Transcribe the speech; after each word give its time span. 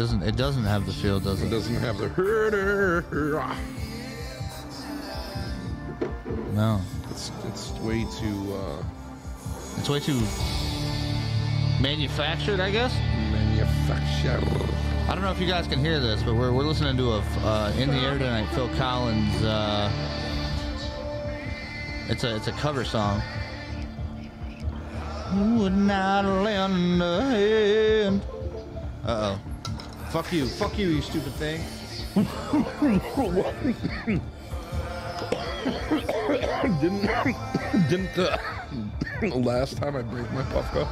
doesn't. 0.00 0.22
It 0.22 0.34
doesn't 0.36 0.64
have 0.64 0.86
the 0.86 0.94
feel, 0.94 1.20
does 1.20 1.42
It 1.42 1.48
it? 1.48 1.50
doesn't 1.50 1.74
have 1.76 1.98
the 1.98 2.08
herder. 2.08 3.04
No. 6.54 6.80
It's 7.10 7.30
it's 7.46 7.70
way 7.80 8.06
too 8.18 8.54
uh, 8.54 8.82
It's 9.76 9.90
way 9.90 10.00
too 10.00 10.20
manufactured, 11.82 12.60
I 12.60 12.70
guess. 12.70 12.94
manufactured. 13.30 14.42
I 15.06 15.14
don't 15.14 15.22
know 15.22 15.32
if 15.32 15.38
you 15.40 15.46
guys 15.46 15.66
can 15.66 15.80
hear 15.80 16.00
this, 16.00 16.22
but 16.22 16.34
we're, 16.34 16.52
we're 16.52 16.62
listening 16.64 16.96
to 16.96 17.12
a 17.12 17.18
uh, 17.44 17.72
in 17.76 17.90
the 17.90 17.96
air 17.98 18.16
tonight. 18.16 18.46
Phil 18.54 18.70
Collins. 18.76 19.42
Uh, 19.42 19.90
it's 22.08 22.24
a 22.24 22.36
it's 22.36 22.46
a 22.48 22.52
cover 22.52 22.84
song. 22.84 23.20
Who 25.34 25.58
would 25.58 25.76
not 25.76 26.24
lend 26.24 27.02
a 27.02 27.22
hand. 27.22 28.22
Uh 29.04 29.36
oh. 29.36 29.40
Fuck 30.10 30.32
you. 30.32 30.46
Fuck 30.46 30.76
you, 30.76 30.88
you 30.88 31.02
stupid 31.02 31.32
thing. 31.34 31.60
didn't 36.80 37.08
didn't 37.88 38.18
uh, 38.18 38.36
last 39.36 39.76
time 39.76 39.94
I 39.94 40.02
break 40.02 40.28
my 40.32 40.42
Puffco? 40.42 40.88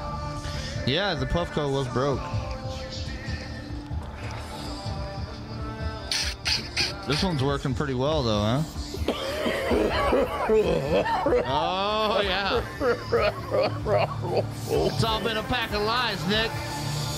Yeah, 0.86 1.14
the 1.14 1.26
Puffco 1.26 1.72
was 1.72 1.88
broke. 1.88 2.20
This 7.08 7.24
one's 7.24 7.42
working 7.42 7.74
pretty 7.74 7.94
well, 7.94 8.22
though, 8.22 8.42
huh? 8.42 8.62
oh, 11.44 12.20
yeah. 12.22 12.62
It's 14.70 15.04
all 15.04 15.20
been 15.22 15.38
a 15.38 15.42
pack 15.42 15.72
of 15.72 15.82
lies, 15.82 16.24
Nick. 16.28 16.50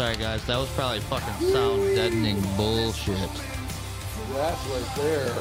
sorry, 0.00 0.16
guys. 0.16 0.42
That 0.46 0.56
was 0.56 0.70
probably 0.70 1.00
fucking 1.00 1.48
sound 1.48 1.94
deadening 1.94 2.40
bullshit. 2.56 3.18
That's 4.32 4.66
right 4.68 4.92
there. 4.96 5.34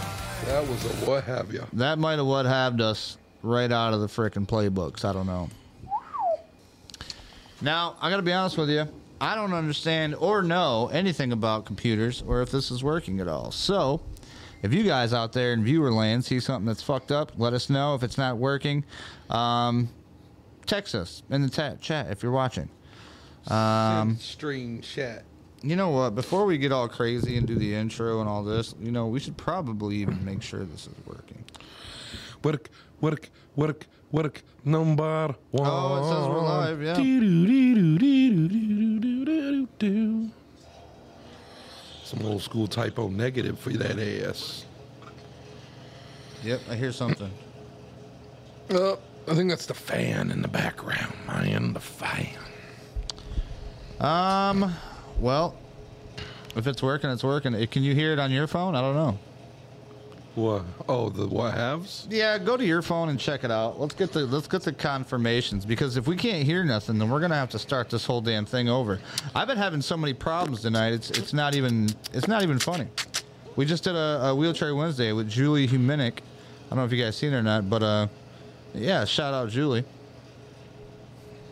That 0.47 0.67
was 0.67 0.83
a 0.83 1.09
what 1.09 1.23
have 1.23 1.53
you? 1.53 1.65
That 1.71 1.97
might 1.97 2.17
have 2.17 2.25
what 2.25 2.45
haved 2.45 2.81
us 2.81 3.17
right 3.41 3.71
out 3.71 3.93
of 3.93 4.01
the 4.01 4.07
frickin' 4.07 4.45
playbooks. 4.45 5.05
I 5.05 5.13
don't 5.13 5.27
know. 5.27 5.49
Now, 7.61 7.95
I 8.01 8.09
gotta 8.09 8.21
be 8.21 8.33
honest 8.33 8.57
with 8.57 8.69
you. 8.69 8.85
I 9.21 9.33
don't 9.33 9.53
understand 9.53 10.13
or 10.15 10.41
know 10.41 10.89
anything 10.91 11.31
about 11.31 11.63
computers 11.63 12.21
or 12.27 12.41
if 12.41 12.51
this 12.51 12.69
is 12.69 12.83
working 12.83 13.21
at 13.21 13.29
all. 13.29 13.51
So, 13.51 14.01
if 14.61 14.73
you 14.73 14.83
guys 14.83 15.13
out 15.13 15.31
there 15.31 15.53
in 15.53 15.63
viewer 15.63 15.89
land 15.89 16.25
see 16.25 16.41
something 16.41 16.65
that's 16.65 16.83
fucked 16.83 17.13
up, 17.13 17.31
let 17.37 17.53
us 17.53 17.69
know. 17.69 17.95
If 17.95 18.03
it's 18.03 18.17
not 18.17 18.35
working, 18.35 18.83
um, 19.29 19.87
text 20.65 20.95
us 20.95 21.23
in 21.29 21.43
the 21.43 21.77
chat 21.79 22.11
if 22.11 22.21
you're 22.21 22.33
watching. 22.33 22.67
Um, 23.49 24.17
String 24.17 24.81
chat. 24.81 25.23
you 25.63 25.75
know 25.75 25.89
what? 25.89 26.15
Before 26.15 26.45
we 26.45 26.57
get 26.57 26.71
all 26.71 26.87
crazy 26.87 27.37
and 27.37 27.47
do 27.47 27.55
the 27.55 27.73
intro 27.73 28.19
and 28.19 28.29
all 28.29 28.43
this, 28.43 28.75
you 28.79 28.91
know, 28.91 29.07
we 29.07 29.19
should 29.19 29.37
probably 29.37 29.97
even 29.97 30.23
make 30.23 30.41
sure 30.41 30.63
this 30.65 30.87
is 30.87 30.93
working. 31.05 31.43
Work, 32.43 32.69
work, 33.01 33.29
work, 33.55 33.87
work. 34.11 34.41
Number 34.63 35.35
one. 35.51 35.67
Oh, 35.67 35.95
it 35.97 36.03
says 36.09 36.27
we're 36.27 36.41
live, 36.41 36.81
yeah. 36.81 36.93
Some 42.03 42.25
old 42.25 42.41
school 42.41 42.67
typo 42.67 43.07
negative 43.09 43.59
for 43.59 43.69
that 43.71 43.99
ass. 43.99 44.65
Yep, 46.43 46.61
I 46.69 46.75
hear 46.75 46.91
something. 46.91 47.31
Uh, 48.69 48.95
I 49.27 49.35
think 49.35 49.49
that's 49.49 49.65
the 49.65 49.73
fan 49.73 50.31
in 50.31 50.41
the 50.41 50.47
background, 50.47 51.13
man. 51.27 51.73
The 51.73 51.79
fan. 51.79 52.27
Um, 53.99 54.73
well, 55.19 55.55
if 56.55 56.67
it's 56.67 56.81
working, 56.81 57.09
it's 57.09 57.23
working. 57.23 57.53
Eh, 57.55 57.65
Can 57.65 57.83
you 57.83 57.93
hear 57.93 58.13
it 58.13 58.19
on 58.19 58.31
your 58.31 58.47
phone? 58.47 58.75
I 58.75 58.81
don't 58.81 58.95
know. 58.95 59.17
What? 60.35 60.63
Oh, 60.87 61.09
the 61.09 61.27
what 61.27 61.53
haves? 61.53 62.07
Yeah, 62.09 62.37
go 62.37 62.55
to 62.55 62.63
your 62.63 62.81
phone 62.81 63.09
and 63.09 63.19
check 63.19 63.43
it 63.43 63.51
out. 63.51 63.79
Let's 63.79 63.93
get 63.95 64.13
the 64.13 64.25
let's 64.25 64.47
get 64.47 64.61
the 64.61 64.71
confirmations 64.71 65.65
because 65.65 65.97
if 65.97 66.07
we 66.07 66.15
can't 66.15 66.43
hear 66.45 66.63
nothing, 66.63 66.97
then 66.97 67.09
we're 67.09 67.19
gonna 67.19 67.35
have 67.35 67.49
to 67.49 67.59
start 67.59 67.89
this 67.89 68.05
whole 68.05 68.21
damn 68.21 68.45
thing 68.45 68.69
over. 68.69 68.99
I've 69.35 69.47
been 69.47 69.57
having 69.57 69.81
so 69.81 69.97
many 69.97 70.13
problems 70.13 70.61
tonight. 70.61 70.93
It's 70.93 71.09
it's 71.11 71.33
not 71.33 71.55
even 71.55 71.89
it's 72.13 72.27
not 72.27 72.43
even 72.43 72.57
funny. 72.59 72.87
We 73.57 73.65
just 73.65 73.83
did 73.83 73.95
a, 73.95 74.27
a 74.27 74.35
wheelchair 74.35 74.73
Wednesday 74.75 75.11
with 75.11 75.27
Julie 75.29 75.67
Huminick. 75.67 76.19
I 76.19 76.69
don't 76.69 76.77
know 76.77 76.85
if 76.85 76.93
you 76.93 77.03
guys 77.03 77.17
seen 77.17 77.31
her 77.33 77.39
or 77.39 77.43
not, 77.43 77.69
but 77.69 77.83
uh, 77.83 78.07
yeah, 78.73 79.03
shout 79.03 79.33
out 79.33 79.49
Julie. 79.49 79.83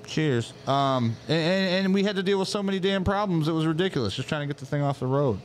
Cheers. 0.07 0.53
Um, 0.65 1.15
and, 1.27 1.37
and, 1.37 1.85
and 1.85 1.93
we 1.93 2.01
had 2.03 2.15
to 2.15 2.23
deal 2.23 2.39
with 2.39 2.47
so 2.47 2.63
many 2.63 2.79
damn 2.79 3.03
problems. 3.03 3.47
It 3.47 3.51
was 3.51 3.65
ridiculous. 3.65 4.15
Just 4.15 4.29
trying 4.29 4.41
to 4.41 4.47
get 4.47 4.57
the 4.57 4.65
thing 4.65 4.81
off 4.81 4.99
the 4.99 5.05
road. 5.05 5.39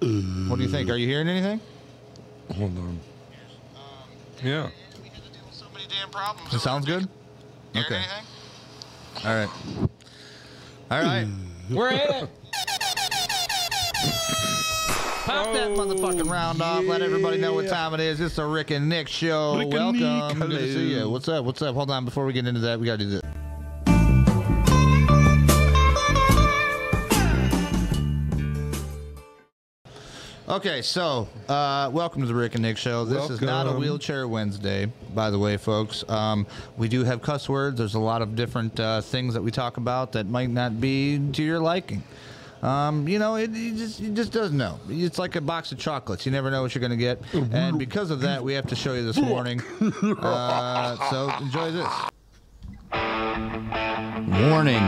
What 0.00 0.56
do 0.56 0.62
you 0.62 0.68
think? 0.68 0.90
Are 0.90 0.96
you 0.96 1.06
hearing 1.06 1.28
anything? 1.28 1.60
Hold 2.56 2.76
on. 2.78 2.98
Yeah. 4.42 4.70
It 6.52 6.58
sounds 6.58 6.86
good. 6.86 7.08
Okay. 7.76 8.02
All 9.24 9.34
right. 9.34 9.48
All 10.90 11.02
right. 11.02 11.26
We're 11.70 11.90
in 11.90 12.00
it. 12.00 12.28
Pop 15.24 15.52
that 15.54 15.70
motherfucking 15.70 16.28
round 16.28 16.60
off. 16.60 16.84
Let 16.84 17.00
everybody 17.00 17.38
know 17.38 17.54
what 17.54 17.68
time 17.68 17.94
it 17.94 18.00
is. 18.00 18.20
It's 18.20 18.36
the 18.36 18.44
Rick 18.44 18.72
and 18.72 18.88
Nick 18.88 19.06
show. 19.08 19.56
Rick 19.56 19.68
Welcome. 19.68 20.00
Nick, 20.00 20.36
Good 20.38 20.50
to 20.50 20.72
see 20.72 20.88
you. 20.90 20.96
hello. 20.96 21.10
What's 21.10 21.28
up? 21.28 21.44
What's 21.44 21.62
up? 21.62 21.74
Hold 21.76 21.90
on. 21.92 22.04
Before 22.04 22.26
we 22.26 22.32
get 22.32 22.46
into 22.46 22.60
that, 22.60 22.80
we 22.80 22.86
got 22.86 22.98
to 22.98 23.04
do 23.04 23.10
this. 23.10 23.22
Okay, 30.52 30.82
so 30.82 31.26
uh, 31.48 31.88
welcome 31.94 32.20
to 32.20 32.28
the 32.28 32.34
Rick 32.34 32.56
and 32.56 32.62
Nick 32.62 32.76
Show. 32.76 33.06
This 33.06 33.30
is 33.30 33.40
not 33.40 33.66
a 33.66 33.72
wheelchair 33.72 34.28
Wednesday, 34.28 34.84
by 35.14 35.30
the 35.30 35.38
way, 35.38 35.56
folks. 35.56 36.04
Um, 36.10 36.46
we 36.76 36.88
do 36.88 37.04
have 37.04 37.22
cuss 37.22 37.48
words. 37.48 37.78
There's 37.78 37.94
a 37.94 37.98
lot 37.98 38.20
of 38.20 38.36
different 38.36 38.78
uh, 38.78 39.00
things 39.00 39.32
that 39.32 39.40
we 39.40 39.50
talk 39.50 39.78
about 39.78 40.12
that 40.12 40.26
might 40.26 40.50
not 40.50 40.78
be 40.78 41.18
to 41.32 41.42
your 41.42 41.58
liking. 41.58 42.02
Um, 42.60 43.08
you 43.08 43.18
know, 43.18 43.36
it, 43.36 43.50
just 43.54 44.02
it 44.02 44.12
just 44.12 44.30
doesn't 44.30 44.58
know. 44.58 44.78
It's 44.90 45.18
like 45.18 45.36
a 45.36 45.40
box 45.40 45.72
of 45.72 45.78
chocolates. 45.78 46.26
You 46.26 46.32
never 46.32 46.50
know 46.50 46.60
what 46.60 46.74
you're 46.74 46.86
going 46.86 46.90
to 46.90 46.98
get, 46.98 47.22
and 47.32 47.78
because 47.78 48.10
of 48.10 48.20
that, 48.20 48.44
we 48.44 48.52
have 48.52 48.66
to 48.66 48.76
show 48.76 48.92
you 48.92 49.10
this 49.10 49.16
warning. 49.30 49.62
Uh, 50.02 51.08
so 51.08 51.32
enjoy 51.42 51.70
this. 51.70 51.88
Warning. 52.92 54.82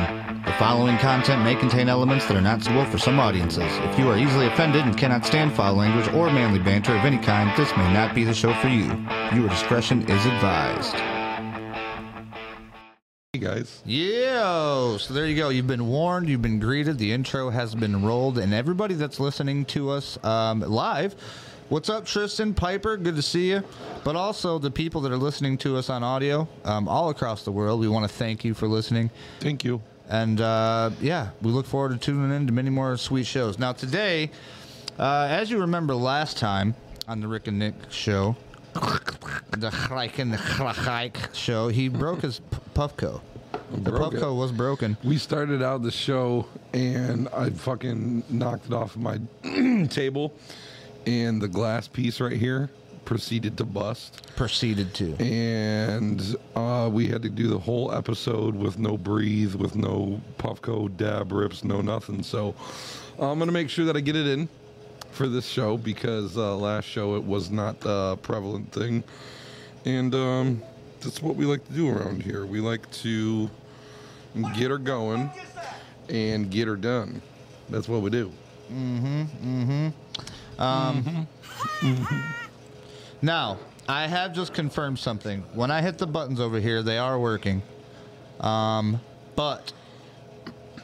The 0.44 0.52
following 0.58 0.98
content 0.98 1.42
may 1.42 1.54
contain 1.54 1.88
elements 1.88 2.26
that 2.26 2.36
are 2.36 2.40
not 2.40 2.62
suitable 2.62 2.84
for 2.84 2.98
some 2.98 3.18
audiences. 3.18 3.72
If 3.78 3.98
you 3.98 4.08
are 4.08 4.18
easily 4.18 4.46
offended 4.46 4.84
and 4.84 4.96
cannot 4.96 5.24
stand 5.24 5.52
foul 5.52 5.74
language 5.74 6.08
or 6.14 6.30
manly 6.30 6.58
banter 6.58 6.94
of 6.94 7.04
any 7.04 7.18
kind, 7.18 7.50
this 7.56 7.70
may 7.76 7.92
not 7.92 8.14
be 8.14 8.24
the 8.24 8.34
show 8.34 8.54
for 8.60 8.68
you. 8.68 8.86
Your 9.34 9.48
discretion 9.48 10.02
is 10.02 10.26
advised. 10.26 10.94
Hey 13.32 13.40
guys. 13.40 13.82
Yo, 13.84 14.96
so 15.00 15.12
there 15.12 15.26
you 15.26 15.34
go. 15.34 15.48
You've 15.48 15.66
been 15.66 15.88
warned. 15.88 16.28
You've 16.28 16.42
been 16.42 16.60
greeted. 16.60 16.98
The 16.98 17.10
intro 17.10 17.50
has 17.50 17.74
been 17.74 18.04
rolled, 18.04 18.38
and 18.38 18.54
everybody 18.54 18.94
that's 18.94 19.18
listening 19.18 19.64
to 19.64 19.90
us 19.90 20.22
um, 20.22 20.60
live. 20.60 21.16
What's 21.74 21.88
up, 21.88 22.06
Tristan 22.06 22.54
Piper? 22.54 22.96
Good 22.96 23.16
to 23.16 23.22
see 23.22 23.50
you. 23.50 23.64
But 24.04 24.14
also 24.14 24.60
the 24.60 24.70
people 24.70 25.00
that 25.00 25.10
are 25.10 25.16
listening 25.16 25.58
to 25.58 25.76
us 25.76 25.90
on 25.90 26.04
audio 26.04 26.46
um, 26.64 26.86
all 26.86 27.10
across 27.10 27.42
the 27.42 27.50
world. 27.50 27.80
We 27.80 27.88
want 27.88 28.08
to 28.08 28.16
thank 28.16 28.44
you 28.44 28.54
for 28.54 28.68
listening. 28.68 29.10
Thank 29.40 29.64
you. 29.64 29.82
And 30.08 30.40
uh, 30.40 30.90
yeah, 31.00 31.30
we 31.42 31.50
look 31.50 31.66
forward 31.66 31.90
to 31.90 31.98
tuning 31.98 32.30
in 32.30 32.46
to 32.46 32.52
many 32.52 32.70
more 32.70 32.96
sweet 32.96 33.26
shows. 33.26 33.58
Now, 33.58 33.72
today, 33.72 34.30
uh, 35.00 35.26
as 35.28 35.50
you 35.50 35.58
remember 35.58 35.96
last 35.96 36.38
time 36.38 36.76
on 37.08 37.20
the 37.20 37.26
Rick 37.26 37.48
and 37.48 37.58
Nick 37.58 37.74
show, 37.90 38.36
the 38.74 39.76
Reich 39.90 40.20
and 40.20 40.32
the 40.32 40.74
Reich 40.86 41.18
show, 41.34 41.66
he 41.66 41.88
broke 41.88 42.20
his 42.20 42.40
Puffco. 42.76 43.20
The 43.72 43.90
Broke 43.90 44.14
it. 44.14 44.20
Puffco 44.20 44.38
was 44.38 44.52
broken. 44.52 44.96
We 45.02 45.18
started 45.18 45.60
out 45.60 45.82
the 45.82 45.90
show 45.90 46.46
and 46.72 47.28
I 47.30 47.50
fucking 47.50 48.22
knocked 48.30 48.66
it 48.66 48.72
off 48.72 48.96
my 48.96 49.18
table 49.90 50.34
and 51.06 51.40
the 51.40 51.48
glass 51.48 51.88
piece 51.88 52.20
right 52.20 52.36
here 52.36 52.70
proceeded 53.04 53.56
to 53.58 53.64
bust. 53.64 54.26
Proceeded 54.36 54.94
to. 54.94 55.14
and 55.22 56.36
uh, 56.56 56.88
we 56.90 57.06
had 57.06 57.22
to 57.22 57.28
do 57.28 57.48
the 57.48 57.58
whole 57.58 57.92
episode 57.92 58.54
with 58.54 58.78
no 58.78 58.96
breathe, 58.96 59.54
with 59.54 59.76
no 59.76 60.20
Puffco 60.38 60.94
dab 60.96 61.30
rips, 61.32 61.64
no 61.64 61.80
nothing. 61.82 62.22
So 62.22 62.54
I'm 63.18 63.38
gonna 63.38 63.52
make 63.52 63.68
sure 63.68 63.84
that 63.84 63.96
I 63.96 64.00
get 64.00 64.16
it 64.16 64.26
in 64.26 64.48
for 65.10 65.28
this 65.28 65.46
show 65.46 65.76
because 65.76 66.36
uh, 66.36 66.56
last 66.56 66.86
show 66.86 67.16
it 67.16 67.22
was 67.24 67.50
not 67.50 67.76
a 67.84 68.16
prevalent 68.22 68.72
thing, 68.72 69.04
and 69.84 70.14
um, 70.14 70.62
that's 71.00 71.22
what 71.22 71.36
we 71.36 71.44
like 71.44 71.64
to 71.66 71.72
do 71.72 71.90
around 71.90 72.22
here. 72.22 72.46
We 72.46 72.60
like 72.60 72.90
to 73.02 73.50
get 74.56 74.70
her 74.70 74.78
going 74.78 75.30
and 76.08 76.50
get 76.50 76.66
her 76.68 76.76
done. 76.76 77.20
That's 77.68 77.88
what 77.88 78.00
we 78.02 78.10
do. 78.10 78.32
Now, 83.22 83.58
I 83.88 84.06
have 84.06 84.34
just 84.34 84.52
confirmed 84.52 84.98
something. 84.98 85.42
When 85.54 85.70
I 85.70 85.80
hit 85.80 85.96
the 85.96 86.06
buttons 86.06 86.40
over 86.40 86.60
here, 86.60 86.82
they 86.82 86.98
are 86.98 87.18
working. 87.18 87.62
Um, 88.40 89.00
but 89.34 89.72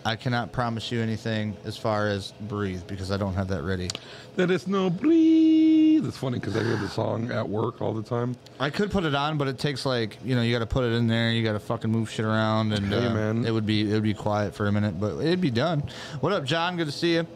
I 0.05 0.17
cannot 0.17 0.51
promise 0.51 0.91
you 0.91 1.03
anything 1.03 1.57
as 1.65 1.77
far 1.77 2.09
as 2.09 2.33
breathe 2.33 2.87
because 2.87 3.11
I 3.11 3.19
don't 3.19 3.35
have 3.35 3.49
that 3.49 3.63
ready. 3.63 3.89
That 4.37 4.51
is 4.51 4.67
no 4.67 4.89
breathe. 4.89 6.07
It's 6.07 6.17
funny 6.17 6.39
because 6.39 6.57
I 6.57 6.63
hear 6.65 6.77
the 6.77 6.89
song 6.89 7.31
at 7.31 7.47
work 7.47 7.83
all 7.83 7.93
the 7.93 8.03
time. 8.03 8.37
I 8.59 8.71
could 8.71 8.91
put 8.91 9.05
it 9.05 9.15
on, 9.15 9.37
but 9.37 9.47
it 9.49 9.59
takes 9.59 9.85
like 9.85 10.17
you 10.25 10.35
know 10.35 10.41
you 10.41 10.55
got 10.55 10.61
to 10.61 10.67
put 10.67 10.85
it 10.85 10.93
in 10.95 11.07
there. 11.07 11.31
You 11.31 11.43
got 11.45 11.53
to 11.53 11.61
fucking 11.61 11.91
move 11.91 12.11
shit 12.11 12.25
around, 12.25 12.73
and 12.73 12.87
Hey, 12.87 12.97
uh, 12.97 13.35
it 13.49 13.51
would 13.51 13.67
be 13.67 13.91
it 13.91 13.93
would 13.93 14.03
be 14.03 14.15
quiet 14.15 14.55
for 14.55 14.67
a 14.67 14.73
minute, 14.73 14.99
but 14.99 15.19
it'd 15.19 15.43
be 15.43 15.51
done. 15.51 15.83
What 16.21 16.33
up, 16.33 16.45
John? 16.45 16.79
Good 16.79 16.87
to 16.87 16.93
see 16.93 17.15
you. 17.15 17.27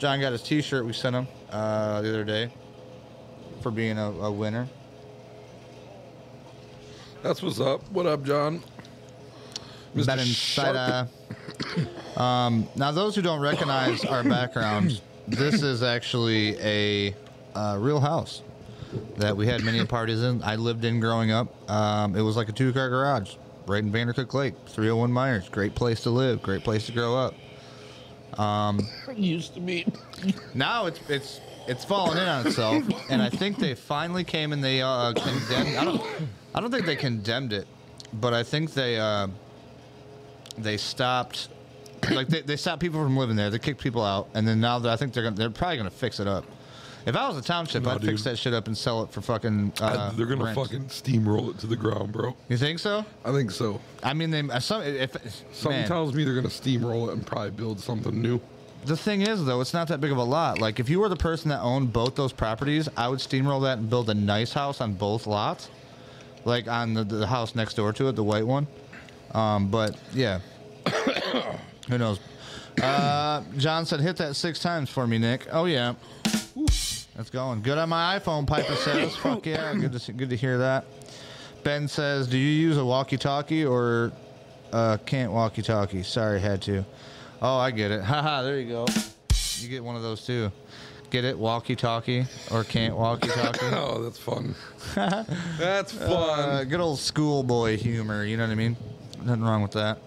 John 0.00 0.18
got 0.18 0.32
his 0.32 0.42
T-shirt 0.42 0.86
we 0.86 0.94
sent 0.94 1.14
him 1.14 1.28
uh, 1.50 2.00
the 2.00 2.08
other 2.08 2.24
day 2.24 2.50
for 3.60 3.70
being 3.70 3.98
a, 3.98 4.10
a 4.10 4.32
winner. 4.32 4.66
That's 7.22 7.42
what's 7.42 7.60
up. 7.60 7.82
What 7.92 8.06
up, 8.06 8.24
John? 8.24 8.62
Mr. 9.94 10.18
Inside. 10.18 11.06
Uh, 12.16 12.18
um, 12.18 12.66
now, 12.76 12.92
those 12.92 13.14
who 13.14 13.20
don't 13.20 13.40
recognize 13.40 14.02
our 14.06 14.24
background, 14.24 15.02
this 15.28 15.62
is 15.62 15.82
actually 15.82 16.56
a 16.60 17.14
uh, 17.54 17.76
real 17.78 18.00
house 18.00 18.40
that 19.18 19.36
we 19.36 19.46
had 19.46 19.62
many 19.64 19.84
parties 19.84 20.22
in. 20.22 20.42
I 20.42 20.56
lived 20.56 20.86
in 20.86 20.98
growing 20.98 21.30
up. 21.30 21.70
Um, 21.70 22.16
it 22.16 22.22
was 22.22 22.38
like 22.38 22.48
a 22.48 22.52
two-car 22.52 22.88
garage 22.88 23.34
right 23.66 23.84
in 23.84 23.92
Vandercook 23.92 24.32
Lake, 24.32 24.54
301 24.66 25.12
Myers. 25.12 25.46
Great 25.50 25.74
place 25.74 26.00
to 26.04 26.10
live. 26.10 26.40
Great 26.40 26.64
place 26.64 26.86
to 26.86 26.92
grow 26.92 27.18
up. 27.18 27.34
Used 29.16 29.54
to 29.54 29.60
be. 29.60 29.86
Now 30.54 30.86
it's 30.86 31.00
it's 31.08 31.40
it's 31.66 31.84
fallen 31.84 32.18
in 32.18 32.26
on 32.28 32.46
itself, 32.46 32.84
and 33.10 33.22
I 33.22 33.28
think 33.28 33.58
they 33.58 33.74
finally 33.74 34.24
came 34.24 34.52
and 34.52 34.62
they 34.62 34.82
uh, 34.82 35.12
condemned. 35.12 35.76
I 35.76 35.84
don't 35.84 36.02
I 36.54 36.60
don't 36.60 36.70
think 36.70 36.86
they 36.86 36.96
condemned 36.96 37.52
it, 37.52 37.66
but 38.14 38.34
I 38.34 38.42
think 38.42 38.72
they 38.72 38.98
uh, 38.98 39.28
they 40.58 40.76
stopped. 40.76 41.48
Like 42.10 42.28
they, 42.28 42.40
they 42.40 42.56
stopped 42.56 42.80
people 42.80 43.02
from 43.02 43.16
living 43.16 43.36
there. 43.36 43.50
They 43.50 43.58
kicked 43.58 43.80
people 43.80 44.02
out, 44.02 44.28
and 44.34 44.48
then 44.48 44.58
now 44.58 44.80
I 44.88 44.96
think 44.96 45.12
they're 45.12 45.22
gonna, 45.22 45.36
they're 45.36 45.50
probably 45.50 45.76
gonna 45.76 45.90
fix 45.90 46.18
it 46.18 46.26
up. 46.26 46.44
If 47.06 47.16
I 47.16 47.28
was 47.28 47.38
a 47.38 47.42
township, 47.42 47.86
I'd 47.86 48.02
fix 48.02 48.24
that 48.24 48.38
shit 48.38 48.52
up 48.52 48.66
and 48.66 48.76
sell 48.76 49.02
it 49.02 49.10
for 49.10 49.20
fucking. 49.20 49.72
Uh, 49.80 50.12
They're 50.12 50.26
gonna 50.26 50.44
rent. 50.44 50.56
fucking 50.56 50.84
steamroll 50.86 51.50
it 51.50 51.58
to 51.60 51.66
the 51.66 51.76
ground, 51.76 52.12
bro. 52.12 52.36
You 52.48 52.56
think 52.56 52.78
so? 52.78 53.04
I 53.24 53.32
think 53.32 53.50
so. 53.50 53.80
I 54.02 54.12
mean, 54.14 54.30
they 54.30 54.42
some 54.60 54.82
if 54.82 55.12
Something 55.52 55.80
man, 55.80 55.88
tells 55.88 56.14
me 56.14 56.24
they're 56.24 56.34
gonna 56.34 56.48
steamroll 56.48 57.08
it 57.08 57.12
and 57.14 57.26
probably 57.26 57.50
build 57.50 57.80
something 57.80 58.20
new. 58.20 58.40
The 58.84 58.96
thing 58.96 59.20
is, 59.22 59.44
though, 59.44 59.60
it's 59.60 59.74
not 59.74 59.88
that 59.88 60.00
big 60.00 60.10
of 60.10 60.16
a 60.16 60.24
lot. 60.24 60.58
Like, 60.58 60.80
if 60.80 60.88
you 60.88 61.00
were 61.00 61.10
the 61.10 61.16
person 61.16 61.50
that 61.50 61.60
owned 61.60 61.92
both 61.92 62.14
those 62.14 62.32
properties, 62.32 62.88
I 62.96 63.08
would 63.08 63.18
steamroll 63.18 63.62
that 63.62 63.76
and 63.78 63.90
build 63.90 64.08
a 64.08 64.14
nice 64.14 64.54
house 64.54 64.80
on 64.80 64.94
both 64.94 65.26
lots, 65.26 65.68
like 66.46 66.66
on 66.66 66.94
the, 66.94 67.04
the 67.04 67.26
house 67.26 67.54
next 67.54 67.74
door 67.74 67.92
to 67.92 68.08
it, 68.08 68.16
the 68.16 68.24
white 68.24 68.46
one. 68.46 68.66
Um, 69.32 69.68
but 69.70 69.96
yeah, 70.14 70.40
who 71.88 71.98
knows? 71.98 72.20
Uh, 72.82 73.42
John 73.58 73.84
said, 73.84 74.00
"Hit 74.00 74.16
that 74.16 74.34
six 74.34 74.60
times 74.60 74.88
for 74.88 75.06
me, 75.06 75.18
Nick." 75.18 75.46
Oh 75.52 75.66
yeah, 75.66 75.94
that's 77.20 77.28
going 77.28 77.60
good 77.60 77.76
on 77.76 77.90
my 77.90 78.18
iPhone. 78.18 78.46
Piper 78.46 78.74
says, 78.76 79.14
"Fuck 79.22 79.44
yeah, 79.44 79.74
good 79.74 79.92
to 79.92 79.98
see, 79.98 80.12
good 80.14 80.30
to 80.30 80.36
hear 80.36 80.56
that." 80.56 80.86
Ben 81.62 81.86
says, 81.86 82.26
"Do 82.26 82.38
you 82.38 82.48
use 82.50 82.78
a 82.78 82.84
walkie-talkie 82.84 83.66
or 83.66 84.10
uh, 84.72 84.96
can't 85.04 85.30
walkie-talkie?" 85.30 86.02
Sorry, 86.02 86.40
had 86.40 86.62
to. 86.62 86.82
Oh, 87.42 87.58
I 87.58 87.72
get 87.72 87.90
it. 87.90 88.02
Haha, 88.04 88.40
there 88.42 88.58
you 88.58 88.70
go. 88.70 88.86
You 89.58 89.68
get 89.68 89.84
one 89.84 89.96
of 89.96 90.02
those 90.02 90.24
too. 90.24 90.50
Get 91.10 91.26
it? 91.26 91.38
Walkie-talkie 91.38 92.24
or 92.50 92.64
can't 92.64 92.96
walkie-talkie? 92.96 93.66
Oh, 93.72 94.02
that's 94.02 94.18
fun. 94.18 94.54
that's 94.94 95.94
Uh, 96.00 96.08
fun. 96.08 96.68
good 96.68 96.80
old 96.80 97.00
schoolboy 97.00 97.76
humor. 97.76 98.24
You 98.24 98.38
know 98.38 98.44
what 98.44 98.52
I 98.52 98.54
mean? 98.54 98.76
Nothing 99.22 99.42
wrong 99.42 99.60
with 99.60 99.72
that. 99.72 99.98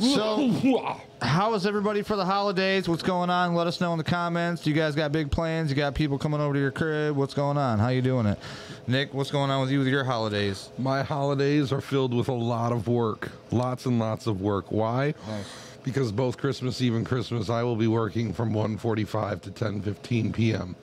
So, 0.00 0.50
how 1.22 1.54
is 1.54 1.66
everybody 1.66 2.02
for 2.02 2.16
the 2.16 2.24
holidays? 2.24 2.88
What's 2.88 3.02
going 3.02 3.30
on? 3.30 3.54
Let 3.54 3.66
us 3.66 3.80
know 3.80 3.92
in 3.92 3.98
the 3.98 4.04
comments. 4.04 4.66
You 4.66 4.74
guys 4.74 4.94
got 4.94 5.12
big 5.12 5.30
plans? 5.30 5.70
You 5.70 5.76
got 5.76 5.94
people 5.94 6.18
coming 6.18 6.40
over 6.40 6.54
to 6.54 6.60
your 6.60 6.72
crib? 6.72 7.16
What's 7.16 7.34
going 7.34 7.56
on? 7.56 7.78
How 7.78 7.88
you 7.88 8.02
doing 8.02 8.26
it? 8.26 8.38
Nick, 8.86 9.14
what's 9.14 9.30
going 9.30 9.50
on 9.50 9.60
with 9.60 9.70
you 9.70 9.78
with 9.78 9.86
your 9.88 10.04
holidays? 10.04 10.70
My 10.78 11.02
holidays 11.02 11.72
are 11.72 11.80
filled 11.80 12.12
with 12.12 12.28
a 12.28 12.32
lot 12.32 12.72
of 12.72 12.88
work, 12.88 13.30
lots 13.52 13.86
and 13.86 13.98
lots 13.98 14.26
of 14.26 14.40
work. 14.40 14.72
Why? 14.72 15.14
Because 15.84 16.10
both 16.12 16.38
Christmas 16.38 16.80
Eve 16.82 16.94
and 16.94 17.06
Christmas, 17.06 17.48
I 17.48 17.62
will 17.62 17.76
be 17.76 17.86
working 17.88 18.32
from 18.32 18.52
1:45 18.52 19.42
to 19.42 19.50
10:15 19.50 20.32
p.m. 20.32 20.76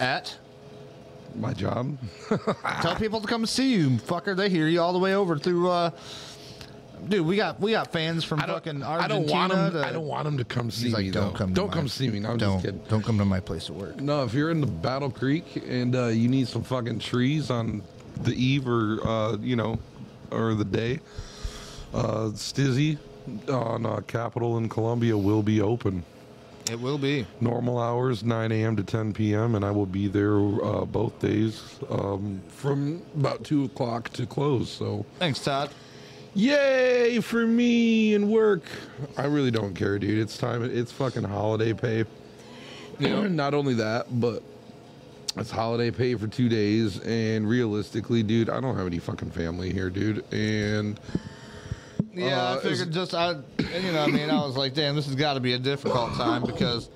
At 0.00 0.36
My 1.34 1.52
job. 1.52 1.98
Tell 2.80 2.96
people 2.96 3.20
to 3.20 3.26
come 3.26 3.44
see 3.46 3.74
you, 3.74 3.90
fucker. 3.90 4.34
They 4.36 4.48
hear 4.48 4.68
you 4.68 4.80
all 4.80 4.92
the 4.92 4.98
way 4.98 5.14
over 5.14 5.38
through. 5.38 5.68
uh 5.70 5.90
Dude, 7.08 7.26
we 7.26 7.36
got 7.36 7.60
we 7.60 7.72
got 7.72 7.92
fans 7.92 8.24
from 8.24 8.40
fucking 8.40 8.82
Argentina. 8.82 9.04
I 9.04 9.08
don't 9.08 9.30
want 9.30 9.52
them. 9.52 9.72
to- 9.72 9.86
I 9.86 9.92
don't 9.92 10.06
want 10.06 10.24
them 10.24 10.38
to 10.38 10.44
come 10.44 10.70
see 10.70 10.90
like, 10.90 11.06
me. 11.06 11.10
don't 11.10 11.32
though. 11.32 11.38
come. 11.38 11.52
Don't 11.52 11.68
my- 11.68 11.74
come 11.74 11.88
see 11.88 12.08
me. 12.08 12.20
No, 12.20 12.30
I'm 12.30 12.38
don't, 12.38 12.54
just 12.54 12.64
kidding. 12.64 12.80
Don't 12.88 13.04
come 13.04 13.18
to 13.18 13.24
my 13.24 13.40
place 13.40 13.68
of 13.68 13.76
work. 13.76 14.00
No, 14.00 14.24
if 14.24 14.34
you're 14.34 14.50
in 14.50 14.60
the 14.60 14.66
Battle 14.66 15.10
Creek 15.10 15.62
and 15.68 15.94
uh, 15.94 16.06
you 16.06 16.28
need 16.28 16.48
some 16.48 16.62
fucking 16.62 16.98
trees 16.98 17.50
on 17.50 17.82
the 18.22 18.32
eve 18.34 18.66
or 18.66 19.06
uh, 19.06 19.36
you 19.38 19.56
know, 19.56 19.78
or 20.30 20.54
the 20.54 20.64
day, 20.64 21.00
uh, 21.94 22.30
Stizzy 22.34 22.98
on 23.48 23.86
uh, 23.86 24.00
Capital 24.06 24.58
in 24.58 24.68
Columbia 24.68 25.16
will 25.16 25.42
be 25.42 25.60
open. 25.60 26.02
It 26.70 26.80
will 26.80 26.98
be. 26.98 27.26
Normal 27.40 27.78
hours, 27.78 28.24
9 28.24 28.50
a.m. 28.50 28.74
to 28.76 28.82
10 28.82 29.12
p.m., 29.12 29.54
and 29.54 29.64
I 29.64 29.70
will 29.70 29.86
be 29.86 30.08
there 30.08 30.36
uh, 30.36 30.84
both 30.84 31.16
days 31.20 31.62
um, 31.88 32.42
from 32.48 33.02
about 33.16 33.44
2 33.44 33.66
o'clock 33.66 34.08
to 34.10 34.26
close. 34.26 34.68
So, 34.68 35.06
Thanks, 35.20 35.38
Todd. 35.44 35.70
Yay 36.36 37.18
for 37.20 37.46
me 37.46 38.14
and 38.14 38.30
work. 38.30 38.62
I 39.16 39.24
really 39.26 39.50
don't 39.50 39.74
care, 39.74 39.98
dude. 39.98 40.18
It's 40.18 40.36
time. 40.38 40.62
It's 40.62 40.92
fucking 40.92 41.24
holiday 41.24 41.72
pay. 41.72 42.04
Yeah. 42.98 43.28
Not 43.28 43.52
only 43.52 43.74
that, 43.74 44.06
but 44.18 44.42
it's 45.36 45.50
holiday 45.50 45.90
pay 45.90 46.14
for 46.14 46.26
two 46.28 46.48
days. 46.48 46.98
And 47.00 47.46
realistically, 47.46 48.22
dude, 48.22 48.48
I 48.48 48.58
don't 48.58 48.74
have 48.74 48.86
any 48.86 48.98
fucking 49.00 49.32
family 49.32 49.70
here, 49.70 49.90
dude. 49.90 50.24
And 50.32 50.98
Yeah, 52.14 52.52
Uh, 52.52 52.56
I 52.56 52.60
figured 52.62 52.92
just 52.92 53.14
I, 53.14 53.32
you 53.58 53.92
know, 53.92 54.00
I 54.02 54.06
mean, 54.06 54.30
I 54.30 54.36
was 54.46 54.56
like, 54.56 54.72
damn, 54.72 54.96
this 54.96 55.04
has 55.04 55.14
got 55.14 55.34
to 55.34 55.40
be 55.40 55.52
a 55.52 55.58
difficult 55.58 56.14
time 56.14 56.42
because 56.46 56.88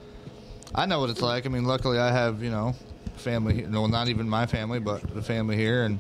I 0.75 0.87
know 0.87 1.01
what 1.01 1.11
it's 1.11 1.21
like. 1.21 1.45
I 1.45 1.51
mean, 1.51 1.65
luckily 1.67 1.99
I 1.99 2.11
have 2.11 2.43
you 2.43 2.51
know 2.51 2.75
family. 3.17 3.57
here- 3.57 3.69
No, 3.69 3.87
not 3.87 4.09
even 4.09 4.27
my 4.27 4.47
family, 4.47 4.79
but 4.81 5.03
the 5.15 5.21
family 5.21 5.57
here, 5.57 5.83
and 5.85 5.99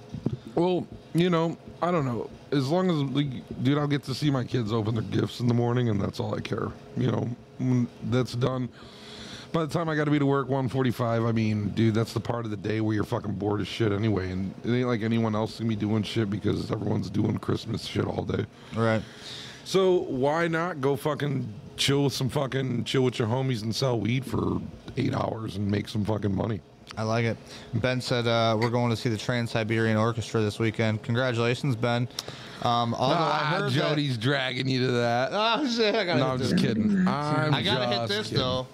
Well, 0.54 0.87
you 1.12 1.28
know, 1.28 1.59
I 1.82 1.90
don't 1.90 2.06
know. 2.06 2.30
As 2.52 2.69
long 2.69 2.90
as, 2.90 2.97
like, 3.14 3.62
dude, 3.62 3.78
I'll 3.78 3.87
get 3.87 4.02
to 4.04 4.14
see 4.14 4.30
my 4.30 4.45
kids 4.45 4.73
open 4.73 4.95
their 4.95 5.04
gifts 5.04 5.40
in 5.40 5.47
the 5.47 5.54
morning, 5.54 5.88
and 5.88 6.00
that's 6.00 6.19
all 6.19 6.35
I 6.35 6.40
care. 6.40 6.69
You 6.97 7.12
know, 7.12 7.28
when 7.59 7.87
that's 8.04 8.33
done. 8.33 8.69
By 9.52 9.64
the 9.64 9.73
time 9.73 9.88
I 9.88 9.97
got 9.97 10.04
to 10.04 10.12
be 10.12 10.19
to 10.19 10.26
work 10.26 10.49
1:45, 10.49 11.28
I 11.28 11.33
mean, 11.33 11.71
dude, 11.71 11.95
that's 11.95 12.12
the 12.12 12.21
part 12.21 12.45
of 12.45 12.50
the 12.52 12.57
day 12.57 12.80
where 12.80 12.95
you're 12.95 13.04
fucking 13.04 13.35
bored 13.35 13.61
as 13.61 13.66
shit 13.69 13.90
anyway, 13.92 14.30
and 14.30 14.54
it 14.64 14.71
ain't 14.71 14.87
like 14.88 15.02
anyone 15.02 15.35
else 15.35 15.59
can 15.59 15.69
be 15.69 15.76
doing 15.76 16.02
shit 16.04 16.30
because 16.30 16.71
everyone's 16.71 17.11
doing 17.11 17.37
Christmas 17.38 17.85
shit 17.85 18.07
all 18.07 18.23
day. 18.23 18.47
right. 18.76 19.02
So 19.64 19.99
why 20.02 20.49
not 20.49 20.80
go 20.80 20.97
fucking 20.97 21.52
chill 21.76 22.04
with 22.04 22.12
some 22.12 22.28
fucking 22.28 22.85
chill 22.85 23.02
with 23.02 23.19
your 23.21 23.28
homies 23.28 23.62
and 23.62 23.75
sell 23.75 24.00
weed 24.00 24.25
for 24.25 24.61
eight 24.97 25.14
hours 25.14 25.57
and 25.57 25.71
make 25.71 25.88
some 25.88 26.04
fucking 26.04 26.35
money? 26.35 26.61
I 26.97 27.02
like 27.04 27.25
it. 27.25 27.37
Ben 27.75 28.00
said 28.00 28.26
uh, 28.26 28.56
we're 28.61 28.70
going 28.70 28.90
to 28.90 28.97
see 28.97 29.09
the 29.09 29.16
Trans 29.16 29.50
Siberian 29.52 29.97
Orchestra 29.97 30.40
this 30.40 30.59
weekend. 30.59 31.02
Congratulations, 31.02 31.76
Ben. 31.76 32.09
Um, 32.62 32.94
although 32.94 33.14
I 33.14 33.40
Ah, 33.42 33.56
heard 33.61 33.73
Jody's 33.73 34.18
dragging 34.18 34.68
you 34.68 34.87
to 34.87 34.92
that. 34.92 35.30
That, 35.30 35.37
oh 35.61 35.68
shit! 35.68 35.94
I 35.94 36.04
gotta 36.04 36.18
No, 36.18 36.25
hit 36.26 36.32
I'm 36.32 36.38
this. 36.38 36.50
just 36.50 36.62
kidding. 36.62 37.09
I'm 37.09 37.54
I 37.54 37.62
gotta 37.62 37.87
hit 37.87 38.09
this 38.09 38.26
kidding. 38.28 38.38
though. 38.38 38.66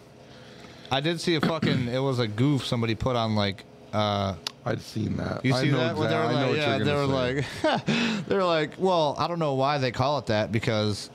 I 0.90 1.00
did 1.00 1.20
see 1.20 1.35
a 1.37 1.40
fucking. 1.40 1.88
It 1.88 1.99
was 1.99 2.18
a 2.18 2.26
goof 2.26 2.64
somebody 2.66 2.94
put 2.94 3.16
on 3.16 3.35
like. 3.37 3.64
uh 3.92 4.35
I'd 4.64 4.80
seen 4.80 5.16
that. 5.18 5.44
You 5.44 5.54
I 5.54 5.62
see 5.62 5.70
know 5.70 5.76
that? 5.78 5.96
Where 5.96 6.08
they 6.08 6.16
were 6.16 6.25
exact- 6.25 6.35
I 6.35 6.42
know 6.42 6.49
like, 6.49 6.56
yeah, 6.56 6.78
they 6.78 6.94
were 6.94 7.44
say. 7.44 7.75
like, 7.87 8.26
they 8.26 8.35
were 8.35 8.42
like, 8.44 8.70
well, 8.78 9.14
I 9.16 9.28
don't 9.28 9.38
know 9.38 9.54
why 9.54 9.78
they 9.78 9.92
call 9.92 10.18
it 10.18 10.26
that 10.26 10.50
because 10.50 11.08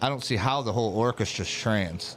I 0.00 0.08
don't 0.08 0.24
see 0.24 0.36
how 0.36 0.62
the 0.62 0.72
whole 0.72 0.96
orchestra's 0.96 1.50
trans 1.50 2.16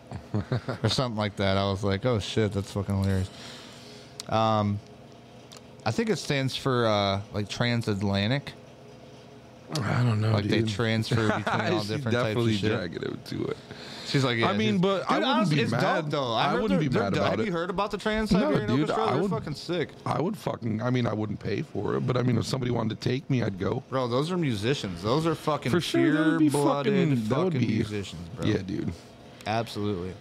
or 0.82 0.88
something 0.88 1.18
like 1.18 1.36
that. 1.36 1.58
I 1.58 1.66
was 1.70 1.84
like, 1.84 2.06
oh 2.06 2.20
shit, 2.20 2.54
that's 2.54 2.72
fucking 2.72 2.96
hilarious. 2.96 3.30
I 4.30 5.92
think 5.92 6.10
it 6.10 6.18
stands 6.18 6.56
for 6.56 6.86
uh, 6.88 7.22
like 7.34 7.50
transatlantic. 7.50 8.54
I 9.82 10.04
don't 10.04 10.22
know, 10.22 10.34
Like 10.34 10.46
they 10.46 10.62
transfer 10.62 11.28
between 11.38 11.74
all 11.74 11.84
different 11.84 12.16
types 12.18 12.40
of 12.40 12.52
shit. 12.54 12.72
it 12.72 13.26
to 13.26 13.46
it. 13.46 13.58
She's 14.06 14.24
like, 14.24 14.38
yeah, 14.38 14.50
I 14.50 14.54
mean, 14.56 14.78
but 14.78 15.10
I 15.10 15.14
wouldn't 15.16 15.32
honestly, 15.38 15.56
be 15.64 15.72
mad. 15.72 16.04
Dope, 16.04 16.12
though. 16.12 16.34
I 16.34 16.50
heard 16.50 16.62
wouldn't 16.62 16.80
be 16.80 16.90
mad 16.90 17.14
about 17.14 17.32
Have 17.32 17.40
it. 17.40 17.46
you 17.48 17.52
heard 17.52 17.72
about 17.72 17.90
the 17.90 17.98
Trans 17.98 18.30
Siberian 18.30 18.68
dude, 18.68 18.82
Orchestra? 18.82 19.04
I 19.06 19.14
They're 19.14 19.22
would- 19.24 19.32
fucking 19.32 19.56
sick, 19.56 19.90
I 20.06 20.22
would 20.22 20.38
fucking. 20.38 20.82
I 20.84 20.92
mean, 20.92 21.08
I 21.08 21.14
wouldn't 21.14 21.40
pay 21.40 21.64
for 21.64 21.96
it, 21.96 22.02
but 22.06 22.18
I 22.18 22.22
mean, 22.22 22.38
if 22.38 22.46
somebody 22.46 22.70
wanted 22.72 23.02
to 23.02 23.10
take 23.10 23.28
me, 23.32 23.42
I'd 23.42 23.58
go. 23.58 23.82
bro. 23.90 24.08
Those 24.08 24.32
are 24.32 24.38
musicians. 24.38 25.02
Those 25.02 25.26
are 25.26 25.34
fucking 25.34 25.72
For 25.72 25.82
sure, 25.82 26.38
be 26.38 26.50
pure-blooded 26.52 26.94
fucking- 26.94 27.18
fucking, 27.26 27.60
be- 27.60 27.68
musicians, 27.68 28.22
bro. 28.38 28.46
Yeah, 28.46 28.58
dude. 28.60 28.94
absolutely. 29.48 30.14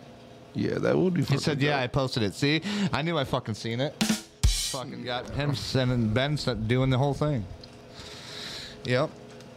Yeah, 0.55 0.79
that 0.79 0.97
would 0.97 1.15
be. 1.15 1.23
He 1.25 1.39
said, 1.39 1.61
"Yeah, 1.61 1.81
I 1.81 1.87
posted 1.87 2.23
it. 2.23 2.35
See, 2.35 2.63
I 2.93 3.03
knew 3.03 3.17
I 3.19 3.25
fucking 3.25 3.55
seen 3.55 3.81
it. 3.81 3.95
fucking 4.45 5.05
got 5.05 5.29
him 5.31 5.55
sending 5.55 6.13
Ben 6.13 6.37
doing 6.67 6.91
the 6.91 6.99
whole 6.99 7.15
thing. 7.15 7.45
Yep. 8.85 9.11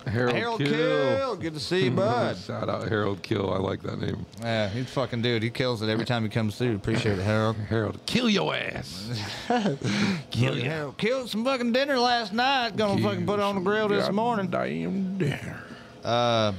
Harold, 0.08 0.36
Harold 0.36 0.60
Kill. 0.60 0.70
Kill. 0.70 1.36
Good 1.36 1.54
to 1.56 1.60
see 1.60 1.86
you, 1.86 1.92
bud. 1.96 2.38
Shout 2.38 2.70
out 2.70 2.88
Harold 2.88 3.24
Kill. 3.24 3.52
I 3.52 3.58
like 3.58 3.82
that 3.84 4.00
name. 4.00 4.26
Yeah, 4.42 4.70
he's 4.70 4.90
fucking 4.92 5.22
dude. 5.22 5.42
He 5.42 5.50
kills 5.50 5.82
it 5.82 5.90
every 5.90 6.06
time 6.06 6.24
he 6.24 6.30
comes 6.30 6.58
through. 6.58 6.76
Appreciate 6.76 7.18
it, 7.18 7.24
Harold. 7.24 7.56
Harold, 7.56 8.00
kill 8.06 8.30
your 8.30 8.56
ass. 8.56 9.20
Kill 10.30 10.56
Harold 10.56 10.98
killed 10.98 11.30
some 11.30 11.44
fucking 11.44 11.72
dinner 11.72 11.98
last 11.98 12.34
night. 12.34 12.76
Gonna 12.76 13.02
fucking 13.02 13.26
put 13.26 13.40
it 13.40 13.44
on 13.44 13.56
the 13.56 13.62
grill 13.62 13.88
this 13.88 14.12
morning. 14.12 14.48
Damn 14.48 15.18
dinner. 15.18 15.60
Uh, 16.04 16.54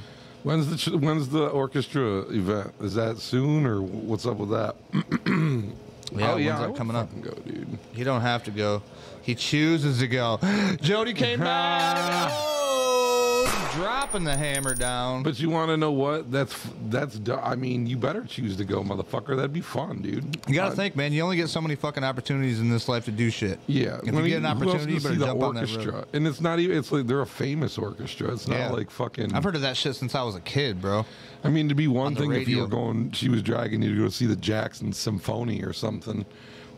When's 0.47 0.85
the 0.85 0.97
when's 0.97 1.27
the 1.27 1.47
orchestra 1.47 2.19
event? 2.29 2.73
Is 2.79 2.93
that 2.93 3.17
soon 3.17 3.65
or 3.65 3.81
what's 3.81 4.25
up 4.25 4.37
with 4.37 4.51
that? 4.51 4.77
yeah, 6.17 6.31
oh 6.31 6.37
yeah, 6.37 6.71
coming 6.73 6.95
up? 6.95 7.09
Go, 7.21 7.31
dude. 7.31 7.77
He 7.93 8.05
don't 8.05 8.21
have 8.21 8.45
to 8.45 8.51
go. 8.51 8.81
He 9.21 9.35
chooses 9.35 9.99
to 9.99 10.07
go. 10.07 10.39
Jody 10.81 11.11
came 11.11 11.39
back. 11.41 12.31
Dropping 13.77 14.23
the 14.23 14.35
hammer 14.35 14.73
down. 14.73 15.21
But 15.23 15.39
you 15.39 15.49
want 15.49 15.69
to 15.69 15.77
know 15.77 15.91
what? 15.91 16.31
That's 16.31 16.55
that's. 16.89 17.19
I 17.29 17.55
mean, 17.55 17.85
you 17.85 17.95
better 17.97 18.23
choose 18.23 18.57
to 18.57 18.65
go, 18.65 18.81
motherfucker. 18.83 19.35
That'd 19.35 19.53
be 19.53 19.61
fun, 19.61 20.01
dude. 20.01 20.37
you 20.47 20.55
gotta 20.55 20.71
Uh, 20.71 20.75
think, 20.75 20.95
man. 20.95 21.13
You 21.13 21.21
only 21.21 21.37
get 21.37 21.49
so 21.49 21.61
many 21.61 21.75
fucking 21.75 22.03
opportunities 22.03 22.59
in 22.59 22.69
this 22.69 22.89
life 22.89 23.05
to 23.05 23.11
do 23.11 23.29
shit. 23.29 23.59
Yeah, 23.67 23.99
If 24.03 24.13
when 24.13 24.23
you 24.23 24.29
get 24.29 24.37
an 24.39 24.45
opportunity, 24.47 24.93
you 24.93 24.99
better 24.99 25.13
see 25.13 25.19
the 25.19 25.25
jump 25.27 25.41
on 25.43 25.55
that 25.55 25.61
orchestra. 25.69 25.91
road. 25.93 26.05
And 26.13 26.25
it's 26.27 26.41
not 26.41 26.59
even. 26.59 26.77
It's 26.77 26.91
like 26.91 27.05
they're 27.07 27.21
a 27.21 27.27
famous 27.27 27.77
orchestra. 27.77 28.31
It's 28.33 28.47
not 28.47 28.57
Yeah. 28.57 28.71
like 28.71 28.89
fucking. 28.89 29.33
I've 29.35 29.43
heard 29.43 29.55
of 29.55 29.61
that 29.61 29.77
shit 29.77 29.95
since 29.95 30.15
I 30.15 30.23
was 30.23 30.35
a 30.35 30.41
kid, 30.41 30.81
bro. 30.81 31.05
I 31.43 31.49
mean, 31.49 31.69
to 31.69 31.75
be 31.75 31.87
one 31.87 32.07
on 32.07 32.15
thing 32.15 32.31
if 32.33 32.47
you 32.47 32.59
were 32.61 32.67
going, 32.67 33.11
she 33.11 33.29
was 33.29 33.43
dragging 33.43 33.83
you 33.83 33.93
to 33.95 34.01
go 34.01 34.09
see 34.09 34.25
the 34.25 34.35
Jackson 34.35 34.91
Symphony 34.91 35.61
or 35.63 35.71
something, 35.71 36.25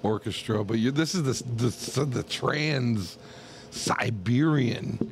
orchestra. 0.04 0.66
But 0.66 0.80
you, 0.80 0.92
this 0.92 1.16
is 1.16 1.24
the 1.24 1.66
the, 1.96 2.06
the 2.06 2.24
Trans 2.24 3.18
Siberian 3.72 5.12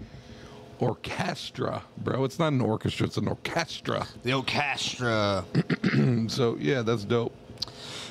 Orchestra, 0.79 1.83
bro. 1.97 2.23
It's 2.23 2.39
not 2.39 2.53
an 2.53 2.61
orchestra; 2.61 3.07
it's 3.07 3.17
an 3.17 3.27
orchestra. 3.27 4.07
The 4.23 4.33
orchestra. 4.33 5.43
So 6.29 6.57
yeah, 6.59 6.81
that's 6.81 7.03
dope. 7.03 7.33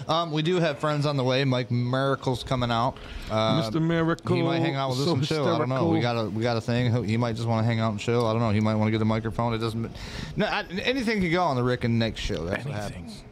Um, 0.08 0.30
we 0.30 0.42
do 0.42 0.56
have 0.56 0.78
friends 0.78 1.04
on 1.06 1.16
the 1.16 1.24
way. 1.24 1.44
Mike 1.44 1.70
Miracle's 1.70 2.42
coming 2.44 2.70
out. 2.70 2.96
Uh, 3.30 3.62
Mr. 3.62 3.82
Miracle. 3.82 4.36
He 4.36 4.42
might 4.42 4.60
hang 4.60 4.74
out 4.76 4.90
with 4.90 5.00
us 5.00 5.04
so 5.06 5.14
and 5.14 5.26
chill. 5.26 5.48
I 5.48 5.58
don't 5.58 5.68
know. 5.68 5.88
We 5.88 6.00
got 6.00 6.16
a 6.16 6.28
we 6.30 6.42
got 6.42 6.56
a 6.56 6.60
thing. 6.60 7.04
He 7.04 7.16
might 7.16 7.36
just 7.36 7.48
want 7.48 7.62
to 7.64 7.66
hang 7.66 7.80
out 7.80 7.90
and 7.90 8.00
chill. 8.00 8.26
I 8.26 8.32
don't 8.32 8.40
know. 8.40 8.50
He 8.50 8.60
might 8.60 8.74
want 8.76 8.88
to 8.88 8.92
get 8.92 9.02
a 9.02 9.06
microphone. 9.06 9.54
It 9.54 9.58
doesn't. 9.58 9.90
No, 10.36 10.46
I, 10.46 10.64
anything 10.82 11.20
could 11.20 11.32
go 11.32 11.42
on 11.42 11.56
the 11.56 11.62
Rick 11.64 11.84
and 11.84 11.98
Nick 11.98 12.16
show. 12.16 12.44
That's 12.44 12.64
what 12.64 12.74
happens. 12.74 13.22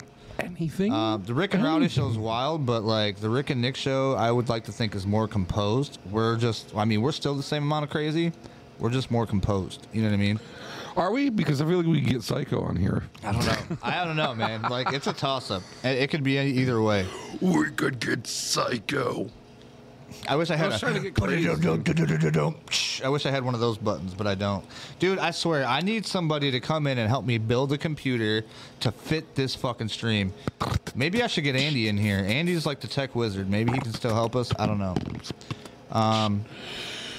anything. 0.40 0.92
Uh, 0.92 1.16
the 1.18 1.34
Rick 1.34 1.54
and 1.54 1.62
Rowdy 1.62 1.88
show 1.88 2.08
is 2.08 2.18
wild, 2.18 2.66
but 2.66 2.82
like 2.82 3.16
the 3.20 3.30
Rick 3.30 3.50
and 3.50 3.60
Nick 3.62 3.76
show, 3.76 4.14
I 4.14 4.30
would 4.32 4.48
like 4.48 4.64
to 4.64 4.72
think 4.72 4.94
is 4.94 5.06
more 5.06 5.28
composed. 5.28 5.98
We're 6.10 6.36
just, 6.36 6.74
I 6.76 6.84
mean, 6.84 7.02
we're 7.02 7.12
still 7.12 7.34
the 7.34 7.42
same 7.42 7.62
amount 7.62 7.84
of 7.84 7.90
crazy. 7.90 8.32
We're 8.78 8.90
just 8.90 9.10
more 9.10 9.26
composed. 9.26 9.86
You 9.92 10.02
know 10.02 10.08
what 10.08 10.14
I 10.14 10.18
mean? 10.18 10.40
Are 10.96 11.10
we? 11.10 11.28
Because 11.30 11.60
I 11.60 11.66
feel 11.66 11.78
like 11.78 11.86
we 11.86 12.00
could 12.00 12.10
get 12.10 12.22
Psycho 12.22 12.62
on 12.62 12.76
here. 12.76 13.02
I 13.24 13.32
don't 13.32 13.44
know. 13.46 13.76
I 13.82 14.04
don't 14.04 14.16
know, 14.16 14.34
man. 14.34 14.62
Like 14.62 14.92
it's 14.92 15.06
a 15.08 15.12
toss 15.12 15.50
up. 15.50 15.62
It, 15.82 15.98
it 15.98 16.10
could 16.10 16.22
be 16.22 16.38
any- 16.38 16.50
either 16.52 16.80
way. 16.82 17.06
We 17.40 17.70
could 17.70 17.98
get 18.00 18.26
Psycho. 18.26 19.28
I 20.28 20.36
wish 20.36 20.50
I 20.50 20.56
had. 20.56 20.66
was 20.66 20.76
a- 20.76 20.78
trying 20.78 20.94
to 20.94 21.00
get 21.00 21.14
crazy. 21.14 21.48
I 23.04 23.08
wish 23.08 23.26
I 23.26 23.30
had 23.32 23.44
one 23.44 23.54
of 23.54 23.60
those 23.60 23.76
buttons, 23.76 24.14
but 24.14 24.28
I 24.28 24.36
don't. 24.36 24.64
Dude, 25.00 25.18
I 25.18 25.32
swear, 25.32 25.64
I 25.66 25.80
need 25.80 26.06
somebody 26.06 26.52
to 26.52 26.60
come 26.60 26.86
in 26.86 26.98
and 26.98 27.08
help 27.08 27.24
me 27.24 27.38
build 27.38 27.72
a 27.72 27.78
computer 27.78 28.44
to 28.80 28.92
fit 28.92 29.34
this 29.34 29.56
fucking 29.56 29.88
stream. 29.88 30.32
Maybe 30.94 31.22
I 31.24 31.26
should 31.26 31.42
get 31.44 31.56
Andy 31.56 31.88
in 31.88 31.98
here. 31.98 32.18
Andy's 32.18 32.64
like 32.64 32.80
the 32.80 32.86
tech 32.86 33.16
wizard. 33.16 33.50
Maybe 33.50 33.72
he 33.72 33.78
can 33.80 33.92
still 33.92 34.14
help 34.14 34.36
us. 34.36 34.52
I 34.58 34.66
don't 34.66 34.78
know. 34.78 34.94
Um, 35.90 36.44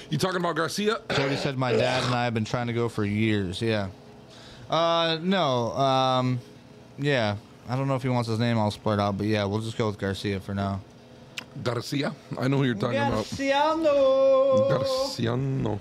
You 0.10 0.18
talking 0.18 0.38
about 0.38 0.56
Garcia? 0.56 1.00
Jody 1.16 1.36
said 1.36 1.58
my 1.58 1.72
dad 1.72 2.04
and 2.04 2.14
I 2.14 2.26
have 2.26 2.34
been 2.34 2.46
trying 2.46 2.68
to 2.68 2.74
go 2.74 2.90
for 2.90 3.04
years. 3.04 3.62
Yeah. 3.62 3.90
Uh, 4.70 5.18
no. 5.22 5.72
Um, 5.74 6.40
yeah. 6.98 7.38
I 7.68 7.76
don't 7.76 7.88
know 7.88 7.96
if 7.96 8.04
he 8.04 8.10
wants 8.10 8.30
his 8.30 8.40
name 8.40 8.58
all 8.58 8.70
split 8.70 9.00
out, 9.00 9.18
but 9.18 9.26
yeah, 9.26 9.44
we'll 9.46 9.62
just 9.62 9.78
go 9.78 9.88
with 9.88 9.98
Garcia 9.98 10.40
for 10.40 10.54
now. 10.54 10.82
Garcia. 11.64 12.14
I 12.38 12.48
know 12.48 12.58
who 12.58 12.66
you're 12.66 12.76
talking 12.76 12.98
about. 12.98 13.28
Garciano. 13.30 14.70
Garciano. 14.70 15.80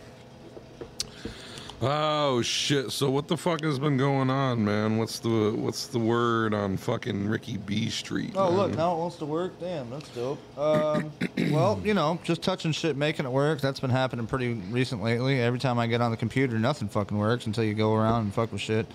Oh 1.86 2.40
shit! 2.40 2.92
So 2.92 3.10
what 3.10 3.28
the 3.28 3.36
fuck 3.36 3.62
has 3.62 3.78
been 3.78 3.98
going 3.98 4.30
on, 4.30 4.64
man? 4.64 4.96
What's 4.96 5.18
the 5.18 5.52
what's 5.54 5.86
the 5.86 5.98
word 5.98 6.54
on 6.54 6.78
fucking 6.78 7.28
Ricky 7.28 7.58
B 7.58 7.90
Street? 7.90 8.32
Oh, 8.34 8.48
man? 8.48 8.56
look, 8.56 8.74
now 8.74 8.94
it 8.94 8.98
wants 9.00 9.16
to 9.16 9.26
work. 9.26 9.60
Damn, 9.60 9.90
that's 9.90 10.08
dope. 10.08 10.38
Um, 10.58 11.12
well, 11.50 11.78
you 11.84 11.92
know, 11.92 12.18
just 12.24 12.40
touching 12.40 12.72
shit, 12.72 12.96
making 12.96 13.26
it 13.26 13.32
work. 13.32 13.60
That's 13.60 13.80
been 13.80 13.90
happening 13.90 14.26
pretty 14.26 14.54
recent 14.54 15.02
lately. 15.02 15.42
Every 15.42 15.58
time 15.58 15.78
I 15.78 15.86
get 15.86 16.00
on 16.00 16.10
the 16.10 16.16
computer, 16.16 16.58
nothing 16.58 16.88
fucking 16.88 17.18
works 17.18 17.44
until 17.44 17.64
you 17.64 17.74
go 17.74 17.94
around 17.94 18.22
and 18.22 18.32
fuck 18.32 18.50
with 18.50 18.62
shit. 18.62 18.86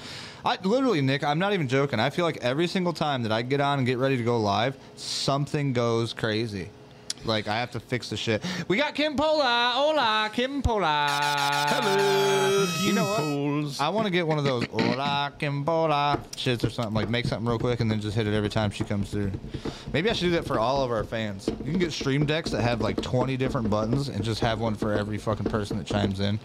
I 0.43 0.57
literally, 0.63 1.01
Nick, 1.01 1.23
I'm 1.23 1.37
not 1.37 1.53
even 1.53 1.67
joking. 1.67 1.99
I 1.99 2.09
feel 2.09 2.25
like 2.25 2.37
every 2.37 2.65
single 2.65 2.93
time 2.93 3.21
that 3.21 3.31
I 3.31 3.43
get 3.43 3.61
on 3.61 3.77
and 3.77 3.85
get 3.85 3.99
ready 3.99 4.17
to 4.17 4.23
go 4.23 4.39
live, 4.39 4.75
something 4.95 5.73
goes 5.73 6.11
crazy. 6.13 6.71
Like 7.25 7.47
I 7.47 7.55
have 7.59 7.71
to 7.71 7.79
fix 7.79 8.09
the 8.09 8.17
shit. 8.17 8.43
We 8.67 8.77
got 8.77 8.95
Kim 8.95 9.15
Pola. 9.15 9.71
Hola, 9.75 10.29
Kim 10.33 10.61
Pola. 10.61 11.07
Hello, 11.69 12.67
You 12.81 12.93
know 12.93 13.03
what? 13.05 13.17
Poles. 13.17 13.79
I 13.79 13.89
want 13.89 14.05
to 14.05 14.11
get 14.11 14.25
one 14.25 14.37
of 14.37 14.43
those 14.45 14.65
hola 14.65 15.33
Kim 15.37 15.65
Pola 15.65 16.19
shits 16.31 16.63
or 16.65 16.69
something. 16.69 16.93
Like 16.93 17.09
make 17.09 17.25
something 17.25 17.47
real 17.47 17.59
quick 17.59 17.79
and 17.81 17.89
then 17.91 17.99
just 17.99 18.15
hit 18.15 18.27
it 18.27 18.33
every 18.33 18.49
time 18.49 18.71
she 18.71 18.83
comes 18.83 19.09
through. 19.09 19.31
Maybe 19.93 20.09
I 20.09 20.13
should 20.13 20.25
do 20.25 20.31
that 20.31 20.45
for 20.45 20.59
all 20.59 20.83
of 20.83 20.91
our 20.91 21.03
fans. 21.03 21.47
You 21.47 21.71
can 21.71 21.79
get 21.79 21.91
stream 21.91 22.25
decks 22.25 22.51
that 22.51 22.61
have 22.61 22.81
like 22.81 23.01
20 23.01 23.37
different 23.37 23.69
buttons 23.69 24.07
and 24.09 24.23
just 24.23 24.39
have 24.41 24.59
one 24.59 24.75
for 24.75 24.93
every 24.93 25.17
fucking 25.17 25.49
person 25.49 25.77
that 25.77 25.85
chimes 25.85 26.19
in. 26.19 26.39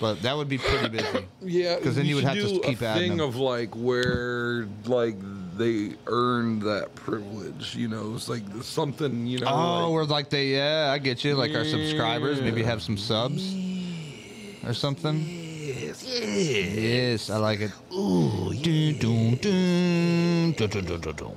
But 0.00 0.20
that 0.22 0.36
would 0.36 0.48
be 0.48 0.58
pretty 0.58 0.88
busy. 0.88 1.26
yeah, 1.42 1.76
because 1.76 1.94
then 1.96 2.06
you 2.06 2.16
would 2.16 2.24
have 2.24 2.34
to 2.34 2.60
keep 2.60 2.80
a 2.82 2.86
adding 2.86 3.10
thing 3.10 3.18
them. 3.18 3.28
of 3.28 3.36
like 3.36 3.74
where 3.76 4.66
like 4.84 5.14
they 5.56 5.92
earned 6.06 6.62
that 6.62 6.94
privilege. 6.94 7.74
You 7.74 7.88
know, 7.88 8.14
it's 8.14 8.28
like 8.28 8.42
something. 8.62 9.26
You 9.26 9.40
know. 9.40 9.48
Oh, 9.48 9.84
like, 9.84 9.92
we're 9.92 10.04
like 10.04 10.30
they. 10.30 10.48
Yeah, 10.48 10.90
I 10.92 10.98
get 10.98 11.24
you. 11.24 11.34
Like 11.34 11.52
yeah. 11.52 11.58
our 11.58 11.64
subscribers, 11.64 12.40
maybe 12.40 12.62
have 12.62 12.82
some 12.82 12.96
subs 12.96 13.54
yes, 13.54 14.70
or 14.70 14.74
something. 14.74 15.18
Yes, 15.18 16.04
yes, 16.04 16.74
yes, 16.74 17.30
I 17.30 17.36
like 17.36 17.60
it. 17.60 17.70
Ooh, 17.92 18.52
yes. 18.52 19.00
dun, 19.00 19.36
dun, 19.36 20.52
dun, 20.52 20.68
dun, 20.68 20.84
dun, 20.84 21.00
dun, 21.00 21.14
dun. 21.14 21.36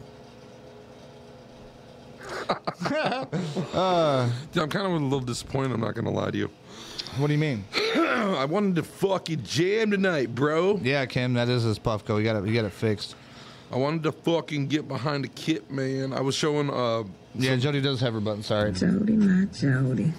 uh, 3.73 4.29
Dude, 4.51 4.63
I'm 4.63 4.69
kind 4.69 4.85
of 4.87 4.93
a 4.93 4.97
little 4.97 5.19
disappointed. 5.19 5.71
I'm 5.71 5.81
not 5.81 5.95
gonna 5.95 6.11
lie 6.11 6.31
to 6.31 6.37
you. 6.37 6.49
What 7.17 7.27
do 7.27 7.33
you 7.33 7.39
mean? 7.39 7.63
I 7.95 8.45
wanted 8.45 8.75
to 8.75 8.83
fucking 8.83 9.43
jam 9.43 9.91
tonight, 9.91 10.35
bro. 10.35 10.79
Yeah, 10.81 11.05
Kim, 11.05 11.33
that 11.35 11.47
is 11.47 11.63
his 11.63 11.79
Puffco. 11.79 12.17
We 12.17 12.23
got 12.23 12.35
it. 12.35 12.43
We 12.43 12.53
got 12.53 12.65
it 12.65 12.73
fixed. 12.73 13.15
I 13.71 13.77
wanted 13.77 14.03
to 14.03 14.11
fucking 14.11 14.67
get 14.67 14.87
behind 14.87 15.25
a 15.25 15.27
kit, 15.29 15.69
man. 15.71 16.13
I 16.13 16.21
was 16.21 16.35
showing 16.35 16.69
uh 16.69 17.03
Yeah, 17.33 17.55
Jody 17.55 17.81
does 17.81 17.99
have 18.01 18.13
her 18.13 18.19
button. 18.19 18.43
Sorry. 18.43 18.71
Jody, 18.71 19.13
my 19.13 19.45
Jody. 19.45 20.13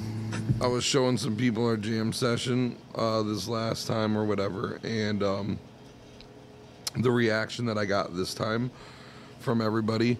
I 0.61 0.67
was 0.67 0.85
showing 0.85 1.17
some 1.17 1.37
people 1.37 1.65
our 1.67 1.77
jam 1.77 2.13
session 2.13 2.77
uh 2.95 3.23
this 3.23 3.49
last 3.49 3.87
time 3.87 4.17
or 4.17 4.25
whatever, 4.25 4.81
and 4.83 5.23
um 5.23 5.59
the 6.97 7.11
reaction 7.11 7.67
that 7.67 7.79
I 7.79 7.85
got 7.85 8.17
this 8.17 8.35
time 8.35 8.71
from 9.41 9.61
everybody 9.61 10.19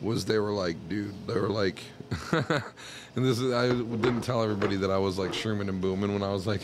was 0.00 0.24
they 0.24 0.38
were 0.38 0.52
like, 0.52 0.76
dude, 0.88 1.14
they 1.26 1.38
were 1.38 1.48
like 1.48 1.80
and 2.32 3.24
this 3.24 3.38
is 3.38 3.52
I 3.52 3.68
didn't 3.68 4.22
tell 4.22 4.42
everybody 4.42 4.76
that 4.76 4.90
I 4.90 4.98
was 4.98 5.18
like 5.18 5.32
Sherman 5.32 5.68
and 5.68 5.80
booming 5.80 6.12
when 6.12 6.22
I 6.22 6.32
was 6.32 6.46
like 6.46 6.62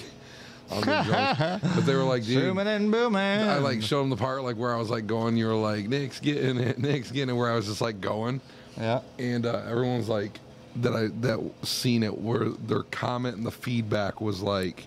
on 0.71 0.81
the 0.81 1.03
drums. 1.05 1.75
But 1.75 1.87
they 1.87 1.95
were 1.95 2.03
like, 2.05 2.25
dude, 2.25 2.43
Zooming 2.43 2.67
and 2.67 2.91
booming. 2.93 3.17
I 3.21 3.59
like 3.59 3.83
showed 3.83 4.03
them 4.03 4.11
the 4.11 4.17
part 4.17 4.43
like 4.43 4.57
where 4.57 4.75
I 4.75 4.79
was 4.79 4.91
like 4.91 5.07
going. 5.07 5.37
You 5.37 5.47
were 5.47 5.55
like, 5.55 5.89
Nick's 5.89 6.21
getting 6.21 6.59
it, 6.59 6.79
Nick's 6.81 7.11
getting 7.11 7.35
it. 7.35 7.39
Where 7.39 7.51
I 7.51 7.57
was 7.57 7.67
just 7.67 7.81
like 7.81 8.01
going, 8.01 8.41
Yeah. 8.79 9.01
and 9.19 9.47
uh, 9.47 9.63
everyone's 9.69 10.09
like 10.09 10.39
that. 10.77 10.93
I 10.95 11.09
that 11.27 11.41
seen 11.67 12.03
it 12.03 12.17
where 12.19 12.49
their 12.51 12.83
comment 12.85 13.37
and 13.37 13.45
the 13.47 13.51
feedback 13.51 14.21
was 14.21 14.41
like, 14.41 14.85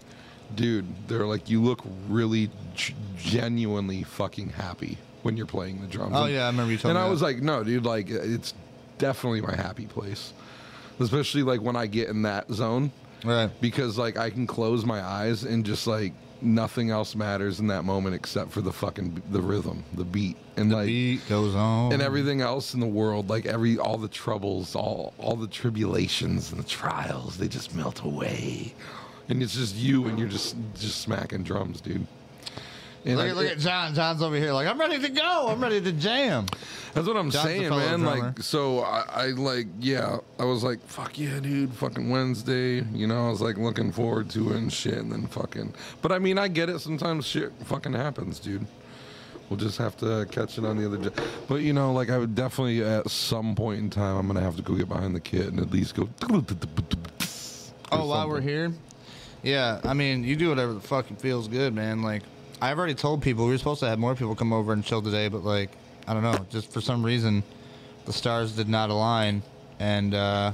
dude, 0.56 0.86
they're 1.08 1.26
like, 1.28 1.50
you 1.50 1.62
look 1.62 1.82
really 2.08 2.50
g- 2.76 2.96
genuinely 3.18 4.04
fucking 4.04 4.50
happy 4.50 4.98
when 5.24 5.36
you're 5.38 5.46
playing 5.46 5.82
the 5.82 5.88
drums. 5.88 6.14
Oh 6.16 6.24
And- 6.26 6.34
yeah, 6.34 6.44
I 6.44 6.48
remember 6.48 6.72
you 6.72 6.78
told 6.78 6.92
and 6.92 6.98
me. 6.98 7.02
I 7.02 7.06
that. 7.06 7.12
was 7.12 7.22
like, 7.22 7.42
no, 7.42 7.64
dude, 7.64 7.86
like 7.86 8.10
it's 8.10 8.54
definitely 8.98 9.42
my 9.42 9.56
happy 9.56 9.86
place. 9.86 10.34
especially 11.00 11.44
like 11.44 11.62
when 11.62 11.76
I 11.76 11.88
get 11.88 12.08
in 12.10 12.22
that 12.22 12.50
zone 12.52 12.92
Right. 13.24 13.50
because 13.62 13.98
like 13.98 14.18
I 14.18 14.30
can 14.30 14.46
close 14.48 14.86
my 14.86 15.02
eyes 15.02 15.44
and 15.44 15.66
just 15.66 15.88
like 15.88 16.14
nothing 16.42 16.90
else 16.90 17.16
matters 17.16 17.62
in 17.62 17.68
that 17.68 17.84
moment 17.84 18.14
except 18.16 18.52
for 18.52 18.60
the 18.62 18.74
fucking 18.74 19.22
the 19.32 19.42
rhythm, 19.42 19.84
the 19.94 20.04
beat, 20.04 20.36
and 20.58 20.72
like 20.72 20.88
the 20.88 21.16
Beat 21.18 21.30
goes 21.30 21.56
on. 21.56 21.94
and 21.94 22.02
everything 22.02 22.42
else 22.42 22.74
in 22.74 22.80
the 22.82 22.86
world, 22.86 23.30
like 23.30 23.46
every 23.46 23.78
all 23.78 23.98
the 23.98 24.10
troubles, 24.10 24.76
all 24.76 25.14
all 25.18 25.36
the 25.38 25.48
tribulations 25.48 26.52
and 26.52 26.60
the 26.62 26.68
trials, 26.68 27.38
they 27.38 27.48
just 27.48 27.74
melt 27.74 28.02
away, 28.04 28.74
and 29.30 29.42
it's 29.42 29.56
just 29.56 29.76
you 29.76 30.06
and 30.08 30.20
you're 30.20 30.28
just 30.28 30.56
just 30.78 31.00
smacking 31.02 31.44
drums, 31.44 31.80
dude. 31.80 32.06
And 33.06 33.18
Look 33.18 33.26
I- 33.26 33.30
at, 33.30 33.36
look 33.36 33.52
at 33.52 33.60
John. 33.60 33.94
John's 33.94 34.22
over 34.22 34.36
here 34.38 34.54
like, 34.54 34.68
I'm 34.68 34.80
ready 34.80 35.00
to 35.00 35.10
go. 35.10 35.48
I'm 35.50 35.62
ready 35.62 35.82
to 35.82 35.92
jam. 35.92 36.46
That's 36.94 37.08
what 37.08 37.18
I'm 37.18 37.32
John's 37.32 37.46
saying, 37.48 37.70
man. 37.70 38.00
drummer. 38.02 38.22
Like, 38.28 38.40
so 38.40 38.80
I, 38.82 39.04
I 39.10 39.26
like, 39.30 39.66
yeah, 39.80 40.18
I 40.40 40.46
was 40.46 40.64
like, 40.64 40.80
fuck 40.88 41.18
yeah, 41.18 41.40
dude, 41.40 41.74
fucking 41.74 42.10
Wednesday. 42.10 42.82
You 42.94 43.08
know, 43.08 43.28
I 43.28 43.30
was 43.30 43.42
like 43.42 43.58
looking 43.58 43.92
forward 43.92 44.30
to 44.32 44.52
it 44.52 44.58
and 44.58 44.72
shit, 44.72 44.94
and 45.00 45.12
then 45.12 45.26
fucking. 45.28 45.74
But 46.02 46.12
I 46.12 46.20
mean, 46.20 46.38
I 46.38 46.48
get 46.48 46.70
it. 46.70 46.80
Sometimes 46.80 47.26
shit 47.26 47.52
fucking 47.66 47.94
happens, 47.94 48.40
dude. 48.40 48.66
We'll 49.50 49.58
just 49.60 49.78
have 49.80 49.98
to 49.98 50.26
catch 50.32 50.58
it 50.58 50.66
on 50.66 50.78
the 50.78 50.86
other. 50.86 51.10
j- 51.10 51.24
But 51.48 51.56
you 51.56 51.74
know, 51.74 51.92
like 51.94 52.10
I 52.10 52.18
would 52.18 52.36
definitely 52.36 52.84
at 52.84 53.10
some 53.10 53.56
point 53.56 53.80
in 53.80 53.90
time, 53.90 54.16
I'm 54.16 54.28
gonna 54.28 54.40
have 54.42 54.56
to 54.56 54.62
go 54.62 54.76
get 54.76 54.88
behind 54.88 55.16
the 55.16 55.20
kit 55.20 55.48
and 55.48 55.60
at 55.60 55.72
least 55.72 55.96
go. 55.96 56.08
Oh, 57.92 58.06
while 58.08 58.28
we're 58.30 58.42
here? 58.42 58.72
Yeah, 59.44 59.82
I 59.84 59.94
mean, 59.94 60.24
you 60.24 60.36
do 60.36 60.50
whatever 60.50 60.74
the 60.74 60.80
fuck 60.80 61.06
feels 61.20 61.48
good, 61.48 61.74
man. 61.76 62.02
Like, 62.02 62.24
I've 62.64 62.78
already 62.78 62.96
told 62.96 63.22
people 63.22 63.44
we 63.44 63.52
were 63.52 63.58
supposed 63.58 63.82
to 63.82 63.90
have 63.90 64.00
more 64.00 64.16
people 64.16 64.36
come 64.36 64.54
over 64.54 64.72
and 64.72 64.86
chill 64.86 65.02
today, 65.02 65.28
but 65.28 65.44
like, 65.44 65.70
I 66.08 66.14
don't 66.14 66.24
know, 66.24 66.38
just 66.50 66.72
for 66.72 66.80
some 66.80 67.04
reason, 67.04 67.44
the 68.06 68.14
stars 68.14 68.54
did 68.54 68.70
not 68.70 68.90
align, 68.90 69.44
and 69.80 70.14
uh, 70.14 70.54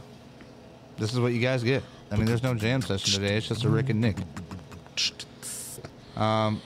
this 0.97 1.13
is 1.13 1.19
what 1.19 1.33
you 1.33 1.39
guys 1.39 1.63
get. 1.63 1.83
I 2.09 2.15
mean, 2.15 2.25
there's 2.25 2.41
no 2.41 2.55
jam 2.55 2.81
session 2.81 3.13
today. 3.13 3.35
It's 3.35 3.47
just 3.47 3.63
a 3.63 3.69
Rick 3.69 3.89
and 3.89 4.01
Nick. 4.01 4.17
Um, 6.15 6.63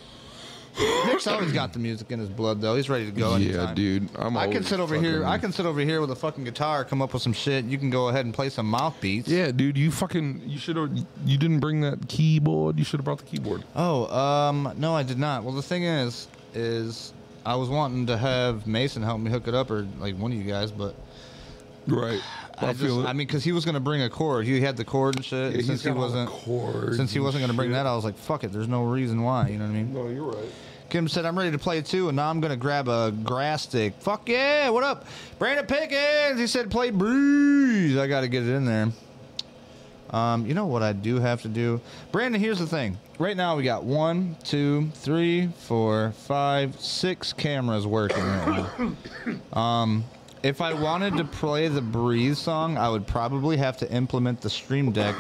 Nick's 0.80 1.28
always 1.28 1.52
got 1.52 1.74
the 1.74 1.80
music 1.80 2.12
in 2.12 2.20
his 2.20 2.30
blood, 2.30 2.62
though. 2.62 2.76
He's 2.76 2.90
ready 2.90 3.06
to 3.06 3.12
go. 3.12 3.36
Yeah, 3.36 3.74
dude. 3.74 4.10
I'm. 4.16 4.36
I 4.36 4.48
can 4.48 4.64
sit 4.64 4.80
over 4.80 5.00
here. 5.00 5.26
I 5.26 5.38
can 5.38 5.52
sit 5.52 5.66
over 5.66 5.80
here 5.82 6.02
with 6.02 6.12
a 6.12 6.16
fucking 6.16 6.44
guitar, 6.44 6.84
come 6.84 7.02
up 7.02 7.14
with 7.14 7.22
some 7.22 7.34
shit. 7.34 7.66
You 7.66 7.78
can 7.78 7.90
go 7.90 8.08
ahead 8.10 8.26
and 8.26 8.34
play 8.34 8.50
some 8.50 8.66
mouth 8.66 8.96
beats. 9.00 9.28
Yeah, 9.28 9.52
dude. 9.52 9.78
You 9.78 9.92
fucking. 9.92 10.44
You 10.46 10.58
should 10.58 10.76
have. 10.76 10.92
You 11.26 11.38
didn't 11.38 11.60
bring 11.60 11.82
that 11.82 12.08
keyboard. 12.08 12.80
You 12.80 12.86
should 12.86 13.00
have 13.00 13.06
brought 13.06 13.20
the 13.20 13.26
keyboard. 13.26 13.64
Oh, 13.76 14.08
um, 14.16 14.74
no, 14.78 14.96
I 14.96 15.04
did 15.04 15.20
not. 15.20 15.44
Well, 15.44 15.54
the 15.54 15.62
thing 15.62 15.84
is, 15.84 16.28
is 16.54 17.14
I 17.46 17.56
was 17.56 17.70
wanting 17.70 18.08
to 18.08 18.18
have 18.18 18.66
Mason 18.66 19.04
help 19.04 19.20
me 19.22 19.30
hook 19.30 19.48
it 19.48 19.54
up, 19.54 19.70
or 19.70 19.88
like 20.00 20.16
one 20.18 20.32
of 20.32 20.38
you 20.38 20.44
guys, 20.44 20.72
but 20.72 20.96
Right. 21.88 22.22
I, 22.58 22.74
just, 22.74 22.98
I 22.98 23.14
mean, 23.14 23.28
because 23.28 23.44
he 23.44 23.52
was 23.52 23.66
gonna 23.66 23.80
bring 23.80 24.02
a 24.02 24.10
cord. 24.10 24.46
He 24.46 24.62
had 24.62 24.78
the 24.78 24.86
cord 24.86 25.16
and 25.16 25.26
shit. 25.26 25.52
Yeah, 25.52 25.58
and 25.58 25.66
since 25.66 25.84
he 25.84 25.90
got 25.90 25.98
all 25.98 26.10
the 26.10 26.26
wasn't, 26.26 26.96
since 26.96 27.12
he 27.12 27.20
wasn't 27.20 27.44
gonna 27.44 27.54
bring 27.54 27.70
shit. 27.70 27.76
that, 27.76 27.88
I 27.88 27.96
was 27.96 28.04
like, 28.04 28.18
fuck 28.18 28.44
it. 28.44 28.52
There's 28.52 28.68
no 28.68 28.84
reason 28.84 29.24
why. 29.24 29.50
You 29.50 29.58
know 29.58 29.66
what 29.66 29.72
I 29.72 29.74
mean? 29.74 29.94
No, 29.94 30.08
you're 30.08 30.26
right. 30.26 30.50
Kim 30.90 31.08
said, 31.08 31.26
I'm 31.26 31.38
ready 31.38 31.50
to 31.52 31.58
play 31.58 31.82
too, 31.82 32.10
and 32.10 32.16
now 32.16 32.30
I'm 32.30 32.40
gonna 32.40 32.56
grab 32.56 32.88
a 32.88 33.12
grass 33.12 33.64
stick. 33.64 33.96
Fuck 34.00 34.30
yeah! 34.30 34.70
What 34.70 34.84
up, 34.84 35.08
Brandon 35.40 35.66
Pickens? 35.66 36.40
He 36.40 36.48
said, 36.48 36.70
play 36.70 36.92
breeze. 36.92 37.98
I 37.98 38.08
got 38.08 38.22
to 38.22 38.28
get 38.28 38.44
it 38.44 38.50
in 38.50 38.66
there. 38.66 38.90
Um, 40.12 40.46
you 40.46 40.54
know 40.54 40.68
what 40.68 40.84
I 40.84 40.94
do 40.94 41.20
have 41.20 41.42
to 41.42 41.48
do, 41.48 41.82
Brandon? 42.12 42.40
Here's 42.40 42.60
the 42.60 42.68
thing. 42.68 43.00
Right 43.18 43.36
now 43.36 43.56
we 43.56 43.64
got 43.64 43.84
one, 43.84 44.38
two, 44.44 44.92
three, 44.94 45.48
four, 45.58 46.12
five, 46.12 46.80
six 46.80 47.34
cameras 47.34 47.88
working 47.88 48.24
right 48.24 48.70
now. 48.80 48.96
Um, 49.60 50.04
if 50.44 50.60
I 50.60 50.74
wanted 50.74 51.16
to 51.18 51.24
play 51.24 51.70
the 51.70 51.82
Breathe 51.82 52.36
song, 52.36 52.78
I 52.78 52.90
would 52.90 53.08
probably 53.08 53.56
have 53.56 53.78
to 53.78 53.90
implement 53.92 54.42
the 54.42 54.50
Stream 54.50 54.92
Deck, 54.92 55.16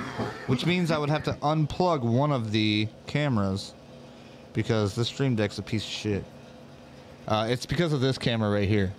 which 0.47 0.65
means 0.65 0.91
I 0.91 0.97
would 0.97 1.09
have 1.09 1.23
to 1.23 1.33
unplug 1.41 2.01
one 2.01 2.33
of 2.33 2.51
the 2.51 2.89
cameras 3.07 3.73
because 4.51 4.95
this 4.95 5.07
Stream 5.07 5.35
Deck's 5.35 5.57
a 5.57 5.61
piece 5.63 5.83
of 5.83 5.89
shit. 5.89 6.25
Uh, 7.25 7.47
it's 7.49 7.65
because 7.65 7.93
of 7.93 8.01
this 8.01 8.17
camera 8.17 8.51
right 8.51 8.67
here. 8.67 8.93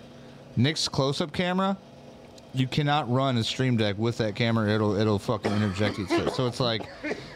Nick's 0.57 0.87
close-up 0.87 1.31
camera. 1.31 1.77
You 2.55 2.65
cannot 2.65 3.11
run 3.11 3.37
a 3.37 3.43
Stream 3.43 3.77
Deck 3.77 3.95
with 3.99 4.17
that 4.17 4.33
camera. 4.33 4.73
It'll 4.73 4.97
it'll 4.97 5.19
fucking 5.19 5.51
interject 5.51 5.99
itself. 5.99 6.33
So 6.33 6.47
it's 6.47 6.59
like, 6.59 6.89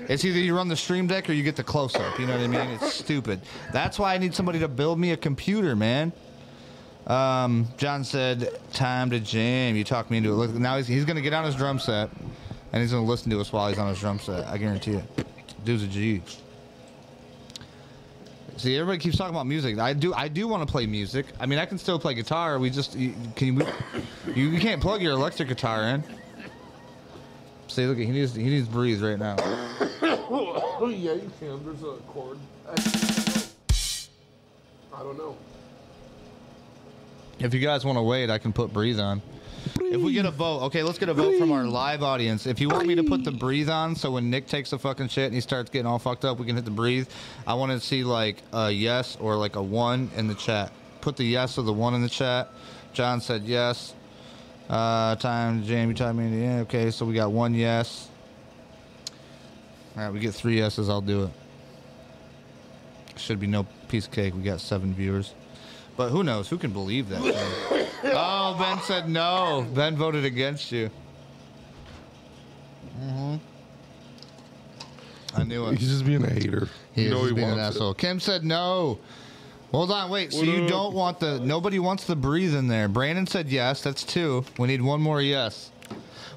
it's 0.08 0.26
either 0.26 0.40
you 0.40 0.56
run 0.56 0.68
the 0.68 0.76
Stream 0.76 1.06
Deck 1.06 1.30
or 1.30 1.34
you 1.34 1.44
get 1.44 1.56
the 1.56 1.64
close-up. 1.64 2.18
You 2.18 2.26
know 2.26 2.38
what 2.38 2.42
I 2.44 2.48
mean? 2.48 2.70
It's 2.72 2.94
stupid. 2.94 3.42
That's 3.72 4.00
why 4.00 4.16
I 4.16 4.18
need 4.18 4.34
somebody 4.34 4.58
to 4.60 4.68
build 4.68 4.98
me 4.98 5.12
a 5.12 5.18
computer, 5.18 5.76
man. 5.76 6.12
Um, 7.08 7.68
John 7.78 8.04
said, 8.04 8.60
"Time 8.72 9.10
to 9.10 9.20
jam." 9.20 9.76
You 9.76 9.84
talked 9.84 10.12
me 10.12 10.18
into 10.18 10.32
it. 10.32 10.36
Look, 10.36 10.52
now 10.52 10.78
he's 10.78 10.88
he's 10.88 11.06
gonna 11.06 11.22
get 11.22 11.34
on 11.34 11.44
his 11.46 11.56
drum 11.56 11.80
set, 11.80 12.10
and 12.72 12.82
he's 12.82 12.92
gonna 12.92 13.06
listen 13.06 13.32
to 13.32 13.40
us 13.40 13.52
while 13.52 13.68
he's 13.70 13.80
on 13.80 13.90
his 13.90 14.00
drum 14.00 14.20
set. 14.20 14.46
I 14.48 14.58
guarantee 14.58 14.94
it. 14.94 15.04
Dude's 15.66 15.84
a 15.84 15.88
G. 15.88 16.22
See, 18.58 18.76
everybody 18.76 19.00
keeps 19.00 19.18
talking 19.18 19.34
about 19.34 19.48
music. 19.48 19.80
I 19.80 19.94
do. 19.94 20.14
I 20.14 20.28
do 20.28 20.48
want 20.48 20.68
to 20.68 20.72
play 20.72 20.86
music. 20.86 21.28
I 21.40 21.46
mean, 21.46 21.60
I 21.60 21.66
can 21.66 21.78
still 21.78 21.98
play 21.98 22.14
guitar. 22.14 22.60
We 22.60 22.70
just 22.70 22.94
you, 22.96 23.14
can 23.36 23.58
you, 23.58 23.68
you 24.36 24.50
you 24.50 24.60
can't 24.60 24.82
plug 24.82 25.02
your 25.02 25.14
electric 25.14 25.48
guitar 25.48 25.84
in. 25.84 26.04
See, 27.70 27.86
look, 27.86 27.98
he 27.98 28.08
needs 28.08 28.36
he 28.36 28.44
needs 28.44 28.68
breathe 28.68 29.02
right 29.02 29.18
now. 29.18 29.38
Oh 30.02 30.90
yeah, 30.94 31.14
you 31.14 31.32
can. 31.40 31.64
There's 31.64 31.84
a 31.84 31.98
cord. 32.08 32.38
I 32.68 32.76
don't 35.00 35.18
know. 35.18 35.38
If 37.40 37.54
you 37.54 37.62
guys 37.62 37.86
want 37.86 37.98
to 37.98 38.02
wait, 38.02 38.30
I 38.30 38.38
can 38.38 38.52
put 38.52 38.74
breathe 38.74 39.00
on. 39.00 39.22
If 39.80 40.02
we 40.02 40.14
get 40.14 40.26
a 40.26 40.32
vote, 40.32 40.64
okay, 40.64 40.84
let's 40.84 40.98
get 40.98 41.10
a 41.10 41.14
vote 41.14 41.38
from 41.40 41.52
our 41.52 41.66
live 41.66 42.04
audience. 42.04 42.46
If 42.46 42.60
you 42.60 42.70
want 42.70 42.86
me 42.86 42.96
to 42.96 43.04
put 43.04 43.24
the 43.24 43.32
breathe 43.32 43.70
on, 43.70 43.96
so 43.96 44.12
when 44.12 44.30
Nick 44.30 44.48
takes 44.48 44.74
a 44.74 44.78
fucking 44.78 45.08
shit 45.08 45.26
and 45.26 45.34
he 45.34 45.42
starts 45.42 45.70
getting 45.70 45.86
all 45.86 46.00
fucked 46.00 46.26
up, 46.26 46.38
we 46.38 46.46
can 46.46 46.56
hit 46.56 46.66
the 46.66 46.72
breathe. 46.72 47.08
I 47.48 47.54
want 47.54 47.72
to 47.72 47.80
see 47.80 48.04
like 48.04 48.44
a 48.54 48.70
yes 48.70 49.18
or 49.20 49.36
like 49.36 49.56
a 49.56 49.64
one 49.64 50.12
in 50.16 50.28
the 50.28 50.36
chat. 50.36 50.72
Put 51.02 51.16
the 51.16 51.24
yes 51.24 51.58
or 51.58 51.64
the 51.64 51.74
one 51.74 51.94
in 51.94 52.02
the 52.02 52.10
chat. 52.10 52.50
John 52.94 53.22
said 53.22 53.44
yes. 53.44 53.94
Uh, 54.70 55.16
time, 55.16 55.64
Jamie, 55.64 55.94
time 55.94 56.20
in 56.20 56.38
the 56.38 56.46
end. 56.46 56.62
Okay, 56.62 56.92
so 56.92 57.06
we 57.06 57.14
got 57.14 57.32
one 57.32 57.54
yes. 57.54 58.10
All 59.96 60.04
right, 60.04 60.14
we 60.14 60.20
get 60.20 60.34
three 60.34 60.58
yeses. 60.58 60.90
I'll 60.90 61.02
do 61.02 61.24
it. 61.24 61.32
Should 63.18 63.40
be 63.40 63.48
no 63.48 63.66
piece 63.88 64.06
of 64.06 64.12
cake. 64.12 64.36
We 64.36 64.44
got 64.44 64.62
seven 64.62 64.94
viewers. 64.94 65.34
But 66.00 66.12
who 66.12 66.24
knows? 66.24 66.48
Who 66.48 66.58
can 66.58 66.72
believe 66.72 67.10
that? 67.10 67.20
oh, 68.06 68.56
Ben 68.58 68.82
said 68.84 69.10
no. 69.10 69.68
Ben 69.74 69.98
voted 69.98 70.24
against 70.24 70.72
you. 70.72 70.90
Mm-hmm. 73.02 73.36
I 75.36 75.44
knew 75.44 75.68
it. 75.68 75.78
He's 75.78 75.90
just 75.90 76.06
being 76.06 76.24
a 76.24 76.30
hater. 76.30 76.70
He 76.94 77.02
you 77.02 77.08
is 77.08 77.14
know 77.14 77.20
just 77.20 77.30
he 77.32 77.36
being 77.36 77.50
an 77.50 77.58
wants 77.58 77.76
it. 77.76 77.80
asshole. 77.80 77.94
Kim 77.96 78.22
said 78.22 78.46
no. 78.46 78.98
Hold 79.74 79.92
on, 79.92 80.10
wait. 80.10 80.32
So 80.32 80.38
What 80.40 80.48
you 80.48 80.64
up? 80.64 80.70
don't 80.70 80.94
want 80.96 81.20
the 81.20 81.38
nobody 81.42 81.80
wants 81.80 82.06
the 82.06 82.16
breathe 82.16 82.56
in 82.56 82.70
there. 82.70 82.88
Brandon 82.88 83.28
said 83.28 83.50
yes. 83.50 83.84
That's 83.84 84.06
two. 84.06 84.46
We 84.58 84.68
need 84.70 84.82
one 84.82 85.02
more 85.02 85.22
yes. 85.22 85.70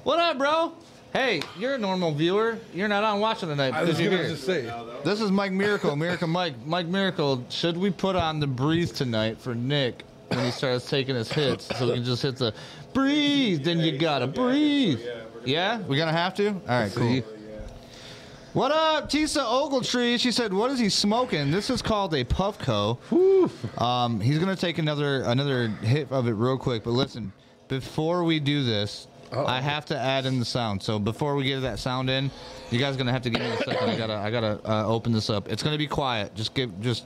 What 0.03 0.19
up, 0.19 0.37
bro? 0.39 0.73
Hey, 1.13 1.43
you're 1.59 1.75
a 1.75 1.77
normal 1.77 2.11
viewer. 2.11 2.57
You're 2.73 2.87
not 2.87 3.03
on 3.03 3.19
watching 3.19 3.47
tonight 3.47 3.75
I 3.75 3.81
was 3.81 3.89
because 3.89 4.01
you're 4.01 4.09
gonna 4.09 4.23
here. 4.23 4.31
just 4.33 4.45
say. 4.47 4.63
This 5.05 5.21
is 5.21 5.29
Mike 5.29 5.51
Miracle, 5.51 5.95
Miracle 5.95 6.27
Mike, 6.27 6.55
Mike 6.65 6.87
Miracle. 6.87 7.45
Should 7.49 7.77
we 7.77 7.91
put 7.91 8.15
on 8.15 8.39
the 8.39 8.47
breathe 8.47 8.91
tonight 8.93 9.39
for 9.39 9.53
Nick 9.53 10.05
when 10.29 10.43
he 10.43 10.49
starts 10.49 10.89
taking 10.89 11.13
his 11.13 11.31
hits, 11.31 11.65
so 11.77 11.85
we 11.85 11.93
can 11.93 12.03
just 12.03 12.23
hit 12.23 12.37
the 12.37 12.51
breathe? 12.93 13.63
Then 13.63 13.77
you 13.79 13.95
gotta 13.99 14.25
breathe. 14.25 15.01
Yeah, 15.45 15.81
we're 15.81 15.97
gonna 15.97 16.11
have 16.11 16.33
to. 16.35 16.47
All 16.49 16.61
right, 16.67 16.91
cool. 16.91 17.21
What 18.53 18.71
up, 18.71 19.07
Tisa 19.07 19.43
Ogletree? 19.43 20.19
She 20.19 20.31
said, 20.31 20.51
"What 20.51 20.71
is 20.71 20.79
he 20.79 20.89
smoking?" 20.89 21.51
This 21.51 21.69
is 21.69 21.83
called 21.83 22.15
a 22.15 22.23
Puffco. 22.25 22.97
Um, 23.79 24.19
he's 24.19 24.39
gonna 24.39 24.55
take 24.55 24.79
another 24.79 25.21
another 25.21 25.67
hit 25.67 26.11
of 26.11 26.27
it 26.27 26.33
real 26.33 26.57
quick. 26.57 26.83
But 26.83 26.91
listen, 26.91 27.33
before 27.67 28.23
we 28.23 28.39
do 28.39 28.63
this, 28.63 29.07
Uh-oh. 29.33 29.45
I 29.45 29.59
have 29.61 29.85
to 29.85 29.97
add 29.97 30.25
in 30.25 30.39
the 30.39 30.45
sound. 30.45 30.81
So 30.83 30.99
before 30.99 31.35
we 31.35 31.43
get 31.45 31.61
that 31.61 31.79
sound 31.79 32.09
in, 32.09 32.29
you 32.71 32.79
guys 32.79 32.95
are 32.95 32.97
gonna 32.97 33.11
have 33.11 33.23
to 33.23 33.29
give 33.29 33.41
me 33.41 33.47
a 33.47 33.57
second. 33.57 33.89
I 33.89 33.97
gotta 33.97 34.13
I 34.15 34.31
gotta 34.31 34.59
uh, 34.69 34.85
open 34.87 35.11
this 35.11 35.29
up. 35.29 35.49
It's 35.49 35.63
gonna 35.63 35.77
be 35.77 35.87
quiet. 35.87 36.35
Just 36.35 36.53
give 36.53 36.79
just 36.81 37.05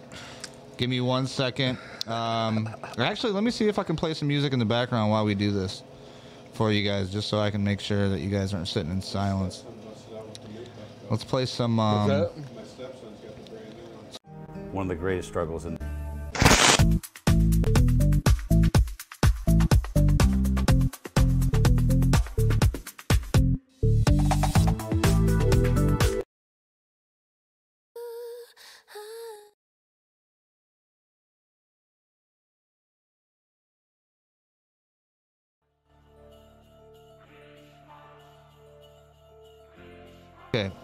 give 0.78 0.90
me 0.90 1.02
one 1.02 1.26
second. 1.28 1.78
Um, 2.06 2.70
actually, 2.98 3.34
let 3.34 3.44
me 3.44 3.52
see 3.52 3.68
if 3.68 3.80
I 3.80 3.84
can 3.84 3.96
play 3.96 4.14
some 4.14 4.28
music 4.28 4.54
in 4.54 4.60
the 4.60 4.66
background 4.66 5.12
while 5.12 5.26
we 5.26 5.36
do 5.36 5.52
this 5.52 5.84
for 6.54 6.72
you 6.72 6.88
guys, 6.88 7.10
just 7.12 7.30
so 7.30 7.40
I 7.40 7.52
can 7.52 7.64
make 7.64 7.80
sure 7.80 8.10
that 8.10 8.20
you 8.20 8.30
guys 8.30 8.54
aren't 8.54 8.68
sitting 8.68 8.92
in 8.92 9.02
silence. 9.02 9.64
Let's 11.10 11.24
play 11.24 11.46
some. 11.46 11.80
Um, 11.80 12.08
That- 12.08 12.32
one 14.72 14.84
of 14.84 14.90
the 14.90 14.96
greatest 14.96 15.30
struggles 15.30 15.66
in 15.66 15.78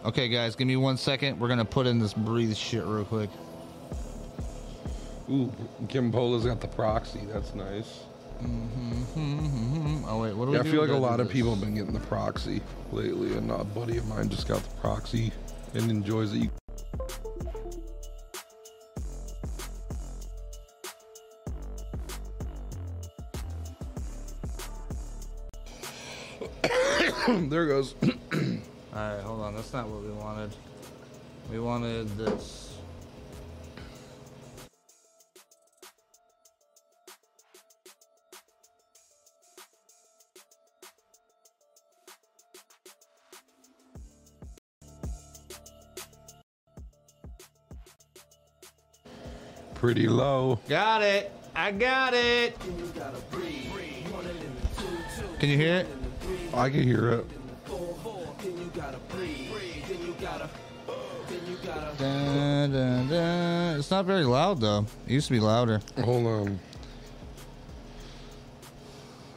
Okay, 0.05 0.27
guys, 0.27 0.55
give 0.55 0.67
me 0.67 0.75
one 0.75 0.97
second. 0.97 1.39
We're 1.39 1.47
gonna 1.47 1.63
put 1.63 1.87
in 1.87 1.97
this 1.97 2.13
breathe 2.13 2.55
shit 2.55 2.83
real 2.85 3.05
quick. 3.05 3.29
Ooh, 5.31 5.49
Kim 5.87 6.11
Pola's 6.11 6.43
got 6.43 6.59
the 6.59 6.67
proxy. 6.67 7.21
That's 7.31 7.55
nice. 7.55 8.01
Mm-hmm. 8.41 10.03
Oh 10.05 10.21
wait, 10.21 10.33
what 10.35 10.45
do 10.45 10.51
we 10.51 10.59
I 10.59 10.63
feel 10.63 10.81
like 10.81 10.89
a 10.89 10.93
lot 10.93 11.21
of 11.21 11.27
this. 11.27 11.33
people 11.33 11.51
have 11.51 11.61
been 11.61 11.75
getting 11.75 11.93
the 11.93 12.01
proxy 12.01 12.61
lately, 12.91 13.37
and 13.37 13.49
a 13.49 13.63
buddy 13.63 13.97
of 13.97 14.05
mine 14.09 14.27
just 14.27 14.45
got 14.45 14.61
the 14.61 14.75
proxy 14.81 15.31
and 15.73 15.89
enjoys 15.89 16.33
it. 16.33 16.49
There 27.49 27.67
goes. 27.67 27.95
All 28.95 28.99
right, 28.99 29.21
hold 29.21 29.41
on. 29.41 29.55
That's 29.55 29.73
not 29.73 29.87
what 29.87 30.03
we 30.03 30.11
wanted. 30.11 30.55
We 31.51 31.59
wanted 31.59 32.15
this. 32.15 32.77
Pretty 49.73 50.07
low. 50.07 50.59
Got 50.69 51.01
it. 51.01 51.31
I 51.55 51.71
got 51.71 52.13
it. 52.13 52.55
Can 55.39 55.49
you 55.49 55.57
hear 55.57 55.77
it? 55.77 55.87
I 56.53 56.69
can 56.69 56.83
hear 56.83 57.09
it. 57.09 57.42
Dun, 62.03 62.71
dun, 62.73 63.07
dun. 63.07 63.79
It's 63.79 63.89
not 63.89 64.03
very 64.05 64.25
loud 64.25 64.59
though. 64.59 64.85
It 65.07 65.13
used 65.13 65.27
to 65.27 65.33
be 65.33 65.39
louder. 65.39 65.79
Hold 66.03 66.27
on. 66.27 66.59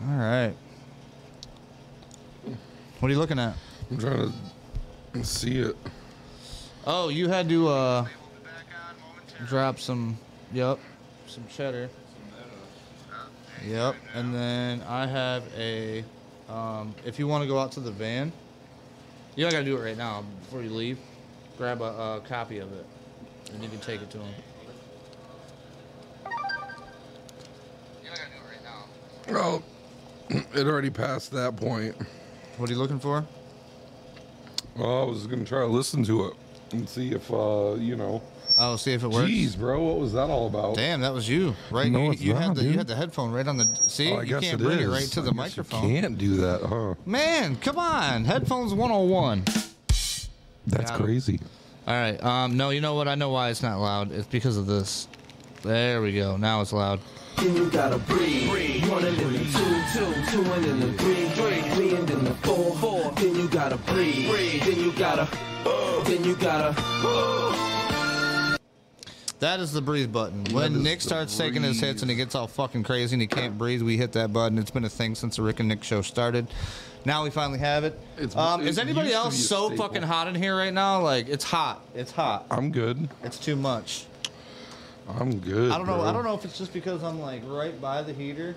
All 0.02 0.16
right. 0.16 0.52
What 2.98 3.08
are 3.08 3.12
you 3.12 3.20
looking 3.20 3.38
at? 3.38 3.54
I'm 3.88 3.98
trying 3.98 4.32
to 5.12 5.24
see 5.24 5.58
it. 5.58 5.76
Oh, 6.84 7.08
you 7.08 7.28
had 7.28 7.48
to 7.50 7.68
uh 7.68 8.06
drop 9.46 9.78
some. 9.78 10.18
Yep, 10.52 10.80
some 11.28 11.44
cheddar. 11.48 11.88
Yep, 13.64 13.94
and 14.12 14.34
then 14.34 14.82
I 14.88 15.06
have 15.06 15.44
a. 15.56 16.04
Um, 16.48 16.96
if 17.04 17.20
you 17.20 17.28
want 17.28 17.42
to 17.42 17.48
go 17.48 17.60
out 17.60 17.70
to 17.72 17.80
the 17.80 17.92
van, 17.92 18.32
you 19.36 19.44
don't 19.44 19.52
gotta 19.52 19.64
do 19.64 19.76
it 19.76 19.80
right 19.80 19.96
now 19.96 20.24
before 20.40 20.62
you 20.62 20.70
leave. 20.70 20.98
Grab 21.58 21.80
a, 21.80 21.84
a 21.84 22.22
copy 22.28 22.58
of 22.58 22.70
it, 22.72 22.84
and 23.52 23.62
you 23.62 23.68
can 23.68 23.78
take 23.80 24.02
it 24.02 24.10
to 24.10 24.18
him. 24.18 24.34
You 28.02 28.10
don't 28.10 28.16
gotta 28.18 28.30
do 28.30 28.36
it 28.36 28.48
right 28.50 28.62
now. 29.34 29.38
Oh, 29.40 29.62
it 30.60 30.66
already 30.66 30.90
passed 30.90 31.32
that 31.32 31.56
point. 31.56 31.96
What 32.58 32.68
are 32.68 32.72
you 32.72 32.78
looking 32.78 33.00
for? 33.00 33.24
Well, 34.76 35.02
I 35.02 35.04
was 35.06 35.26
gonna 35.26 35.44
try 35.44 35.60
to 35.60 35.66
listen 35.66 36.04
to 36.04 36.26
it 36.26 36.34
and 36.72 36.86
see 36.88 37.12
if 37.12 37.32
uh, 37.32 37.74
you 37.78 37.96
know. 37.96 38.22
Oh, 38.58 38.76
see 38.76 38.92
if 38.94 39.02
it 39.02 39.08
works. 39.08 39.30
Jeez, 39.30 39.58
bro, 39.58 39.82
what 39.82 39.98
was 39.98 40.12
that 40.14 40.30
all 40.30 40.46
about? 40.46 40.76
Damn, 40.76 41.00
that 41.02 41.12
was 41.12 41.28
you, 41.28 41.54
right? 41.70 41.90
No, 41.90 42.04
you 42.04 42.12
it's 42.12 42.20
you 42.22 42.32
not, 42.34 42.42
had 42.42 42.56
the 42.56 42.64
you 42.64 42.76
had 42.78 42.86
the 42.86 42.96
headphone 42.96 43.30
right 43.32 43.46
on 43.46 43.56
the. 43.58 43.64
See, 43.86 44.12
Oh, 44.12 44.16
I 44.16 44.22
you 44.22 44.28
guess 44.28 44.42
can't 44.42 44.60
it 44.60 44.64
bring 44.64 44.78
is. 44.78 44.86
it 44.86 44.90
right 44.90 45.04
to 45.12 45.20
I 45.20 45.24
the 45.24 45.30
guess 45.30 45.36
microphone. 45.36 45.88
You 45.90 46.00
can't 46.02 46.18
do 46.18 46.36
that, 46.36 46.62
huh? 46.62 46.94
Man, 47.06 47.56
come 47.56 47.78
on. 47.78 48.24
Headphones 48.26 48.72
101. 48.74 49.44
That's 50.66 50.90
Got 50.90 51.00
crazy. 51.00 51.40
All 51.86 51.94
right. 51.94 52.22
Um, 52.22 52.56
no, 52.56 52.70
you 52.70 52.80
know 52.80 52.94
what? 52.94 53.08
I 53.08 53.14
know 53.14 53.30
why 53.30 53.50
it's 53.50 53.62
not 53.62 53.78
loud. 53.78 54.12
It's 54.12 54.26
because 54.26 54.56
of 54.56 54.66
this. 54.66 55.06
There 55.62 56.02
we 56.02 56.12
go. 56.12 56.36
Now 56.36 56.60
it's 56.60 56.72
loud. 56.72 57.00
Then 57.36 57.56
you 57.56 57.70
gotta 57.70 57.98
breathe. 57.98 58.48
One 58.88 59.04
and 59.04 59.16
then 59.16 59.32
the 59.32 59.38
two, 59.38 59.82
two, 59.92 60.30
two 60.30 60.52
and 60.52 60.64
then 60.64 60.80
the 60.80 60.92
three, 60.94 61.28
three, 61.30 61.60
three 61.74 61.94
and 61.94 62.08
then 62.08 62.24
the 62.24 62.34
four, 62.34 62.74
four. 62.76 63.12
Then 63.12 63.34
you 63.34 63.48
gotta 63.48 63.76
breathe. 63.76 64.60
Then 64.64 64.80
you 64.80 64.92
gotta, 64.92 65.28
then 66.04 66.24
you 66.24 66.34
gotta. 66.36 66.74
That 69.38 69.60
is 69.60 69.72
the 69.72 69.82
breathe 69.82 70.12
button. 70.12 70.44
When 70.52 70.82
Nick 70.82 71.00
the 71.00 71.04
starts 71.04 71.36
taking 71.36 71.62
his 71.62 71.78
hits 71.78 72.00
and 72.00 72.10
he 72.10 72.16
gets 72.16 72.34
all 72.34 72.46
fucking 72.46 72.84
crazy 72.84 73.14
and 73.14 73.20
he 73.20 73.28
can't 73.28 73.58
breathe, 73.58 73.82
we 73.82 73.98
hit 73.98 74.12
that 74.12 74.32
button. 74.32 74.56
It's 74.56 74.70
been 74.70 74.84
a 74.84 74.88
thing 74.88 75.14
since 75.14 75.36
the 75.36 75.42
Rick 75.42 75.60
and 75.60 75.68
Nick 75.68 75.84
show 75.84 76.00
started. 76.00 76.46
Now 77.06 77.22
we 77.22 77.30
finally 77.30 77.60
have 77.60 77.84
it. 77.84 77.96
It's- 78.18 78.34
um, 78.36 78.62
it 78.62 78.66
is 78.66 78.78
anybody 78.80 79.10
used 79.10 79.12
to 79.12 79.16
else 79.24 79.36
be 79.36 79.40
a 79.42 79.46
so 79.46 79.68
staple. 79.68 79.86
fucking 79.86 80.02
hot 80.02 80.26
in 80.26 80.34
here 80.34 80.56
right 80.56 80.74
now? 80.74 81.00
Like 81.02 81.28
it's 81.28 81.44
hot. 81.44 81.80
It's 81.94 82.10
hot. 82.10 82.46
I'm 82.50 82.72
good. 82.72 83.08
It's 83.22 83.38
too 83.38 83.54
much. 83.54 84.06
I'm 85.08 85.38
good. 85.38 85.70
I 85.70 85.78
don't 85.78 85.86
know. 85.86 86.00
I 86.00 86.12
don't 86.12 86.24
know 86.24 86.34
if 86.34 86.44
it's 86.44 86.58
just 86.58 86.72
because 86.72 87.04
I'm 87.04 87.20
like 87.20 87.42
right 87.46 87.80
by 87.80 88.02
the 88.02 88.12
heater. 88.12 88.56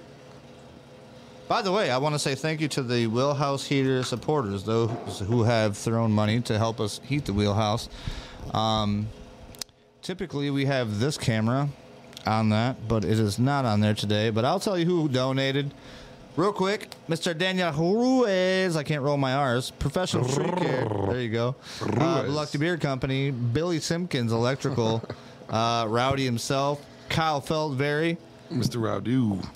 By 1.48 1.62
the 1.62 1.72
way, 1.72 1.92
I 1.92 2.00
want 2.00 2.16
to 2.16 2.20
say 2.20 2.34
thank 2.34 2.60
you 2.60 2.68
to 2.70 2.82
the 2.82 3.06
Wheelhouse 3.06 3.68
Heater 3.68 4.02
supporters, 4.02 4.64
those 4.64 5.20
who 5.28 5.44
have 5.44 5.78
thrown 5.78 6.12
money 6.12 6.42
to 6.42 6.58
help 6.58 6.80
us 6.80 7.00
heat 7.04 7.26
the 7.26 7.34
wheelhouse. 7.34 7.88
Um, 8.52 9.10
typically, 10.02 10.50
we 10.50 10.66
have 10.66 11.00
this 11.00 11.20
camera 11.20 11.70
on 12.26 12.50
that, 12.50 12.88
but 12.88 13.06
it 13.06 13.20
is 13.20 13.38
not 13.38 13.66
on 13.66 13.80
there 13.80 13.94
today. 13.94 14.32
But 14.32 14.44
I'll 14.44 14.60
tell 14.60 14.78
you 14.78 14.86
who 14.86 15.08
donated. 15.08 15.72
Real 16.40 16.54
quick, 16.54 16.88
Mr. 17.10 17.38
Daniel 17.38 17.70
Ruiz. 17.74 18.78
I 18.78 18.84
can't 18.84 19.02
roll 19.02 19.18
my 19.18 19.34
R's. 19.34 19.72
Professional 19.72 20.24
Tree 20.24 20.46
Care. 20.46 20.88
There 21.10 21.20
you 21.20 21.28
go. 21.28 21.54
Uh, 21.82 22.24
Lucky 22.30 22.58
Beer 22.58 22.78
Company. 22.78 23.30
Billy 23.30 23.82
Simpkins 23.82 24.32
Electrical. 24.32 25.04
uh, 25.50 25.86
Rowdy 25.90 26.24
himself. 26.24 26.82
Kyle 27.10 27.42
Feldberry. 27.42 28.16
Mr. 28.54 28.82
Rowdy. 28.82 29.12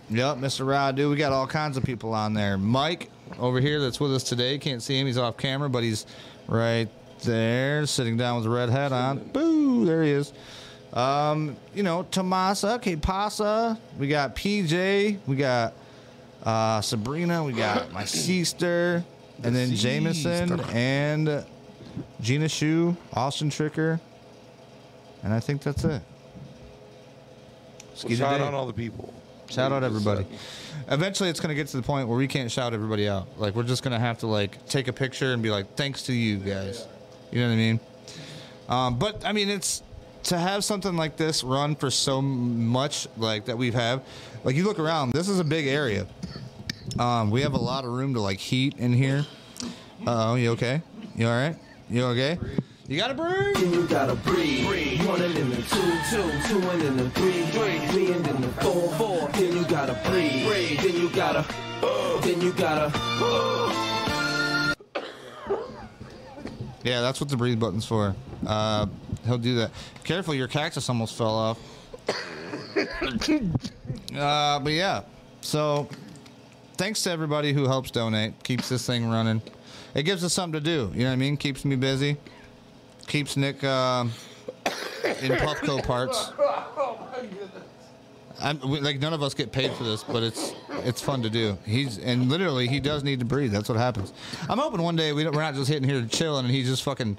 Yep, 0.10 0.40
Mr. 0.40 0.68
Rowdy. 0.68 1.06
We 1.06 1.16
got 1.16 1.32
all 1.32 1.48
kinds 1.48 1.78
of 1.78 1.86
people 1.86 2.14
on 2.14 2.34
there. 2.34 2.58
Mike 2.58 3.10
over 3.40 3.62
here 3.62 3.80
that's 3.80 4.02
with 4.02 4.14
us 4.14 4.24
today. 4.24 4.58
Can't 4.58 4.84
see 4.84 5.00
him. 5.00 5.08
He's 5.08 5.18
off 5.18 5.38
camera, 5.38 5.70
but 5.70 5.84
he's 5.84 6.06
right 6.50 6.90
there, 7.24 7.86
sitting 7.86 8.18
down 8.18 8.36
with 8.36 8.46
a 8.46 8.50
red 8.50 8.68
hat 8.68 8.92
on. 8.92 9.20
Boo! 9.30 9.86
There 9.86 10.04
he 10.04 10.12
is. 10.12 10.34
Um, 10.92 11.56
you 11.74 11.84
know, 11.84 12.04
Tomasa, 12.12 12.78
K 12.82 12.98
Pasa. 12.98 13.80
We 13.98 14.10
got 14.10 14.36
PJ. 14.36 15.20
We 15.26 15.36
got 15.38 15.76
uh, 16.44 16.82
Sabrina. 16.82 17.44
We 17.44 17.54
got 17.54 17.92
my 17.92 18.06
sister. 18.06 19.04
And 19.44 19.56
then 19.56 19.74
Jameson 19.76 20.60
and 20.72 21.44
Gina 22.22 22.48
Shu, 22.48 22.96
Austin 23.14 23.50
Tricker. 23.50 24.00
And 25.24 25.34
I 25.34 25.40
think 25.40 25.62
that's 25.64 25.84
it. 25.84 26.02
Skeeter 27.96 28.16
Shout 28.18 28.42
out 28.42 28.54
all 28.54 28.66
the 28.66 28.74
people. 28.74 29.14
Shout 29.50 29.72
out 29.72 29.82
just 29.82 29.88
everybody. 29.88 30.26
Eventually, 30.88 31.30
it's 31.30 31.40
gonna 31.40 31.56
get 31.56 31.68
to 31.68 31.78
the 31.78 31.84
point 31.84 32.08
where 32.08 32.18
we 32.18 32.28
can't 32.28 32.52
shout 32.52 32.74
everybody 32.74 33.08
out. 33.08 33.28
Like 33.38 33.56
we're 33.56 33.64
just 33.64 33.84
gonna 33.84 34.00
have 34.00 34.20
to 34.20 34.28
like 34.28 34.66
take 34.68 34.88
a 34.88 34.94
picture 34.94 35.34
and 35.34 35.44
be 35.44 35.52
like, 35.52 35.76
"Thanks 35.76 36.04
to 36.04 36.14
you 36.14 36.38
guys." 36.38 36.88
You 37.32 37.42
know 37.42 37.48
what 37.48 37.54
I 37.54 37.58
mean? 37.58 37.80
Um, 38.68 39.00
but 39.00 39.26
I 39.26 39.32
mean, 39.32 39.50
it's 39.50 39.84
to 40.24 40.38
have 40.38 40.64
something 40.64 40.96
like 40.96 41.18
this 41.18 41.44
run 41.44 41.76
for 41.76 41.92
so 41.92 42.22
much 42.22 43.08
like 43.18 43.46
that 43.46 43.58
we've 43.58 43.74
have. 43.74 44.02
Like 44.44 44.56
you 44.56 44.66
look 44.66 44.80
around, 44.80 45.14
this 45.14 45.30
is 45.30 45.40
a 45.40 45.44
big 45.44 45.68
area. 45.68 46.06
Um, 47.00 47.32
we 47.32 47.42
have 47.42 47.54
a 47.54 47.58
lot 47.58 47.86
of 47.86 47.92
room 47.92 48.14
to 48.14 48.20
like 48.20 48.40
heat 48.40 48.76
in 48.78 48.92
here. 48.92 49.26
Uh 50.06 50.32
oh, 50.32 50.36
you 50.36 50.52
okay? 50.52 50.82
You 51.16 51.28
all 51.28 51.34
right? 51.34 51.56
You 51.90 52.04
okay? 52.08 52.38
You 52.88 52.98
gotta 52.98 53.14
breathe. 53.14 53.74
You 53.74 53.88
gotta 53.88 54.16
breathe. 54.16 55.06
One 55.08 55.22
and 55.22 55.34
then 55.34 55.50
the 55.50 55.56
two, 55.56 55.94
two, 56.10 56.32
two 56.48 56.70
and 56.70 56.82
then 56.82 56.98
the 56.98 57.10
three, 57.12 57.46
three, 57.46 57.80
three 57.88 58.12
and 58.12 58.26
then 58.26 58.42
the 58.42 58.50
four, 58.62 58.90
four. 58.96 59.30
Then 59.30 59.56
you 59.56 59.64
gotta 59.66 59.94
breathe. 60.10 60.78
Then 60.82 60.94
you 60.94 61.10
gotta, 61.10 61.46
then 62.22 62.42
you 62.42 62.52
gotta. 62.52 62.92
Yeah, 66.84 67.00
that's 67.00 67.22
what 67.22 67.30
the 67.30 67.38
breathe 67.38 67.62
button's 67.62 67.86
for. 67.86 68.14
Uh, 68.46 68.88
he'll 69.26 69.38
do 69.38 69.56
that. 69.56 69.72
Careful, 70.04 70.36
your 70.36 70.50
cactus 70.50 70.90
almost 70.90 71.16
fell 71.18 71.34
off. 71.34 71.58
uh, 74.16 74.60
but 74.60 74.74
yeah, 74.74 75.02
so 75.42 75.88
thanks 76.78 77.04
to 77.04 77.12
everybody 77.12 77.54
who 77.54 77.66
helps 77.66 77.92
donate, 77.92 78.42
keeps 78.44 78.70
this 78.70 78.86
thing 78.86 79.10
running. 79.10 79.42
It 79.96 80.04
gives 80.04 80.24
us 80.24 80.34
something 80.34 80.60
to 80.60 80.66
do. 80.66 80.92
You 80.94 81.04
know 81.04 81.10
what 81.10 81.14
I 81.14 81.18
mean? 81.18 81.38
Keeps 81.38 81.66
me 81.66 81.76
busy. 81.76 82.18
Keeps 83.08 83.38
Nick 83.38 83.64
um 83.64 84.12
in 85.22 85.32
Puffco 85.34 85.84
parts. 85.84 86.32
I'm, 88.42 88.60
we, 88.68 88.82
like 88.82 89.00
none 89.00 89.14
of 89.14 89.22
us 89.22 89.34
get 89.34 89.52
paid 89.52 89.72
for 89.74 89.84
this, 89.84 90.04
but 90.04 90.24
it's 90.24 90.54
it's 90.84 91.02
fun 91.02 91.22
to 91.22 91.30
do. 91.30 91.58
He's 91.66 92.00
and 92.00 92.30
literally 92.30 92.68
he 92.68 92.80
does 92.80 93.04
need 93.04 93.20
to 93.20 93.26
breathe. 93.26 93.52
That's 93.52 93.70
what 93.70 93.78
happens. 93.78 94.12
I'm 94.50 94.58
hoping 94.58 94.82
one 94.82 94.96
day 94.96 95.14
we 95.14 95.24
don't, 95.24 95.36
we're 95.36 95.42
not 95.42 95.54
just 95.54 95.70
hitting 95.70 95.88
here 95.88 96.06
chilling 96.10 96.46
and 96.46 96.54
he's 96.54 96.68
just 96.68 96.84
fucking. 96.84 97.18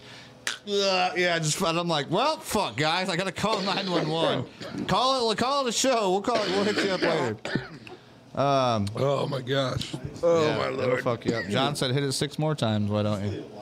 Uh, 0.68 1.10
yeah, 1.16 1.38
just 1.38 1.60
and 1.60 1.78
I'm 1.78 1.88
like, 1.88 2.10
well, 2.10 2.38
fuck, 2.38 2.76
guys, 2.76 3.08
I 3.08 3.16
gotta 3.16 3.32
call 3.32 3.60
911. 3.62 4.86
Call 4.86 5.30
it, 5.30 5.38
call 5.38 5.66
it 5.66 5.68
a 5.68 5.72
show. 5.72 6.10
We'll 6.10 6.22
call 6.22 6.36
it. 6.42 6.48
We'll 6.50 6.64
hit 6.64 6.76
you 6.84 6.90
up 6.92 7.00
later. 7.02 7.36
Um, 8.34 8.86
Oh 8.96 9.26
my 9.28 9.40
gosh. 9.40 9.94
Oh 10.22 10.46
yeah, 10.46 10.56
my 10.58 10.68
it'll 10.68 10.86
lord. 10.86 11.02
fuck 11.04 11.24
you 11.24 11.34
up. 11.34 11.46
John 11.48 11.76
said 11.76 11.92
hit 11.92 12.02
it 12.02 12.12
six 12.12 12.38
more 12.38 12.54
times. 12.54 12.90
Why 12.90 13.02
don't 13.02 13.24
you? 13.30 13.44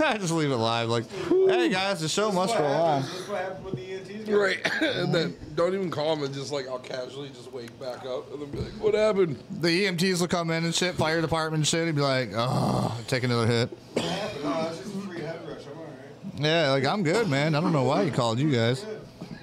I 0.00 0.16
just 0.18 0.32
leave 0.32 0.50
it 0.50 0.56
live. 0.56 0.88
Like, 0.88 1.04
hey 1.28 1.68
guys, 1.68 2.00
the 2.00 2.08
show 2.08 2.32
must 2.32 2.56
go 2.56 2.64
on. 2.64 3.02
That's 3.02 3.28
what 3.28 3.40
happened 3.40 3.64
with 3.66 3.74
the 3.74 3.82
EMTs. 3.82 4.28
Right, 4.38 4.82
and 4.96 5.14
then 5.14 5.36
don't 5.54 5.74
even 5.74 5.90
call 5.90 6.14
them 6.16 6.24
and 6.24 6.34
just 6.34 6.50
like 6.52 6.66
I'll 6.66 6.78
casually 6.78 7.28
just 7.28 7.52
wake 7.52 7.78
back 7.78 8.04
up 8.06 8.32
and 8.32 8.40
then 8.42 8.50
be 8.50 8.58
like, 8.58 8.72
"What 8.80 8.94
happened?" 8.94 9.38
The 9.60 9.84
EMTs 9.86 10.20
will 10.20 10.28
come 10.28 10.50
in 10.50 10.64
and 10.64 10.74
shit, 10.74 10.94
fire 10.94 11.20
department 11.20 11.60
and 11.60 11.68
shit. 11.68 11.86
He'd 11.86 11.94
be 11.94 12.00
like, 12.00 12.30
oh, 12.34 12.98
take 13.06 13.22
another 13.24 13.46
hit. 13.46 13.70
No, 13.96 14.02
it's 14.02 14.78
just 14.78 14.94
a 14.94 14.98
free 15.06 15.20
head 15.20 15.40
rush. 15.46 15.60
I'm 15.70 15.78
alright. 15.78 16.31
Yeah, 16.42 16.70
like 16.70 16.84
I'm 16.84 17.02
good, 17.02 17.28
man. 17.28 17.54
I 17.54 17.60
don't 17.60 17.72
know 17.72 17.84
why 17.84 18.04
he 18.04 18.10
called 18.10 18.38
you 18.38 18.50
guys. 18.50 18.84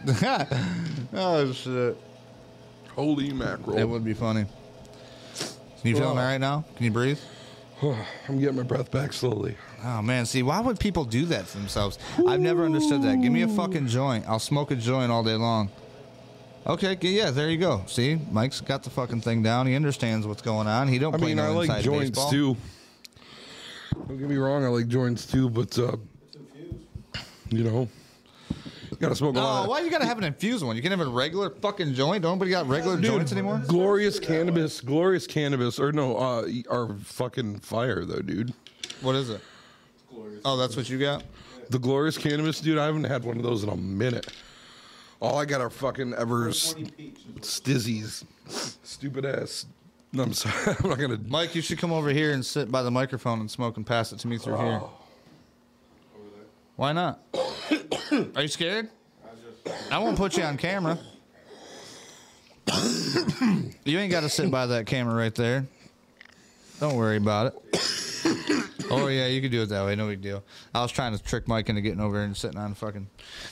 oh 1.14 1.52
shit. 1.54 1.98
Holy 2.96 3.32
mackerel! 3.32 3.78
It 3.78 3.86
would 3.88 4.04
be 4.04 4.14
funny. 4.14 4.46
Can 5.82 5.88
You 5.90 5.96
feeling 5.96 6.18
all 6.18 6.24
right 6.24 6.38
now? 6.38 6.66
Can 6.76 6.86
you 6.86 6.92
breathe? 6.92 7.20
I'm 7.82 8.40
getting 8.40 8.58
my 8.58 8.64
breath 8.64 8.92
back 8.92 9.14
slowly. 9.14 9.56
Oh 9.84 10.02
man, 10.02 10.26
see, 10.26 10.44
why 10.44 10.60
would 10.60 10.80
people 10.80 11.06
do 11.06 11.26
that 11.28 11.48
to 11.48 11.58
themselves? 11.58 11.98
I've 12.28 12.42
never 12.42 12.66
understood 12.66 13.02
that. 13.04 13.22
Give 13.22 13.32
me 13.32 13.44
a 13.44 13.48
fucking 13.48 13.88
joint. 13.88 14.26
I'll 14.28 14.40
smoke 14.40 14.72
a 14.72 14.76
joint 14.76 15.12
all 15.12 15.24
day 15.24 15.36
long. 15.36 15.70
Okay, 16.68 16.98
yeah, 17.02 17.32
there 17.32 17.50
you 17.50 17.58
go. 17.58 17.84
See, 17.88 18.20
Mike's 18.30 18.60
got 18.60 18.84
the 18.84 18.90
fucking 18.90 19.22
thing 19.22 19.42
down. 19.42 19.66
He 19.66 19.76
understands 19.76 20.28
what's 20.28 20.42
going 20.42 20.68
on. 20.68 20.90
He 20.90 21.00
don't 21.00 21.16
I 21.16 21.18
play 21.18 21.28
mean, 21.28 21.38
no 21.38 21.46
I 21.46 21.66
like 21.66 21.82
joints 21.82 22.10
baseball. 22.12 22.32
too. 22.32 22.58
Don't 24.08 24.18
get 24.18 24.30
me 24.30 24.36
wrong, 24.36 24.66
I 24.66 24.68
like 24.68 24.88
joints 24.88 25.26
too, 25.26 25.50
but 25.50 25.78
uh, 25.80 25.96
you 27.50 27.64
know, 27.64 27.88
you 28.92 28.98
gotta 29.00 29.16
smoke 29.16 29.32
a 29.36 29.38
No, 29.40 29.44
lot. 29.44 29.64
of- 29.64 29.70
why 29.70 29.82
you 29.82 29.90
gotta 29.92 30.06
have 30.06 30.18
an 30.18 30.24
infused 30.24 30.64
one? 30.66 30.76
You 30.76 30.82
can 30.82 30.92
have 30.92 31.02
a 31.02 31.08
regular 31.10 31.50
fucking 31.50 31.94
joint. 31.94 32.24
Don't 32.24 32.34
nobody 32.34 32.52
got 32.52 32.68
regular 32.68 33.00
joints 33.00 33.32
anymore? 33.32 33.62
Glorious 33.68 34.20
cannabis, 34.20 34.82
glorious 34.82 35.28
cannabis, 35.28 35.80
or 35.80 35.92
no, 35.92 36.18
uh, 36.18 36.48
are 36.70 36.96
fucking 37.04 37.60
fire 37.60 38.06
though, 38.06 38.22
dude. 38.22 38.54
What 39.02 39.16
is 39.16 39.30
it? 39.30 39.42
Oh, 40.46 40.58
that's 40.58 40.76
what 40.76 40.90
you 40.90 40.98
got. 41.00 41.24
The 41.70 41.80
glorious 41.80 42.18
cannabis, 42.18 42.60
dude. 42.60 42.78
I 42.78 42.86
haven't 42.88 43.04
had 43.04 43.24
one 43.24 43.38
of 43.38 43.44
those 43.44 43.64
in 43.64 43.70
a 43.70 43.76
minute. 43.78 44.28
All 45.22 45.38
I 45.38 45.46
got 45.46 45.62
are 45.62 45.70
fucking 45.70 46.14
Evers 46.16 46.74
stizzies, 47.42 48.24
stupid 48.48 49.26
ass. 49.26 49.66
No, 50.12 50.24
I'm 50.24 50.34
sorry, 50.34 50.76
I'm 50.84 50.90
not 50.90 50.98
gonna. 50.98 51.20
Mike, 51.28 51.54
you 51.56 51.62
should 51.62 51.78
come 51.78 51.92
over 51.92 52.10
here 52.10 52.32
and 52.34 52.44
sit 52.44 52.72
by 52.72 52.82
the 52.82 52.90
microphone 52.92 53.40
and 53.42 53.52
smoke 53.52 53.78
and 53.78 53.86
pass 53.86 54.12
it 54.12 54.20
to 54.20 54.28
me 54.28 54.38
through 54.38 54.58
here. 54.58 54.82
Why 56.80 56.94
not? 56.94 57.20
Are 58.38 58.42
you 58.42 58.48
scared? 58.48 58.88
I 59.92 59.98
won't 59.98 60.16
put 60.16 60.38
you 60.38 60.44
on 60.44 60.56
camera. 60.56 60.98
you 63.84 64.00
ain't 64.00 64.12
got 64.12 64.22
to 64.22 64.30
sit 64.30 64.50
by 64.50 64.66
that 64.68 64.86
camera 64.86 65.14
right 65.14 65.36
there. 65.36 65.68
Don't 66.80 66.96
worry 66.96 67.18
about 67.18 67.48
it. 67.48 68.88
oh 68.90 69.08
yeah, 69.08 69.28
you 69.28 69.42
could 69.42 69.52
do 69.52 69.64
it 69.64 69.66
that 69.66 69.86
way. 69.86 69.98
No 69.98 70.08
big 70.08 70.22
deal. 70.22 70.42
I 70.74 70.82
was 70.82 70.94
trying 70.94 71.18
to 71.18 71.22
trick 71.22 71.50
Mike 71.50 71.68
into 71.68 71.82
getting 71.82 72.00
over 72.00 72.22
and 72.22 72.36
sitting 72.38 72.58
on 72.58 72.74
fucking 72.76 73.10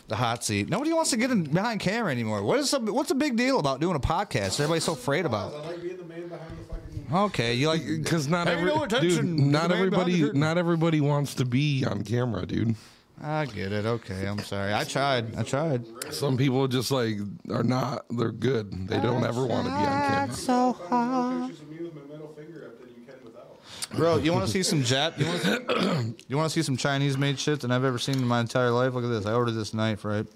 the 0.08 0.16
hot 0.16 0.46
seat. 0.46 0.70
Nobody 0.70 0.94
wants 0.94 1.10
to 1.10 1.18
get 1.18 1.30
in 1.30 1.44
behind 1.44 1.82
camera 1.82 2.14
anymore. 2.14 2.44
What 2.44 2.60
is 2.60 2.72
the, 2.72 2.80
what's 2.80 3.10
the 3.10 3.16
big 3.16 3.36
deal 3.36 3.60
about 3.60 3.82
doing 3.82 3.98
a 3.98 4.00
podcast? 4.00 4.54
Everybody's 4.54 4.86
so 4.86 4.94
afraid 4.94 5.26
about. 5.26 5.54
I 5.54 5.68
like 5.68 5.82
being 5.82 5.98
the 5.98 6.06
man 6.06 6.30
behind 6.30 6.52
the 6.60 6.74
fucking. 6.74 7.08
Okay, 7.14 7.56
you 7.56 7.68
like 7.68 7.86
Because 8.04 8.30
not 8.30 8.48
every 8.48 8.74
no 8.74 8.84
attention 8.84 9.36
dude, 9.36 9.46
not 9.48 9.68
the 9.68 9.76
man 9.76 9.90
behind 9.90 10.08
the 10.08 10.14
everybody, 10.14 10.40
not 10.40 10.58
everybody 10.58 11.02
wants 11.02 11.34
to 11.36 11.44
be 11.44 11.84
on 11.84 12.06
camera, 12.06 12.46
dude. 12.46 12.74
I 13.20 13.46
get 13.46 13.72
it. 13.72 13.86
Okay, 13.86 14.28
I'm 14.28 14.40
sorry. 14.40 14.74
I 14.74 14.84
tried. 14.84 15.36
I 15.36 15.44
tried. 15.44 15.86
Some 16.14 16.38
people 16.38 16.68
just 16.68 16.92
like 16.92 17.18
are 17.50 17.64
not. 17.64 18.06
They're 18.10 18.32
good. 18.32 18.88
They 18.88 19.00
don't 19.00 19.26
ever 19.26 19.46
want 19.46 19.66
to 19.66 19.72
be 19.72 19.76
on 19.76 20.08
camera. 20.08 20.34
So 20.36 20.74
hard. 20.74 21.50
Pictures 21.50 21.62
of 21.62 21.70
me 21.70 21.84
with 21.84 21.96
my 21.96 22.02
middle 22.14 22.28
finger 22.34 22.68
up 22.68 22.80
that 22.80 22.90
you 22.90 23.04
can 23.06 23.16
without. 23.24 23.60
Bro, 23.96 24.18
you 24.18 24.32
want 24.32 24.46
to 24.46 24.52
see 24.52 24.62
some 24.62 24.84
Jap? 24.84 25.18
You 25.18 25.26
want 25.26 25.42
to 25.42 26.16
you 26.28 26.38
want 26.38 26.52
to 26.52 26.54
see 26.54 26.62
some 26.62 26.78
Chinese 26.78 27.18
made 27.18 27.40
shit 27.40 27.62
that 27.62 27.72
I've 27.72 27.84
ever 27.84 27.98
seen 27.98 28.18
in 28.18 28.28
my 28.28 28.40
entire 28.40 28.70
life? 28.70 28.94
Look 28.94 29.04
at 29.04 29.10
this. 29.10 29.26
I 29.26 29.34
ordered 29.34 29.54
this 29.54 29.74
knife, 29.74 30.06
right? 30.06 30.28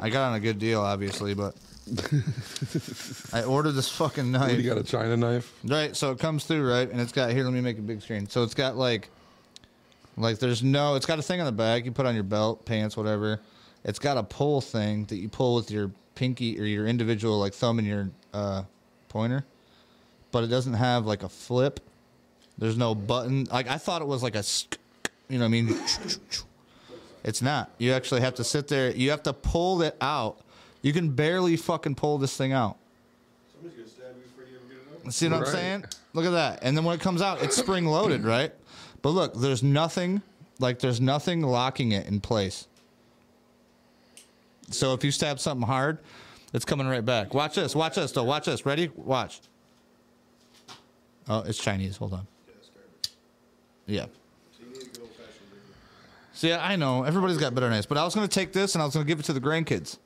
I 0.00 0.08
got 0.10 0.28
on 0.30 0.34
a 0.34 0.40
good 0.40 0.58
deal, 0.58 0.80
obviously, 0.80 1.34
but 1.34 1.56
I 3.32 3.42
ordered 3.42 3.72
this 3.72 3.90
fucking 3.90 4.30
What, 4.32 4.40
knife. 4.40 4.56
you 4.56 4.62
got 4.62 4.78
a 4.78 4.84
China 4.84 5.16
knife? 5.16 5.52
Right, 5.64 5.96
so 5.96 6.12
it 6.12 6.20
comes 6.20 6.44
through, 6.44 6.70
right? 6.70 6.88
And 6.88 7.00
it's 7.00 7.10
got 7.10 7.32
here, 7.32 7.42
let 7.42 7.52
me 7.52 7.60
make 7.60 7.78
a 7.78 7.82
big 7.82 8.00
screen. 8.00 8.28
So 8.28 8.44
it's 8.44 8.54
got 8.54 8.76
like 8.76 9.10
like 10.18 10.38
there's 10.38 10.62
no 10.62 10.94
it's 10.94 11.06
got 11.06 11.18
a 11.18 11.22
thing 11.22 11.40
on 11.40 11.46
the 11.46 11.52
back 11.52 11.84
you 11.84 11.92
put 11.92 12.06
on 12.06 12.14
your 12.14 12.24
belt, 12.24 12.64
pants, 12.64 12.96
whatever. 12.96 13.40
It's 13.84 13.98
got 13.98 14.16
a 14.16 14.22
pull 14.22 14.60
thing 14.60 15.04
that 15.06 15.16
you 15.16 15.28
pull 15.28 15.54
with 15.56 15.70
your 15.70 15.90
pinky 16.14 16.60
or 16.60 16.64
your 16.64 16.86
individual 16.86 17.38
like 17.38 17.54
thumb 17.54 17.78
and 17.78 17.86
your 17.86 18.10
uh 18.34 18.62
pointer. 19.08 19.44
But 20.30 20.44
it 20.44 20.48
doesn't 20.48 20.74
have 20.74 21.06
like 21.06 21.22
a 21.22 21.28
flip. 21.28 21.80
There's 22.58 22.76
no 22.76 22.94
button. 22.94 23.44
Like 23.44 23.68
I 23.68 23.78
thought 23.78 24.02
it 24.02 24.08
was 24.08 24.22
like 24.22 24.34
a 24.34 24.44
you 25.28 25.38
know 25.38 25.44
what 25.44 25.46
I 25.46 25.48
mean? 25.48 25.78
It's 27.24 27.42
not. 27.42 27.70
You 27.78 27.92
actually 27.92 28.22
have 28.22 28.34
to 28.36 28.44
sit 28.44 28.68
there. 28.68 28.90
You 28.90 29.10
have 29.10 29.22
to 29.24 29.32
pull 29.32 29.82
it 29.82 29.96
out. 30.00 30.38
You 30.82 30.92
can 30.92 31.10
barely 31.10 31.56
fucking 31.56 31.96
pull 31.96 32.18
this 32.18 32.36
thing 32.36 32.52
out. 32.52 32.76
Somebody's 33.52 33.76
gonna 33.76 33.88
stab 33.88 34.16
you 34.16 34.22
before 34.22 34.44
you 34.44 34.56
ever 34.56 34.66
get 34.66 35.02
it 35.02 35.06
up. 35.06 35.12
See 35.12 35.28
what 35.28 35.40
I'm 35.40 35.46
saying? 35.46 35.84
Look 36.14 36.24
at 36.24 36.30
that. 36.30 36.60
And 36.62 36.76
then 36.76 36.84
when 36.84 36.94
it 36.94 37.00
comes 37.00 37.20
out, 37.20 37.42
it's 37.42 37.56
spring 37.56 37.86
loaded, 37.86 38.24
right? 38.24 38.52
But 39.02 39.10
look, 39.10 39.34
there's 39.34 39.62
nothing 39.62 40.22
like 40.58 40.80
there's 40.80 41.00
nothing 41.00 41.42
locking 41.42 41.92
it 41.92 42.06
in 42.06 42.20
place. 42.20 42.66
So 44.70 44.92
if 44.92 45.04
you 45.04 45.10
stab 45.10 45.40
something 45.40 45.66
hard, 45.66 45.98
it's 46.52 46.64
coming 46.64 46.86
right 46.86 47.04
back. 47.04 47.32
Watch 47.32 47.54
this. 47.54 47.74
Watch 47.74 47.94
this 47.94 48.12
though. 48.12 48.24
Watch 48.24 48.46
this. 48.46 48.66
Ready? 48.66 48.90
Watch. 48.96 49.40
Oh, 51.28 51.40
it's 51.40 51.58
Chinese. 51.58 51.96
Hold 51.96 52.14
on. 52.14 52.26
Yeah. 53.86 54.06
So 54.56 54.64
you 54.64 54.72
need 54.72 54.92
to 54.92 55.00
go 55.00 55.06
old-fashioned. 55.06 55.32
See, 56.32 56.52
I 56.52 56.76
know 56.76 57.04
everybody's 57.04 57.38
got 57.38 57.54
better 57.54 57.70
knives, 57.70 57.86
but 57.86 57.98
I 57.98 58.04
was 58.04 58.14
gonna 58.14 58.28
take 58.28 58.52
this 58.52 58.74
and 58.74 58.82
I 58.82 58.84
was 58.84 58.94
gonna 58.94 59.06
give 59.06 59.20
it 59.20 59.24
to 59.26 59.32
the 59.32 59.40
grandkids. 59.40 59.98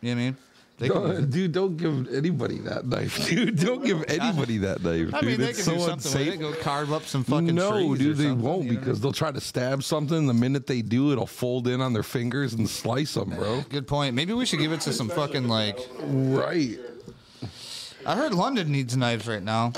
You 0.00 0.14
know 0.14 0.16
what 0.16 0.22
I 0.22 0.24
mean? 0.24 0.36
They 0.80 0.88
Don't- 0.88 1.28
dude, 1.30 1.52
don't 1.52 1.76
give 1.76 2.08
anybody 2.12 2.58
that 2.60 2.86
knife, 2.86 3.26
dude. 3.28 3.58
Don't 3.60 3.84
give 3.84 4.02
anybody 4.08 4.56
that 4.58 4.82
knife, 4.82 5.14
I 5.14 5.20
dude. 5.20 5.28
mean, 5.28 5.40
they 5.40 5.50
it's 5.50 5.62
can 5.64 5.74
do 5.74 5.80
something 5.82 6.26
it. 6.26 6.40
Go 6.40 6.54
carve 6.54 6.90
up 6.90 7.04
some 7.04 7.22
fucking 7.22 7.54
no, 7.54 7.94
dude, 7.94 8.16
they 8.16 8.32
won't 8.32 8.64
you 8.64 8.72
know? 8.72 8.78
because 8.80 8.98
they'll 9.02 9.12
try 9.12 9.30
to 9.30 9.42
stab 9.42 9.82
something. 9.82 10.26
The 10.26 10.32
minute 10.32 10.66
they 10.66 10.80
do, 10.80 11.12
it'll 11.12 11.26
fold 11.26 11.68
in 11.68 11.82
on 11.82 11.92
their 11.92 12.02
fingers 12.02 12.54
and 12.54 12.66
slice 12.68 13.12
them, 13.12 13.28
bro. 13.28 13.60
Good 13.68 13.86
point. 13.86 14.14
Maybe 14.14 14.32
we 14.32 14.46
should 14.46 14.58
give 14.60 14.72
it 14.72 14.80
to 14.82 14.92
some 14.94 15.10
fucking 15.10 15.48
like. 15.48 15.78
Right. 16.00 16.78
I 18.06 18.16
heard 18.16 18.32
London 18.32 18.72
needs 18.72 18.96
knives 18.96 19.28
right 19.28 19.42
now. 19.42 19.72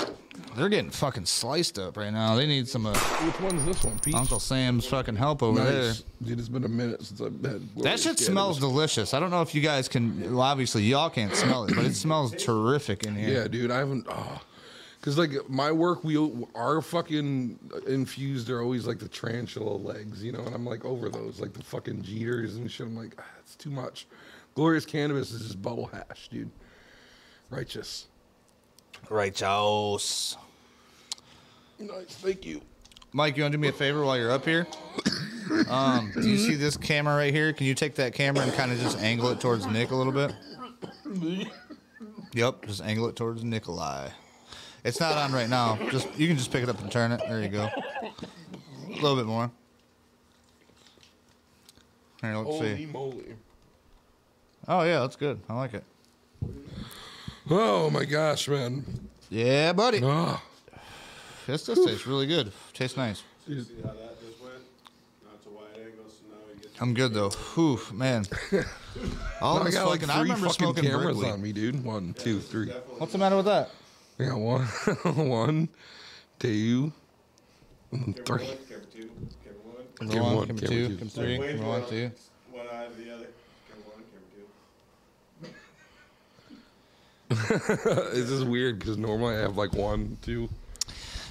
They're 0.55 0.69
getting 0.69 0.91
fucking 0.91 1.25
sliced 1.25 1.79
up 1.79 1.97
right 1.97 2.11
now. 2.11 2.35
They 2.35 2.45
need 2.45 2.67
some 2.67 2.85
uh, 2.85 2.93
Which 2.93 3.39
one's 3.39 3.65
this 3.65 3.83
one, 3.83 3.97
Pete? 3.99 4.15
Uncle 4.15 4.39
Sam's 4.39 4.85
fucking 4.85 5.15
help 5.15 5.41
over 5.41 5.63
Nice. 5.63 6.03
Dude, 6.21 6.39
it's 6.39 6.49
been 6.49 6.63
a 6.63 6.69
minute 6.69 7.03
since 7.03 7.21
I've 7.21 7.33
had. 7.33 7.41
there. 7.41 7.83
That 7.83 7.99
shit 7.99 8.19
smells 8.19 8.59
delicious. 8.59 9.13
I 9.13 9.19
don't 9.19 9.31
know 9.31 9.41
if 9.41 9.55
you 9.55 9.61
guys 9.61 9.87
can. 9.87 10.21
Well, 10.21 10.41
obviously 10.41 10.83
y'all 10.83 11.09
can't 11.09 11.35
smell 11.35 11.65
it, 11.65 11.75
but 11.75 11.85
it 11.85 11.95
smells 11.95 12.33
terrific 12.35 13.03
in 13.03 13.15
here. 13.15 13.29
Yeah, 13.29 13.47
dude, 13.47 13.71
I 13.71 13.79
haven't. 13.79 14.05
Oh. 14.09 14.41
Cause 15.01 15.17
like 15.17 15.31
my 15.49 15.69
work, 15.69 16.05
we 16.05 16.17
our 16.55 16.81
fucking 16.81 17.59
infused 17.87 18.49
are 18.49 18.61
always 18.61 18.87
like 18.87 18.99
the 18.99 19.09
tarantula 19.09 19.75
legs, 19.75 20.23
you 20.23 20.31
know, 20.31 20.39
and 20.39 20.55
I'm 20.55 20.65
like 20.65 20.85
over 20.85 21.09
those, 21.09 21.41
like 21.41 21.51
the 21.51 21.61
fucking 21.61 22.03
Jeeters 22.03 22.55
and 22.55 22.71
shit. 22.71 22.87
I'm 22.87 22.95
like, 22.95 23.15
ah, 23.19 23.23
it's 23.41 23.55
too 23.57 23.69
much. 23.69 24.07
Glorious 24.55 24.85
cannabis 24.85 25.31
is 25.31 25.41
just 25.41 25.61
bubble 25.61 25.87
hash, 25.87 26.29
dude. 26.29 26.49
Righteous. 27.49 28.07
Right, 29.09 29.35
Joss. 29.35 30.37
Nice, 31.83 32.15
thank 32.15 32.45
you. 32.45 32.61
Mike, 33.11 33.35
you 33.37 33.43
want 33.43 33.51
to 33.51 33.57
do 33.57 33.61
me 33.61 33.67
a 33.67 33.73
favor 33.73 34.03
while 34.05 34.17
you're 34.17 34.31
up 34.31 34.45
here? 34.45 34.67
Um, 35.69 36.11
do 36.15 36.27
you 36.27 36.37
see 36.37 36.55
this 36.55 36.77
camera 36.77 37.15
right 37.15 37.33
here? 37.33 37.51
Can 37.51 37.67
you 37.67 37.75
take 37.75 37.95
that 37.95 38.13
camera 38.13 38.43
and 38.43 38.53
kind 38.53 38.71
of 38.71 38.79
just 38.79 38.97
angle 38.99 39.29
it 39.29 39.41
towards 39.41 39.67
Nick 39.67 39.91
a 39.91 39.95
little 39.95 40.13
bit? 40.13 40.33
Yep, 42.33 42.65
just 42.65 42.81
angle 42.81 43.07
it 43.09 43.15
towards 43.17 43.43
Nikolai. 43.43 44.09
It's 44.85 45.01
not 45.01 45.17
on 45.17 45.33
right 45.33 45.49
now. 45.49 45.77
Just 45.91 46.07
you 46.17 46.27
can 46.27 46.37
just 46.37 46.49
pick 46.51 46.63
it 46.63 46.69
up 46.69 46.79
and 46.81 46.89
turn 46.89 47.11
it. 47.11 47.21
There 47.27 47.41
you 47.41 47.49
go. 47.49 47.63
A 47.65 48.89
little 48.93 49.17
bit 49.17 49.25
more. 49.25 49.51
Here, 52.21 52.35
let's 52.35 52.47
Holy 52.47 52.77
see. 52.77 52.85
moly! 52.85 53.35
Oh 54.67 54.83
yeah, 54.83 55.01
that's 55.01 55.17
good. 55.17 55.41
I 55.49 55.53
like 55.55 55.73
it. 55.73 55.83
Oh 57.49 57.89
my 57.89 58.05
gosh, 58.05 58.47
man! 58.47 59.09
Yeah, 59.29 59.73
buddy. 59.73 59.99
Ah, 60.01 60.41
This 61.47 61.65
does 61.65 61.85
taste 61.85 62.05
really 62.05 62.27
good. 62.27 62.51
Tastes 62.73 62.97
nice. 62.97 63.23
See 63.45 63.55
how 63.55 63.89
that 63.91 64.19
just 64.21 64.41
went? 64.41 64.53
Not 65.23 65.41
to 65.43 65.49
wide 65.49 65.65
angle, 65.77 66.05
so 66.07 66.23
now 66.31 66.37
you 66.53 66.61
get. 66.61 66.81
I'm 66.81 66.93
good 66.93 67.13
though. 67.13 67.29
Whew, 67.29 67.79
man. 67.93 68.25
All 69.41 69.59
I 69.59 69.63
this 69.65 69.73
got 69.75 69.87
like 69.89 70.01
fucking. 70.01 70.07
three 70.13 70.15
I 70.15 70.21
remember 70.21 70.47
fucking 70.47 70.65
smoking 70.65 70.83
cameras 70.85 71.05
Wrigley. 71.17 71.29
on 71.31 71.41
me, 71.41 71.51
dude. 71.51 71.83
One, 71.83 72.13
two, 72.13 72.39
three. 72.39 72.69
What's 72.97 73.11
the 73.11 73.17
matter 73.17 73.35
with 73.35 73.45
that? 73.45 73.71
I 74.19 74.25
got 74.25 74.39
one, 74.39 74.61
one, 75.27 75.69
two, 76.39 76.91
Camera 77.91 78.13
three. 78.25 78.45
one, 78.45 78.57
camera 78.67 78.85
two, 78.93 79.09
camera 79.43 79.59
one. 79.65 79.85
Camera 79.99 80.13
Camera 80.13 80.23
one, 80.23 80.35
one, 80.35 80.47
camera 80.47 80.61
camera 80.67 80.87
two, 80.87 80.97
two. 80.97 81.05
three, 81.09 81.37
Wave 81.39 81.49
camera 81.57 81.67
one, 81.69 81.81
one, 81.81 81.89
two. 81.89 82.11
One 82.51 82.67
eye 82.71 82.85
to 82.85 82.93
the 83.03 83.13
other. 83.13 83.27
Camera 83.69 83.89
one, 83.91 84.03
camera 87.33 87.49
two. 87.81 88.13
It's 88.19 88.29
just 88.29 88.45
weird 88.47 88.79
because 88.79 88.97
normally 88.97 89.35
I 89.35 89.39
have 89.39 89.57
like 89.57 89.73
one, 89.73 90.17
two. 90.21 90.47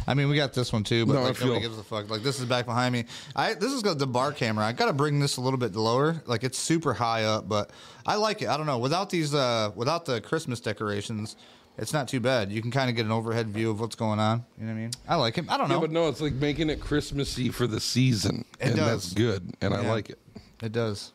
I 0.07 0.15
mean, 0.15 0.29
we 0.29 0.37
got 0.37 0.53
this 0.53 0.73
one 0.73 0.83
too, 0.85 1.07
but 1.07 1.15
No, 1.15 1.23
like 1.23 1.41
nobody 1.41 1.61
gives 1.61 1.79
a 1.79 1.83
fuck. 1.85 2.11
Like 2.11 2.23
this 2.23 2.41
is 2.41 2.47
back 2.47 2.67
behind 2.67 2.93
me. 2.93 3.05
I 3.37 3.55
this 3.55 3.73
is 3.73 3.83
got 3.83 3.99
the 3.99 4.07
bar 4.07 4.33
camera. 4.33 4.65
I 4.65 4.73
gotta 4.73 4.93
bring 4.93 5.21
this 5.21 5.37
a 5.37 5.41
little 5.41 5.59
bit 5.59 5.75
lower. 5.77 6.23
Like 6.27 6.45
it's 6.45 6.59
super 6.59 6.95
high 6.95 7.25
up, 7.25 7.49
but 7.49 7.71
I 8.07 8.17
like 8.17 8.43
it. 8.43 8.49
I 8.49 8.57
don't 8.57 8.67
know. 8.67 8.79
Without 8.79 9.11
these, 9.11 9.35
uh, 9.35 9.71
without 9.77 10.05
the 10.05 10.21
Christmas 10.21 10.61
decorations, 10.61 11.37
it's 11.79 11.93
not 11.93 12.09
too 12.09 12.21
bad. 12.21 12.51
You 12.53 12.61
can 12.61 12.71
kind 12.71 12.91
of 12.91 12.97
get 12.97 13.07
an 13.07 13.12
overhead 13.12 13.49
view 13.49 13.71
of 13.71 13.81
what's 13.81 13.95
going 13.97 14.19
on. 14.21 14.45
You 14.59 14.67
know 14.67 14.73
what 14.73 14.79
I 14.79 14.83
mean? 14.83 14.91
I 15.09 15.15
like 15.17 15.38
it. 15.38 15.45
I 15.49 15.57
don't 15.57 15.69
know. 15.69 15.77
Yeah, 15.77 15.81
but 15.81 15.91
no, 15.91 16.09
it's 16.09 16.21
like 16.21 16.35
making 16.35 16.69
it 16.71 16.81
Christmassy 16.81 17.49
for 17.49 17.67
the 17.67 17.81
season, 17.81 18.45
It 18.61 18.69
and 18.69 18.77
does. 18.77 19.05
that's 19.05 19.15
good, 19.15 19.55
and 19.61 19.73
I 19.73 19.88
like 19.88 20.11
it. 20.11 20.19
It 20.62 20.73
does. 20.73 21.12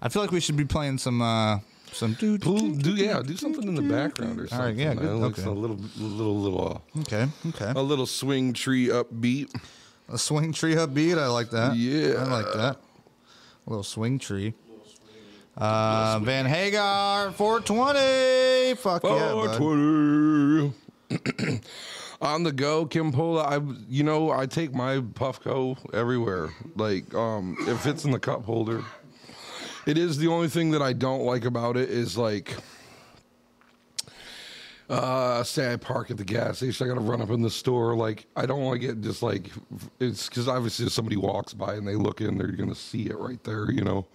I 0.00 0.08
feel 0.08 0.22
like 0.22 0.30
we 0.32 0.40
should 0.40 0.56
be 0.56 0.64
playing 0.64 0.98
some 0.98 1.20
uh 1.22 1.58
some 1.94 2.14
do 2.14 2.36
Do, 2.38 2.76
do 2.76 2.94
yeah, 2.94 3.22
do 3.22 3.36
something 3.36 3.66
in 3.66 3.74
the 3.74 3.82
background 3.82 4.40
or 4.40 4.48
All 4.52 4.58
right, 4.58 4.66
something. 4.76 4.78
yeah, 4.80 4.94
good, 4.94 5.06
okay. 5.06 5.42
a 5.44 5.50
little, 5.50 5.78
little, 5.98 6.40
little, 6.40 6.82
Okay, 7.00 7.26
okay. 7.48 7.66
uh, 7.66 7.80
a 7.80 7.82
little 7.82 8.06
swing 8.06 8.52
tree 8.52 8.88
upbeat. 8.88 9.54
A 10.08 10.18
swing 10.18 10.52
tree 10.52 10.74
upbeat. 10.74 11.16
I 11.18 11.26
like 11.28 11.50
that. 11.50 11.76
Yeah. 11.76 12.14
I 12.18 12.24
like 12.24 12.52
that. 12.54 12.76
A 13.66 13.70
little 13.70 13.82
swing 13.82 14.18
tree. 14.18 14.52
Uh, 15.56 16.18
Van 16.22 16.44
Hagar 16.46 17.30
420. 17.32 18.74
Fuck 18.74 19.04
yeah, 19.04 19.10
Oh, 19.32 19.46
bud. 19.46 20.72
Twitter. 21.18 21.60
On 22.20 22.42
the 22.42 22.52
go, 22.52 22.86
Kim 22.86 23.12
Pola. 23.12 23.42
I, 23.44 23.60
you 23.88 24.02
know, 24.02 24.30
I 24.30 24.46
take 24.46 24.74
my 24.74 24.98
Puffco 24.98 25.76
everywhere. 25.94 26.50
Like, 26.74 27.12
um, 27.14 27.56
it 27.68 27.76
fits 27.78 28.04
in 28.04 28.10
the 28.12 28.18
cup 28.18 28.44
holder. 28.44 28.82
It 29.86 29.98
is 29.98 30.16
the 30.18 30.28
only 30.28 30.48
thing 30.48 30.70
that 30.70 30.82
I 30.82 30.92
don't 30.92 31.24
like 31.24 31.44
about 31.44 31.76
it 31.76 31.90
is 31.90 32.16
like, 32.16 32.56
uh, 34.88 35.42
say 35.44 35.72
I 35.72 35.76
park 35.76 36.10
at 36.10 36.16
the 36.16 36.24
gas 36.24 36.58
station, 36.58 36.86
I 36.86 36.88
gotta 36.88 37.00
run 37.00 37.20
up 37.20 37.30
in 37.30 37.42
the 37.42 37.50
store. 37.50 37.94
Like, 37.94 38.26
I 38.34 38.46
don't 38.46 38.64
like 38.64 38.82
it. 38.82 39.02
Just 39.02 39.22
like, 39.22 39.50
it's 40.00 40.28
because 40.28 40.48
obviously 40.48 40.86
if 40.86 40.92
somebody 40.92 41.16
walks 41.16 41.52
by 41.52 41.74
and 41.74 41.86
they 41.86 41.96
look 41.96 42.20
in, 42.20 42.38
they're 42.38 42.48
gonna 42.48 42.74
see 42.74 43.06
it 43.06 43.18
right 43.18 43.42
there. 43.44 43.70
You 43.70 43.84
know. 43.84 44.06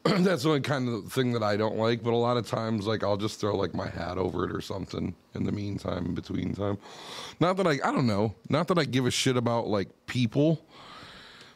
that's 0.04 0.44
the 0.44 0.48
only 0.48 0.60
kind 0.60 0.88
of 0.88 1.12
thing 1.12 1.32
that 1.32 1.42
I 1.42 1.56
don't 1.56 1.76
like. 1.76 2.02
But 2.02 2.12
a 2.12 2.16
lot 2.16 2.36
of 2.36 2.46
times, 2.46 2.86
like 2.86 3.02
I'll 3.02 3.16
just 3.16 3.40
throw 3.40 3.56
like 3.56 3.74
my 3.74 3.88
hat 3.88 4.16
over 4.16 4.44
it 4.44 4.54
or 4.54 4.60
something 4.60 5.14
in 5.34 5.44
the 5.44 5.52
meantime, 5.52 6.06
in 6.06 6.14
between 6.14 6.54
time. 6.54 6.78
Not 7.40 7.56
that 7.56 7.66
I, 7.66 7.72
I 7.84 7.92
don't 7.92 8.06
know. 8.06 8.34
Not 8.48 8.68
that 8.68 8.78
I 8.78 8.84
give 8.84 9.06
a 9.06 9.10
shit 9.10 9.36
about 9.36 9.66
like 9.66 9.88
people, 10.06 10.64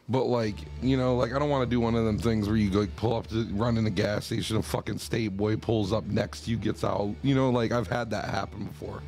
but 0.08 0.24
like 0.24 0.56
you 0.82 0.96
know, 0.96 1.16
like 1.16 1.32
I 1.32 1.38
don't 1.38 1.48
want 1.48 1.68
to 1.68 1.70
do 1.70 1.80
one 1.80 1.94
of 1.94 2.04
them 2.04 2.18
things 2.18 2.48
where 2.48 2.56
you 2.56 2.70
go 2.70 2.80
like, 2.80 2.96
pull 2.96 3.16
up 3.16 3.26
to 3.28 3.44
run 3.52 3.78
in 3.78 3.86
a 3.86 3.90
gas 3.90 4.26
station, 4.26 4.56
a 4.56 4.62
fucking 4.62 4.98
state 4.98 5.36
boy 5.36 5.56
pulls 5.56 5.92
up 5.92 6.04
next 6.04 6.42
to 6.42 6.50
you, 6.50 6.56
gets 6.56 6.84
out. 6.84 7.14
You 7.22 7.34
know, 7.34 7.50
like 7.50 7.72
I've 7.72 7.88
had 7.88 8.10
that 8.10 8.26
happen 8.26 8.64
before. 8.64 9.02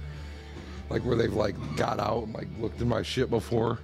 Like 0.91 1.05
where 1.05 1.17
they've 1.17 1.33
like 1.33 1.57
got 1.77 1.99
out 1.99 2.25
and 2.25 2.35
like 2.35 2.49
looked 2.59 2.81
in 2.81 2.89
my 2.89 3.03
shit 3.03 3.31
before. 3.31 3.79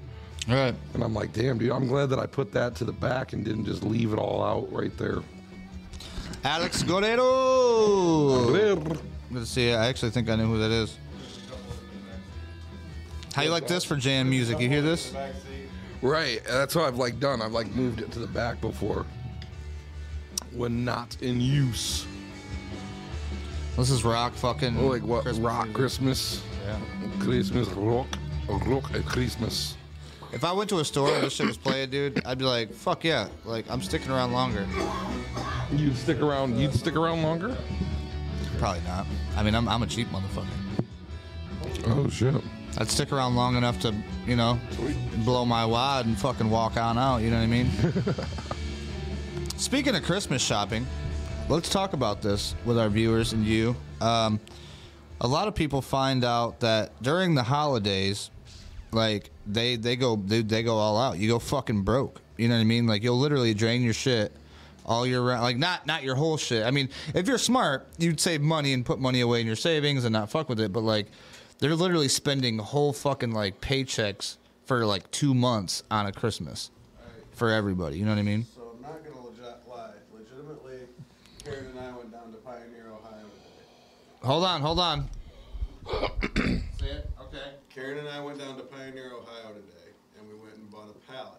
All 0.48 0.54
right. 0.54 0.74
And 0.94 1.04
I'm 1.04 1.14
like, 1.14 1.32
damn, 1.32 1.58
dude, 1.58 1.70
I'm 1.70 1.86
glad 1.86 2.10
that 2.10 2.18
I 2.18 2.26
put 2.26 2.52
that 2.52 2.74
to 2.76 2.84
the 2.84 2.92
back 2.92 3.32
and 3.32 3.44
didn't 3.44 3.66
just 3.66 3.82
leave 3.82 4.12
it 4.12 4.18
all 4.18 4.42
out 4.42 4.72
right 4.72 4.96
there. 4.96 5.18
Alex 6.44 6.82
Guerrero. 6.82 8.76
Let's 9.30 9.50
see. 9.50 9.72
I 9.72 9.86
actually 9.86 10.10
think 10.10 10.28
I 10.30 10.36
know 10.36 10.46
who 10.46 10.58
that 10.58 10.70
is. 10.70 10.96
How 13.34 13.42
you 13.42 13.50
like 13.50 13.66
this 13.68 13.84
for 13.84 13.96
jam 13.96 14.28
music? 14.28 14.58
You 14.60 14.68
hear 14.68 14.82
this? 14.82 15.14
Right. 16.02 16.42
That's 16.46 16.74
what 16.74 16.86
I've 16.86 16.96
like 16.96 17.20
done. 17.20 17.42
I've 17.42 17.52
like 17.52 17.74
moved 17.74 18.00
it 18.00 18.10
to 18.12 18.18
the 18.18 18.26
back 18.26 18.60
before. 18.60 19.06
When 20.52 20.84
not 20.84 21.20
in 21.20 21.40
use. 21.40 22.06
This 23.76 23.90
is 23.90 24.04
rock 24.04 24.34
fucking. 24.34 24.78
Oh, 24.78 24.86
like 24.86 25.02
what? 25.02 25.22
Christmas 25.22 25.44
rock 25.44 25.64
music. 25.66 25.76
Christmas. 25.76 26.42
Yeah. 26.66 26.78
Christmas 27.20 27.68
rock. 27.68 28.06
Rock 28.66 28.92
at 28.94 29.04
Christmas. 29.04 29.76
If 30.32 30.44
I 30.44 30.52
went 30.52 30.70
to 30.70 30.78
a 30.78 30.84
store 30.84 31.12
and 31.12 31.24
this 31.24 31.34
shit 31.34 31.46
was 31.46 31.56
playing, 31.56 31.90
dude, 31.90 32.24
I'd 32.24 32.38
be 32.38 32.44
like, 32.44 32.72
fuck 32.72 33.04
yeah. 33.04 33.28
Like, 33.44 33.68
I'm 33.68 33.82
sticking 33.82 34.10
around 34.10 34.32
longer. 34.32 34.66
You'd 35.72 35.96
stick 35.96 36.20
around. 36.20 36.58
You'd 36.58 36.74
stick 36.74 36.96
around 36.96 37.22
longer. 37.22 37.56
Probably 38.58 38.82
not. 38.82 39.06
I 39.36 39.42
mean, 39.42 39.54
I'm, 39.54 39.68
I'm 39.68 39.82
a 39.82 39.86
cheap 39.86 40.08
motherfucker. 40.08 40.46
Oh 41.86 42.08
shit. 42.08 42.34
I'd 42.80 42.88
stick 42.88 43.12
around 43.12 43.36
long 43.36 43.56
enough 43.56 43.78
to, 43.80 43.94
you 44.26 44.36
know, 44.36 44.58
blow 45.18 45.44
my 45.44 45.66
wad 45.66 46.06
and 46.06 46.18
fucking 46.18 46.48
walk 46.48 46.78
on 46.78 46.96
out. 46.96 47.18
You 47.18 47.28
know 47.28 47.36
what 47.36 47.42
I 47.42 47.46
mean? 47.46 47.70
Speaking 49.58 49.94
of 49.94 50.02
Christmas 50.02 50.40
shopping, 50.40 50.86
let's 51.50 51.68
talk 51.68 51.92
about 51.92 52.22
this 52.22 52.54
with 52.64 52.78
our 52.78 52.88
viewers 52.88 53.34
and 53.34 53.44
you. 53.44 53.76
Um, 54.00 54.40
a 55.20 55.28
lot 55.28 55.46
of 55.46 55.54
people 55.54 55.82
find 55.82 56.24
out 56.24 56.60
that 56.60 57.02
during 57.02 57.34
the 57.34 57.42
holidays, 57.42 58.30
like 58.92 59.30
they 59.46 59.76
they 59.76 59.94
go 59.94 60.16
they, 60.16 60.40
they 60.40 60.62
go 60.62 60.76
all 60.76 60.96
out. 60.96 61.18
You 61.18 61.28
go 61.28 61.38
fucking 61.38 61.82
broke. 61.82 62.22
You 62.38 62.48
know 62.48 62.54
what 62.54 62.62
I 62.62 62.64
mean? 62.64 62.86
Like 62.86 63.02
you'll 63.02 63.18
literally 63.18 63.52
drain 63.52 63.82
your 63.82 63.92
shit 63.92 64.32
all 64.86 65.06
year 65.06 65.20
round. 65.20 65.42
Like 65.42 65.58
not 65.58 65.86
not 65.86 66.02
your 66.02 66.14
whole 66.14 66.38
shit. 66.38 66.64
I 66.64 66.70
mean, 66.70 66.88
if 67.14 67.28
you're 67.28 67.36
smart, 67.36 67.86
you'd 67.98 68.20
save 68.20 68.40
money 68.40 68.72
and 68.72 68.86
put 68.86 68.98
money 68.98 69.20
away 69.20 69.42
in 69.42 69.46
your 69.46 69.56
savings 69.56 70.06
and 70.06 70.14
not 70.14 70.30
fuck 70.30 70.48
with 70.48 70.60
it. 70.60 70.72
But 70.72 70.80
like, 70.80 71.08
they're 71.60 71.76
literally 71.76 72.08
spending 72.08 72.58
whole 72.58 72.92
fucking 72.92 73.32
like 73.32 73.60
paychecks 73.60 74.38
for 74.64 74.84
like 74.86 75.10
two 75.10 75.34
months 75.34 75.82
on 75.90 76.06
a 76.06 76.12
Christmas 76.12 76.70
for 77.32 77.50
everybody. 77.50 77.98
You 77.98 78.04
know 78.06 78.12
what 78.12 78.18
I 78.18 78.22
mean? 78.22 78.46
So 78.54 78.72
I'm 78.74 78.82
not 78.82 79.04
gonna 79.04 79.26
legit 79.26 79.68
lie. 79.68 79.92
Legitimately, 80.12 80.78
Karen 81.44 81.66
and 81.66 81.80
I 81.80 81.96
went 81.96 82.10
down 82.10 82.32
to 82.32 82.38
Pioneer, 82.38 82.86
Ohio. 82.90 83.26
Hold 84.22 84.44
on, 84.44 84.60
hold 84.60 84.80
on. 84.80 85.08
Okay. 85.86 87.52
Karen 87.72 87.98
and 87.98 88.08
I 88.08 88.20
went 88.20 88.38
down 88.38 88.56
to 88.56 88.62
Pioneer, 88.64 89.12
Ohio 89.12 89.52
today, 89.54 89.90
and 90.18 90.28
we 90.28 90.34
went 90.34 90.56
and 90.56 90.70
bought 90.70 90.88
a 90.88 91.12
pallet. 91.12 91.38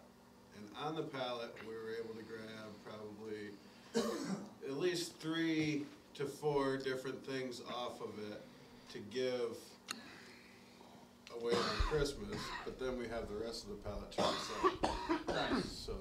And 0.58 0.66
on 0.86 0.96
the 0.96 1.04
pallet, 1.04 1.54
we 1.68 1.74
were 1.74 1.94
able 2.00 2.14
to 2.14 2.24
grab 2.24 2.70
probably 2.86 3.50
at 4.66 4.78
least 4.78 5.18
three 5.18 5.86
to 6.16 6.26
four 6.26 6.78
different 6.78 7.26
things 7.26 7.62
off 7.76 8.00
of 8.02 8.12
it 8.32 8.42
to 8.94 9.00
give 9.14 9.58
away 11.42 11.54
on 11.54 11.60
Christmas. 11.90 12.40
But 12.66 12.80
then 12.80 12.98
we 12.98 13.08
have 13.08 13.28
the 13.28 13.44
rest 13.44 13.64
of 13.66 13.70
the 13.70 13.76
pallet 13.78 14.12
to 14.14 14.22
ourselves. 14.22 15.72
So 15.72 15.94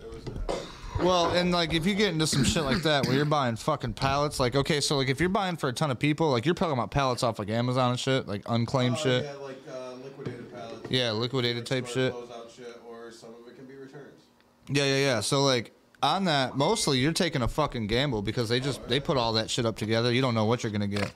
there 0.00 0.10
was 0.10 0.24
that. 0.24 0.56
Well, 1.02 1.30
and 1.30 1.52
like 1.52 1.74
if 1.74 1.84
you 1.86 1.94
get 1.94 2.12
into 2.12 2.26
some 2.26 2.44
shit 2.44 2.64
like 2.64 2.82
that 2.84 3.06
where 3.06 3.14
you're 3.14 3.24
buying 3.24 3.56
fucking 3.56 3.94
pallets, 3.94 4.40
like 4.40 4.56
okay, 4.56 4.80
so 4.80 4.96
like 4.96 5.08
if 5.08 5.20
you're 5.20 5.28
buying 5.28 5.56
for 5.56 5.68
a 5.68 5.72
ton 5.72 5.90
of 5.90 5.98
people, 5.98 6.30
like 6.30 6.46
you're 6.46 6.54
talking 6.54 6.72
about 6.72 6.90
pallets 6.90 7.22
off 7.22 7.38
like 7.38 7.50
Amazon 7.50 7.90
and 7.90 8.00
shit, 8.00 8.26
like 8.26 8.42
unclaimed 8.46 8.96
Oh, 8.98 9.02
shit. 9.02 9.24
Yeah, 9.24 9.32
like 9.34 9.62
uh, 9.70 9.92
liquidated 10.02 10.54
pallets. 10.54 10.86
Yeah, 10.90 11.10
liquidated 11.12 11.66
type 11.66 11.86
Store 11.86 12.02
shit. 12.02 12.14
Closeout 12.14 12.56
shit, 12.56 12.80
or 12.88 13.10
some 13.10 13.30
of 13.30 13.46
it 13.46 13.56
can 13.56 13.66
be 13.66 13.74
returns. 13.74 14.22
Yeah, 14.68 14.84
yeah, 14.84 14.96
yeah. 14.96 15.20
So 15.20 15.44
like 15.44 15.72
on 16.02 16.24
that, 16.24 16.56
mostly 16.56 16.98
you're 16.98 17.12
taking 17.12 17.42
a 17.42 17.48
fucking 17.48 17.88
gamble 17.88 18.22
because 18.22 18.48
they 18.48 18.60
just 18.60 18.86
they 18.88 18.98
put 18.98 19.18
all 19.18 19.34
that 19.34 19.50
shit 19.50 19.66
up 19.66 19.76
together. 19.76 20.12
You 20.12 20.22
don't 20.22 20.34
know 20.34 20.46
what 20.46 20.62
you're 20.62 20.72
gonna 20.72 20.86
get. 20.86 21.12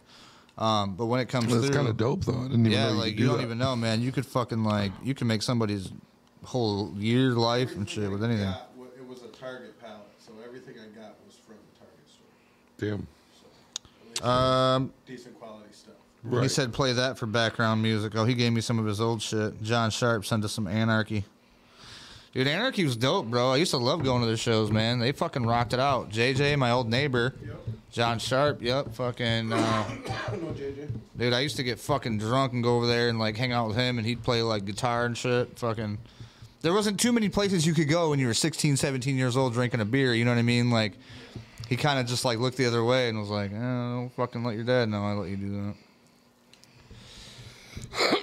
Um, 0.61 0.95
but 0.95 1.07
when 1.07 1.21
it 1.21 1.29
comes 1.29 1.47
That's 1.53 1.67
through, 1.67 1.75
kind 1.75 1.89
of 1.89 1.97
dope 1.97 2.25
though. 2.27 2.39
I 2.39 2.43
didn't 2.43 2.61
even 2.67 2.73
yeah, 2.73 2.87
know 2.89 2.93
you 2.93 2.99
like 2.99 3.05
could 3.13 3.19
you 3.19 3.25
do 3.25 3.27
don't 3.29 3.37
that. 3.39 3.45
even 3.45 3.59
know, 3.59 3.75
man. 3.77 4.03
You 4.03 4.13
could 4.13 4.27
fucking 4.27 4.63
like 4.63 4.93
you 5.03 5.15
can 5.15 5.27
make 5.27 5.41
somebody's 5.43 5.91
whole 6.45 6.93
year 6.99 7.31
life 7.33 7.75
and 7.77 7.89
shit 7.89 8.11
with 8.11 8.23
anything. 8.23 8.45
Yeah, 8.45 8.57
it 8.99 9.07
was 9.09 9.23
a 9.23 9.29
Target 9.29 9.81
pallet, 9.81 10.03
so 10.19 10.33
everything 10.47 10.75
I 10.79 10.87
got 11.01 11.15
was 11.27 11.37
from 11.47 11.57
the 11.57 11.79
Target 11.79 12.07
store. 12.07 12.99
Damn. 12.99 13.07
At 13.87 14.09
least 14.11 14.25
Um, 14.25 14.93
decent 15.07 15.39
quality 15.39 15.73
stuff. 15.73 15.95
He 16.43 16.49
said 16.49 16.73
play 16.75 16.93
that 16.93 17.19
for 17.19 17.25
background 17.27 17.83
music. 17.83 18.13
Oh, 18.15 18.27
he 18.27 18.35
gave 18.35 18.53
me 18.53 18.61
some 18.61 18.79
of 18.79 18.85
his 18.85 19.01
old 19.01 19.23
shit. 19.23 19.63
John 19.63 19.91
Sharp 19.91 20.27
sent 20.27 20.45
us 20.45 20.53
some 20.53 20.67
Anarchy. 20.67 21.25
Dude, 22.33 22.47
Anarchy 22.47 22.85
was 22.85 22.97
dope, 22.97 23.27
bro. 23.27 23.51
I 23.51 23.57
used 23.57 23.73
to 23.73 23.77
love 23.77 24.05
going 24.05 24.21
to 24.21 24.27
their 24.27 24.37
shows, 24.37 24.71
man. 24.71 25.01
They 25.01 25.11
fucking 25.11 25.45
rocked 25.45 25.73
it 25.73 25.81
out. 25.81 26.11
JJ, 26.11 26.57
my 26.59 26.71
old 26.71 26.89
neighbor. 26.89 27.35
John 27.91 28.21
Sharp, 28.21 28.63
yep, 28.63 28.95
fucking. 28.95 29.53
Uh, 29.53 29.85
dude, 31.19 31.33
I 31.33 31.41
used 31.41 31.57
to 31.57 31.65
get 31.65 31.81
fucking 31.81 32.19
drunk 32.19 32.53
and 32.53 32.63
go 32.63 32.77
over 32.77 32.87
there 32.87 33.09
and 33.09 33.19
like 33.19 33.37
hang 33.37 33.51
out 33.53 33.67
with 33.67 33.77
him, 33.77 33.99
and 33.99 34.07
he'd 34.07 34.23
play 34.23 34.43
like 34.43 34.65
guitar 34.65 35.07
and 35.07 35.19
shit. 35.19 35.59
Fucking. 35.59 35.99
There 36.63 36.73
wasn't 36.73 37.01
too 37.01 37.11
many 37.11 37.29
places 37.29 37.67
you 37.67 37.75
could 37.75 37.89
go 37.89 38.11
when 38.11 38.21
you 38.21 38.29
were 38.29 38.35
16, 38.35 38.77
17 38.77 39.17
years 39.17 39.37
old 39.37 39.55
drinking 39.55 39.81
a 39.81 39.85
beer. 39.85 40.15
You 40.15 40.25
know 40.25 40.31
what 40.31 40.39
I 40.39 40.43
mean? 40.43 40.71
Like, 40.71 40.93
he 41.69 41.77
kind 41.77 41.99
of 41.99 42.07
just 42.07 42.25
like 42.25 42.39
looked 42.39 42.59
the 42.59 42.67
other 42.67 42.85
way 42.85 43.09
and 43.09 43.19
was 43.19 43.31
like, 43.31 43.51
eh, 43.51 43.59
"Don't 43.59 44.13
fucking 44.15 44.45
let 44.45 44.55
your 44.55 44.65
dad 44.65 44.89
know 44.89 45.05
I 45.05 45.13
let 45.15 45.31
you 45.31 45.37
do 45.37 45.51
that." 45.51 45.75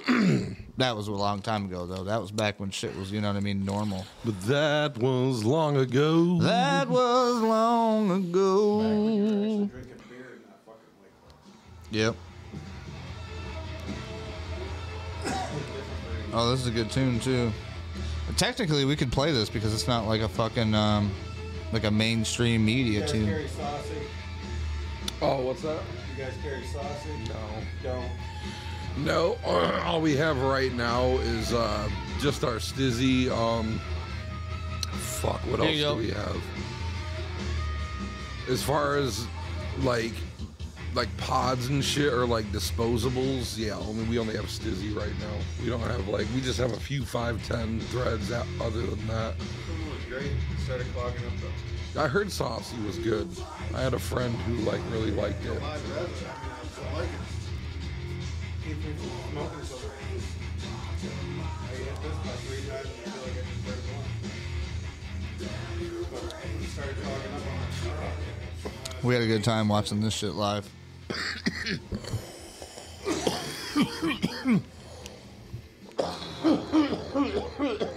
that 0.78 0.96
was 0.96 1.08
a 1.08 1.12
long 1.12 1.40
time 1.40 1.64
ago, 1.66 1.86
though. 1.86 2.04
That 2.04 2.20
was 2.20 2.30
back 2.30 2.58
when 2.60 2.70
shit 2.70 2.94
was, 2.96 3.10
you 3.12 3.20
know 3.20 3.28
what 3.28 3.36
I 3.36 3.40
mean, 3.40 3.64
normal. 3.64 4.04
But 4.24 4.40
that 4.42 4.98
was 4.98 5.44
long 5.44 5.76
ago. 5.76 6.38
That 6.40 6.88
was 6.88 7.40
long 7.42 8.10
ago. 8.10 8.80
Actually 8.80 9.66
drinking 9.66 9.94
beer 10.08 10.26
and 10.34 10.44
not 10.46 10.58
fucking 10.64 10.94
White 10.98 11.14
Claws. 11.28 11.90
Yep. 11.90 12.16
Oh, 16.32 16.50
this 16.50 16.60
is 16.60 16.66
a 16.66 16.70
good 16.70 16.90
tune 16.90 17.18
too. 17.20 17.50
Technically, 18.36 18.84
we 18.84 18.94
could 18.96 19.10
play 19.10 19.32
this 19.32 19.48
because 19.48 19.72
it's 19.74 19.88
not 19.88 20.06
like 20.06 20.20
a 20.20 20.28
fucking 20.28 20.74
um, 20.74 21.10
like 21.72 21.84
a 21.84 21.90
mainstream 21.90 22.60
You 22.68 22.76
media 22.76 23.00
guys 23.00 23.12
tune. 23.12 23.26
carry 23.26 23.48
sausage? 23.48 24.06
Oh, 25.20 25.40
what's 25.42 25.62
that? 25.62 25.80
You 26.16 26.24
guys 26.24 26.34
carry 26.42 26.62
sausage? 26.64 27.28
No. 27.28 27.34
Don't. 27.82 28.10
No, 29.04 29.38
all 29.84 30.00
we 30.00 30.16
have 30.16 30.40
right 30.42 30.72
now 30.72 31.06
is 31.18 31.52
uh, 31.52 31.88
just 32.20 32.42
our 32.44 32.56
stizzy. 32.56 33.30
Um, 33.30 33.80
fuck, 34.92 35.40
what 35.46 35.60
Here 35.60 35.86
else 35.86 35.96
do 35.96 36.02
we 36.02 36.10
have? 36.10 36.36
As 38.48 38.62
far 38.62 38.96
as 38.96 39.26
like 39.80 40.12
like 40.94 41.14
pods 41.16 41.68
and 41.68 41.84
shit 41.84 42.12
or 42.12 42.26
like 42.26 42.46
disposables, 42.46 43.56
yeah. 43.56 43.76
Only 43.76 44.04
we 44.04 44.18
only 44.18 44.34
have 44.36 44.46
stizzy 44.46 44.94
right 44.94 45.16
now. 45.20 45.36
We 45.62 45.70
don't 45.70 45.80
have 45.80 46.08
like 46.08 46.26
we 46.34 46.40
just 46.40 46.58
have 46.58 46.72
a 46.72 46.80
few 46.80 47.04
five 47.04 47.46
ten 47.46 47.80
threads. 47.80 48.32
Out, 48.32 48.46
other 48.60 48.82
than 48.82 49.06
that, 49.06 49.34
It 49.34 49.94
was 49.94 50.04
great. 50.08 50.32
It 50.32 50.60
started 50.64 50.86
clogging 50.94 51.24
up 51.26 51.32
the 51.40 52.00
I 52.00 52.06
heard 52.06 52.30
saucy 52.30 52.76
was 52.86 52.98
good. 52.98 53.28
I 53.74 53.80
had 53.80 53.94
a 53.94 53.98
friend 53.98 54.34
who 54.34 54.56
like 54.56 54.80
really 54.90 55.10
liked 55.10 55.44
it. 55.44 55.60
We 69.02 69.14
had 69.14 69.22
a 69.22 69.26
good 69.26 69.44
time 69.44 69.68
watching 69.68 70.00
this 70.00 70.12
shit 70.12 70.32
live. 70.32 70.68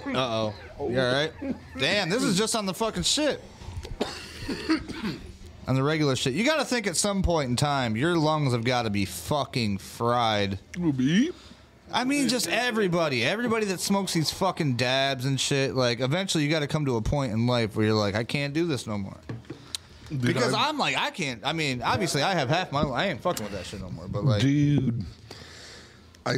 uh 0.07 0.15
oh. 0.15 0.53
You 0.79 0.99
alright? 0.99 1.33
Damn, 1.77 2.09
this 2.09 2.23
is 2.23 2.37
just 2.37 2.55
on 2.55 2.65
the 2.65 2.73
fucking 2.73 3.03
shit. 3.03 3.41
On 5.67 5.75
the 5.75 5.83
regular 5.83 6.15
shit. 6.15 6.33
You 6.33 6.43
gotta 6.43 6.65
think 6.65 6.87
at 6.87 6.95
some 6.95 7.21
point 7.23 7.49
in 7.49 7.55
time, 7.55 7.95
your 7.95 8.15
lungs 8.17 8.53
have 8.53 8.63
gotta 8.63 8.89
be 8.89 9.05
fucking 9.05 9.77
fried. 9.79 10.59
I 11.93 12.03
mean, 12.05 12.29
just 12.29 12.47
everybody. 12.47 13.23
Everybody 13.23 13.65
that 13.65 13.79
smokes 13.81 14.13
these 14.13 14.31
fucking 14.31 14.75
dabs 14.77 15.25
and 15.25 15.39
shit. 15.39 15.75
Like, 15.75 15.99
eventually 15.99 16.43
you 16.43 16.49
gotta 16.49 16.67
come 16.67 16.85
to 16.85 16.95
a 16.95 17.01
point 17.01 17.33
in 17.33 17.47
life 17.47 17.75
where 17.75 17.85
you're 17.85 17.95
like, 17.95 18.15
I 18.15 18.23
can't 18.23 18.53
do 18.53 18.65
this 18.65 18.87
no 18.87 18.97
more. 18.97 19.17
Because 20.19 20.53
I- 20.53 20.67
I'm 20.69 20.77
like, 20.77 20.97
I 20.97 21.09
can't. 21.11 21.41
I 21.45 21.53
mean, 21.53 21.81
obviously, 21.81 22.21
I 22.21 22.33
have 22.33 22.49
half 22.49 22.71
my. 22.71 22.81
I 22.81 23.07
ain't 23.07 23.21
fucking 23.21 23.43
with 23.45 23.53
that 23.53 23.65
shit 23.65 23.81
no 23.81 23.89
more. 23.89 24.07
But 24.07 24.25
like, 24.25 24.41
dude. 24.41 25.05
I 26.25 26.35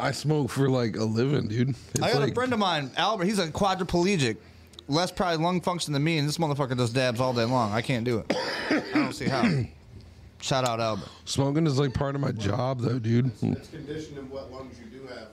I 0.00 0.12
smoke 0.12 0.48
for 0.50 0.70
like 0.70 0.96
a 0.96 1.04
living, 1.04 1.48
dude. 1.48 1.70
It's 1.70 2.02
I 2.02 2.12
got 2.12 2.22
like, 2.22 2.30
a 2.30 2.34
friend 2.34 2.52
of 2.52 2.58
mine, 2.58 2.90
Albert. 2.96 3.24
He's 3.24 3.38
a 3.38 3.48
quadriplegic, 3.48 4.36
less 4.88 5.10
probably 5.10 5.42
lung 5.44 5.60
function 5.60 5.92
than 5.92 6.02
me, 6.04 6.18
and 6.18 6.28
this 6.28 6.38
motherfucker 6.38 6.76
does 6.76 6.90
dabs 6.90 7.20
all 7.20 7.32
day 7.32 7.44
long. 7.44 7.72
I 7.72 7.82
can't 7.82 8.04
do 8.04 8.18
it. 8.18 8.36
I 8.70 8.82
don't 8.94 9.12
see 9.12 9.26
how. 9.26 9.48
Shout 10.40 10.68
out 10.68 10.80
Albert. 10.80 11.08
Smoking 11.24 11.66
is 11.66 11.78
like 11.78 11.94
part 11.94 12.14
of 12.14 12.20
my 12.20 12.30
job, 12.32 12.80
though, 12.80 12.98
dude. 12.98 13.30
It's 13.42 13.68
conditioned 13.68 14.18
in 14.18 14.30
what 14.30 14.52
lungs 14.52 14.78
you 14.78 14.86
do 14.86 15.06
have. 15.06 15.28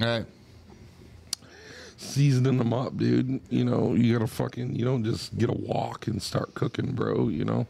All 0.00 0.06
right. 0.06 0.26
Seasoning 1.96 2.58
them 2.58 2.72
up, 2.72 2.96
dude. 2.96 3.40
You 3.50 3.64
know, 3.64 3.94
you 3.94 4.12
gotta 4.12 4.26
fucking. 4.26 4.74
You 4.74 4.84
don't 4.84 5.04
just 5.04 5.36
get 5.38 5.50
a 5.50 5.54
wok 5.54 6.06
and 6.06 6.22
start 6.22 6.54
cooking, 6.54 6.92
bro. 6.92 7.28
You 7.28 7.44
know, 7.44 7.66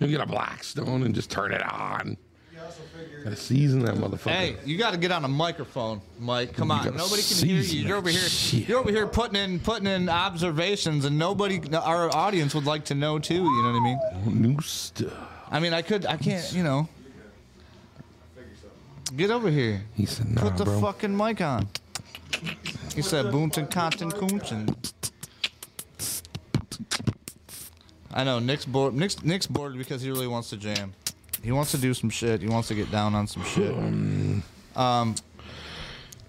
you 0.00 0.08
get 0.08 0.20
a 0.20 0.26
Blackstone 0.26 1.02
and 1.02 1.14
just 1.14 1.30
turn 1.30 1.52
it 1.52 1.62
on. 1.62 2.16
Gotta 3.24 3.36
season 3.36 3.80
that 3.86 3.94
motherfucker. 3.94 4.30
Hey, 4.32 4.56
you 4.66 4.76
got 4.76 4.90
to 4.90 4.98
get 4.98 5.10
on 5.10 5.24
a 5.24 5.28
microphone, 5.28 6.02
Mike. 6.20 6.52
Come 6.52 6.68
You 6.68 6.74
on, 6.74 6.84
gotta 6.84 6.96
nobody 6.98 7.22
can 7.22 7.48
hear 7.48 7.56
you. 7.58 7.86
You're 7.86 7.96
over 7.96 8.10
here. 8.10 8.20
shit. 8.20 8.68
You're 8.68 8.78
over 8.80 8.90
here 8.90 9.06
putting 9.06 9.36
in 9.42 9.60
putting 9.60 9.86
in 9.86 10.10
observations, 10.10 11.06
and 11.06 11.18
nobody, 11.18 11.58
our 11.74 12.14
audience 12.14 12.54
would 12.54 12.66
like 12.66 12.84
to 12.86 12.94
know 12.94 13.18
too. 13.18 13.36
You 13.42 13.62
know 13.62 13.72
what 13.72 13.80
I 13.80 14.26
mean? 14.26 14.42
New 14.42 14.60
stuff. 14.60 15.10
I 15.50 15.58
mean, 15.58 15.72
I 15.72 15.80
could, 15.80 16.04
I 16.04 16.18
can't, 16.18 16.52
you 16.52 16.62
know. 16.62 16.86
Get 19.16 19.30
over 19.30 19.48
here. 19.50 19.84
He 19.94 20.04
said, 20.04 20.28
"Nah, 20.28 20.42
Put 20.42 20.58
the 20.58 20.64
bro." 20.64 20.80
fucking 20.80 21.16
mic 21.16 21.40
on. 21.40 21.66
He 22.94 23.00
said 23.00 23.26
Boonton 23.26 23.70
Compton 23.70 24.10
Coonchen. 24.10 24.76
I 28.12 28.22
know 28.24 28.38
Nick's 28.38 28.64
bored. 28.66 28.92
Nick's, 28.94 29.22
Nick's 29.24 29.46
bored 29.46 29.78
because 29.78 30.02
he 30.02 30.10
really 30.10 30.26
wants 30.26 30.50
to 30.50 30.56
jam. 30.58 30.92
He 31.44 31.52
wants 31.52 31.70
to 31.72 31.78
do 31.78 31.92
some 31.94 32.08
shit. 32.10 32.40
He 32.40 32.48
wants 32.48 32.68
to 32.68 32.74
get 32.74 32.90
down 32.90 33.14
on 33.14 33.26
some 33.26 33.44
shit. 33.44 33.72
Um, 34.74 35.14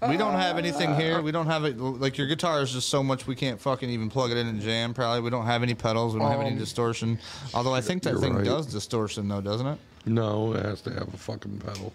we 0.06 0.16
don't 0.18 0.34
have 0.34 0.58
anything 0.58 0.94
here. 0.94 1.22
We 1.22 1.32
don't 1.32 1.46
have 1.46 1.64
it. 1.64 1.78
Like 1.78 2.18
your 2.18 2.26
guitar 2.26 2.60
is 2.60 2.70
just 2.70 2.90
so 2.90 3.02
much. 3.02 3.26
We 3.26 3.34
can't 3.34 3.58
fucking 3.60 3.88
even 3.88 4.10
plug 4.10 4.30
it 4.30 4.36
in 4.36 4.46
and 4.46 4.60
jam. 4.60 4.92
Probably 4.92 5.22
we 5.22 5.30
don't 5.30 5.46
have 5.46 5.62
any 5.62 5.74
pedals. 5.74 6.12
We 6.14 6.20
don't 6.20 6.30
have 6.30 6.40
any 6.42 6.50
Um, 6.52 6.58
distortion. 6.58 7.18
Although 7.54 7.72
I 7.74 7.80
think 7.80 8.02
that 8.02 8.12
you're 8.12 8.20
thing 8.20 8.34
right. 8.36 8.44
does 8.44 8.66
distortion 8.66 9.26
though, 9.28 9.40
doesn't 9.40 9.66
it? 9.66 9.78
No, 10.04 10.52
it 10.52 10.64
has 10.66 10.82
to 10.82 10.90
have 10.92 11.12
a 11.12 11.16
fucking 11.16 11.58
pedal. 11.58 11.92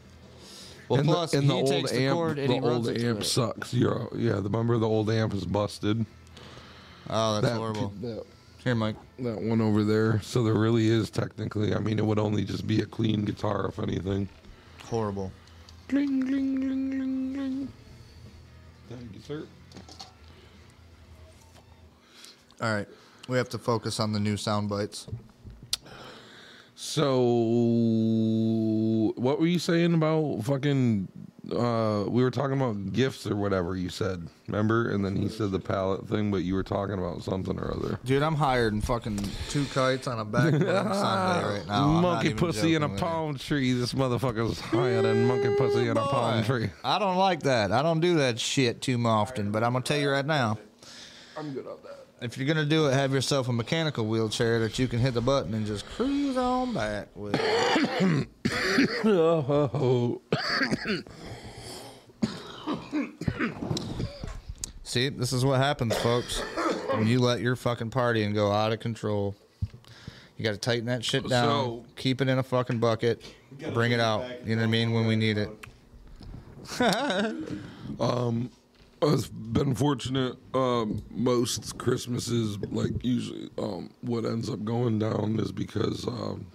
Well, 0.89 0.99
and 0.99 1.07
plus 1.07 1.31
the, 1.31 1.37
and 1.37 1.43
he 1.45 1.47
the 1.49 1.55
old 1.55 1.67
takes 1.67 1.91
the 1.91 2.01
amp, 2.01 2.15
chord 2.15 2.39
and 2.39 2.49
the 2.49 2.53
he 2.55 2.59
runs 2.59 2.87
old 2.87 2.89
it 2.89 2.99
to 2.99 3.07
amp 3.07 3.21
it. 3.21 3.25
sucks. 3.25 3.73
You're, 3.73 4.09
yeah, 4.15 4.39
the 4.41 4.49
member 4.49 4.73
of 4.73 4.81
the 4.81 4.89
old 4.89 5.09
amp 5.11 5.33
is 5.35 5.45
busted. 5.45 6.05
Oh, 7.09 7.35
that's 7.35 7.45
That, 7.53 7.57
horrible. 7.57 7.93
that 8.01 8.25
Here, 8.63 8.75
Mike. 8.75 8.95
that 9.19 9.41
one 9.41 9.59
over 9.59 9.83
there. 9.83 10.21
So 10.21 10.43
there 10.43 10.53
really 10.53 10.87
is 10.87 11.09
technically. 11.09 11.73
I 11.73 11.79
mean, 11.79 11.97
it 11.97 12.05
would 12.05 12.19
only 12.19 12.43
just 12.43 12.67
be 12.67 12.81
a 12.81 12.85
clean 12.85 13.25
guitar 13.25 13.65
if 13.67 13.79
anything. 13.79 14.29
Horrible. 14.83 15.31
Gling, 15.87 16.19
gling, 16.21 16.55
gling, 16.61 16.91
gling, 16.91 17.33
gling. 17.33 17.67
Thank 18.87 19.13
you, 19.13 19.19
sir. 19.21 19.47
All 22.61 22.73
right. 22.73 22.87
We 23.27 23.37
have 23.37 23.49
to 23.49 23.57
focus 23.57 23.99
on 23.99 24.13
the 24.13 24.19
new 24.19 24.37
sound 24.37 24.69
bites. 24.69 25.07
So, 26.75 27.13
what 29.15 29.39
were 29.39 29.47
you 29.47 29.59
saying 29.59 29.93
about 29.93 30.43
fucking? 30.43 31.07
Uh, 31.51 32.05
we 32.09 32.23
were 32.23 32.31
talking 32.31 32.55
about 32.59 32.93
gifts 32.93 33.27
or 33.27 33.35
whatever 33.35 33.75
you 33.75 33.89
said. 33.89 34.27
Remember? 34.47 34.89
And 34.91 35.03
then 35.03 35.15
he 35.15 35.27
said 35.29 35.51
the 35.51 35.59
palette 35.59 36.07
thing, 36.07 36.31
but 36.31 36.37
you 36.37 36.53
were 36.55 36.63
talking 36.63 36.97
about 36.97 37.23
something 37.23 37.59
or 37.59 37.73
other. 37.75 37.99
Dude, 38.05 38.23
I'm 38.23 38.35
hired 38.35 38.73
in 38.73 38.81
fucking 38.81 39.19
two 39.49 39.65
kites 39.73 40.07
on 40.07 40.19
a 40.19 40.25
backbone 40.25 40.61
Sunday 40.93 41.57
right 41.59 41.67
now. 41.67 41.83
I'm 41.85 41.93
not 41.95 42.01
monkey 42.01 42.27
even 42.29 42.37
pussy 42.39 42.75
in 42.75 42.83
a 42.83 42.87
joking 42.87 42.91
with 42.93 43.01
you. 43.01 43.07
palm 43.07 43.35
tree. 43.37 43.73
This 43.73 43.93
motherfucker's 43.93 44.59
higher 44.59 45.01
than 45.01 45.25
monkey 45.27 45.53
pussy 45.57 45.89
in 45.89 45.97
a 45.97 46.01
palm 46.01 46.41
Boy, 46.41 46.45
tree. 46.47 46.69
I 46.83 46.99
don't 46.99 47.17
like 47.17 47.43
that. 47.43 47.71
I 47.71 47.81
don't 47.81 47.99
do 47.99 48.15
that 48.15 48.39
shit 48.39 48.81
too 48.81 49.01
often, 49.05 49.51
but 49.51 49.63
I'm 49.63 49.73
gonna 49.73 49.83
tell 49.83 49.99
you 49.99 50.09
right 50.09 50.25
now. 50.25 50.57
I'm 51.37 51.53
good 51.53 51.67
on 51.67 51.77
that. 51.83 51.97
If 52.23 52.37
you're 52.37 52.47
gonna 52.47 52.65
do 52.65 52.87
it, 52.87 52.93
have 52.93 53.13
yourself 53.13 53.47
a 53.49 53.53
mechanical 53.53 54.05
wheelchair 54.05 54.59
that 54.59 54.77
you 54.77 54.87
can 54.87 54.99
hit 54.99 55.15
the 55.15 55.21
button 55.21 55.53
and 55.55 55.65
just 55.65 55.85
cruise 55.87 56.37
on 56.37 56.73
back 56.73 57.07
with. 57.15 57.39
Oh, 59.03 60.21
See, 64.83 65.09
this 65.09 65.31
is 65.31 65.45
what 65.45 65.59
happens, 65.59 65.95
folks. 65.97 66.39
When 66.93 67.07
you 67.07 67.19
let 67.19 67.39
your 67.39 67.55
fucking 67.55 67.91
party 67.91 68.23
and 68.23 68.35
go 68.35 68.51
out 68.51 68.73
of 68.73 68.79
control. 68.79 69.35
You 70.37 70.43
gotta 70.43 70.57
tighten 70.57 70.85
that 70.85 71.05
shit 71.05 71.27
down. 71.29 71.45
So- 71.47 71.85
keep 71.95 72.19
it 72.21 72.27
in 72.27 72.37
a 72.39 72.43
fucking 72.43 72.79
bucket. 72.79 73.23
Bring 73.73 73.91
it 73.91 73.99
out. 73.99 74.25
You 74.45 74.55
know 74.55 74.63
what 74.63 74.67
I 74.67 74.71
mean? 74.71 74.91
When 74.91 75.05
we 75.07 75.15
need 75.15 75.37
it. 75.37 75.49
Um, 77.99 78.49
I've 79.01 79.29
been 79.53 79.75
fortunate. 79.75 80.37
Um, 80.53 81.01
most 81.11 81.77
Christmases, 81.77 82.57
like 82.71 83.03
usually, 83.03 83.49
um, 83.57 83.89
what 84.01 84.25
ends 84.25 84.49
up 84.49 84.63
going 84.63 84.97
down 84.97 85.39
is 85.39 85.51
because 85.51 86.07
um, 86.07 86.45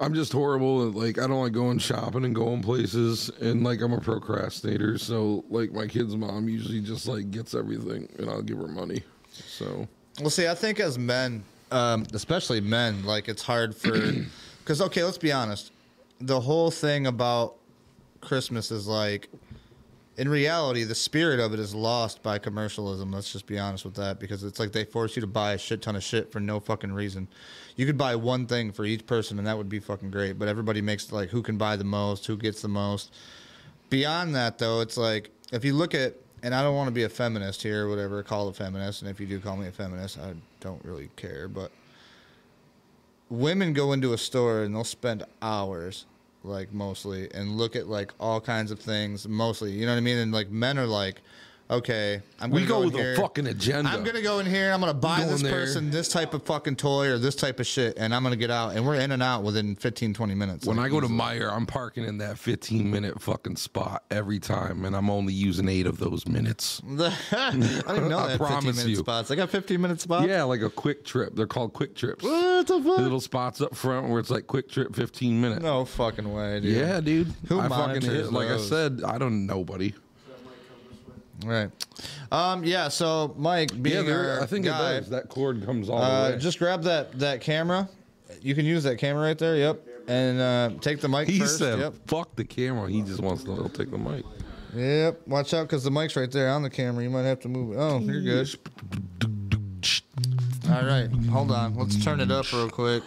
I'm 0.00 0.14
just 0.14 0.32
horrible. 0.32 0.88
At, 0.88 0.94
like 0.94 1.18
I 1.18 1.26
don't 1.26 1.40
like 1.42 1.52
going 1.52 1.78
shopping 1.78 2.24
and 2.24 2.34
going 2.34 2.62
places, 2.62 3.30
and 3.40 3.64
like 3.64 3.80
I'm 3.80 3.92
a 3.92 4.00
procrastinator. 4.00 4.98
So 4.98 5.44
like 5.48 5.72
my 5.72 5.86
kid's 5.86 6.16
mom 6.16 6.48
usually 6.48 6.80
just 6.80 7.08
like 7.08 7.30
gets 7.30 7.54
everything, 7.54 8.08
and 8.18 8.30
I'll 8.30 8.42
give 8.42 8.58
her 8.58 8.68
money. 8.68 9.02
So 9.32 9.88
Well, 10.20 10.30
see, 10.30 10.46
I 10.46 10.54
think 10.54 10.80
as 10.80 10.98
men, 10.98 11.44
um, 11.70 12.06
especially 12.12 12.60
men, 12.60 13.04
like 13.04 13.28
it's 13.28 13.42
hard 13.42 13.74
for, 13.74 13.90
because 14.60 14.80
okay, 14.82 15.02
let's 15.04 15.18
be 15.18 15.32
honest. 15.32 15.72
The 16.20 16.40
whole 16.40 16.70
thing 16.70 17.06
about 17.06 17.56
Christmas 18.20 18.70
is 18.70 18.86
like, 18.88 19.28
in 20.16 20.28
reality, 20.28 20.82
the 20.82 20.96
spirit 20.96 21.38
of 21.38 21.52
it 21.54 21.60
is 21.60 21.74
lost 21.74 22.22
by 22.24 22.38
commercialism. 22.38 23.12
Let's 23.12 23.32
just 23.32 23.46
be 23.46 23.58
honest 23.58 23.84
with 23.84 23.94
that, 23.94 24.18
because 24.18 24.42
it's 24.42 24.58
like 24.58 24.72
they 24.72 24.84
force 24.84 25.14
you 25.14 25.20
to 25.20 25.28
buy 25.28 25.52
a 25.52 25.58
shit 25.58 25.80
ton 25.80 25.94
of 25.94 26.02
shit 26.02 26.32
for 26.32 26.40
no 26.40 26.58
fucking 26.58 26.92
reason. 26.92 27.28
You 27.78 27.86
could 27.86 27.96
buy 27.96 28.16
one 28.16 28.46
thing 28.46 28.72
for 28.72 28.84
each 28.84 29.06
person, 29.06 29.38
and 29.38 29.46
that 29.46 29.56
would 29.56 29.68
be 29.68 29.78
fucking 29.78 30.10
great. 30.10 30.36
But 30.36 30.48
everybody 30.48 30.82
makes 30.82 31.12
like 31.12 31.28
who 31.28 31.42
can 31.42 31.56
buy 31.56 31.76
the 31.76 31.84
most, 31.84 32.26
who 32.26 32.36
gets 32.36 32.60
the 32.60 32.68
most. 32.68 33.14
Beyond 33.88 34.34
that, 34.34 34.58
though, 34.58 34.80
it's 34.80 34.96
like 34.96 35.30
if 35.52 35.64
you 35.64 35.74
look 35.74 35.94
at, 35.94 36.16
and 36.42 36.56
I 36.56 36.64
don't 36.64 36.74
want 36.74 36.88
to 36.88 36.92
be 36.92 37.04
a 37.04 37.08
feminist 37.08 37.62
here, 37.62 37.86
or 37.86 37.88
whatever, 37.88 38.20
call 38.24 38.48
a 38.48 38.52
feminist, 38.52 39.02
and 39.02 39.10
if 39.10 39.20
you 39.20 39.28
do 39.28 39.38
call 39.38 39.56
me 39.56 39.68
a 39.68 39.70
feminist, 39.70 40.18
I 40.18 40.34
don't 40.58 40.84
really 40.84 41.08
care. 41.14 41.46
But 41.46 41.70
women 43.30 43.72
go 43.74 43.92
into 43.92 44.12
a 44.12 44.18
store 44.18 44.62
and 44.62 44.74
they'll 44.74 44.82
spend 44.82 45.22
hours, 45.40 46.06
like 46.42 46.72
mostly, 46.72 47.32
and 47.32 47.56
look 47.56 47.76
at 47.76 47.86
like 47.86 48.12
all 48.18 48.40
kinds 48.40 48.72
of 48.72 48.80
things, 48.80 49.28
mostly, 49.28 49.70
you 49.70 49.86
know 49.86 49.92
what 49.92 49.98
I 49.98 50.00
mean? 50.00 50.18
And 50.18 50.32
like 50.32 50.50
men 50.50 50.80
are 50.80 50.86
like, 50.86 51.20
okay, 51.70 52.22
I'm 52.40 52.50
We 52.50 52.60
gonna 52.64 52.68
go 52.68 52.78
in 52.82 52.86
with 52.86 52.94
a 52.94 52.98
here. 52.98 53.16
fucking 53.16 53.46
agenda. 53.46 53.90
I'm 53.90 54.04
gonna 54.04 54.22
go 54.22 54.38
in 54.38 54.46
here. 54.46 54.72
I'm 54.72 54.80
gonna 54.80 54.94
buy 54.94 55.20
Go 55.20 55.30
this 55.30 55.42
there. 55.42 55.52
person 55.52 55.90
this 55.90 56.08
type 56.08 56.34
of 56.34 56.42
fucking 56.44 56.76
toy 56.76 57.08
or 57.08 57.18
this 57.18 57.34
type 57.34 57.60
of 57.60 57.66
shit, 57.66 57.96
and 57.98 58.14
I'm 58.14 58.22
gonna 58.22 58.36
get 58.36 58.50
out. 58.50 58.76
And 58.76 58.86
we're 58.86 58.94
in 58.96 59.12
and 59.12 59.22
out 59.22 59.42
within 59.42 59.76
15, 59.76 60.14
20 60.14 60.34
minutes. 60.34 60.66
When 60.66 60.76
like, 60.76 60.86
I 60.86 60.88
go 60.88 61.00
to 61.00 61.06
easily. 61.06 61.18
Meijer, 61.20 61.52
I'm 61.52 61.66
parking 61.66 62.04
in 62.04 62.18
that 62.18 62.38
15 62.38 62.90
minute 62.90 63.20
fucking 63.20 63.56
spot 63.56 64.04
every 64.10 64.38
time, 64.38 64.84
and 64.84 64.94
I'm 64.96 65.10
only 65.10 65.32
using 65.32 65.68
eight 65.68 65.86
of 65.86 65.98
those 65.98 66.26
minutes. 66.26 66.80
I 67.32 67.50
didn't 67.52 68.08
know 68.08 68.18
I 68.18 68.26
they 68.26 68.32
had 68.32 68.38
15 68.38 68.46
promise 68.46 68.76
minute 68.76 68.90
you. 68.90 68.96
spots. 68.96 69.30
I 69.30 69.34
got 69.34 69.50
15 69.50 69.80
minute 69.80 70.00
spots. 70.00 70.26
Yeah, 70.26 70.44
like 70.44 70.62
a 70.62 70.70
quick 70.70 71.04
trip. 71.04 71.34
They're 71.34 71.46
called 71.46 71.72
quick 71.72 71.94
trips. 71.94 72.24
What 72.24 72.66
the 72.66 72.82
fuck? 72.82 72.98
Little 72.98 73.20
spots 73.20 73.60
up 73.60 73.74
front 73.74 74.08
where 74.08 74.20
it's 74.20 74.30
like 74.30 74.46
quick 74.46 74.68
trip, 74.68 74.94
15 74.94 75.40
minutes. 75.40 75.62
No 75.62 75.84
fucking 75.84 76.32
way, 76.32 76.60
dude. 76.60 76.76
Yeah, 76.76 77.00
dude. 77.00 77.32
Who 77.48 77.60
I 77.60 77.68
fucking 77.68 78.02
hit. 78.02 78.32
Like 78.32 78.48
I 78.48 78.58
said, 78.58 79.02
I 79.04 79.18
don't 79.18 79.46
know 79.46 79.58
nobody. 79.58 79.92
Right. 81.44 81.70
Um. 82.32 82.64
Yeah. 82.64 82.88
So, 82.88 83.34
Mike, 83.38 83.70
Yeah, 83.74 84.02
there, 84.02 84.42
I 84.42 84.46
think 84.46 84.64
guy, 84.64 84.94
it 84.94 85.00
does. 85.00 85.10
That 85.10 85.28
cord 85.28 85.64
comes 85.64 85.88
all 85.88 85.98
uh, 85.98 86.28
the 86.30 86.34
way. 86.34 86.38
just 86.40 86.58
grab 86.58 86.82
that 86.82 87.18
that 87.18 87.40
camera. 87.40 87.88
You 88.42 88.54
can 88.54 88.64
use 88.64 88.82
that 88.84 88.98
camera 88.98 89.22
right 89.22 89.38
there. 89.38 89.56
Yep. 89.56 89.86
And 90.08 90.40
uh, 90.40 90.70
take 90.80 91.00
the 91.00 91.08
mic 91.08 91.28
he 91.28 91.38
first. 91.40 91.58
said, 91.58 91.78
Yep. 91.78 91.94
"Fuck 92.06 92.34
the 92.36 92.44
camera." 92.44 92.90
He 92.90 93.02
just 93.02 93.20
wants 93.20 93.44
to 93.44 93.68
take 93.74 93.90
the 93.90 93.98
mic. 93.98 94.24
Yep. 94.74 95.26
Watch 95.26 95.54
out, 95.54 95.62
because 95.64 95.84
the 95.84 95.90
mic's 95.90 96.16
right 96.16 96.30
there 96.30 96.50
on 96.50 96.62
the 96.62 96.70
camera. 96.70 97.02
You 97.02 97.10
might 97.10 97.22
have 97.22 97.40
to 97.40 97.48
move 97.48 97.74
it. 97.74 97.78
Oh, 97.78 97.98
you're 98.00 98.20
good. 98.22 98.48
All 100.70 100.84
right. 100.84 101.08
Hold 101.30 101.50
on. 101.50 101.76
Let's 101.76 102.02
turn 102.02 102.20
it 102.20 102.30
up 102.30 102.52
real 102.52 102.68
quick. 102.68 103.02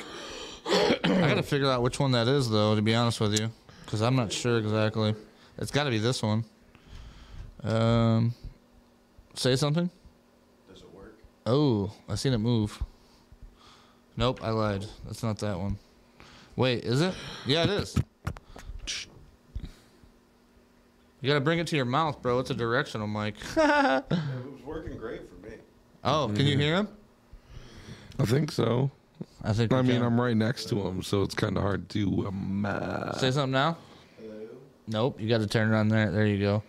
I 0.65 0.99
gotta 1.03 1.43
figure 1.43 1.69
out 1.69 1.82
which 1.82 1.99
one 1.99 2.11
that 2.13 2.27
is, 2.27 2.49
though. 2.49 2.75
To 2.75 2.82
be 2.82 2.95
honest 2.95 3.19
with 3.19 3.39
you, 3.39 3.51
because 3.86 4.01
I'm 4.01 4.15
not 4.15 4.32
sure 4.32 4.57
exactly. 4.57 5.15
It's 5.57 5.71
got 5.71 5.84
to 5.84 5.89
be 5.91 5.99
this 5.99 6.23
one. 6.23 6.45
Um. 7.64 8.34
Say 9.34 9.55
something. 9.55 9.89
Does 10.72 10.82
it 10.82 10.93
work? 10.93 11.16
Oh, 11.45 11.91
I 12.09 12.16
seen 12.16 12.34
it 12.34 12.38
move. 12.39 12.82
Nope, 14.18 14.43
I 14.43 14.49
lied. 14.49 14.86
That's 15.05 15.24
not 15.24 15.39
that 15.39 15.57
one. 15.57 15.78
Wait, 16.55 16.84
is 16.84 17.01
it? 17.01 17.14
Yeah, 17.45 17.64
it 17.64 17.70
is. 17.70 17.95
You 21.22 21.28
gotta 21.28 21.39
bring 21.39 21.59
it 21.59 21.68
to 21.68 21.76
your 21.76 21.86
mouth, 21.86 22.22
bro. 22.22 22.39
It's 22.39 22.49
a 22.49 22.55
directional 22.55 23.07
mic. 23.07 23.36
It 23.55 24.03
was 24.09 24.64
working 24.66 24.97
great 24.97 25.22
for 25.30 25.47
me. 25.47 25.55
Oh, 26.03 26.32
can 26.36 26.45
you 26.47 26.57
hear 26.57 26.76
him? 26.76 26.88
I 28.20 28.26
think 28.26 28.51
so. 28.51 28.89
I 29.43 29.53
think. 29.53 29.72
I 29.72 29.82
we 29.82 29.88
mean, 29.88 29.97
can. 29.97 30.05
I'm 30.05 30.20
right 30.20 30.36
next 30.36 30.70
to 30.70 30.80
him, 30.82 31.03
so 31.03 31.22
it's 31.22 31.36
kind 31.36 31.57
of 31.57 31.64
hard 31.64 31.89
to. 31.89 32.28
Um, 32.28 32.66
uh, 32.66 33.14
Say 33.14 33.32
something 33.32 33.51
now. 33.51 33.78
Hello? 34.20 34.47
Nope, 34.88 35.22
you 35.22 35.30
got 35.30 35.39
to 35.39 35.47
turn 35.47 35.72
it 35.72 35.76
on 35.78 35.89
there. 35.89 36.12
There 36.12 36.26
you 36.26 36.39
go. 36.39 36.64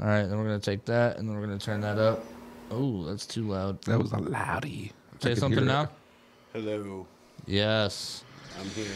All 0.00 0.06
right, 0.06 0.24
then 0.24 0.38
we're 0.38 0.44
gonna 0.44 0.60
take 0.60 0.84
that, 0.84 1.16
and 1.18 1.28
then 1.28 1.36
we're 1.36 1.46
gonna 1.46 1.58
turn 1.58 1.80
that 1.80 1.98
up. 1.98 2.24
Oh, 2.70 3.04
that's 3.04 3.26
too 3.26 3.48
loud. 3.48 3.82
that 3.82 3.98
was 3.98 4.12
a 4.12 4.18
loudy. 4.18 4.92
Say 5.20 5.34
something 5.34 5.64
now. 5.66 5.90
Hello, 6.52 7.06
Yes. 7.46 8.22
I'm 8.60 8.68
here. 8.70 8.86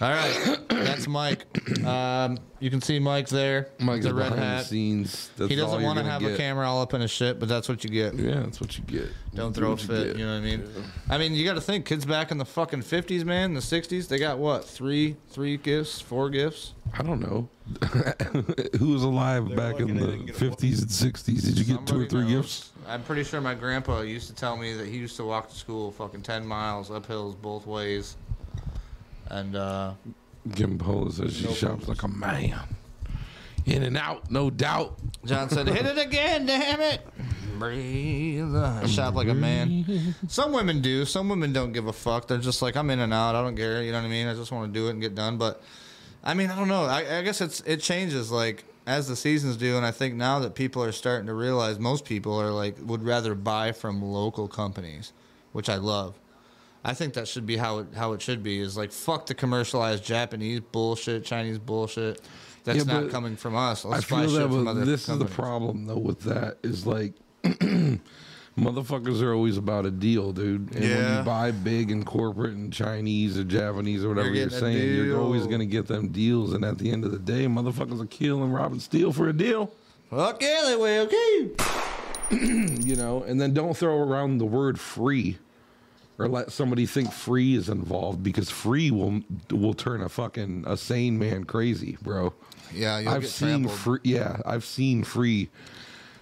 All 0.00 0.10
right, 0.10 0.58
that's 0.68 1.06
Mike. 1.08 1.44
Um, 1.86 2.38
you 2.60 2.70
can 2.70 2.80
see 2.80 2.98
Mike 2.98 3.28
there. 3.28 3.68
Mike's 3.80 4.04
the 4.06 4.14
red 4.14 4.30
behind 4.30 4.40
hat. 4.42 4.58
the 4.60 4.64
scenes. 4.64 5.30
That's 5.36 5.50
He 5.52 5.60
all 5.60 5.66
doesn't 5.66 5.80
you're 5.80 5.86
want 5.86 5.98
to 5.98 6.02
gonna 6.02 6.12
have 6.12 6.22
get. 6.22 6.34
a 6.34 6.36
camera 6.36 6.66
all 6.68 6.80
up 6.80 6.94
in 6.94 7.00
his 7.00 7.10
shit, 7.10 7.38
but 7.38 7.48
that's 7.48 7.68
what 7.68 7.82
you 7.84 7.90
get. 7.90 8.14
Yeah, 8.14 8.40
that's 8.40 8.60
what 8.60 8.76
you 8.78 8.84
get. 8.84 9.08
Don't 9.34 9.52
Do 9.52 9.60
throw 9.60 9.68
a 9.68 9.70
what 9.72 9.82
you 9.82 9.86
fit. 9.88 10.06
get. 10.08 10.16
You 10.16 10.26
know 10.26 10.32
what 10.32 10.38
I 10.38 10.56
mean? 10.56 10.64
I 11.10 11.18
mean, 11.18 11.32
you 11.34 11.44
got 11.44 11.54
to 11.54 11.60
think, 11.60 11.86
kids 11.86 12.04
back 12.04 12.30
in 12.30 12.38
the 12.38 12.44
fucking 12.44 12.82
fifties, 12.82 13.24
man, 13.24 13.54
the 13.54 13.60
sixties, 13.62 14.08
they 14.08 14.18
got 14.18 14.38
what 14.38 14.64
three, 14.64 15.16
three 15.30 15.56
gifts, 15.58 16.00
four 16.00 16.30
gifts. 16.30 16.74
I 16.98 17.02
don't 17.02 17.20
know. 17.20 17.48
Who 18.78 18.90
was 18.92 19.02
alive 19.02 19.48
They're 19.48 19.56
back 19.56 19.80
in 19.80 19.98
looking 19.98 20.02
at 20.02 20.08
it 20.08 20.26
the 20.26 20.32
get 20.32 20.42
a 20.42 20.66
50s 20.66 20.82
and 20.82 21.14
60s? 21.14 21.42
Did 21.44 21.58
you 21.58 21.64
get 21.64 21.76
two 21.78 21.82
or 21.82 21.86
Somebody 21.86 22.08
three 22.08 22.20
knows. 22.22 22.30
gifts? 22.32 22.72
I'm 22.88 23.02
pretty 23.02 23.24
sure 23.24 23.40
my 23.40 23.54
grandpa 23.54 24.00
used 24.02 24.28
to 24.28 24.34
tell 24.34 24.56
me 24.56 24.72
that 24.74 24.86
he 24.86 24.96
used 24.98 25.16
to 25.16 25.24
walk 25.24 25.48
to 25.50 25.54
school 25.54 25.90
fucking 25.90 26.22
ten 26.22 26.46
miles 26.46 26.90
up 26.90 27.06
hills 27.06 27.34
both 27.34 27.66
ways, 27.66 28.16
and 29.30 29.56
uh, 29.56 29.94
Kim 30.54 30.78
Pola 30.78 31.10
says 31.10 31.36
she 31.36 31.52
shops 31.52 31.88
like 31.88 32.02
a 32.02 32.08
man. 32.08 32.60
In 33.64 33.82
and 33.82 33.96
out, 33.96 34.30
no 34.30 34.48
doubt. 34.48 34.96
John 35.24 35.50
said, 35.50 35.66
"Hit 35.66 35.86
it 35.86 35.98
again, 35.98 36.46
damn 36.46 36.80
it." 36.80 37.00
Breathe. 37.58 38.54
I 38.54 38.86
shop 38.86 39.14
like 39.14 39.28
a 39.28 39.34
man. 39.34 40.14
Some 40.28 40.52
women 40.52 40.80
do. 40.80 41.04
Some 41.04 41.28
women 41.28 41.52
don't 41.52 41.72
give 41.72 41.86
a 41.86 41.92
fuck. 41.92 42.28
They're 42.28 42.38
just 42.38 42.62
like, 42.62 42.76
I'm 42.76 42.90
in 42.90 43.00
and 43.00 43.12
out. 43.14 43.34
I 43.34 43.42
don't 43.42 43.56
care. 43.56 43.82
You 43.82 43.92
know 43.92 43.98
what 43.98 44.06
I 44.06 44.10
mean? 44.10 44.28
I 44.28 44.34
just 44.34 44.52
want 44.52 44.72
to 44.72 44.78
do 44.78 44.86
it 44.88 44.90
and 44.90 45.00
get 45.00 45.14
done. 45.14 45.36
But 45.38 45.62
I 46.22 46.34
mean, 46.34 46.50
I 46.50 46.56
don't 46.56 46.68
know. 46.68 46.84
I, 46.84 47.18
I 47.18 47.22
guess 47.22 47.40
it's 47.40 47.60
it 47.62 47.80
changes 47.80 48.30
like 48.30 48.64
as 48.86 49.08
the 49.08 49.16
seasons 49.16 49.56
do, 49.56 49.76
and 49.76 49.84
I 49.84 49.90
think 49.90 50.14
now 50.14 50.38
that 50.40 50.54
people 50.54 50.82
are 50.82 50.92
starting 50.92 51.26
to 51.26 51.34
realize, 51.34 51.78
most 51.78 52.04
people 52.04 52.40
are 52.40 52.50
like 52.50 52.76
would 52.82 53.02
rather 53.02 53.34
buy 53.34 53.72
from 53.72 54.02
local 54.02 54.48
companies, 54.48 55.12
which 55.52 55.68
I 55.68 55.76
love. 55.76 56.14
I 56.88 56.94
think 56.94 57.14
that 57.14 57.26
should 57.26 57.46
be 57.46 57.56
how 57.56 57.78
it 57.78 57.88
how 57.96 58.12
it 58.12 58.22
should 58.22 58.42
be. 58.44 58.60
Is 58.60 58.76
like 58.76 58.92
fuck 58.92 59.26
the 59.26 59.34
commercialized 59.34 60.04
Japanese 60.04 60.60
bullshit, 60.60 61.24
Chinese 61.24 61.58
bullshit. 61.58 62.20
That's 62.62 62.84
Yeah, 62.86 63.00
not 63.00 63.10
coming 63.10 63.36
from 63.36 63.56
us. 63.56 63.84
I 63.84 63.88
Let's 63.88 64.04
buy 64.08 64.22
feel 64.22 64.30
shit 64.30 64.38
that, 64.42 64.48
from 64.48 64.64
but 64.64 64.70
other 64.70 64.84
this 64.84 65.08
is 65.08 65.18
the 65.18 65.24
problem 65.24 65.86
though 65.86 65.98
with 65.98 66.20
that 66.20 66.58
is 66.62 66.86
like 66.86 67.14
motherfuckers 68.56 69.20
are 69.22 69.34
always 69.34 69.56
about 69.56 69.84
a 69.86 69.90
deal, 69.90 70.32
dude. 70.32 70.70
And 70.72 70.80
when 70.80 70.82
Yeah. 70.90 71.18
you 71.18 71.24
buy 71.24 71.50
big 71.50 71.90
and 71.90 72.04
corporate 72.06 72.54
and 72.54 72.72
Chinese 72.72 73.36
or 73.38 73.44
Japanese 73.44 74.04
or 74.04 74.08
whatever 74.10 74.28
You're 74.28 74.48
you're, 74.48 74.50
saying, 74.50 74.94
you're 74.94 75.20
always 75.20 75.46
gonna 75.46 75.66
get 75.66 75.86
them 75.86 76.08
deals. 76.08 76.52
And 76.52 76.64
at 76.64 76.78
the 76.78 76.90
end 76.90 77.04
of 77.04 77.10
the 77.10 77.18
day, 77.18 77.46
motherfuckers 77.46 78.00
are 78.00 78.06
killing, 78.06 78.50
robbing, 78.52 78.80
steal 78.80 79.12
for 79.12 79.28
a 79.28 79.32
deal. 79.32 79.72
Fuck 80.10 80.40
yeah, 80.42 80.62
they 80.66 80.76
will. 80.76 81.06
Okay. 81.06 81.50
You 82.86 82.96
know, 82.96 83.22
and 83.22 83.40
then 83.40 83.54
don't 83.54 83.76
throw 83.76 83.98
around 83.98 84.38
the 84.38 84.46
word 84.46 84.80
free. 84.80 85.38
Or 86.18 86.28
let 86.28 86.50
somebody 86.50 86.86
think 86.86 87.12
free 87.12 87.54
is 87.56 87.68
involved 87.68 88.22
because 88.22 88.48
free 88.48 88.90
will 88.90 89.20
will 89.50 89.74
turn 89.74 90.00
a 90.00 90.08
fucking 90.08 90.64
a 90.66 90.76
sane 90.76 91.18
man 91.18 91.44
crazy, 91.44 91.98
bro. 92.00 92.32
Yeah, 92.72 93.02
I've 93.06 93.26
seen 93.26 93.48
trampled. 93.64 93.78
free. 93.78 93.98
Yeah, 94.04 94.38
I've 94.46 94.64
seen 94.64 95.04
free. 95.04 95.50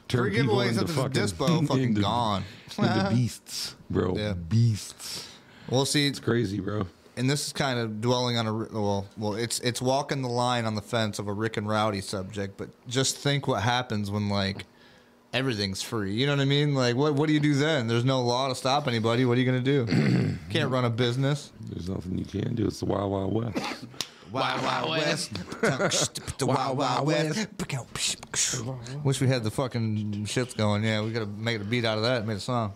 Turn 0.09 0.25
Free 0.31 0.41
people 0.41 0.57
giveaways 0.57 0.79
into 0.81 0.89
fucking, 0.89 1.13
dispo 1.13 1.67
fucking 1.69 1.83
into- 1.91 2.01
gone. 2.03 2.45
into 2.77 3.09
beasts, 3.15 3.77
bro. 3.89 4.17
Yeah. 4.17 4.35
Beasts. 4.35 5.29
Well, 5.71 5.87
see, 5.87 6.07
It's 6.07 6.21
crazy, 6.21 6.61
bro. 6.61 6.87
and 7.17 7.31
this 7.31 7.47
is 7.47 7.53
kind 7.55 7.79
of 7.79 8.01
dwelling 8.03 8.37
on 8.37 8.47
a 8.47 8.53
well, 8.53 9.07
well, 9.17 9.35
it's 9.35 9.61
it's 9.61 9.81
walking 9.81 10.21
the 10.23 10.29
line 10.29 10.67
on 10.67 10.75
the 10.75 10.83
fence 10.83 11.19
of 11.19 11.29
a 11.29 11.33
Rick 11.33 11.57
and 11.57 11.69
Rowdy 11.69 12.01
subject, 12.03 12.57
but 12.59 12.69
just 12.89 13.17
think 13.17 13.47
what 13.49 13.63
happens 13.63 14.11
when 14.11 14.29
like 14.29 14.67
everything's 15.35 15.83
free. 15.83 16.15
You 16.15 16.27
know 16.27 16.33
what 16.33 16.41
I 16.41 16.47
mean? 16.47 16.75
Like, 16.75 16.97
what 16.97 17.15
what 17.15 17.27
do 17.27 17.35
you 17.35 17.41
do 17.41 17.55
then? 17.55 17.89
There's 17.89 18.05
no 18.05 18.23
law 18.23 18.49
to 18.49 18.55
stop 18.55 18.87
anybody. 18.87 19.27
What 19.27 19.37
are 19.37 19.41
you 19.41 19.47
gonna 19.47 19.61
do? 19.61 19.87
Can't 20.51 20.71
run 20.71 20.87
a 20.87 20.91
business. 20.91 21.53
There's 21.61 21.89
nothing 21.89 22.17
you 22.17 22.25
can 22.25 22.55
do. 22.55 22.67
It's 22.67 22.81
the 22.81 22.87
wild, 22.87 23.11
wild 23.11 23.35
west. 23.35 23.87
Wild 24.33 24.63
Wild 24.63 24.91
West. 24.91 25.35
the 26.39 26.47
Wild 26.47 26.77
Wild 26.77 27.07
West. 27.07 27.49
Wish 29.05 29.21
we 29.21 29.29
had 29.29 29.45
the 29.45 29.51
fucking 29.51 30.25
shits 30.25 30.57
going. 30.57 30.83
Yeah, 30.83 31.03
we 31.03 31.11
gotta 31.11 31.27
make 31.27 31.61
a 31.61 31.65
beat 31.65 31.85
out 31.85 31.99
of 31.99 32.05
that. 32.05 32.19
and 32.19 32.27
Made 32.27 32.39
a 32.39 32.41
song. 32.41 32.73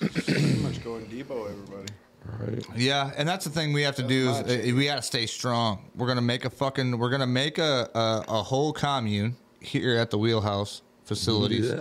Pretty 0.00 0.56
much 0.56 0.82
going 0.82 1.06
Debo, 1.06 1.50
everybody. 1.50 1.92
All 2.28 2.46
right. 2.46 2.64
Yeah, 2.76 3.12
and 3.16 3.28
that's 3.28 3.44
the 3.44 3.50
thing 3.50 3.72
we 3.72 3.82
have 3.82 3.96
to 3.96 4.02
do 4.02 4.30
is 4.30 4.38
uh, 4.38 4.74
we 4.74 4.84
got 4.86 4.96
to 4.96 5.02
stay 5.02 5.26
strong. 5.26 5.88
We're 5.94 6.08
gonna 6.08 6.20
make 6.20 6.44
a 6.44 6.50
fucking 6.50 6.98
we're 6.98 7.10
gonna 7.10 7.26
make 7.28 7.58
a 7.58 7.88
a, 7.94 8.24
a 8.28 8.42
whole 8.42 8.72
commune 8.72 9.36
here 9.60 9.96
at 9.96 10.10
the 10.10 10.18
Wheelhouse 10.18 10.82
facilities. 11.08 11.72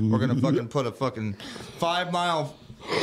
We're 0.00 0.18
gonna 0.18 0.36
fucking 0.36 0.68
put 0.68 0.86
a 0.86 0.92
fucking 0.92 1.34
five 1.78 2.12
mile 2.12 2.54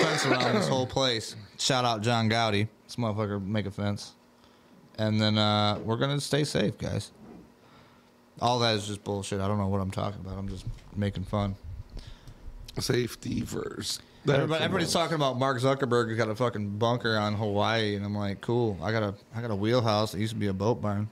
fence 0.01 0.25
around 0.25 0.55
this 0.55 0.67
whole 0.67 0.85
place. 0.87 1.35
Shout 1.57 1.83
out 1.83 2.01
John 2.01 2.29
Gowdy. 2.29 2.67
This 2.85 2.95
motherfucker 2.95 3.43
make 3.43 3.65
a 3.65 3.71
fence, 3.71 4.13
and 4.97 5.19
then 5.19 5.37
uh, 5.37 5.79
we're 5.83 5.97
gonna 5.97 6.21
stay 6.21 6.43
safe, 6.43 6.77
guys. 6.77 7.11
All 8.39 8.59
that 8.59 8.75
is 8.75 8.87
just 8.87 9.03
bullshit. 9.03 9.39
I 9.41 9.47
don't 9.47 9.57
know 9.57 9.67
what 9.67 9.81
I'm 9.81 9.91
talking 9.91 10.21
about. 10.21 10.37
I'm 10.37 10.47
just 10.47 10.65
making 10.95 11.23
fun. 11.23 11.55
Safety 12.79 13.41
first. 13.41 14.01
Everybody, 14.27 14.63
everybody's 14.63 14.93
talking 14.93 15.15
about 15.15 15.37
Mark 15.39 15.59
Zuckerberg 15.59 16.07
who's 16.07 16.17
got 16.17 16.29
a 16.29 16.35
fucking 16.35 16.77
bunker 16.77 17.17
on 17.17 17.33
Hawaii, 17.33 17.95
and 17.95 18.05
I'm 18.05 18.15
like, 18.15 18.39
cool. 18.39 18.77
I 18.81 18.91
got 18.91 19.03
a 19.03 19.15
I 19.35 19.41
got 19.41 19.51
a 19.51 19.55
wheelhouse. 19.55 20.13
It 20.13 20.19
used 20.19 20.33
to 20.33 20.39
be 20.39 20.47
a 20.47 20.53
boat 20.53 20.81
barn. 20.81 21.09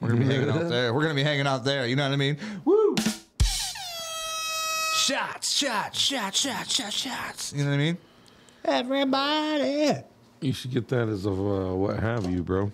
We're 0.00 0.10
gonna 0.10 0.20
be 0.20 0.26
hanging 0.32 0.50
out 0.50 0.68
there. 0.68 0.92
We're 0.94 1.02
gonna 1.02 1.14
be 1.14 1.24
hanging 1.24 1.46
out 1.46 1.64
there. 1.64 1.86
You 1.86 1.96
know 1.96 2.04
what 2.04 2.12
I 2.12 2.16
mean? 2.16 2.36
Woo! 2.64 2.94
Shots, 5.08 5.56
shots, 5.56 5.98
shots, 5.98 6.38
shots, 6.38 6.74
shots, 6.74 6.94
shots. 6.94 7.52
You 7.54 7.64
know 7.64 7.70
what 7.70 7.76
I 7.76 7.78
mean? 7.78 7.98
Everybody. 8.62 10.02
You 10.42 10.52
should 10.52 10.70
get 10.70 10.86
that 10.88 11.08
as 11.08 11.24
a 11.24 11.30
uh, 11.30 11.72
what 11.72 11.98
have 11.98 12.30
you, 12.30 12.42
bro. 12.42 12.70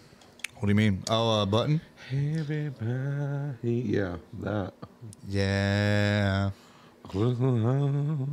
What 0.57 0.63
do 0.63 0.69
you 0.69 0.75
mean? 0.75 1.05
Oh, 1.09 1.31
uh, 1.31 1.47
button. 1.47 1.81
Everybody. 2.11 3.83
Yeah, 3.87 4.17
that. 4.41 4.73
Yeah. 5.29 6.51
Joe 7.15 8.27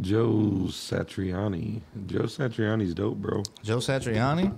Satriani. 0.00 1.82
Joe 2.06 2.22
Satriani's 2.22 2.94
dope, 2.94 3.18
bro. 3.18 3.44
Joe 3.62 3.76
Satriani. 3.76 4.52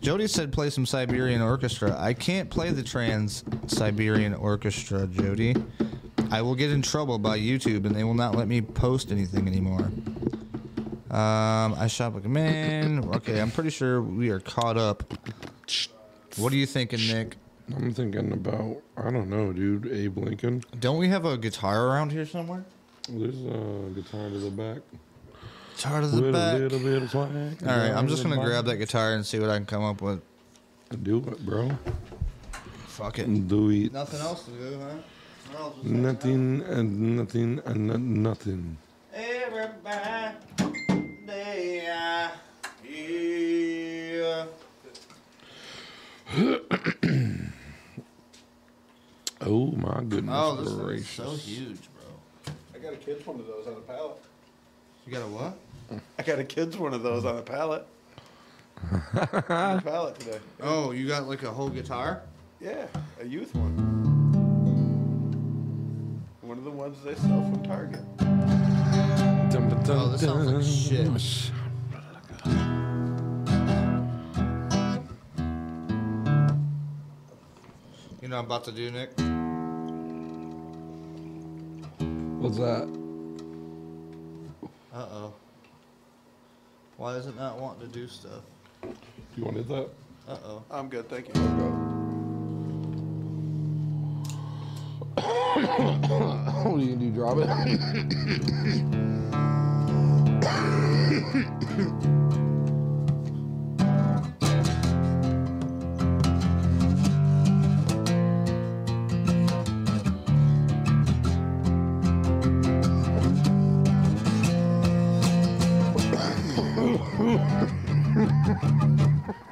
Jody 0.00 0.26
said 0.26 0.54
play 0.54 0.70
some 0.70 0.86
Siberian 0.86 1.42
Orchestra. 1.42 1.94
I 2.00 2.14
can't 2.14 2.48
play 2.48 2.70
the 2.70 2.82
Trans 2.82 3.44
Siberian 3.66 4.32
Orchestra, 4.32 5.06
Jody. 5.06 5.54
I 6.30 6.42
will 6.42 6.54
get 6.54 6.70
in 6.70 6.82
trouble 6.82 7.18
by 7.18 7.38
YouTube 7.38 7.84
and 7.86 7.94
they 7.94 8.04
will 8.04 8.14
not 8.14 8.34
let 8.36 8.46
me 8.48 8.60
post 8.62 9.10
anything 9.10 9.46
anymore. 9.48 9.90
Um, 11.10 11.74
I 11.74 11.88
shop 11.88 12.14
like 12.14 12.24
a 12.24 12.28
man. 12.28 13.04
Okay, 13.16 13.40
I'm 13.40 13.50
pretty 13.50 13.70
sure 13.70 14.00
we 14.00 14.30
are 14.30 14.38
caught 14.40 14.76
up. 14.76 15.12
What 16.36 16.52
are 16.52 16.56
you 16.56 16.66
thinking, 16.66 17.00
Nick? 17.08 17.36
I'm 17.76 17.92
thinking 17.92 18.32
about 18.32 18.76
I 18.96 19.10
don't 19.10 19.28
know, 19.28 19.52
dude. 19.52 19.90
Abe 19.92 20.18
Lincoln. 20.18 20.62
Don't 20.78 20.98
we 20.98 21.08
have 21.08 21.24
a 21.24 21.36
guitar 21.36 21.86
around 21.88 22.12
here 22.12 22.26
somewhere? 22.26 22.64
There's 23.08 23.34
a 23.44 23.90
guitar 23.94 24.28
to 24.28 24.38
the 24.38 24.50
back. 24.50 24.78
Guitar 25.76 26.00
to 26.02 26.06
the 26.06 26.22
With 26.22 26.32
back. 26.32 26.54
a 26.54 26.58
little 26.58 26.78
bit 26.78 27.02
of 27.02 27.10
swag. 27.10 27.30
All 27.62 27.68
right, 27.68 27.90
I'm 27.90 28.06
just 28.06 28.22
gonna 28.22 28.36
grab 28.36 28.66
that 28.66 28.76
guitar 28.76 29.14
and 29.14 29.26
see 29.26 29.38
what 29.40 29.50
I 29.50 29.56
can 29.56 29.66
come 29.66 29.82
up 29.82 30.00
with. 30.00 30.20
Do 31.02 31.18
it, 31.18 31.44
bro. 31.44 31.70
Fuck 32.86 33.18
it. 33.18 33.48
Do 33.48 33.70
it. 33.70 33.92
Nothing 33.92 34.20
else 34.20 34.44
to 34.44 34.50
do, 34.52 34.78
huh? 34.80 34.96
What 35.50 35.60
else 35.60 35.76
is 35.78 35.82
there? 35.90 36.00
Nothing 36.00 36.62
and 36.62 37.16
nothing 37.16 37.60
and 37.64 37.86
no- 37.88 37.96
nothing. 37.96 38.76
Everybody, 39.12 40.36
they 41.26 41.86
are 41.88 42.32
here. 42.84 44.46
Oh 49.42 49.72
my 49.72 50.02
goodness 50.04 50.34
Oh, 50.36 50.56
this 50.56 50.68
thing 50.68 50.76
is 50.78 50.84
gracious. 50.84 51.10
so 51.16 51.30
huge, 51.30 51.78
bro. 51.94 52.52
I 52.74 52.78
got 52.78 52.92
a 52.92 52.96
kid's 52.96 53.26
one 53.26 53.40
of 53.40 53.46
those 53.46 53.66
on 53.66 53.72
a 53.72 53.80
pallet. 53.80 54.16
You 55.06 55.12
got 55.12 55.22
a 55.22 55.26
what? 55.28 55.58
I 56.18 56.22
got 56.22 56.38
a 56.38 56.44
kid's 56.44 56.76
one 56.76 56.94
of 56.94 57.02
those 57.02 57.24
on 57.24 57.38
a 57.38 57.42
pallet. 57.42 57.86
on 58.92 59.78
a 59.78 59.82
pallet 59.82 60.18
today. 60.20 60.38
Oh, 60.62 60.92
you 60.92 61.08
got 61.08 61.26
like 61.26 61.42
a 61.42 61.50
whole 61.50 61.68
guitar? 61.70 62.22
Yeah, 62.60 62.86
a 63.20 63.26
youth 63.26 63.54
one. 63.54 64.29
One 66.50 66.58
of 66.58 66.64
the 66.64 66.70
ones 66.72 66.96
they 67.04 67.14
sell 67.14 67.42
from 67.48 67.62
Target. 67.62 68.00
Oh, 69.88 70.08
this 70.10 70.20
sounds 70.20 70.48
like 70.48 70.64
shit. 70.64 71.06
You 78.20 78.26
know 78.26 78.34
what 78.34 78.40
I'm 78.40 78.44
about 78.46 78.64
to 78.64 78.72
do, 78.72 78.90
Nick? 78.90 79.10
What's 82.40 82.56
that? 82.56 82.88
Uh 84.92 85.06
oh. 85.12 85.32
Why 86.96 87.14
is 87.14 87.26
it 87.26 87.36
not 87.36 87.60
wanting 87.60 87.88
to 87.88 87.94
do 87.94 88.08
stuff? 88.08 88.42
You 89.36 89.44
wanted 89.44 89.68
that? 89.68 89.88
Uh 90.26 90.38
oh. 90.44 90.64
I'm 90.68 90.88
good, 90.88 91.08
thank 91.08 91.28
you. 91.28 91.89
What 95.50 95.64
are 95.64 96.78
you 96.78 96.94
gonna 96.94 96.96
do? 96.96 97.10
Drop 97.10 97.38
it? 97.38 97.48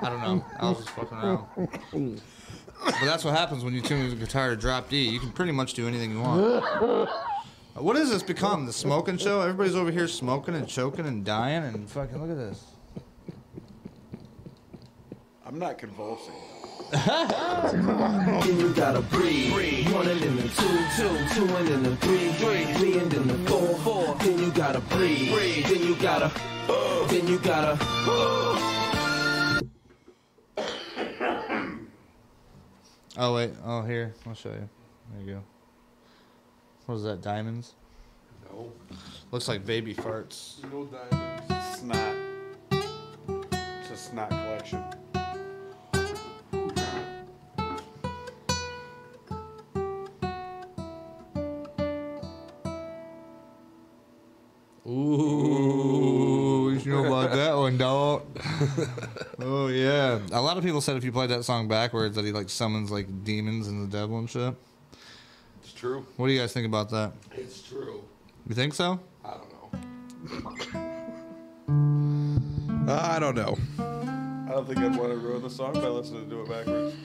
I 0.00 0.10
don't 0.10 0.20
know. 0.20 0.44
I 0.60 0.68
was 0.68 0.78
just 0.78 0.90
fucking 0.90 1.18
around. 1.18 2.20
But 3.00 3.06
that's 3.06 3.24
what 3.24 3.34
happens 3.36 3.64
when 3.64 3.74
you 3.74 3.80
tune 3.80 4.10
the 4.10 4.16
guitar 4.16 4.50
to 4.50 4.56
drop 4.56 4.88
D. 4.88 5.08
You 5.08 5.20
can 5.20 5.30
pretty 5.30 5.52
much 5.52 5.74
do 5.74 5.86
anything 5.86 6.12
you 6.12 6.20
want. 6.20 7.08
What 7.80 7.94
has 7.94 8.10
this 8.10 8.24
become? 8.24 8.66
The 8.66 8.72
smoking 8.72 9.18
show? 9.18 9.40
Everybody's 9.40 9.76
over 9.76 9.92
here 9.92 10.08
smoking 10.08 10.56
and 10.56 10.66
choking 10.66 11.06
and 11.06 11.24
dying 11.24 11.62
and 11.62 11.88
fucking 11.88 12.20
look 12.20 12.30
at 12.30 12.36
this. 12.36 12.64
I'm 15.46 15.60
not 15.60 15.78
convulsing. 15.78 16.34
Then 16.90 18.58
you 18.58 18.74
gotta 18.74 19.00
breathe. 19.02 19.52
breathe. 19.52 19.92
One 19.92 20.08
and 20.08 20.20
then 20.20 20.36
the 20.36 20.48
two, 20.48 20.78
two, 20.96 21.34
two 21.34 21.56
and 21.56 21.68
then 21.68 21.82
the 21.84 21.96
three, 21.98 22.32
three, 22.32 22.64
three 22.74 22.98
and 22.98 23.12
then 23.12 23.28
the 23.28 23.48
four, 23.48 23.74
four. 23.78 24.16
Then 24.16 24.38
you 24.40 24.50
gotta 24.50 24.80
breathe. 24.80 25.66
Then 25.66 25.82
you 25.84 25.94
gotta, 25.96 26.32
then 27.08 27.28
you 27.28 27.38
gotta. 27.38 27.78
Oh 33.20 33.34
wait. 33.34 33.50
Oh 33.64 33.82
here. 33.82 34.14
I'll 34.28 34.34
show 34.34 34.50
you. 34.50 34.68
There 35.12 35.26
you 35.26 35.32
go. 35.34 35.42
What 36.86 36.94
is 36.94 37.02
that? 37.02 37.20
Diamonds? 37.20 37.74
No. 38.44 38.70
Looks 39.32 39.48
like 39.48 39.66
baby 39.66 39.92
farts. 39.92 40.62
No 40.70 40.84
diamonds. 40.84 41.80
Snot. 41.80 42.14
It's 42.70 43.90
a 43.90 43.96
snot 43.96 44.30
collection. 44.30 44.84
Ooh, 54.86 55.97
about 57.76 58.24
that 58.34 58.42
one, 58.42 58.88
dog. 58.88 59.28
oh 59.40 59.68
yeah. 59.68 60.20
A 60.32 60.40
lot 60.40 60.56
of 60.56 60.64
people 60.64 60.80
said 60.80 60.96
if 60.96 61.04
you 61.04 61.12
played 61.12 61.30
that 61.30 61.44
song 61.44 61.68
backwards 61.68 62.16
that 62.16 62.24
he 62.24 62.32
like 62.32 62.48
summons 62.48 62.90
like 62.90 63.24
demons 63.24 63.68
and 63.68 63.82
the 63.82 63.96
devil 63.96 64.18
and 64.18 64.28
shit. 64.28 64.54
It's 65.62 65.72
true. 65.72 66.06
What 66.16 66.28
do 66.28 66.32
you 66.32 66.40
guys 66.40 66.52
think 66.52 66.66
about 66.66 66.90
that? 66.90 67.12
It's 67.32 67.62
true. 67.62 68.02
You 68.48 68.54
think 68.54 68.74
so? 68.74 69.00
I 69.24 69.34
don't 69.34 69.52
know. 69.52 70.94
I 72.92 73.18
don't 73.18 73.34
know. 73.34 73.58
I 73.78 74.52
don't 74.52 74.66
think 74.66 74.78
I'd 74.78 74.96
want 74.96 75.10
to 75.10 75.18
ruin 75.18 75.42
the 75.42 75.50
song 75.50 75.74
by 75.74 75.88
listening 75.88 76.30
to 76.30 76.40
it 76.40 76.48
backwards. 76.48 76.96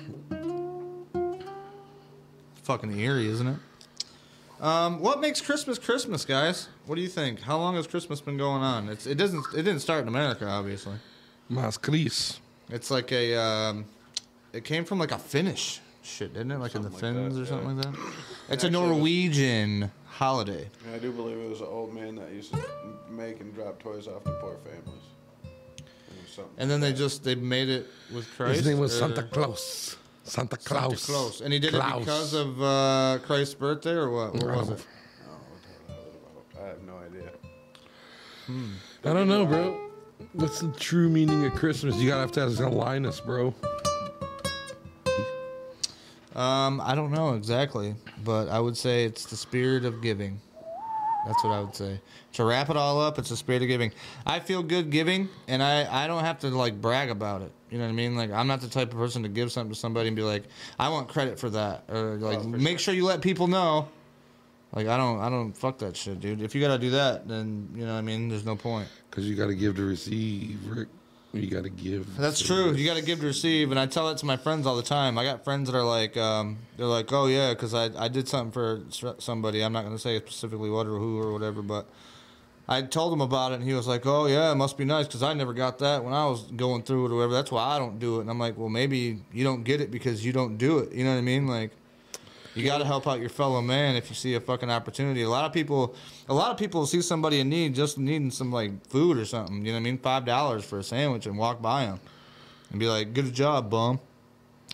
Fucking 2.64 2.98
eerie, 2.98 3.28
isn't 3.28 3.48
it? 3.48 3.58
Um, 4.64 5.02
what 5.02 5.20
makes 5.20 5.42
Christmas 5.42 5.78
Christmas, 5.78 6.24
guys? 6.24 6.70
What 6.86 6.96
do 6.96 7.02
you 7.02 7.10
think? 7.10 7.42
How 7.42 7.58
long 7.58 7.76
has 7.76 7.86
Christmas 7.86 8.22
been 8.22 8.38
going 8.38 8.62
on? 8.62 8.88
It's 8.88 9.06
it 9.06 9.16
doesn't 9.16 9.44
it 9.54 9.64
didn't 9.64 9.82
start 9.82 10.04
in 10.04 10.08
America, 10.08 10.48
obviously. 10.48 10.96
Mas 11.50 11.78
Chris. 11.78 12.40
It's 12.70 12.90
like 12.90 13.12
a 13.12 13.36
um, 13.36 13.84
it 14.54 14.64
came 14.64 14.86
from 14.86 15.00
like 15.00 15.12
a 15.12 15.20
Finnish 15.20 15.82
shit, 16.02 16.34
didn't 16.34 16.52
it? 16.52 16.60
Like 16.60 16.76
in 16.76 16.82
the 16.82 16.90
Something 16.92 17.16
like 17.16 17.32
Finns 17.34 17.36
that, 17.36 17.42
or 17.42 17.46
something 17.46 17.78
yeah. 17.78 17.84
like 17.84 17.94
that. 17.94 18.00
It's 18.00 18.64
a 18.64 18.68
Actually, 18.68 18.68
it 18.70 18.82
was- 18.82 18.90
Norwegian 18.98 19.92
holiday. 20.08 20.70
And 20.86 20.96
I 20.96 21.00
do 21.00 21.12
believe 21.12 21.38
it 21.38 21.50
was 21.50 21.60
an 21.60 21.68
old 21.68 21.94
man 21.94 22.16
that 22.16 22.32
used 22.32 22.54
to 22.54 22.64
make 23.10 23.42
and 23.42 23.54
drop 23.54 23.84
toys 23.84 24.08
off 24.08 24.24
to 24.24 24.32
poor 24.32 24.58
families. 24.64 25.04
It 25.44 25.84
was 26.22 26.32
something 26.36 26.54
And 26.58 26.72
then 26.72 26.80
like 26.80 26.90
they 26.90 26.92
that. 26.94 26.98
just 27.04 27.24
they 27.26 27.36
made 27.36 27.68
it 27.68 27.88
with 28.16 28.30
Christ. 28.38 28.58
His 28.60 28.68
name 28.68 28.80
was 28.80 28.96
or- 28.96 29.00
Santa 29.10 29.24
Claus. 29.24 29.98
Santa 30.24 30.58
Claus. 30.58 30.68
Santa 30.68 30.88
Claus. 30.88 31.06
Claus. 31.06 31.42
And 31.42 31.54
he 31.54 31.60
did 31.60 31.72
Claus. 31.72 31.96
it 31.96 32.00
because 32.00 32.34
of 32.34 32.62
uh, 32.62 33.20
Christ's 33.26 33.56
birthday 33.56 33.92
or 33.94 34.10
what? 34.10 34.34
What 34.34 34.46
was 34.46 34.70
it? 34.70 34.86
I 36.62 36.68
have 36.68 36.82
no 36.84 36.98
idea. 36.98 37.32
I 39.06 39.14
don't 39.14 39.28
know, 39.28 39.46
bro. 39.46 39.90
What's 40.34 40.62
the 40.62 40.72
true 40.72 41.10
meaning 41.10 41.46
of 41.46 41.54
Christmas? 41.54 41.96
You 41.98 42.08
gotta 42.10 42.22
have 42.22 42.32
to 42.34 42.42
ask 42.42 42.60
a 42.60 42.70
Linus, 42.70 43.20
bro. 43.20 43.54
Um, 46.36 46.82
I 46.82 46.96
don't 46.96 47.12
know 47.12 47.34
exactly, 47.36 47.96
but 48.24 48.50
I 48.50 48.60
would 48.60 48.76
say 48.76 49.04
it's 49.06 49.26
the 49.26 49.36
spirit 49.36 49.86
of 49.86 50.02
giving. 50.02 50.40
That's 51.28 51.44
what 51.44 51.52
I 51.52 51.60
would 51.62 51.76
say. 51.76 52.02
To 52.34 52.44
wrap 52.44 52.70
it 52.70 52.78
all 52.78 53.00
up, 53.00 53.20
it's 53.20 53.30
the 53.30 53.38
spirit 53.38 53.62
of 53.62 53.68
giving. 53.68 53.92
I 54.26 54.40
feel 54.40 54.64
good 54.64 54.90
giving, 54.90 55.30
and 55.48 55.62
I, 55.62 56.04
I 56.04 56.08
don't 56.08 56.24
have 56.24 56.40
to 56.40 56.50
like 56.50 56.82
brag 56.82 57.10
about 57.10 57.44
it. 57.44 57.52
You 57.74 57.80
know 57.80 57.86
what 57.86 57.90
I 57.90 57.96
mean? 57.96 58.16
Like 58.16 58.30
I'm 58.30 58.46
not 58.46 58.62
the 58.62 58.68
type 58.68 58.92
of 58.94 59.00
person 59.00 59.24
to 59.24 59.30
give 59.30 59.52
something 59.52 59.74
to 59.74 59.80
somebody 59.80 60.08
and 60.08 60.16
be 60.16 60.22
like, 60.22 60.44
I 60.78 60.90
want 60.90 61.08
credit 61.08 61.40
for 61.40 61.50
that, 61.50 61.86
or 61.90 62.18
like 62.18 62.38
Oh, 62.38 62.44
make 62.44 62.78
sure. 62.78 62.78
sure 62.78 62.94
you 62.94 63.04
let 63.06 63.20
people 63.22 63.48
know. 63.48 63.90
Like 64.74 64.86
I 64.86 64.96
don't 64.96 65.20
I 65.20 65.28
don't 65.32 65.54
fuck 65.58 65.80
that 65.80 65.98
shit, 65.98 66.20
dude. 66.20 66.40
If 66.44 66.54
you 66.54 66.62
gotta 66.62 66.78
do 66.78 66.92
that, 66.92 67.28
then 67.28 67.70
you 67.74 67.84
know 67.84 67.94
what 67.94 67.98
I 67.98 68.02
mean. 68.02 68.30
There's 68.30 68.46
no 68.46 68.56
point. 68.56 68.88
Because 69.10 69.28
you 69.28 69.36
gotta 69.36 69.56
give 69.56 69.76
to 69.78 69.84
receive, 69.86 70.60
Rick. 70.68 70.88
You 71.34 71.48
gotta 71.50 71.70
give. 71.70 72.16
That's 72.16 72.40
true. 72.40 72.74
You 72.74 72.86
got 72.86 72.98
to 72.98 73.02
give 73.02 73.20
to 73.22 73.26
receive, 73.26 73.72
and 73.72 73.80
I 73.80 73.88
tell 73.88 74.08
that 74.10 74.18
to 74.20 74.26
my 74.28 74.38
friends 74.38 74.68
all 74.68 74.76
the 74.76 74.84
time. 74.84 75.18
I 75.18 75.24
got 75.24 75.44
friends 75.44 75.68
that 75.68 75.76
are 75.76 75.84
like, 75.84 76.16
um, 76.16 76.60
they're 76.78 76.86
like, 76.86 77.12
oh 77.12 77.26
yeah, 77.26 77.56
because 77.56 77.74
I 77.74 77.86
I 77.98 78.08
did 78.08 78.28
something 78.28 78.52
for 78.52 78.84
somebody. 79.20 79.64
I'm 79.64 79.74
not 79.74 79.90
to 79.90 79.98
say 79.98 80.20
specifically 80.20 80.70
what 80.70 80.86
or 80.86 81.00
who 81.00 81.20
or 81.20 81.34
whatever, 81.34 81.64
but 81.64 81.90
I 82.68 82.82
told 82.82 83.12
him 83.12 83.22
about 83.22 83.52
it, 83.52 83.56
and 83.56 83.64
he 83.64 83.74
was 83.74 83.88
like, 83.88 84.06
oh 84.06 84.26
yeah, 84.28 84.52
it 84.52 84.56
must 84.56 84.78
be 84.78 84.86
nice 84.86 85.06
because 85.06 85.22
I 85.22 85.34
never 85.34 85.54
got 85.54 85.80
that 85.80 86.04
when 86.04 86.14
I 86.14 86.26
was 86.28 86.44
going 86.52 86.84
through 86.84 87.08
it 87.08 87.12
or 87.12 87.16
whatever. 87.16 87.34
That's 87.34 87.52
why 87.52 87.64
I 87.64 87.78
don't 87.80 88.00
do 88.00 88.18
it. 88.18 88.22
And 88.22 88.30
I'm 88.30 88.40
like, 88.40 88.58
well, 88.58 88.70
maybe 88.70 89.20
you 89.34 89.44
don't 89.44 89.64
get 89.64 89.82
it 89.82 89.92
because 89.92 90.26
you 90.26 90.32
don't 90.32 90.58
do 90.58 90.80
it. 90.80 90.94
You 90.94 91.04
know 91.04 91.12
what 91.12 91.18
I 91.18 91.22
mean? 91.22 91.48
Like. 91.48 91.72
You 92.56 92.64
got 92.64 92.78
to 92.78 92.86
help 92.86 93.08
out 93.08 93.20
your 93.20 93.30
fellow 93.30 93.64
man 93.64 93.96
if 93.96 94.12
you 94.12 94.16
see 94.16 94.36
a 94.36 94.40
fucking 94.40 94.70
opportunity. 94.70 95.24
A 95.24 95.28
lot 95.28 95.44
of 95.44 95.52
people, 95.54 95.96
a 96.30 96.36
lot 96.36 96.52
of 96.52 96.58
people 96.60 96.86
see 96.86 97.02
somebody 97.02 97.40
in 97.40 97.50
need, 97.50 97.74
just 97.74 97.98
needing 97.98 98.30
some 98.30 98.52
like 98.52 98.86
food 98.86 99.18
or 99.18 99.26
something. 99.26 99.66
You 99.66 99.72
know 99.72 99.80
what 99.80 99.80
I 99.80 99.84
mean? 99.86 99.98
Five 99.98 100.24
dollars 100.26 100.64
for 100.64 100.78
a 100.78 100.84
sandwich 100.84 101.26
and 101.26 101.36
walk 101.36 101.64
by 101.64 101.86
them 101.86 102.00
and 102.70 102.80
be 102.80 102.86
like, 102.86 103.16
"Good 103.16 103.34
job, 103.34 103.72
bum," 103.72 104.00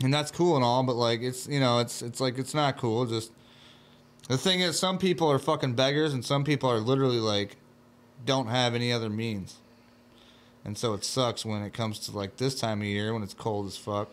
and 0.03 0.13
that's 0.13 0.29
cool 0.29 0.57
and 0.57 0.65
all. 0.65 0.83
But 0.83 0.97
like, 0.97 1.21
it's 1.21 1.47
you 1.47 1.61
know, 1.61 1.79
it's 1.79 2.01
it's 2.01 2.19
like 2.19 2.37
it's 2.37 2.53
not 2.53 2.75
cool. 2.75 3.05
Just 3.05 3.31
The 4.27 4.37
thing 4.37 4.59
is, 4.59 4.77
some 4.77 4.97
people 4.97 5.31
are 5.31 5.39
fucking 5.39 5.75
beggars, 5.75 6.13
and 6.13 6.23
some 6.25 6.43
people 6.43 6.69
are 6.69 6.79
literally 6.79 7.19
like, 7.21 7.55
don't 8.25 8.47
have 8.47 8.75
any 8.75 8.91
other 8.91 9.09
means. 9.09 9.57
And 10.65 10.77
so 10.77 10.93
it 10.93 11.03
sucks 11.03 11.45
when 11.45 11.63
it 11.63 11.73
comes 11.73 11.99
to 11.99 12.11
like 12.11 12.37
this 12.37 12.59
time 12.59 12.81
of 12.81 12.87
year 12.87 13.13
when 13.13 13.23
it's 13.23 13.33
cold 13.33 13.67
as 13.67 13.77
fuck. 13.77 14.09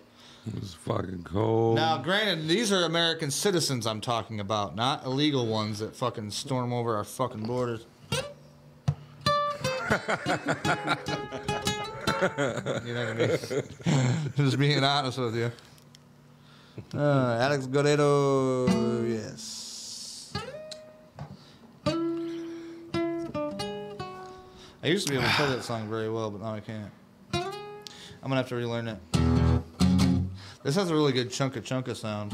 It's 0.57 0.74
fucking 0.74 1.24
cold. 1.24 1.74
Now, 1.76 1.98
granted, 1.98 2.46
these 2.46 2.70
are 2.70 2.84
American 2.84 3.32
citizens 3.32 3.84
I'm 3.84 4.00
talking 4.00 4.38
about, 4.38 4.76
not 4.76 5.04
illegal 5.04 5.46
ones 5.46 5.80
that 5.80 5.96
fucking 5.96 6.30
storm 6.30 6.72
over 6.72 6.96
our 6.96 7.02
fucking 7.04 7.42
borders. 7.42 7.84
you 8.12 8.18
know 12.94 13.04
what 13.04 13.09
I 13.09 13.14
mean? 13.14 13.38
Just 14.36 14.59
being 14.59 14.84
honest 14.84 15.18
with 15.18 15.36
you. 15.36 15.50
Uh, 16.94 17.38
Alex 17.40 17.66
Guerrero, 17.66 19.02
yes. 19.04 19.55
I 24.87 24.91
used 24.91 25.09
to 25.09 25.14
be 25.14 25.18
able 25.18 25.26
to 25.26 25.34
play 25.34 25.49
that 25.49 25.62
song 25.64 25.91
very 25.91 26.09
well, 26.09 26.30
but 26.30 26.43
now 26.43 26.55
I 26.55 26.61
can't. 26.61 26.93
I'm 27.34 27.51
gonna 28.22 28.37
have 28.37 28.49
to 28.51 28.55
relearn 28.55 28.87
it. 28.87 28.99
This 30.62 30.76
has 30.76 30.91
a 30.91 30.95
really 30.95 31.12
good 31.12 31.28
chunka 31.28 31.61
chunka 31.61 31.97
sound. 31.97 32.32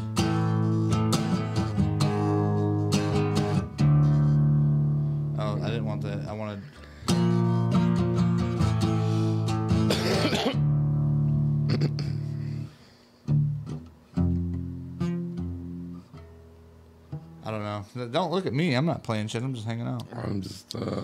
Oh, 5.39 5.63
I 5.63 5.67
didn't 5.69 5.87
want 5.87 6.03
that. 6.03 6.29
I 6.29 6.35
wanted. 6.35 6.61
I 17.45 17.51
don't 17.51 17.63
know. 17.63 17.85
Don't 18.09 18.31
look 18.31 18.45
at 18.45 18.53
me. 18.53 18.75
I'm 18.75 18.85
not 18.85 19.03
playing 19.03 19.29
shit. 19.29 19.43
I'm 19.43 19.55
just 19.55 19.67
hanging 19.67 19.87
out. 19.87 20.05
I'm 20.13 20.43
just. 20.43 20.77
Uh, 20.77 21.01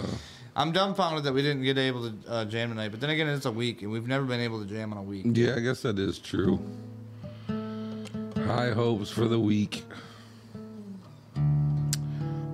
I'm 0.58 0.72
dumbfounded 0.72 1.22
that 1.22 1.32
we 1.32 1.40
didn't 1.40 1.62
get 1.62 1.78
able 1.78 2.10
to 2.10 2.16
uh, 2.28 2.44
jam 2.44 2.70
tonight. 2.70 2.88
But 2.88 3.00
then 3.00 3.10
again, 3.10 3.28
it's 3.28 3.46
a 3.46 3.52
week, 3.52 3.82
and 3.82 3.92
we've 3.92 4.08
never 4.08 4.24
been 4.24 4.40
able 4.40 4.60
to 4.60 4.66
jam 4.66 4.92
on 4.92 4.98
a 4.98 5.02
week. 5.02 5.24
yeah, 5.24 5.54
I 5.54 5.60
guess 5.60 5.82
that 5.82 6.00
is 6.00 6.18
true. 6.18 6.58
High 8.34 8.72
hopes 8.72 9.08
for 9.08 9.28
the 9.28 9.38
week. 9.38 9.84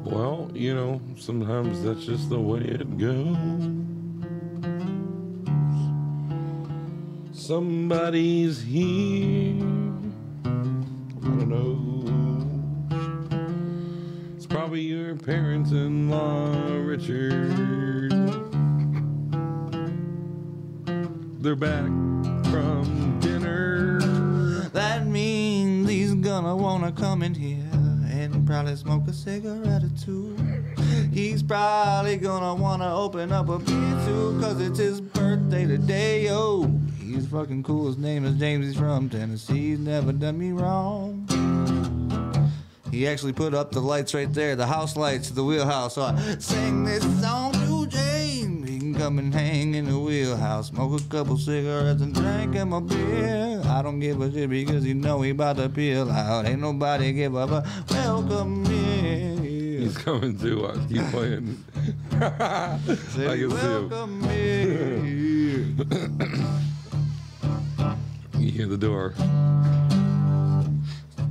Well, 0.04 0.50
you 0.52 0.74
know, 0.74 1.00
sometimes 1.16 1.82
that's 1.82 2.04
just 2.04 2.28
the 2.28 2.38
way 2.38 2.60
it 2.60 2.98
goes. 2.98 3.70
Somebody's 7.32 8.60
here. 8.60 9.64
I 10.44 10.50
don't 11.22 11.48
know. 11.48 12.33
Probably 14.54 14.82
your 14.82 15.16
parents 15.16 15.72
in 15.72 16.08
law, 16.08 16.46
Richard. 16.76 18.12
They're 21.42 21.56
back 21.56 21.86
from 22.52 23.18
dinner. 23.18 23.98
That 24.72 25.08
means 25.08 25.88
he's 25.88 26.14
gonna 26.14 26.54
wanna 26.54 26.92
come 26.92 27.24
in 27.24 27.34
here 27.34 27.68
and 28.08 28.46
probably 28.46 28.76
smoke 28.76 29.08
a 29.08 29.12
cigarette 29.12 29.82
or 29.82 29.90
two. 30.00 30.36
He's 31.12 31.42
probably 31.42 32.16
gonna 32.16 32.54
wanna 32.54 32.94
open 32.94 33.32
up 33.32 33.48
a 33.48 33.58
beer 33.58 34.00
too, 34.06 34.38
cause 34.40 34.60
it's 34.60 34.78
his 34.78 35.00
birthday 35.00 35.66
today, 35.66 36.26
yo. 36.26 36.70
He's 37.00 37.26
fucking 37.26 37.64
cool, 37.64 37.88
his 37.88 37.98
name 37.98 38.24
is 38.24 38.36
James, 38.36 38.66
he's 38.66 38.76
from 38.76 39.08
Tennessee, 39.08 39.70
he's 39.70 39.80
never 39.80 40.12
done 40.12 40.38
me 40.38 40.52
wrong. 40.52 41.26
He 42.94 43.08
actually 43.08 43.32
put 43.32 43.54
up 43.54 43.72
the 43.72 43.80
lights 43.80 44.14
right 44.14 44.32
there, 44.32 44.54
the 44.54 44.68
house 44.68 44.96
lights, 44.96 45.30
the 45.30 45.42
wheelhouse. 45.42 45.96
So 45.96 46.02
I 46.02 46.36
sing 46.38 46.84
this 46.84 47.02
song 47.20 47.52
to 47.52 47.88
James. 47.88 48.68
He 48.68 48.78
can 48.78 48.94
come 48.94 49.18
and 49.18 49.34
hang 49.34 49.74
in 49.74 49.86
the 49.86 49.98
wheelhouse, 49.98 50.68
smoke 50.68 51.00
a 51.00 51.04
couple 51.06 51.36
cigarettes 51.36 52.00
and 52.02 52.14
drink 52.14 52.54
him 52.54 52.72
a 52.72 52.80
beer. 52.80 53.60
I 53.64 53.82
don't 53.82 53.98
give 53.98 54.20
a 54.20 54.30
shit 54.30 54.48
because 54.48 54.86
you 54.86 54.94
know 54.94 55.22
he 55.22 55.30
about 55.30 55.56
to 55.56 55.68
peel 55.68 56.08
out. 56.08 56.46
Ain't 56.46 56.60
nobody 56.60 57.12
give 57.12 57.34
up 57.34 57.50
a 57.50 57.64
welcome 57.90 58.64
here. 58.64 59.38
He's 59.80 59.98
coming 59.98 60.38
to 60.38 60.66
us. 60.66 60.78
Keep 60.88 61.06
playing. 61.06 61.64
I 62.12 62.78
can 62.86 62.96
see 63.10 63.24
him. 63.26 64.22
here. 64.30 65.66
You 68.38 68.50
hear 68.50 68.66
the 68.66 68.76
door. 68.76 69.14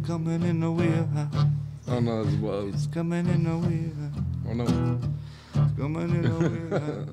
Coming 0.06 0.43
in 0.43 0.60
the 0.60 0.70
wheelhouse, 0.70 1.45
Oh 1.88 1.99
no, 2.01 2.24
it 2.24 2.39
was. 2.39 2.74
It's 2.74 2.88
coming 2.88 3.26
in 3.26 3.45
the 3.45 3.58
wheelhouse. 3.58 4.20
Oh 4.49 4.54
no. 4.54 4.99
Coming 5.78 6.10
in 6.10 6.22
the 6.24 6.30
wheelhouse. 6.49 7.08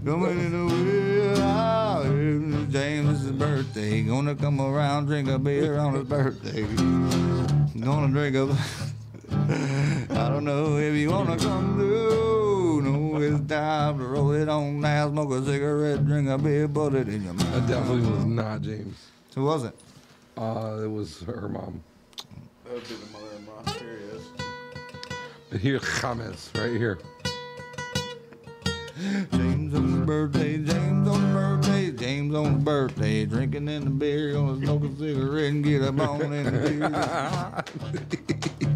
Coming 0.04 0.40
in 0.40 0.52
the 0.52 0.74
wheelhouse. 0.74 1.38
Ah, 1.42 2.02
it's 2.06 2.72
James's 2.72 3.32
birthday. 3.32 4.02
Gonna 4.02 4.34
come 4.34 4.58
around, 4.62 5.04
drink 5.06 5.28
a 5.28 5.38
beer 5.38 5.76
on 5.76 5.96
his 5.96 6.04
birthday. 6.04 6.62
Gonna 7.78 8.08
drink 8.08 8.36
a. 8.36 8.56
I 10.18 10.28
don't 10.30 10.44
know 10.44 10.78
if 10.78 10.94
you 10.94 11.10
wanna 11.10 11.36
come 11.36 11.76
through. 11.76 12.82
No, 12.82 13.20
it's 13.20 13.46
time 13.46 13.98
to 13.98 14.04
roll 14.04 14.32
it 14.32 14.48
on 14.48 14.80
now. 14.80 15.10
Smoke 15.10 15.32
a 15.32 15.44
cigarette, 15.44 16.06
drink 16.06 16.26
a 16.30 16.38
beer, 16.38 16.66
put 16.68 16.94
it 16.94 17.08
in 17.08 17.22
your 17.24 17.34
mouth. 17.34 17.52
That 17.52 17.66
definitely 17.68 18.10
was 18.10 18.24
not 18.24 18.62
James. 18.62 18.96
Who 19.34 19.44
was 19.44 19.64
it? 19.64 19.74
Uh, 20.36 20.80
it 20.82 20.90
was 20.90 21.20
her 21.22 21.48
mom. 21.48 21.82
That 22.64 22.74
would 22.74 22.88
be 22.88 22.94
the 22.94 23.06
mother-in-law. 23.12 23.72
Here 23.78 23.98
he 25.50 25.56
is. 25.56 25.62
Here, 25.62 25.80
comments 25.80 26.50
right 26.54 26.70
here. 26.72 26.98
James 29.32 29.74
on 29.74 29.98
his 29.98 30.06
birthday, 30.06 30.58
James 30.58 31.08
on 31.08 31.22
his 31.22 31.34
birthday, 31.34 31.90
James 31.90 32.34
on 32.34 32.54
his 32.54 32.64
birthday, 32.64 33.24
drinking 33.24 33.68
in 33.68 33.84
the 33.84 33.90
beer, 33.90 34.32
gonna 34.32 34.64
smoke 34.64 34.84
a 34.84 34.96
cigarette 34.96 35.44
and 35.50 35.64
get 35.64 35.82
a 35.82 35.90
bone 35.90 36.32
in 36.32 36.44
the 36.44 37.64
beer. 38.12 38.66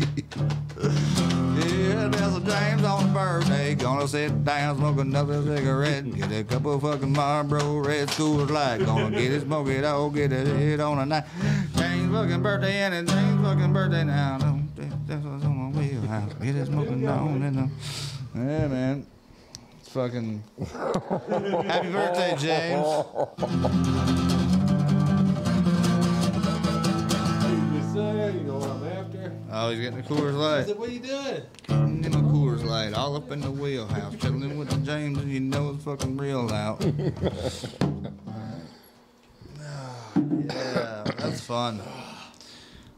yeah, 1.94 2.08
there's 2.08 2.36
a 2.36 2.40
James 2.40 2.84
on 2.84 3.04
his 3.04 3.12
birthday, 3.12 3.74
gonna 3.74 4.08
sit 4.08 4.44
down, 4.44 4.76
smoke 4.76 4.98
another 4.98 5.42
cigarette, 5.42 6.12
get 6.14 6.32
a 6.32 6.44
couple 6.44 6.78
fucking 6.80 7.12
Marlboro 7.12 7.78
Red 7.78 8.10
School 8.10 8.44
Light, 8.46 8.84
gonna 8.84 9.10
get 9.10 9.32
it, 9.32 9.42
smoke 9.42 9.68
it 9.68 9.84
all, 9.84 10.10
get 10.10 10.32
it 10.32 10.46
hit 10.46 10.80
on 10.80 10.98
a 10.98 11.06
night. 11.06 11.24
James 11.76 12.12
fucking 12.12 12.42
birthday 12.42 12.72
and 12.82 12.94
it's 12.94 13.12
James 13.12 13.40
fucking 13.42 13.72
birthday 13.72 14.04
now. 14.04 14.38
That's 15.06 15.24
what's 15.24 15.44
on 15.44 15.72
my 15.72 15.78
wheelhouse. 15.78 16.32
Get 16.34 16.56
it 16.56 16.66
smoking 16.66 17.06
on 17.06 17.42
in 17.42 17.56
the. 17.56 17.70
Yeah, 18.34 18.68
man. 18.68 19.06
It's 19.80 19.90
fucking. 19.90 20.42
Happy 21.68 21.92
birthday, 21.92 22.34
James. 22.38 22.86
You 29.54 29.60
know 29.60 29.66
what 29.66 29.70
I'm 29.70 29.70
after? 29.70 29.70
Oh, 29.70 29.70
he's 29.70 29.80
getting 29.80 30.00
a 30.00 30.02
Coors 30.02 30.36
Light. 30.36 30.66
Said, 30.66 30.78
What 30.78 30.88
are 30.88 30.92
you 30.92 31.00
doing? 31.00 31.42
Getting 32.02 32.14
a 32.14 32.22
Coors 32.22 32.64
Light, 32.64 32.94
all 32.94 33.16
up 33.16 33.30
in 33.30 33.40
the 33.40 33.50
wheelhouse, 33.50 34.16
chilling 34.16 34.58
with 34.58 34.68
the 34.68 34.76
James, 34.78 35.18
and 35.18 35.30
you 35.30 35.40
know 35.40 35.70
it's 35.70 35.84
fucking 35.84 36.16
real 36.16 36.50
out. 36.50 36.84
yeah, 40.46 41.04
that's 41.18 41.40
fun. 41.40 41.80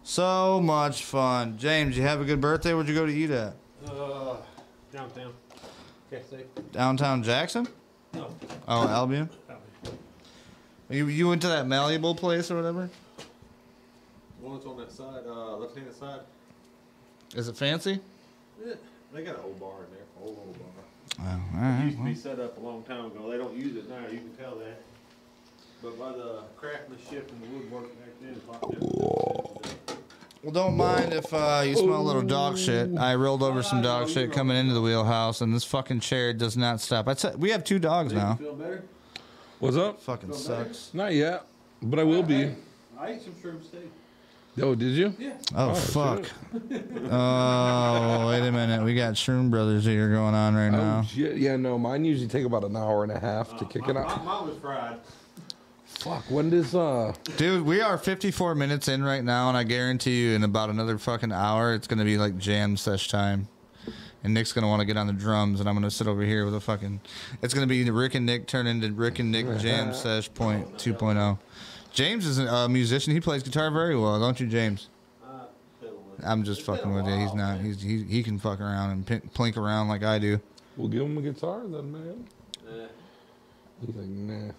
So 0.03 0.61
much 0.61 1.05
fun. 1.05 1.59
James, 1.59 1.97
you 1.97 2.05
have 2.05 2.21
a 2.21 2.25
good 2.25 2.41
birthday? 2.41 2.73
Where'd 2.73 2.89
you 2.89 2.95
go 2.95 3.07
to 3.07 3.13
eat 3.13 3.31
at? 3.31 3.55
Uh, 3.87 4.37
downtown. 4.93 5.33
Can't. 6.11 6.73
Downtown 6.73 7.23
Jackson? 7.23 7.69
No. 8.15 8.35
Oh, 8.69 8.89
Albion? 8.89 9.29
Probably. 9.47 9.99
You, 10.89 11.09
you 11.09 11.29
went 11.29 11.43
to 11.43 11.49
that 11.49 11.67
malleable 11.67 12.15
place 12.15 12.51
or 12.51 12.57
whatever? 12.57 12.89
One 14.41 14.55
that's 14.55 14.67
on 14.67 14.79
that 14.79 14.93
side, 14.93 15.27
uh, 15.27 15.57
left-handed 15.57 15.95
side. 15.95 16.21
Is 17.37 17.49
it 17.49 17.57
fancy? 17.57 18.01
Yeah, 18.65 18.73
they 19.13 19.23
got 19.23 19.37
an 19.37 19.43
old 19.45 19.61
bar 19.61 19.85
in 19.87 19.95
there, 19.95 20.05
old 20.23 20.39
old 20.39 20.59
bar. 20.59 20.85
Oh, 21.21 21.25
all 21.29 21.61
It 21.61 21.77
right. 21.77 21.85
used 21.85 21.99
to 21.99 22.05
be 22.05 22.15
set 22.15 22.41
up 22.41 22.57
a 22.57 22.61
long 22.61 22.83
time 22.85 23.07
ago. 23.07 23.31
They 23.31 23.37
don't 23.37 23.55
use 23.57 23.77
it 23.77 23.89
now. 23.89 24.01
You 24.11 24.19
can 24.19 24.35
tell 24.39 24.55
that. 24.57 24.81
But 25.83 25.99
by 25.99 26.13
the 26.13 26.41
craftsmanship 26.57 27.31
and 27.31 27.43
the 27.43 27.47
woodwork 27.49 27.85
back 28.01 28.09
then, 28.23 28.33
it's 28.33 28.45
a. 28.47 30.07
Well, 30.43 30.53
don't 30.53 30.77
mind 30.77 31.13
if 31.13 31.33
uh, 31.35 31.63
you 31.67 31.77
smell 31.77 32.01
a 32.01 32.03
little 32.03 32.23
dog 32.23 32.57
shit. 32.57 32.97
I 32.97 33.15
rolled 33.17 33.43
over 33.43 33.63
some 33.63 33.83
dog 33.83 34.09
shit 34.09 34.33
coming 34.33 34.57
into 34.57 34.73
the 34.75 34.81
wheelhouse, 34.81 35.41
and 35.43 35.55
this 35.55 35.65
fucking 35.65 36.01
chair 36.01 36.33
does 36.33 36.57
not 36.57 36.81
stop. 36.81 37.09
I 37.09 37.15
t- 37.15 37.29
we 37.37 37.51
have 37.51 37.65
two 37.65 37.79
dogs 37.79 38.13
now. 38.13 38.37
feel 38.37 38.55
better? 38.55 38.83
What's 39.59 39.77
up? 39.77 40.01
Fucking 40.03 40.33
sucks. 40.33 40.91
Not 40.95 41.13
yet, 41.15 41.45
but 41.83 41.99
I 41.99 42.05
will 42.05 42.23
be. 42.23 42.55
I 42.99 43.09
ate 43.11 43.23
some 43.23 43.35
shrimp 43.41 43.71
too. 43.71 43.91
Oh, 44.63 44.75
did 44.75 44.93
you? 44.95 45.15
Yeah. 45.19 45.35
Oh, 45.55 45.71
Oh, 45.71 45.75
fuck. 45.75 46.25
shit. 46.25 46.85
Oh, 47.11 48.29
wait 48.29 48.47
a 48.47 48.51
minute. 48.53 48.83
We 48.83 48.95
got 48.95 49.15
Shroom 49.15 49.51
Brothers 49.51 49.85
here 49.85 50.09
going 50.11 50.35
on 50.35 50.55
right 50.55 50.69
Oh, 50.69 50.71
now. 50.79 51.03
shit. 51.03 51.37
Yeah, 51.37 51.57
no, 51.57 51.79
mine 51.79 52.05
usually 52.05 52.29
take 52.29 52.45
about 52.47 52.65
an 52.65 52.77
hour 52.77 53.03
and 53.03 53.13
a 53.13 53.19
half 53.19 53.57
to 53.59 53.65
kick 53.67 53.87
it 53.89 53.95
My, 53.95 54.01
out. 54.03 54.25
mine 54.25 54.49
was 54.49 54.57
fried. 54.59 54.97
Fuck. 55.85 56.25
When 56.31 56.51
does 56.51 56.75
uh? 56.75 57.13
Dude, 57.37 57.65
we 57.65 57.81
are 57.81 57.99
54 57.99 58.55
minutes 58.55 58.89
in 58.89 59.03
right 59.05 59.25
now, 59.25 59.49
and 59.49 59.57
I 59.57 59.63
guarantee 59.65 60.23
you, 60.25 60.35
in 60.35 60.43
about 60.45 60.71
another 60.71 60.99
fucking 60.99 61.33
hour, 61.33 61.75
it's 61.75 61.87
gonna 61.87 62.05
be 62.05 62.17
like 62.19 62.39
jam 62.39 62.77
sesh 62.77 63.09
time. 63.09 63.49
And 64.25 64.35
Nick's 64.35 64.53
gonna 64.53 64.69
want 64.69 64.81
to 64.81 64.87
get 64.87 64.97
on 64.97 65.07
the 65.07 65.13
drums, 65.13 65.61
and 65.61 65.69
I'm 65.69 65.75
gonna 65.75 65.91
sit 65.91 66.07
over 66.07 66.23
here 66.23 66.45
with 66.45 66.55
a 66.55 66.61
fucking. 66.61 67.01
It's 67.43 67.55
gonna 67.55 67.67
be 67.67 67.89
Rick 67.91 68.15
and 68.15 68.27
Nick 68.27 68.47
turn 68.47 68.67
into 68.67 68.91
Rick 68.93 69.19
and 69.21 69.31
Nick 69.31 69.47
Jam 69.59 69.93
Sesh 69.95 70.33
Point 70.35 70.77
2.0. 70.79 71.39
James 71.97 72.27
is 72.27 72.39
a 72.39 72.69
musician. 72.69 73.15
He 73.15 73.21
plays 73.23 73.43
guitar 73.43 73.71
very 73.71 73.97
well, 73.97 74.21
don't 74.21 74.39
you, 74.39 74.47
James? 74.47 74.91
I'm 76.23 76.45
just 76.45 76.61
fucking 76.63 76.93
with 76.93 77.07
you. 77.07 77.15
He's 77.17 77.33
not. 77.33 77.61
He's 77.61 77.81
he, 77.81 78.03
he 78.03 78.23
can 78.23 78.39
fuck 78.39 78.61
around 78.61 78.91
and 78.91 79.07
pin, 79.07 79.23
plink 79.35 79.57
around 79.57 79.89
like 79.89 80.03
I 80.03 80.19
do. 80.19 80.39
We'll 80.77 80.89
give 80.89 81.03
him 81.03 81.17
a 81.17 81.23
guitar 81.23 81.63
then, 81.67 81.93
man. 81.93 82.27
He's 83.81 83.95
like, 83.95 84.07
nah. 84.07 84.53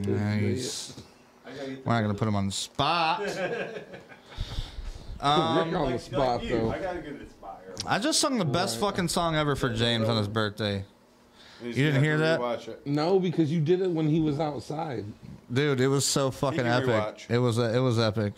Nice. 0.00 1.02
We're 1.84 1.92
not 1.92 2.02
gonna 2.02 2.14
put 2.14 2.28
him 2.28 2.36
on 2.36 2.46
the 2.46 2.52
spot. 2.52 3.20
Um, 5.20 5.58
Rick 5.68 5.74
on 5.76 5.92
the 5.92 5.98
spot 5.98 6.42
though. 6.48 6.70
I 6.70 6.78
gotta 6.78 7.00
get 7.00 7.18
this 7.18 7.32
fire. 7.40 7.74
I 7.84 7.98
just 7.98 8.20
sung 8.20 8.38
the 8.38 8.44
best 8.44 8.78
fucking 8.78 9.08
song 9.08 9.34
ever 9.34 9.56
for 9.56 9.70
James 9.70 10.08
on 10.08 10.16
his 10.16 10.28
birthday. 10.28 10.84
You 11.64 11.72
didn't 11.72 12.04
hear 12.04 12.18
that? 12.18 12.62
to 12.62 12.70
it. 12.72 12.86
No, 12.86 13.18
because 13.18 13.50
you 13.50 13.60
did 13.60 13.80
it 13.80 13.90
when 13.90 14.08
he 14.08 14.20
was 14.20 14.38
outside. 14.38 15.04
Dude, 15.52 15.80
it 15.80 15.88
was 15.88 16.04
so 16.04 16.30
fucking 16.30 16.60
epic. 16.66 16.88
rewatch. 16.88 17.30
It 17.30 17.38
was 17.38 17.58
it 17.58 17.80
was 17.80 17.98
epic. 17.98 18.34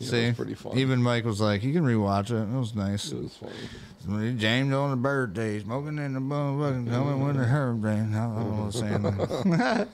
Yeah, 0.00 0.10
See, 0.10 0.26
was 0.28 0.36
pretty 0.36 0.54
fun. 0.54 0.78
even 0.78 1.02
Mike 1.02 1.24
was 1.24 1.40
like, 1.40 1.64
"You 1.64 1.72
can 1.72 1.82
rewatch 1.84 2.30
it." 2.30 2.36
It 2.36 2.56
was 2.56 2.72
nice. 2.76 3.10
It 3.10 3.20
was 3.20 3.36
funny. 3.36 4.34
James 4.36 4.72
on 4.72 4.90
the 4.90 4.96
birthday, 4.96 5.58
smoking 5.60 5.98
in 5.98 6.14
the 6.14 6.20
motherfucking 6.20 6.88
coming 6.88 7.26
with 7.26 7.36
the 7.36 7.44
hurricane. 7.44 8.14
I 8.14 8.24
don't 8.26 8.38
know 8.38 8.64
what 8.64 8.76
I'm 8.76 9.88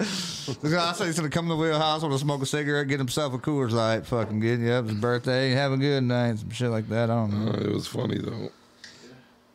saying. 0.59 0.77
I 0.79 0.93
said 0.93 1.07
he's 1.07 1.17
gonna 1.17 1.31
come 1.31 1.47
to 1.47 1.55
the 1.55 1.57
wheelhouse, 1.57 2.03
want 2.03 2.13
to 2.13 2.19
smoke 2.19 2.43
a 2.43 2.47
cigarette, 2.47 2.87
get 2.87 2.99
himself 2.99 3.33
a 3.33 3.39
Coors 3.39 3.71
Light, 3.73 4.05
fucking 4.07 4.41
get 4.41 4.59
you 4.61 4.71
up 4.73 4.85
his 4.87 4.95
birthday, 4.95 5.53
have 5.53 5.73
a 5.73 5.79
good 5.79 6.03
night, 6.05 6.39
some 6.39 6.51
shit 6.51 6.69
like 6.69 6.87
that. 6.91 7.05
I 7.11 7.15
don't 7.15 7.47
know. 7.47 7.53
Uh, 7.53 7.57
it 7.57 7.73
was 7.73 7.87
funny 7.87 8.19
though. 8.19 8.51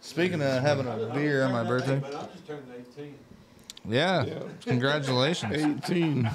Speaking 0.01 0.41
of 0.41 0.63
having 0.63 0.87
a 0.87 1.11
beer 1.13 1.43
on 1.43 1.51
my 1.51 1.63
birthday, 1.63 1.99
But 1.99 2.15
I'm 2.15 2.27
just 2.31 2.47
turning 2.47 2.63
18. 2.97 3.13
Yeah, 3.89 4.25
Yeah. 4.25 4.39
congratulations. 4.61 5.53
18. 5.85 6.29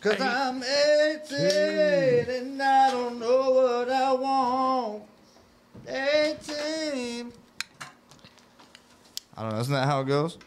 Cause 0.00 0.20
I'm 0.20 0.62
18 0.62 1.40
and 2.28 2.62
I 2.62 2.90
don't 2.90 3.18
know 3.18 3.50
what 3.50 3.88
I 3.90 4.12
want. 4.12 5.02
18. 5.86 7.32
I 9.36 9.42
don't 9.42 9.52
know. 9.52 9.58
Isn't 9.60 9.72
that 9.74 9.86
how 9.86 10.00
it 10.02 10.06
goes? 10.06 10.38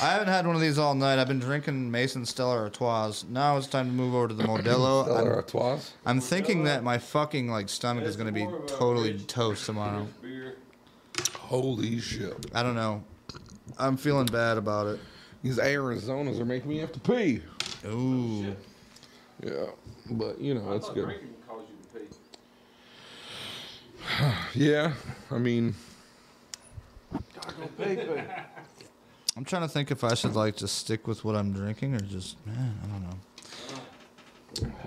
I 0.00 0.06
haven't 0.10 0.28
had 0.28 0.46
one 0.46 0.56
of 0.56 0.60
these 0.62 0.78
all 0.78 0.94
night. 0.94 1.18
I've 1.18 1.28
been 1.28 1.38
drinking 1.38 1.90
Mason 1.90 2.26
Stella 2.26 2.56
Artois. 2.56 3.22
Now 3.28 3.56
it's 3.56 3.66
time 3.66 3.86
to 3.86 3.92
move 3.92 4.14
over 4.14 4.28
to 4.28 4.34
the 4.34 4.42
Modelo. 4.44 5.04
Stella 5.04 5.20
I'm, 5.22 5.28
Artois. 5.28 5.80
I'm 6.04 6.20
thinking 6.20 6.64
that 6.64 6.82
my 6.82 6.98
fucking 6.98 7.48
like 7.48 7.68
stomach 7.68 8.04
is 8.04 8.16
gonna 8.16 8.32
be 8.32 8.44
More 8.44 8.56
of 8.58 8.64
a 8.64 8.66
totally 8.66 9.18
toast 9.20 9.66
tomorrow. 9.66 10.08
beer. 10.20 10.56
Holy 11.38 12.00
shit. 12.00 12.46
I 12.54 12.62
don't 12.62 12.74
know. 12.74 13.04
I'm 13.78 13.96
feeling 13.96 14.26
bad 14.26 14.58
about 14.58 14.86
it. 14.88 15.00
These 15.44 15.58
Arizonas 15.58 16.40
are 16.40 16.46
making 16.46 16.70
me 16.70 16.78
have 16.78 16.90
to 16.92 17.00
pee. 17.00 17.42
Ooh. 17.86 18.56
Yeah. 19.42 19.66
But, 20.10 20.40
you 20.40 20.54
know, 20.54 20.70
I 20.70 20.72
that's 20.72 20.88
good. 20.88 21.04
drinking 21.04 21.28
would 21.28 21.46
cause 21.46 21.64
you 21.68 21.76
to 22.00 22.06
pee. 24.54 24.58
Yeah. 24.64 24.94
I 25.30 25.36
mean, 25.36 25.74
I'm 29.36 29.44
trying 29.44 29.62
to 29.62 29.68
think 29.68 29.90
if 29.90 30.02
I 30.02 30.14
should 30.14 30.34
like 30.34 30.56
just 30.56 30.78
stick 30.78 31.06
with 31.06 31.26
what 31.26 31.36
I'm 31.36 31.52
drinking 31.52 31.94
or 31.94 32.00
just 32.00 32.38
man, 32.46 32.78
I 32.82 32.86
don't 32.86 33.02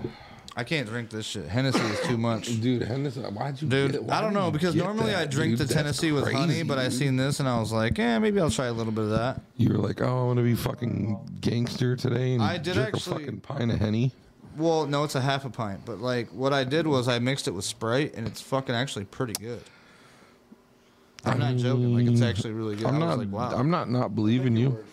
know. 0.04 0.10
I 0.58 0.64
can't 0.64 0.88
drink 0.88 1.10
this 1.10 1.24
shit. 1.24 1.46
Hennessy 1.46 1.78
is 1.78 2.00
too 2.00 2.18
much. 2.18 2.46
dude, 2.60 2.82
Henderson, 2.82 3.22
why'd 3.32 3.62
you 3.62 3.68
Dude, 3.68 3.92
get 3.92 4.00
it? 4.00 4.04
Why 4.04 4.16
I 4.18 4.20
don't 4.20 4.34
know 4.34 4.50
because 4.50 4.74
normally 4.74 5.12
that, 5.12 5.20
I 5.22 5.26
drink 5.26 5.52
dude? 5.52 5.58
the 5.60 5.64
That's 5.66 5.74
Tennessee 5.74 6.10
with 6.10 6.32
honey, 6.32 6.64
but 6.64 6.78
I 6.78 6.88
dude. 6.88 6.94
seen 6.94 7.16
this 7.16 7.38
and 7.38 7.48
I 7.48 7.60
was 7.60 7.70
like, 7.70 7.96
yeah, 7.96 8.18
maybe 8.18 8.40
I'll 8.40 8.50
try 8.50 8.66
a 8.66 8.72
little 8.72 8.92
bit 8.92 9.04
of 9.04 9.10
that. 9.10 9.40
You 9.56 9.68
were 9.70 9.78
like, 9.78 10.02
oh, 10.02 10.06
I 10.22 10.24
want 10.24 10.38
to 10.38 10.42
be 10.42 10.56
fucking 10.56 11.38
gangster 11.40 11.94
today 11.94 12.34
and 12.34 12.42
I 12.42 12.58
did 12.58 12.74
drink 12.74 12.88
actually- 12.96 13.22
a 13.22 13.26
fucking 13.26 13.40
pint 13.42 13.70
of 13.70 13.78
Henny. 13.78 14.10
Well, 14.56 14.86
no, 14.88 15.04
it's 15.04 15.14
a 15.14 15.20
half 15.20 15.44
a 15.44 15.50
pint, 15.50 15.82
but 15.84 16.00
like 16.00 16.28
what 16.30 16.52
I 16.52 16.64
did 16.64 16.88
was 16.88 17.06
I 17.06 17.20
mixed 17.20 17.46
it 17.46 17.52
with 17.52 17.64
Sprite 17.64 18.14
and 18.16 18.26
it's 18.26 18.40
fucking 18.40 18.74
actually 18.74 19.04
pretty 19.04 19.34
good. 19.34 19.62
I'm 21.24 21.38
not 21.38 21.54
joking. 21.56 21.94
Like 21.94 22.06
it's 22.12 22.22
actually 22.22 22.52
really 22.54 22.74
good. 22.74 22.86
I'm 22.86 22.96
I 22.96 22.98
not. 22.98 23.18
like, 23.18 23.30
wow. 23.30 23.54
I'm 23.56 23.70
not 23.70 23.88
not 23.90 24.16
believing 24.16 24.56
you. 24.56 24.84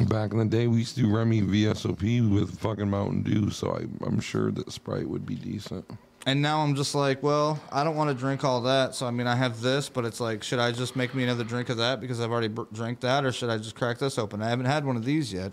Word 0.00 0.08
for 0.08 0.14
it. 0.14 0.16
Back 0.16 0.32
in 0.32 0.38
the 0.38 0.44
day, 0.44 0.66
we 0.66 0.78
used 0.78 0.94
to 0.96 1.02
do 1.02 1.14
Remy 1.14 1.42
VSOP 1.42 2.32
with 2.32 2.58
fucking 2.58 2.88
Mountain 2.88 3.22
Dew, 3.22 3.50
so 3.50 3.72
I, 3.72 4.04
I'm 4.06 4.20
sure 4.20 4.50
that 4.52 4.72
Sprite 4.72 5.08
would 5.08 5.26
be 5.26 5.34
decent. 5.34 5.84
And 6.26 6.42
now 6.42 6.60
I'm 6.60 6.74
just 6.74 6.94
like, 6.94 7.22
well, 7.22 7.60
I 7.70 7.84
don't 7.84 7.94
want 7.94 8.10
to 8.10 8.14
drink 8.14 8.42
all 8.42 8.60
that. 8.62 8.96
So 8.96 9.06
I 9.06 9.12
mean, 9.12 9.28
I 9.28 9.36
have 9.36 9.60
this, 9.60 9.88
but 9.88 10.04
it's 10.04 10.18
like, 10.18 10.42
should 10.42 10.58
I 10.58 10.72
just 10.72 10.96
make 10.96 11.14
me 11.14 11.22
another 11.22 11.44
drink 11.44 11.68
of 11.68 11.76
that 11.76 12.00
because 12.00 12.20
I've 12.20 12.32
already 12.32 12.48
br- 12.48 12.62
drank 12.72 12.98
that, 13.00 13.24
or 13.24 13.30
should 13.30 13.48
I 13.48 13.58
just 13.58 13.76
crack 13.76 13.98
this 13.98 14.18
open? 14.18 14.42
I 14.42 14.48
haven't 14.48 14.66
had 14.66 14.84
one 14.84 14.96
of 14.96 15.04
these 15.04 15.32
yet. 15.32 15.52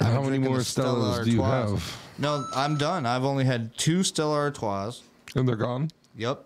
I've 0.00 0.12
How 0.12 0.22
many 0.22 0.38
more 0.38 0.60
Stella 0.62 1.20
Stellas 1.20 1.24
do 1.24 1.30
you 1.32 1.42
Artois. 1.42 1.70
have? 1.72 1.96
No, 2.18 2.46
I'm 2.54 2.76
done. 2.76 3.06
I've 3.06 3.24
only 3.24 3.44
had 3.44 3.76
two 3.76 4.04
Stella 4.04 4.36
Artois. 4.36 5.00
And 5.34 5.48
they're 5.48 5.56
gone. 5.56 5.90
Yep. 6.16 6.44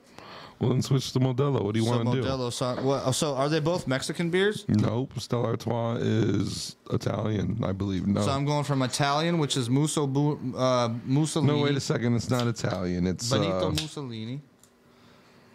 Well, 0.63 0.71
then 0.71 0.81
switch 0.81 1.13
to 1.13 1.19
Modelo. 1.19 1.61
What 1.65 1.75
do 1.75 1.81
you 1.81 1.87
so 1.87 1.91
want 1.91 2.13
to 2.13 2.23
do? 2.23 2.29
Modelo. 2.29 2.53
So, 2.53 2.81
what, 2.83 3.03
oh, 3.05 3.11
so 3.11 3.35
are 3.35 3.49
they 3.49 3.59
both 3.59 3.89
Mexican 3.89 4.31
beers? 4.31 4.65
Nope. 4.69 5.13
Stella 5.19 5.49
Artois 5.49 5.97
is 5.97 6.77
Italian, 6.93 7.59
I 7.65 7.73
believe. 7.73 8.07
No. 8.07 8.21
So 8.23 8.31
I'm 8.31 8.45
going 8.45 8.63
from 8.63 8.83
Italian, 8.83 9.39
which 9.39 9.57
is 9.57 9.69
Musso, 9.69 10.05
uh, 10.57 10.91
Mussolini. 11.05 11.53
no, 11.53 11.65
wait 11.65 11.75
a 11.75 11.81
second. 11.81 12.15
It's 12.15 12.31
not 12.31 12.47
Italian. 12.47 13.09
It's 13.09 13.29
Benito 13.29 13.67
uh, 13.67 13.71
Mussolini. 13.71 14.41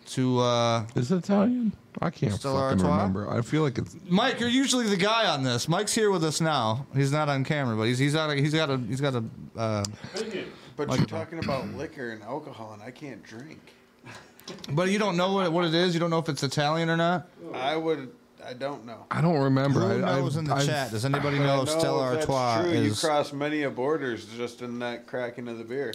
To 0.08 0.40
uh, 0.40 0.86
is 0.96 1.10
it 1.10 1.20
Italian? 1.20 1.72
I 2.02 2.10
can't 2.10 2.34
Stella 2.34 2.72
fucking 2.72 2.86
Artois? 2.86 2.98
remember. 2.98 3.32
I 3.32 3.42
feel 3.42 3.62
like 3.62 3.78
it's 3.78 3.96
Mike, 4.10 4.42
you're 4.42 4.50
usually 4.50 4.88
the 4.88 4.98
guy 4.98 5.26
on 5.28 5.44
this. 5.44 5.70
Mike's 5.70 5.96
here 5.96 6.12
with 6.12 6.26
us 6.26 6.42
now. 6.42 6.86
He's 6.94 7.14
not 7.14 7.30
on 7.30 7.46
camera, 7.46 7.78
but 7.78 7.84
he's 7.84 7.98
he's 7.98 8.14
got 8.14 8.30
a, 8.30 8.36
he's 8.36 8.54
got 8.54 8.70
a 8.70 8.78
he's 8.78 9.00
got 9.00 9.16
a. 9.16 9.24
Uh, 9.58 9.86
But 10.76 10.96
you're 10.98 11.06
talking 11.08 11.40
about 11.40 11.66
liquor 11.76 12.12
and 12.12 12.22
alcohol, 12.24 12.74
and 12.74 12.84
I 12.84 12.92
can't 12.92 13.24
drink. 13.24 13.74
But 14.72 14.90
you 14.90 15.00
don't 15.00 15.18
know 15.18 15.34
what 15.34 15.52
what 15.52 15.66
it 15.66 15.74
is. 15.74 15.94
You 15.94 16.00
don't 16.00 16.10
know 16.10 16.20
if 16.20 16.30
it's 16.30 16.44
Italian 16.44 16.90
or 16.90 16.98
not. 16.98 17.28
I 17.54 17.76
would. 17.76 18.12
I 18.46 18.54
don't 18.54 18.86
know. 18.86 19.06
I 19.12 19.20
don't 19.20 19.40
remember. 19.42 19.82
Who 19.82 20.06
I, 20.06 20.20
knows 20.20 20.38
I've- 20.38 20.40
in 20.40 20.46
the 20.46 20.56
I've- 20.56 20.66
chat? 20.66 20.92
Does 20.92 21.04
anybody 21.06 21.38
But 21.38 21.44
know 21.46 21.60
I 21.60 21.64
if 21.64 21.70
Stella 21.70 22.08
if 22.14 22.20
that's 22.20 22.30
Artois 22.30 22.62
true. 22.64 22.72
is? 22.72 23.04
You 23.04 23.08
cross 23.10 23.34
many 23.34 23.64
a 23.64 23.70
borders 23.70 24.26
just 24.38 24.62
in 24.62 24.80
that 24.80 25.06
cracking 25.08 25.48
of 25.50 25.58
the 25.58 25.64
beer. 25.66 25.94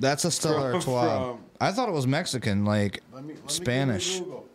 That's 0.00 0.24
a 0.24 0.30
Stella 0.32 0.62
from- 0.62 0.74
Artois. 0.80 1.32
from- 1.34 1.38
I 1.60 1.70
thought 1.70 1.88
it 1.88 1.92
was 1.92 2.06
Mexican, 2.08 2.64
like 2.64 3.02
Let 3.12 3.22
me, 3.24 3.34
let 3.34 3.42
me 3.44 3.48
Spanish. 3.48 4.14
give 4.14 4.16
it 4.16 4.22
a 4.22 4.24
Google. 4.24 4.46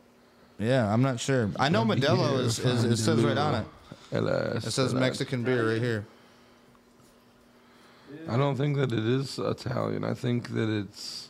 Yeah, 0.60 0.92
I'm 0.92 1.02
not 1.04 1.20
sure. 1.22 1.52
I 1.58 1.70
know 1.70 1.84
Let 1.84 2.00
Modelo 2.00 2.32
hear 2.32 2.42
is, 2.42 2.60
is 2.60 2.84
it 2.84 2.98
says 2.98 3.24
right 3.24 3.38
on 3.38 3.56
it. 3.56 3.68
LS, 4.12 4.66
It 4.66 4.72
says 4.72 4.92
LS. 4.94 5.00
Mexican 5.00 5.44
beer 5.44 5.72
right 5.72 5.82
here. 5.82 6.06
I 8.28 8.36
don't 8.38 8.56
think 8.56 8.78
that 8.78 8.92
it 8.92 9.06
is 9.06 9.38
Italian. 9.40 10.04
I 10.04 10.14
think 10.14 10.50
that 10.50 10.70
it's. 10.70 11.27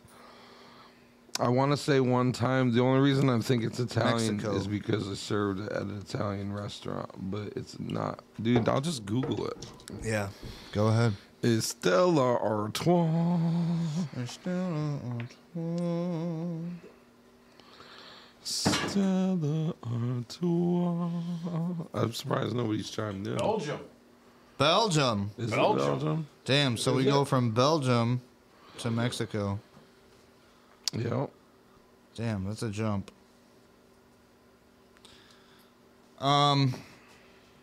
I 1.39 1.49
want 1.49 1.71
to 1.71 1.77
say 1.77 1.99
one 1.99 2.31
time. 2.31 2.73
The 2.73 2.81
only 2.81 2.99
reason 2.99 3.29
I 3.29 3.39
think 3.39 3.63
it's 3.63 3.79
Italian 3.79 4.38
Mexico. 4.38 4.55
is 4.55 4.67
because 4.67 5.07
it's 5.07 5.19
served 5.19 5.59
at 5.71 5.83
an 5.83 5.97
Italian 5.97 6.51
restaurant, 6.51 7.09
but 7.29 7.53
it's 7.55 7.79
not. 7.79 8.23
Dude, 8.41 8.67
I'll 8.67 8.81
just 8.81 9.05
Google 9.05 9.45
it. 9.47 9.65
Yeah. 10.03 10.29
Go 10.71 10.88
ahead. 10.88 11.13
Is 11.43 11.65
Stella 11.65 12.38
Artois? 12.38 13.39
Stella 14.25 14.99
Artois. 15.55 16.71
Stella 18.43 19.73
Artois. 19.83 21.11
I'm 21.93 22.13
surprised 22.13 22.55
nobody's 22.55 22.89
chimed 22.89 23.27
in. 23.27 23.38
Belgium. 23.38 23.79
Belgium. 24.57 25.31
Is 25.38 25.51
Belgium. 25.51 25.77
it 25.77 25.85
Belgium? 25.85 26.27
Damn. 26.45 26.77
So 26.77 26.93
we 26.93 27.03
go 27.03 27.23
from 27.25 27.51
Belgium 27.51 28.21
to 28.79 28.89
Mexico. 28.89 29.59
Yeah. 30.93 31.27
Damn, 32.15 32.45
that's 32.45 32.63
a 32.63 32.69
jump. 32.69 33.11
Um, 36.19 36.73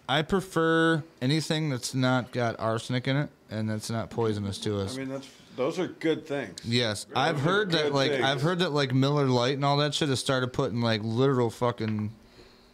I 0.08 0.22
prefer 0.22 1.02
anything 1.20 1.70
that's 1.70 1.94
not 1.94 2.30
got 2.32 2.58
arsenic 2.60 3.08
in 3.08 3.16
it 3.16 3.30
and 3.50 3.68
that's 3.68 3.90
not 3.90 4.10
poisonous 4.10 4.58
to 4.58 4.78
us. 4.80 4.94
I 4.96 5.00
mean, 5.00 5.08
that's 5.08 5.28
those 5.56 5.78
are 5.78 5.86
good 5.86 6.26
things. 6.26 6.60
yes, 6.64 7.06
I've 7.14 7.40
heard 7.40 7.70
that 7.72 7.92
like 7.92 8.10
things. 8.10 8.24
I've 8.24 8.42
heard 8.42 8.58
that 8.58 8.72
like 8.72 8.92
Miller 8.92 9.26
Lite 9.26 9.54
and 9.54 9.64
all 9.64 9.76
that 9.78 9.94
shit 9.94 10.08
has 10.08 10.18
started 10.18 10.52
putting 10.52 10.80
like 10.80 11.00
literal 11.04 11.48
fucking 11.50 12.10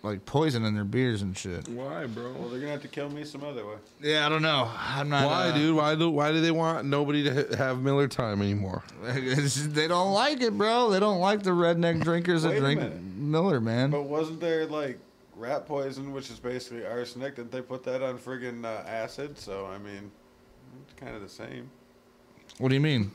like 0.03 0.24
poison 0.24 0.64
in 0.64 0.74
their 0.74 0.84
beers 0.84 1.22
and 1.22 1.36
shit. 1.36 1.68
Why, 1.68 2.07
bro? 2.07 2.32
Well, 2.32 2.48
they're 2.48 2.61
gonna 2.61 2.72
have 2.72 2.82
to 2.82 2.88
kill 2.88 3.11
me 3.11 3.24
some 3.24 3.44
other 3.44 3.66
way. 3.66 3.74
Yeah, 4.01 4.26
I 4.26 4.28
don't 4.28 4.42
know. 4.42 4.70
I'm 4.74 5.09
not. 5.09 5.26
Why, 5.26 5.48
uh, 5.48 5.55
dude? 5.55 5.76
Why 5.76 5.94
do 5.94 6.11
Why 6.11 6.32
do 6.32 6.40
they 6.40 6.51
want 6.51 6.86
nobody 6.86 7.22
to 7.24 7.34
ha- 7.34 7.57
have 7.57 7.82
Miller 7.82 8.09
time 8.09 8.40
anymore? 8.40 8.82
they 9.03 9.88
don't 9.88 10.12
like 10.12 10.40
it, 10.40 10.57
bro. 10.57 10.90
They 10.90 11.01
don't 11.01 11.20
like 11.20 11.42
the 11.42 11.51
redneck 11.51 12.03
drinkers 12.03 12.42
that 12.42 12.51
Wait 12.51 12.59
a 12.59 12.61
drink. 12.61 13.03
Miller, 13.16 13.61
man. 13.61 13.90
But 13.90 14.05
wasn't 14.05 14.40
there 14.40 14.66
like 14.66 14.98
rat 15.36 15.66
poison, 15.66 16.12
which 16.12 16.30
is 16.30 16.38
basically 16.38 16.86
arsenic? 16.86 17.36
Didn't 17.36 17.53
they 17.53 17.62
put 17.62 17.82
that 17.84 18.03
on 18.03 18.18
friggin' 18.18 18.64
uh, 18.64 18.88
acid? 18.88 19.38
So 19.38 19.66
I 19.66 19.78
mean, 19.78 20.11
It's 20.84 20.98
kind 20.98 21.14
of 21.14 21.22
the 21.22 21.28
same. 21.28 21.70
What 22.59 22.68
do 22.68 22.74
you 22.74 22.80
mean? 22.80 23.11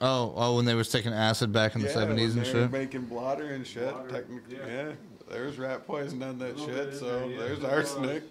Oh, 0.00 0.32
oh, 0.36 0.56
when 0.56 0.64
they 0.64 0.74
was 0.74 0.88
taking 0.88 1.12
acid 1.12 1.52
back 1.52 1.74
in 1.74 1.82
the 1.82 1.88
seventies 1.88 2.36
and 2.36 2.46
shit. 2.46 2.70
making 2.70 3.06
blotter 3.06 3.54
and 3.54 3.66
shit. 3.66 3.90
Blotter, 3.90 4.08
technically, 4.08 4.56
yeah. 4.56 4.66
yeah. 4.66 4.92
There's 5.28 5.58
rat 5.58 5.86
poison 5.86 6.22
on 6.22 6.38
that 6.38 6.58
shit, 6.58 6.94
so 6.94 7.06
there, 7.06 7.26
yeah. 7.26 7.38
there's 7.38 7.64
arsenic. 7.64 8.22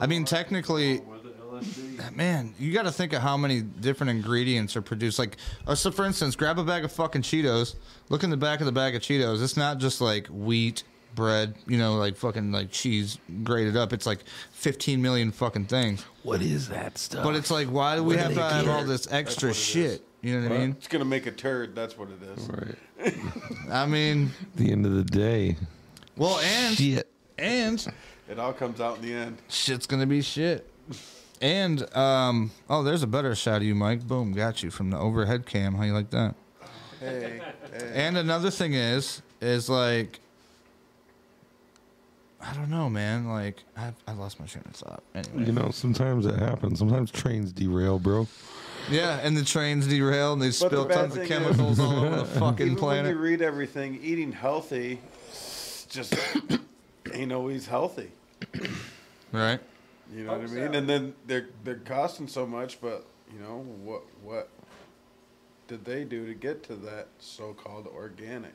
I 0.00 0.06
mean, 0.06 0.24
technically, 0.24 1.00
Was 1.00 1.24
it 1.24 1.40
LSD? 1.40 2.16
man, 2.16 2.54
you 2.58 2.72
got 2.72 2.84
to 2.84 2.92
think 2.92 3.12
of 3.12 3.22
how 3.22 3.36
many 3.36 3.60
different 3.60 4.10
ingredients 4.10 4.76
are 4.76 4.82
produced. 4.82 5.18
Like, 5.18 5.36
uh, 5.66 5.74
so 5.74 5.90
for 5.90 6.04
instance, 6.04 6.36
grab 6.36 6.58
a 6.58 6.64
bag 6.64 6.84
of 6.84 6.92
fucking 6.92 7.22
Cheetos. 7.22 7.76
Look 8.08 8.22
in 8.22 8.30
the 8.30 8.36
back 8.36 8.60
of 8.60 8.66
the 8.66 8.72
bag 8.72 8.94
of 8.94 9.02
Cheetos. 9.02 9.42
It's 9.42 9.56
not 9.56 9.78
just 9.78 10.00
like 10.00 10.26
wheat, 10.28 10.84
bread, 11.14 11.54
you 11.66 11.78
know, 11.78 11.96
like 11.96 12.16
fucking 12.16 12.52
like 12.52 12.70
cheese 12.70 13.18
grated 13.42 13.76
up. 13.76 13.92
It's 13.92 14.06
like 14.06 14.20
15 14.52 15.00
million 15.00 15.32
fucking 15.32 15.66
things. 15.66 16.04
What 16.22 16.42
is 16.42 16.68
that 16.68 16.98
stuff? 16.98 17.24
But 17.24 17.36
it's 17.36 17.50
like, 17.50 17.68
why 17.68 17.96
do 17.96 18.02
we 18.02 18.16
What 18.16 18.24
have 18.24 18.34
to 18.34 18.42
have 18.42 18.68
all 18.68 18.84
this 18.84 19.10
extra 19.10 19.52
shit? 19.52 19.84
it 19.84 19.94
is. 19.94 20.00
Shit? 20.22 20.30
You 20.30 20.40
know 20.40 20.48
what 20.48 20.56
I 20.56 20.58
mean? 20.60 20.70
It's 20.78 20.88
gonna 20.88 21.04
make 21.04 21.26
a 21.26 21.30
turd. 21.32 21.74
That's 21.74 21.96
what 21.98 22.08
it 22.10 22.22
is. 22.38 22.48
right. 22.48 23.14
I 23.70 23.86
mean, 23.86 24.30
the 24.56 24.70
end 24.70 24.86
of 24.86 24.92
the 24.94 25.04
day, 25.04 25.56
well, 26.16 26.38
and 26.40 26.76
shit. 26.76 27.08
and 27.38 27.84
It 28.28 28.38
all 28.38 28.52
comes 28.52 28.80
out 28.80 28.96
in 28.98 29.02
the 29.02 29.12
end. 29.14 29.38
shit's 29.48 29.86
gonna 29.86 30.06
be 30.06 30.22
shit. 30.22 30.68
And 31.40 31.92
um, 31.96 32.52
oh, 32.70 32.82
there's 32.84 33.02
a 33.02 33.06
better 33.08 33.34
shot 33.34 33.56
of 33.56 33.62
you, 33.64 33.74
Mike. 33.74 34.06
Boom, 34.06 34.32
got 34.32 34.62
you 34.62 34.70
from 34.70 34.90
the 34.90 34.98
overhead 34.98 35.44
cam. 35.46 35.74
How 35.74 35.82
you 35.82 35.92
like 35.92 36.10
that? 36.10 36.34
Hey, 37.00 37.40
hey. 37.72 37.90
And 37.94 38.16
another 38.16 38.50
thing 38.50 38.74
is, 38.74 39.22
is 39.40 39.68
like, 39.68 40.20
I 42.40 42.54
don't 42.54 42.70
know, 42.70 42.88
man. 42.88 43.26
Like, 43.28 43.56
I 43.76 43.92
I 44.06 44.12
lost 44.12 44.38
my 44.38 44.46
train 44.46 44.62
of 44.66 44.72
thought. 44.76 45.02
Anyway, 45.16 45.46
You 45.46 45.52
know, 45.52 45.70
sometimes 45.72 46.26
it 46.26 46.38
happens. 46.38 46.78
Sometimes 46.78 47.10
trains 47.10 47.52
derail, 47.52 47.98
bro. 47.98 48.28
Yeah, 48.90 49.20
and 49.22 49.36
the 49.36 49.44
trains 49.44 49.86
derail 49.86 50.32
and 50.32 50.42
they 50.42 50.46
But 50.48 50.50
the 50.50 50.66
spill 50.66 50.84
bad 50.86 50.94
tons 50.94 51.12
of 51.16 51.18
thing 51.20 51.28
chemicals 51.28 51.78
all 51.80 52.04
over 52.04 52.16
the 52.16 52.24
fucking 52.40 52.40
Even 52.42 52.56
when 52.58 52.70
you 52.70 52.76
planet. 52.76 53.16
read 53.16 53.42
everything, 53.42 53.98
eating 54.02 54.32
healthy 54.32 55.00
just 55.88 56.14
ain't 57.12 57.32
always 57.32 57.66
healthy. 57.66 58.10
Right? 59.32 59.60
You 60.14 60.24
know 60.24 60.32
what 60.32 60.42
I 60.42 60.46
mean? 60.52 60.68
Oh, 60.74 60.78
and 60.78 60.86
then 60.88 61.14
they're 61.26 61.46
they're 61.64 61.76
costing 61.76 62.28
so 62.28 62.46
much, 62.46 62.82
but 62.82 63.06
you 63.32 63.38
know 63.40 63.60
what 63.82 64.02
what 64.22 64.50
did 65.68 65.86
they 65.86 66.04
do 66.04 66.26
to 66.26 66.34
get 66.34 66.62
to 66.64 66.74
that 66.74 67.08
so-called 67.18 67.86
organic? 67.86 68.52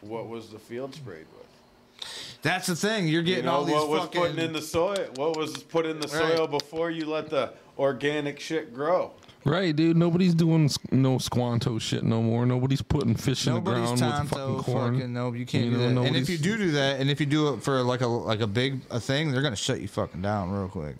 What 0.00 0.26
was 0.26 0.48
the 0.50 0.58
field 0.58 0.96
sprayed 0.96 1.26
with? 1.38 2.08
That's 2.42 2.66
the 2.66 2.74
thing. 2.74 3.06
You're 3.06 3.22
getting 3.22 3.44
you 3.44 3.50
know, 3.50 3.56
all 3.58 3.64
these 3.64 3.74
what 3.76 3.88
was 3.88 4.00
fucking. 4.06 4.20
putting 4.20 4.38
in 4.38 4.52
the 4.52 4.62
soil? 4.62 5.06
What 5.14 5.36
was 5.36 5.62
put 5.62 5.86
in 5.86 6.00
the 6.00 6.08
Right. 6.08 6.36
soil 6.36 6.48
before 6.48 6.90
you 6.90 7.06
let 7.06 7.30
the 7.30 7.52
organic 7.78 8.40
shit 8.40 8.74
grow? 8.74 9.12
Right, 9.44 9.74
dude. 9.74 9.96
Nobody's 9.96 10.34
doing 10.34 10.68
no 10.92 11.18
Squanto 11.18 11.78
shit 11.78 12.02
no 12.02 12.20
more. 12.22 12.44
Nobody's 12.44 12.82
putting 12.82 13.14
fish 13.14 13.46
in 13.46 13.54
the 13.54 13.60
Nobody's 13.60 13.98
ground 14.00 14.22
with 14.22 14.30
fucking 14.30 14.58
corn. 14.58 14.94
fucking 14.96 15.12
no, 15.12 15.32
you 15.32 15.46
can't 15.46 15.64
You 15.66 15.70
do 15.70 15.90
know, 15.92 16.02
that. 16.02 16.08
And 16.08 16.16
if 16.16 16.28
you 16.28 16.36
do 16.38 16.56
do 16.58 16.70
that, 16.72 17.00
and 17.00 17.08
if 17.08 17.20
you 17.20 17.26
do 17.26 17.54
it 17.54 17.62
for 17.62 17.80
like 17.82 18.02
a 18.02 18.06
like 18.06 18.40
a 18.40 18.46
big 18.46 18.80
a 18.90 19.00
thing, 19.00 19.32
they're 19.32 19.42
gonna 19.42 19.56
shut 19.56 19.80
you 19.80 19.88
fucking 19.88 20.20
down 20.22 20.50
real 20.50 20.68
quick. 20.68 20.96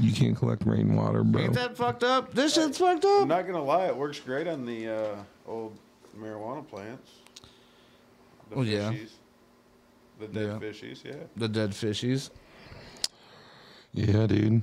You 0.00 0.12
can't 0.12 0.36
collect 0.36 0.64
rainwater, 0.66 1.22
bro. 1.22 1.42
Ain't 1.42 1.54
that 1.54 1.76
fucked 1.76 2.02
up? 2.04 2.32
This 2.34 2.54
shit's 2.54 2.78
fucked 2.78 3.04
up. 3.04 3.22
I'm 3.22 3.28
not 3.28 3.46
gonna 3.46 3.62
lie, 3.62 3.86
it 3.86 3.96
works 3.96 4.18
great 4.18 4.48
on 4.48 4.64
the 4.66 4.88
uh, 4.88 5.14
old 5.46 5.76
marijuana 6.18 6.66
plants. 6.66 7.10
The 8.48 8.56
Well, 8.56 8.64
yeah. 8.64 8.92
The 10.18 10.26
dead 10.28 10.46
Yeah. 10.46 10.58
fishies, 10.68 11.04
yeah. 11.04 11.12
The 11.36 11.48
dead 11.48 11.70
fishies. 11.70 12.30
Yeah, 13.92 14.26
dude. 14.26 14.62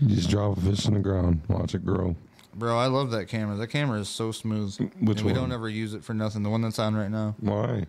You 0.00 0.14
just 0.14 0.30
drop 0.30 0.58
a 0.58 0.60
fish 0.60 0.86
in 0.86 0.94
the 0.94 1.00
ground, 1.00 1.42
watch 1.48 1.74
it 1.74 1.84
grow. 1.84 2.16
Bro, 2.54 2.78
I 2.78 2.86
love 2.86 3.10
that 3.10 3.26
camera. 3.28 3.56
That 3.56 3.68
camera 3.68 3.98
is 4.00 4.08
so 4.08 4.32
smooth. 4.32 4.76
Which 5.00 5.18
and 5.18 5.26
we 5.26 5.32
one? 5.32 5.34
don't 5.42 5.52
ever 5.52 5.68
use 5.68 5.94
it 5.94 6.02
for 6.04 6.14
nothing. 6.14 6.42
The 6.42 6.48
one 6.50 6.62
that's 6.62 6.78
on 6.78 6.94
right 6.94 7.10
now. 7.10 7.34
Why? 7.40 7.86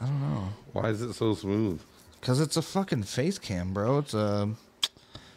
I 0.00 0.06
don't 0.06 0.20
know. 0.20 0.48
Why 0.72 0.88
is 0.90 1.00
it 1.02 1.12
so 1.14 1.34
smooth? 1.34 1.80
Cause 2.20 2.38
it's 2.40 2.56
a 2.56 2.62
fucking 2.62 3.02
face 3.04 3.38
cam, 3.38 3.72
bro. 3.72 3.98
It's 3.98 4.14
a. 4.14 4.50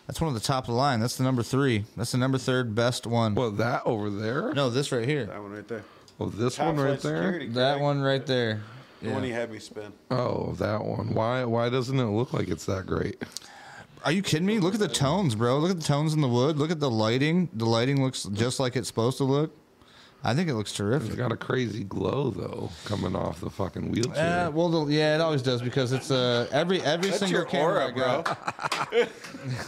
That's 0.07 0.21
one 0.21 0.27
of 0.27 0.33
the 0.35 0.45
top 0.45 0.65
of 0.65 0.67
the 0.67 0.73
line. 0.73 0.99
That's 0.99 1.15
the 1.15 1.23
number 1.23 1.41
three. 1.41 1.85
That's 1.97 2.11
the 2.11 2.19
number 2.19 2.37
third 2.37 2.75
best 2.75 3.07
one. 3.07 3.33
Well, 3.33 3.49
that 3.51 3.81
over 3.85 4.09
there? 4.11 4.53
No, 4.53 4.69
this 4.69 4.91
right 4.91 5.07
here. 5.07 5.25
That 5.25 5.41
one 5.41 5.53
right 5.53 5.67
there. 5.67 5.83
Oh, 6.19 6.27
this 6.29 6.57
Top 6.57 6.67
one 6.67 6.77
right 6.77 6.99
there? 6.99 7.23
security, 7.23 7.47
That 7.49 7.79
one 7.79 8.01
right 8.01 8.25
there. 8.25 8.61
The 9.01 9.11
one 9.11 9.23
he 9.23 9.31
had 9.31 9.51
me 9.51 9.59
spin. 9.59 9.91
Oh, 10.11 10.53
that 10.59 10.83
one. 10.83 11.13
Why? 11.13 11.43
Why 11.43 11.69
doesn't 11.69 11.99
it 11.99 12.05
look 12.05 12.33
like 12.33 12.47
it's 12.49 12.65
that 12.65 12.85
great? 12.85 13.21
Are 14.05 14.11
you 14.11 14.21
kidding 14.21 14.45
me? 14.45 14.59
Look 14.59 14.75
at 14.75 14.79
the 14.79 14.87
tones, 14.87 15.33
bro. 15.33 15.57
Look 15.57 15.71
at 15.71 15.77
the 15.77 15.83
tones 15.83 16.13
in 16.13 16.21
the 16.21 16.27
wood. 16.27 16.59
Look 16.59 16.69
at 16.69 16.79
the 16.79 16.91
lighting. 16.91 17.49
The 17.53 17.65
lighting 17.65 18.03
looks 18.03 18.23
just 18.25 18.59
like 18.59 18.75
it's 18.75 18.87
supposed 18.87 19.17
to 19.17 19.23
look. 19.23 19.51
I 20.23 20.33
think 20.33 20.47
it 20.49 20.53
looks 20.55 20.71
It's 20.71 20.77
terrific. 20.77 21.17
got 21.17 21.31
a 21.31 21.37
crazy 21.37 21.83
glow 21.83 22.31
though, 22.31 22.71
coming 22.85 23.15
off 23.15 23.39
the 23.41 23.49
fucking 23.49 23.91
wheelchair. 23.91 24.47
Uh, 24.47 24.51
well, 24.51 24.69
the, 24.69 24.91
yeah, 24.91 25.15
it 25.15 25.21
always 25.21 25.43
does 25.43 25.61
because 25.61 25.91
it's 25.91 26.09
uh, 26.09 26.47
every 26.51 26.81
every 26.81 27.09
That's 27.09 27.19
single 27.19 27.39
your 27.41 27.45
camera 27.45 27.85
aura, 27.85 27.87
I 27.87 27.91
got. 27.91 28.37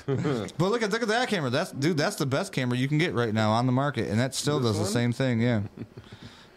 but 0.58 0.70
look 0.70 0.82
at 0.82 0.92
look 0.92 1.02
at 1.04 1.08
that 1.08 1.30
camera. 1.30 1.50
That's 1.52 1.72
dude. 1.72 1.98
That's 1.98 2.16
the 2.16 2.26
best 2.26 2.54
camera 2.54 2.78
you 2.78 2.88
can 2.88 2.98
get 2.98 3.14
right 3.14 3.34
now 3.34 3.52
on 3.52 3.66
the 3.68 3.72
market, 3.72 4.08
and 4.10 4.20
that 4.20 4.34
still 4.34 4.60
This 4.60 4.78
does 4.78 4.80
the 4.80 4.92
same 4.92 5.14
thing. 5.14 5.42
Yeah. 5.42 5.62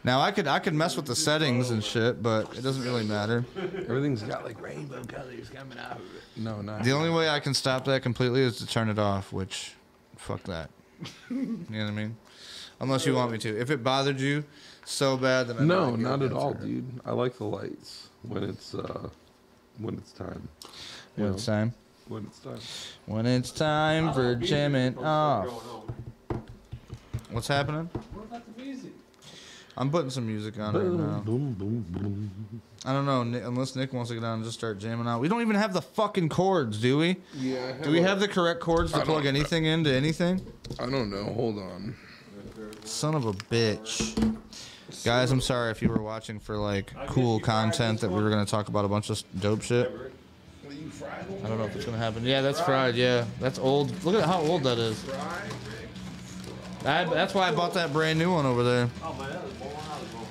Now 0.02 0.20
I 0.20 0.30
could 0.30 0.46
I 0.46 0.58
could 0.60 0.72
mess 0.74 0.96
with 0.96 1.06
the 1.06 1.14
settings 1.14 1.70
and 1.70 1.84
shit, 1.84 2.22
but 2.22 2.56
it 2.56 2.62
doesn't 2.62 2.82
really 2.84 3.04
matter. 3.04 3.44
Everything's 3.56 4.22
got 4.22 4.44
like 4.44 4.60
rainbow 4.60 5.02
colors 5.04 5.50
coming 5.50 5.78
out 5.78 5.92
of 5.92 6.02
it. 6.16 6.22
No, 6.36 6.62
not 6.62 6.84
The 6.84 6.92
only 6.92 7.10
way 7.10 7.28
I 7.28 7.38
can 7.40 7.52
stop 7.52 7.84
that 7.84 8.02
completely 8.02 8.40
is 8.42 8.56
to 8.58 8.66
turn 8.66 8.88
it 8.88 8.98
off, 8.98 9.32
which, 9.32 9.74
fuck 10.16 10.42
that. 10.44 10.70
you 11.28 11.36
know 11.68 11.78
what 11.84 11.88
I 11.88 11.90
mean? 11.90 12.16
Unless 12.80 13.04
you 13.04 13.14
want 13.14 13.30
me 13.32 13.38
to. 13.38 13.60
If 13.60 13.70
it 13.70 13.84
bothered 13.84 14.18
you 14.20 14.44
so 14.86 15.18
bad, 15.18 15.48
then 15.48 15.58
I 15.58 15.64
No, 15.64 15.90
might 15.90 16.00
not 16.00 16.22
at 16.22 16.32
all, 16.32 16.54
dude. 16.54 17.00
I 17.04 17.12
like 17.12 17.36
the 17.36 17.44
lights 17.44 18.08
when 18.22 18.42
it's 18.42 18.74
uh 18.74 19.10
when 19.78 19.94
it's 19.98 20.12
time. 20.12 20.48
When 21.16 21.26
know, 21.28 21.34
it's 21.34 21.44
time. 21.44 21.74
When 22.08 22.24
it's 22.24 22.38
time. 22.38 22.60
When 23.06 23.26
it's 23.26 23.50
time 23.50 24.14
for 24.14 24.34
jamming 24.34 24.96
off. 24.98 25.46
What's 27.30 27.48
happening? 27.48 27.90
What 28.14 28.24
about 28.24 28.56
the 28.56 28.62
music? 28.62 28.92
I'm 29.80 29.90
putting 29.90 30.10
some 30.10 30.26
music 30.26 30.58
on 30.58 30.74
right 30.74 30.84
now. 30.84 31.20
Boom, 31.20 31.54
boom, 31.54 31.86
boom. 31.88 32.30
I 32.84 32.92
don't 32.92 33.06
know, 33.06 33.24
Ni- 33.24 33.38
unless 33.38 33.74
Nick 33.74 33.94
wants 33.94 34.10
to 34.10 34.14
get 34.14 34.22
on 34.24 34.34
and 34.34 34.44
just 34.44 34.58
start 34.58 34.78
jamming 34.78 35.06
out. 35.06 35.20
We 35.20 35.28
don't 35.28 35.40
even 35.40 35.56
have 35.56 35.72
the 35.72 35.80
fucking 35.80 36.28
chords, 36.28 36.78
do 36.78 36.98
we? 36.98 37.16
Yeah. 37.34 37.72
Do 37.82 37.90
we 37.90 38.02
have 38.02 38.20
the 38.20 38.28
correct 38.28 38.60
chords 38.60 38.92
to 38.92 39.00
plug 39.00 39.24
anything 39.24 39.64
into 39.64 39.90
anything? 39.90 40.44
I 40.78 40.84
don't 40.84 41.08
know. 41.10 41.24
Hold 41.32 41.58
on. 41.60 41.96
Son 42.84 43.14
of 43.14 43.24
a 43.24 43.32
bitch. 43.32 44.36
Guys, 45.02 45.30
I'm 45.30 45.40
sorry 45.40 45.70
if 45.70 45.80
you 45.80 45.88
were 45.88 46.02
watching 46.02 46.38
for 46.40 46.58
like 46.58 46.92
cool 47.06 47.40
content 47.40 48.02
that 48.02 48.10
we 48.10 48.22
were 48.22 48.28
going 48.28 48.44
to 48.44 48.50
talk 48.50 48.68
about 48.68 48.84
a 48.84 48.88
bunch 48.88 49.08
of 49.08 49.22
dope 49.40 49.62
shit. 49.62 49.90
I 51.44 51.48
don't 51.48 51.56
know 51.56 51.64
if 51.64 51.74
it's 51.74 51.86
going 51.86 51.96
to 51.96 52.04
happen. 52.04 52.22
Yeah, 52.26 52.42
that's 52.42 52.60
fried. 52.60 52.96
Yeah, 52.96 53.24
that's 53.40 53.58
old. 53.58 54.04
Look 54.04 54.14
at 54.14 54.28
how 54.28 54.40
old 54.42 54.62
that 54.64 54.76
is. 54.76 55.02
I, 56.84 57.04
that's 57.04 57.34
why 57.34 57.48
I 57.48 57.52
bought 57.54 57.74
that 57.74 57.92
brand 57.92 58.18
new 58.18 58.32
one 58.32 58.46
over 58.46 58.62
there. 58.62 58.88
Oh 59.04 59.12
man, 59.14 59.30
that 59.30 59.44
was 59.44 59.52
born. 59.54 59.72
I 59.72 59.98
was 60.00 60.08
born. 60.08 60.26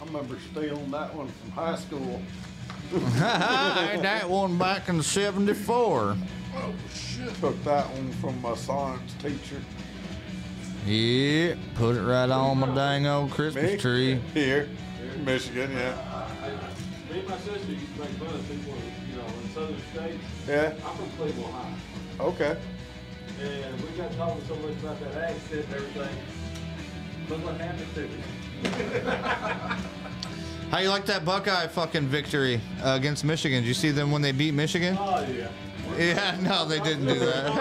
I 0.00 0.04
remember 0.06 0.38
stealing 0.50 0.90
that 0.90 1.14
one 1.14 1.28
from 1.28 1.50
high 1.50 1.76
school. 1.76 2.22
that 2.92 4.28
one 4.28 4.56
back 4.58 4.88
in 4.88 5.02
'74. 5.02 6.16
Oh 6.54 6.74
shit! 6.94 7.34
Took 7.40 7.62
that 7.64 7.88
one 7.90 8.10
from 8.12 8.40
my 8.42 8.54
science 8.54 9.14
teacher. 9.22 9.60
Yeah, 10.86 11.54
put 11.74 11.96
it 11.96 12.02
right 12.02 12.28
on 12.28 12.58
my 12.58 12.74
dang 12.74 13.06
old 13.06 13.30
Christmas 13.30 13.72
Me? 13.72 13.76
tree. 13.78 14.20
Here, 14.34 14.68
Michigan, 15.24 15.70
yeah. 15.72 16.26
Me 17.10 17.20
and 17.20 17.28
my 17.28 17.36
sister 17.38 17.70
used 17.70 17.94
to 17.94 18.00
make 18.00 18.08
fun 18.10 18.34
of 18.34 18.48
people, 18.48 18.74
you 19.10 19.16
know, 19.16 19.26
in 19.26 19.50
southern 19.54 19.76
states. 19.94 20.24
Yeah, 20.48 20.72
I'm 20.84 20.96
from 20.96 21.10
Cleveland, 21.18 21.44
Ohio. 21.44 21.74
okay. 22.20 22.56
And 23.40 23.80
we 23.80 23.88
got 23.96 24.12
talking 24.16 24.42
so 24.46 24.54
much 24.56 24.76
about 24.78 25.00
that 25.00 25.16
accent 25.30 25.64
and 25.66 25.74
everything. 25.74 26.16
Look 27.28 27.44
what 27.44 27.56
happened 27.56 27.94
to 27.94 28.00
me. 28.02 28.22
How 30.70 30.78
you 30.78 30.88
like 30.88 31.04
that 31.06 31.24
Buckeye 31.24 31.66
fucking 31.66 32.06
victory 32.06 32.60
uh, 32.82 32.94
against 32.98 33.24
Michigan? 33.24 33.62
Did 33.62 33.68
you 33.68 33.74
see 33.74 33.90
them 33.90 34.10
when 34.10 34.22
they 34.22 34.32
beat 34.32 34.54
Michigan? 34.54 34.96
Oh 34.98 35.22
yeah. 35.24 35.48
Yeah, 35.98 36.38
no, 36.48 36.64
they 36.66 36.80
didn't 36.80 37.06
do 37.06 37.18
that. 37.18 37.52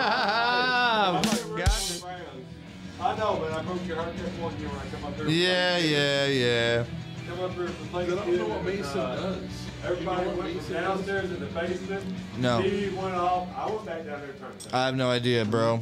I 3.01 3.17
know, 3.17 3.37
but 3.41 3.51
I 3.51 3.61
broke 3.63 3.85
your 3.87 3.95
heart 3.97 4.15
that 4.15 4.29
one 4.39 4.55
year 4.59 4.69
when 4.69 4.77
I 4.77 4.85
come 4.91 5.03
up 5.03 5.15
here. 5.15 5.27
Yeah, 5.27 5.77
yeah, 5.77 6.25
yeah. 6.27 6.83
Come 7.27 7.39
up 7.39 7.53
here 7.55 7.67
for 7.67 7.85
Thanksgiving. 7.85 8.39
and, 8.39 8.85
uh, 8.85 9.35
Everybody 9.83 10.29
went 10.29 10.69
downstairs 10.69 11.31
in 11.31 11.39
the 11.39 11.45
basement. 11.47 12.03
No. 12.37 12.61
TV 12.61 12.93
went 12.95 13.15
off. 13.15 13.47
I 13.55 13.67
went 13.69 13.85
back 13.85 13.97
down 14.05 14.19
there 14.21 14.29
and 14.29 14.39
turned 14.39 14.53
it. 14.59 14.67
I 14.73 14.85
have 14.85 14.95
no 14.95 15.09
idea, 15.09 15.43
bro. 15.43 15.81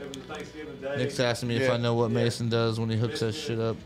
It 0.00 0.08
was 0.08 0.16
a 0.16 0.20
Thanksgiving 0.20 0.76
day. 0.80 0.96
Nick's 0.96 1.18
asking 1.20 1.48
me 1.48 1.56
if 1.56 1.62
Yeah. 1.62 1.72
I 1.72 1.76
know 1.76 1.94
what 1.94 2.10
Yeah. 2.10 2.22
Mason 2.22 2.48
does 2.48 2.78
when 2.78 2.88
he 2.88 2.96
hooks 2.96 3.20
that 3.20 3.32
shit 3.34 3.58
up. 3.58 3.76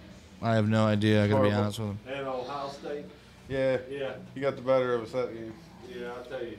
I 0.42 0.54
have 0.54 0.68
no 0.68 0.84
idea. 0.86 1.24
I 1.24 1.28
gotta 1.28 1.42
be 1.42 1.48
Horrible. 1.50 1.62
honest 1.64 1.78
with 1.78 1.88
him. 1.88 1.98
And 2.06 2.26
Ohio 2.28 2.70
State. 2.70 3.04
Yeah, 3.48 3.78
Yeah, 3.90 4.10
you 4.34 4.42
got 4.42 4.56
the 4.56 4.62
better 4.62 4.94
of 4.94 5.02
us 5.04 5.12
that 5.12 5.32
game. 5.34 5.52
yeah, 5.88 6.08
I'll 6.16 6.24
tell 6.24 6.42
you. 6.44 6.56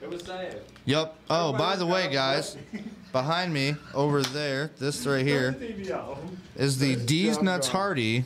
It 0.00 0.08
was 0.10 0.22
sad. 0.22 0.60
Yep. 0.86 1.14
Oh, 1.28 1.48
Everybody 1.48 1.62
by 1.64 1.76
the 1.76 1.86
way, 1.86 2.08
guys, 2.12 2.56
behind 3.12 3.52
me 3.52 3.74
over 3.94 4.22
there, 4.22 4.70
this 4.78 5.04
right 5.06 5.26
here 5.26 5.52
TV 5.52 5.90
off. 5.92 6.18
is 6.56 6.78
the 6.78 6.96
D's 6.96 7.42
Nuts 7.42 7.68
Hardy 7.68 8.24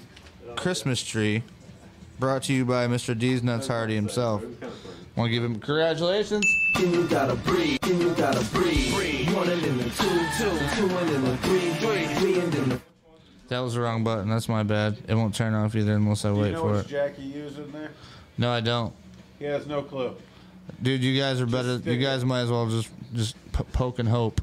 Christmas 0.57 1.03
tree, 1.03 1.43
brought 2.23 2.45
to 2.45 2.53
you 2.53 2.65
by 2.65 2.87
Mr. 2.87 3.19
D's 3.19 3.43
Nuts 3.43 3.67
Hardy 3.67 3.97
himself. 3.97 4.45
It 4.45 4.47
was 4.47 4.57
kind 4.61 4.73
of 4.73 4.79
funny. 4.79 4.95
Want 5.17 5.29
to 5.29 5.33
give 5.35 5.43
him 5.43 5.59
congratulations? 5.59 6.47
Then 6.79 6.93
you 6.95 7.09
gotta 7.09 7.35
breathe, 7.35 7.81
then 7.81 8.01
you 8.01 8.15
gotta 8.15 8.45
breathe. 8.55 9.35
One 9.35 9.49
and 9.49 9.61
then 9.61 9.79
the 9.79 9.85
two, 9.91 10.21
two, 10.39 10.77
two 10.77 10.97
and 10.99 11.09
then 11.09 11.25
the 11.25 11.37
three, 11.39 11.71
three, 11.81 12.07
three 12.15 12.39
and 12.39 12.53
then 12.53 12.69
the 12.69 12.81
That 13.49 13.59
was 13.59 13.75
the 13.75 13.81
wrong 13.81 14.05
button. 14.05 14.29
That's 14.31 14.49
my 14.49 14.63
bad. 14.63 14.99
It 15.09 15.17
won't 15.17 15.35
turn 15.35 15.53
off 15.53 15.75
either 15.75 15.95
unless 15.97 16.25
I 16.25 16.29
Do 16.33 16.37
wait 16.41 16.47
you 16.51 16.53
know 16.53 16.61
for 16.61 16.79
it. 16.79 16.87
Jackie 16.87 17.23
used 17.23 17.59
in 17.59 17.73
there? 17.73 17.91
No, 18.39 18.53
I 18.53 18.61
don't. 18.61 18.95
He 19.41 19.47
has 19.47 19.67
no 19.67 19.83
clue. 19.83 20.15
Dude, 20.81 21.03
you 21.03 21.21
guys 21.21 21.41
are 21.41 21.47
better. 21.47 21.79
stick 21.79 21.87
You 21.87 21.99
it. 21.99 22.03
guys 22.05 22.25
might 22.25 22.43
as 22.43 22.51
well 22.53 22.71
just 22.71 22.89
just 23.17 23.35
p- 23.53 23.65
poke 23.73 23.99
and 23.99 24.09
hope. 24.09 24.41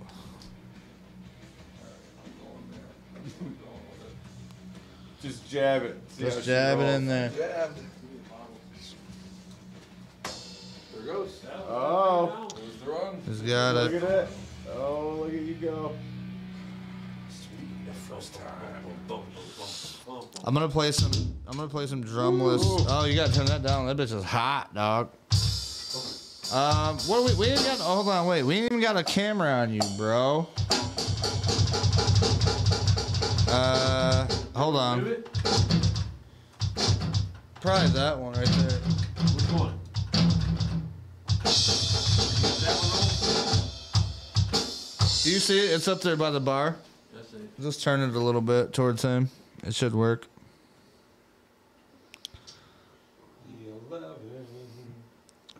Just 5.22 5.50
jab 5.50 5.84
it. 5.84 5.98
See 6.20 6.26
how 6.26 6.32
Just 6.32 6.42
she 6.42 6.48
jab 6.48 6.80
it 6.82 6.96
in 6.96 7.08
there. 7.08 7.30
There 7.30 7.70
goes. 11.06 11.46
Oh, 11.70 12.50
There's 12.58 12.76
the 12.84 12.92
run. 12.92 13.22
Just 13.26 13.46
got 13.48 13.76
look 13.76 13.94
it. 13.94 14.04
at 14.04 14.10
that. 14.10 14.28
Oh, 14.76 15.22
look 15.22 15.34
at 15.34 15.42
you 15.42 15.54
go. 15.56 15.94
I'm 20.46 20.54
gonna 20.54 20.68
play 20.68 20.92
some. 20.92 21.12
I'm 21.48 21.56
gonna 21.56 21.70
play 21.70 21.88
some 21.88 22.04
drumless. 22.04 22.64
Oh, 22.90 23.06
you 23.06 23.16
gotta 23.16 23.34
turn 23.34 23.46
that 23.46 23.64
down. 23.64 23.86
That 23.88 23.96
bitch 23.96 24.14
is 24.14 24.24
hot, 24.26 24.74
dog. 24.74 25.12
Um, 26.52 26.98
what 27.08 27.24
we? 27.24 27.34
We 27.36 27.46
ain't 27.54 27.64
got. 27.64 27.80
Oh, 27.80 27.96
hold 27.96 28.10
on, 28.10 28.28
wait. 28.28 28.44
We 28.44 28.56
ain't 28.56 28.66
even 28.66 28.82
got 28.82 28.98
a 28.98 29.04
camera 29.06 29.50
on 29.50 29.72
you, 29.74 29.80
bro. 29.96 30.50
Uh, 33.48 34.28
hold 34.54 34.74
Do 34.76 34.80
on. 34.80 35.79
Probably 37.62 37.90
that 37.90 38.18
one 38.18 38.34
right 38.34 38.48
there. 38.48 38.80
Which 39.34 39.52
one? 39.52 39.80
Do 45.24 45.30
you 45.30 45.40
see 45.40 45.60
it? 45.60 45.72
It's 45.72 45.88
up 45.88 46.02
there 46.02 46.16
by 46.16 46.32
the 46.32 46.40
bar. 46.40 46.78
Just 47.62 47.84
turn 47.84 48.00
it 48.00 48.16
a 48.16 48.20
little 48.20 48.42
bit 48.42 48.72
towards 48.72 49.02
him. 49.02 49.30
It 49.64 49.76
should 49.76 49.94
work. 49.94 50.28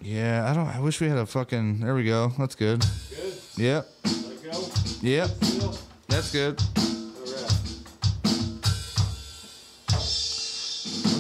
Yeah, 0.02 0.50
I 0.50 0.54
don't. 0.54 0.68
I 0.68 0.80
wish 0.80 1.02
we 1.02 1.10
had 1.10 1.18
a 1.18 1.26
fucking. 1.26 1.82
There 1.82 1.94
we 1.94 2.06
go. 2.06 2.32
That's 2.40 2.56
good. 2.56 2.86
Good. 3.10 3.34
Yep. 3.58 3.88
Let 4.06 4.44
go. 4.52 4.66
Yep. 5.02 5.30
That's 6.08 6.32
good. 6.32 6.60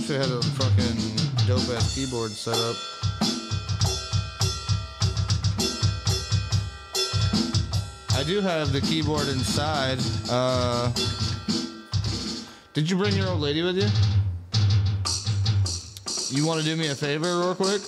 We 0.10 0.16
had 0.16 0.26
a 0.26 0.42
fucking 0.42 1.46
dope 1.46 1.70
ass 1.70 1.94
keyboard 1.94 2.32
set 2.32 2.56
up. 2.56 2.76
I 8.18 8.24
do 8.24 8.42
have 8.42 8.72
the 8.74 8.82
keyboard 8.82 9.28
inside. 9.28 10.00
Uh, 10.28 10.92
did 12.74 12.90
you 12.90 12.98
bring 12.98 13.16
your 13.16 13.28
old 13.28 13.40
lady 13.40 13.62
with 13.62 13.78
you? 13.78 13.88
You 16.36 16.48
want 16.48 16.60
to 16.60 16.66
do 16.66 16.76
me 16.76 16.88
a 16.88 16.96
favor, 16.96 17.28
real 17.28 17.54
quick? 17.54 17.84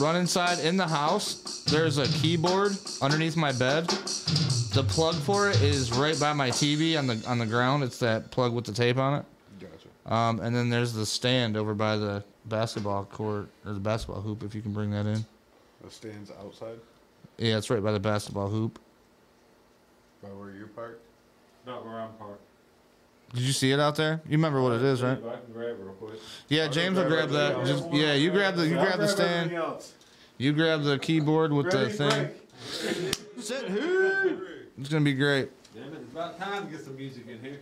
Run 0.00 0.16
inside 0.16 0.58
in 0.58 0.76
the 0.76 0.88
house. 0.88 1.62
There's 1.70 1.98
a 1.98 2.08
keyboard 2.18 2.72
underneath 3.00 3.36
my 3.36 3.52
bed. 3.52 3.86
The 3.86 4.84
plug 4.88 5.14
for 5.14 5.48
it 5.48 5.62
is 5.62 5.92
right 5.96 6.18
by 6.18 6.32
my 6.32 6.50
TV 6.50 6.98
on 6.98 7.06
the 7.06 7.22
on 7.28 7.38
the 7.38 7.46
ground. 7.46 7.84
It's 7.84 8.00
that 8.00 8.32
plug 8.32 8.52
with 8.54 8.64
the 8.64 8.72
tape 8.72 8.98
on 8.98 9.20
it. 9.20 9.24
Gotcha. 10.10 10.20
Um, 10.20 10.40
and 10.40 10.54
then 10.54 10.68
there's 10.68 10.92
the 10.92 11.06
stand 11.06 11.56
over 11.56 11.74
by 11.74 11.96
the 11.96 12.24
basketball 12.46 13.04
court 13.04 13.48
or 13.64 13.72
the 13.72 13.80
basketball 13.80 14.20
hoop. 14.20 14.42
If 14.42 14.54
you 14.54 14.62
can 14.62 14.72
bring 14.72 14.90
that 14.90 15.06
in. 15.06 15.24
The 15.82 15.90
stands 15.90 16.30
outside 16.30 16.78
Yeah, 17.38 17.56
it's 17.56 17.70
right 17.70 17.82
by 17.82 17.92
the 17.92 18.00
basketball 18.00 18.48
hoop. 18.48 18.78
by 20.22 20.28
where 20.28 20.50
you're 20.50 20.66
parked. 20.68 21.00
Not 21.66 21.84
where 21.86 22.00
I'm 22.00 22.12
parked. 22.14 22.42
Did 23.32 23.42
you 23.42 23.52
see 23.52 23.70
it 23.70 23.78
out 23.78 23.94
there? 23.94 24.20
You 24.26 24.32
remember 24.32 24.60
what 24.60 24.72
it 24.72 24.82
is, 24.82 25.02
right? 25.02 25.12
I 25.16 25.36
can 25.36 25.52
grab 25.52 25.68
it 25.70 25.76
real 25.80 25.92
quick. 25.94 26.18
Yeah, 26.48 26.66
James 26.66 26.98
will 26.98 27.08
grab 27.08 27.30
that. 27.30 27.64
Just 27.64 27.90
yeah, 27.92 28.14
you 28.14 28.30
grab 28.32 28.56
the 28.56 28.66
you 28.66 28.76
I'll 28.76 28.84
grab 28.84 28.98
the 28.98 29.08
stand. 29.08 29.52
You 30.36 30.52
grab 30.52 30.82
the 30.82 30.98
keyboard 30.98 31.52
with 31.52 31.70
the 31.70 31.88
thing. 31.90 32.30
Sit 33.40 33.68
here. 33.68 34.66
It's 34.78 34.88
gonna 34.88 35.04
be 35.04 35.14
great. 35.14 35.50
Damn 35.74 35.92
it, 35.92 36.00
it's 36.02 36.12
about 36.12 36.38
time 36.38 36.66
to 36.66 36.70
get 36.72 36.84
some 36.84 36.96
music 36.96 37.28
in 37.28 37.40
here. 37.40 37.60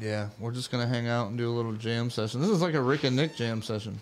Yeah, 0.00 0.28
we're 0.38 0.52
just 0.52 0.70
gonna 0.70 0.86
hang 0.86 1.06
out 1.08 1.28
and 1.28 1.38
do 1.38 1.50
a 1.50 1.54
little 1.54 1.72
jam 1.74 2.10
session. 2.10 2.40
This 2.40 2.50
is 2.50 2.62
like 2.62 2.74
a 2.74 2.80
Rick 2.80 3.04
and 3.04 3.14
Nick 3.16 3.36
jam 3.36 3.62
session. 3.62 3.98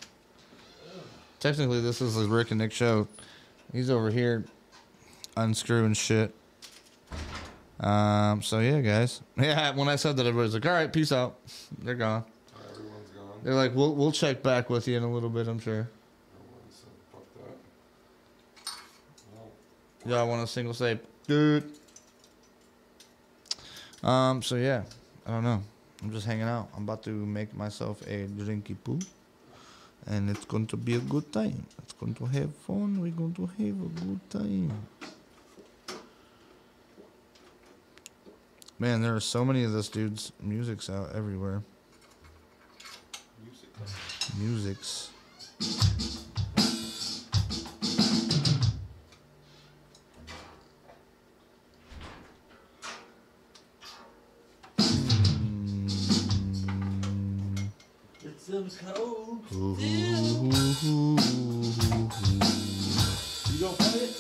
Technically, 1.41 1.81
this 1.81 2.01
is 2.01 2.17
a 2.17 2.27
Rick 2.29 2.51
and 2.51 2.59
Nick 2.59 2.73
show. 2.73 3.09
He's 3.73 3.91
over 3.91 4.11
here 4.11 4.45
unscrewing 5.37 5.95
shit. 5.95 6.35
Um. 7.81 8.43
So 8.43 8.61
yeah, 8.61 8.81
guys. 8.81 9.21
Yeah. 9.37 9.75
When 9.75 9.89
I 9.89 9.97
said 9.97 10.17
that, 10.19 10.27
everybody's 10.27 10.55
like, 10.55 10.67
"All 10.67 10.73
right, 10.73 10.93
peace 10.93 11.13
out." 11.13 11.37
They're 11.83 11.95
gone. 11.95 12.25
Everyone's 12.71 13.09
gone. 13.11 13.41
They're 13.43 13.55
like, 13.55 13.75
"We'll 13.75 13.95
we'll 13.95 14.13
check 14.13 14.43
back 14.43 14.69
with 14.71 14.87
you 14.87 14.97
in 14.97 15.03
a 15.03 15.11
little 15.13 15.31
bit." 15.31 15.49
I'm 15.49 15.59
sure. 15.59 15.89
Everyone 16.39 16.71
said, 16.71 16.91
fuck 17.11 17.25
that. 20.05 20.09
Y'all 20.11 20.29
want 20.29 20.43
a 20.43 20.47
single 20.47 20.75
say, 20.75 21.01
dude? 21.27 21.65
Um. 24.03 24.43
So 24.43 24.57
yeah, 24.57 24.83
I 25.27 25.31
don't 25.31 25.45
know. 25.45 25.63
I'm 26.03 26.11
just 26.11 26.27
hanging 26.27 26.45
out. 26.45 26.69
I'm 26.77 26.85
about 26.85 27.03
to 27.05 27.11
make 27.11 27.55
myself 27.55 28.01
a 28.03 28.27
drinky 28.27 28.77
poo, 28.83 28.99
and 30.07 30.31
it's 30.31 30.45
going 30.47 30.67
to 30.69 30.77
be 30.77 30.95
a 30.95 31.01
good 31.01 31.31
time. 31.33 31.67
It's 31.83 31.93
going 31.93 32.15
to 32.15 32.25
have 32.27 32.55
fun. 32.57 33.01
We're 33.01 33.11
going 33.11 33.35
to 33.35 33.47
have 33.47 33.61
a 33.61 33.89
good 34.01 34.31
time. 34.31 34.73
Man, 38.79 39.03
there 39.03 39.15
are 39.15 39.21
so 39.21 39.45
many 39.45 39.63
of 39.65 39.73
this 39.73 39.89
dude's 39.91 40.33
music's 40.41 40.89
out 40.89 41.15
everywhere. 41.15 41.63
Music's. 44.39 45.11
It's 45.59 46.30
Ooh. 58.99 59.41
You 59.53 59.77
gonna 63.61 63.77
play 63.77 64.01
it? 64.01 64.13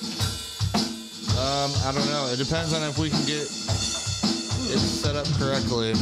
Um, 1.38 1.70
I 1.84 1.92
don't 1.94 2.06
know. 2.06 2.28
It 2.32 2.36
depends 2.36 2.72
on 2.74 2.82
if 2.82 2.98
we 2.98 3.10
can 3.10 3.24
get 3.26 3.42
it 3.42 4.78
set 4.78 5.16
up 5.16 5.26
correctly. 5.38 5.94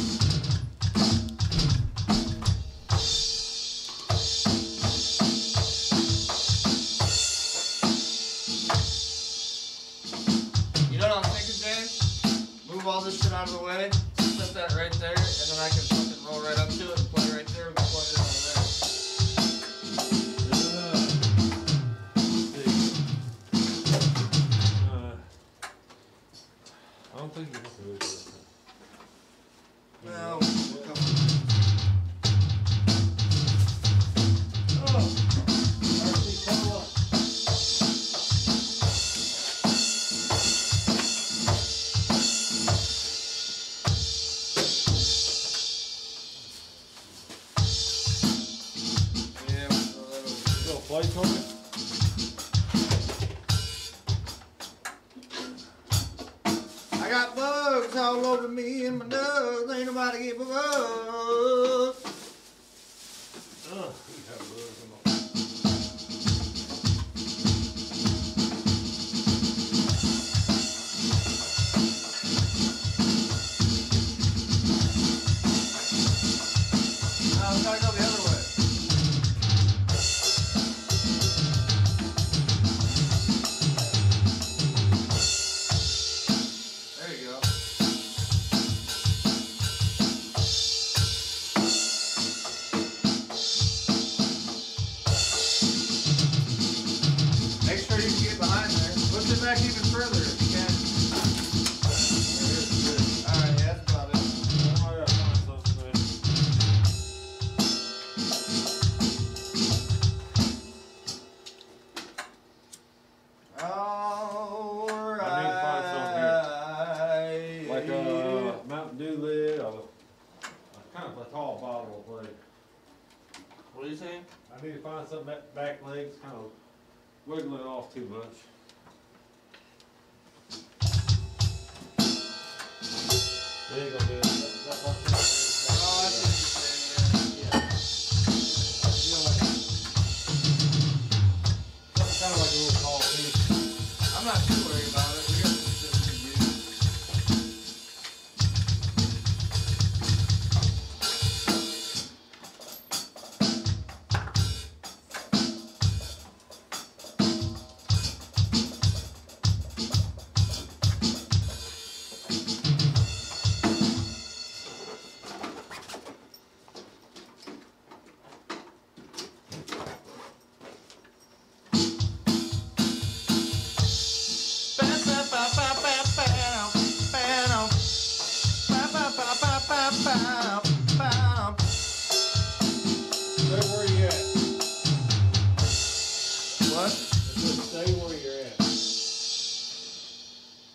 What? 186.79 186.91
Just 186.91 187.71
stay 187.71 187.93
where 187.95 188.15
you're 188.15 188.39
at. 188.47 188.57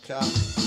Copy. 0.06 0.63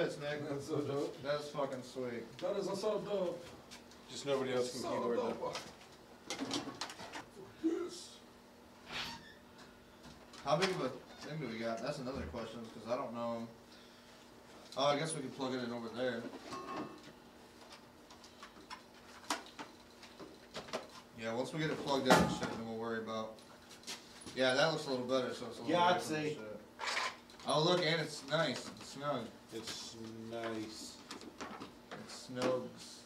Fits, 0.00 0.18
Nick. 0.20 0.48
That's 0.48 0.66
so 0.66 0.76
dope. 0.76 1.22
That's 1.22 1.48
fucking 1.48 1.82
sweet. 1.82 2.38
That 2.40 2.56
is 2.56 2.66
so 2.66 3.02
dope. 3.04 3.44
Just 4.10 4.26
nobody 4.26 4.52
else 4.54 4.72
can 4.72 4.80
So 4.80 4.90
keyboard 4.90 5.18
that. 5.18 5.40
dope. 5.40 5.58
How 10.44 10.56
big 10.56 10.70
of 10.70 10.80
a 10.80 10.88
thing 11.26 11.38
do 11.38 11.46
we 11.52 11.58
got? 11.58 11.82
That's 11.82 11.98
another 11.98 12.22
question, 12.32 12.60
because 12.74 12.90
I 12.90 12.96
don't 12.96 13.14
know. 13.14 13.46
Oh, 14.76 14.86
I 14.86 14.98
guess 14.98 15.14
we 15.14 15.20
can 15.20 15.30
plug 15.30 15.54
it 15.54 15.62
in 15.62 15.72
over 15.72 15.88
there. 15.96 16.22
Yeah, 21.20 21.34
once 21.34 21.52
we 21.52 21.60
get 21.60 21.70
it 21.70 21.84
plugged 21.84 22.06
in 22.06 22.12
and 22.12 22.30
shit, 22.32 22.40
then 22.50 22.66
we'll 22.66 22.78
worry 22.78 23.02
about. 23.02 23.34
Yeah, 24.34 24.54
that 24.54 24.72
looks 24.72 24.86
a 24.86 24.90
little 24.90 25.04
better, 25.04 25.34
so 25.34 25.46
it's 25.50 25.58
a 25.58 25.62
little. 25.62 25.68
Yeah, 25.68 25.84
I'd 25.84 26.02
shit. 26.02 26.38
Oh, 27.46 27.62
look, 27.62 27.84
and 27.84 28.00
it's 28.00 28.22
nice. 28.30 28.70
It's 28.80 28.90
snug. 28.94 29.26
It's 29.54 29.96
nice. 30.30 30.94
It's 31.92 32.28
snugs. 32.30 33.00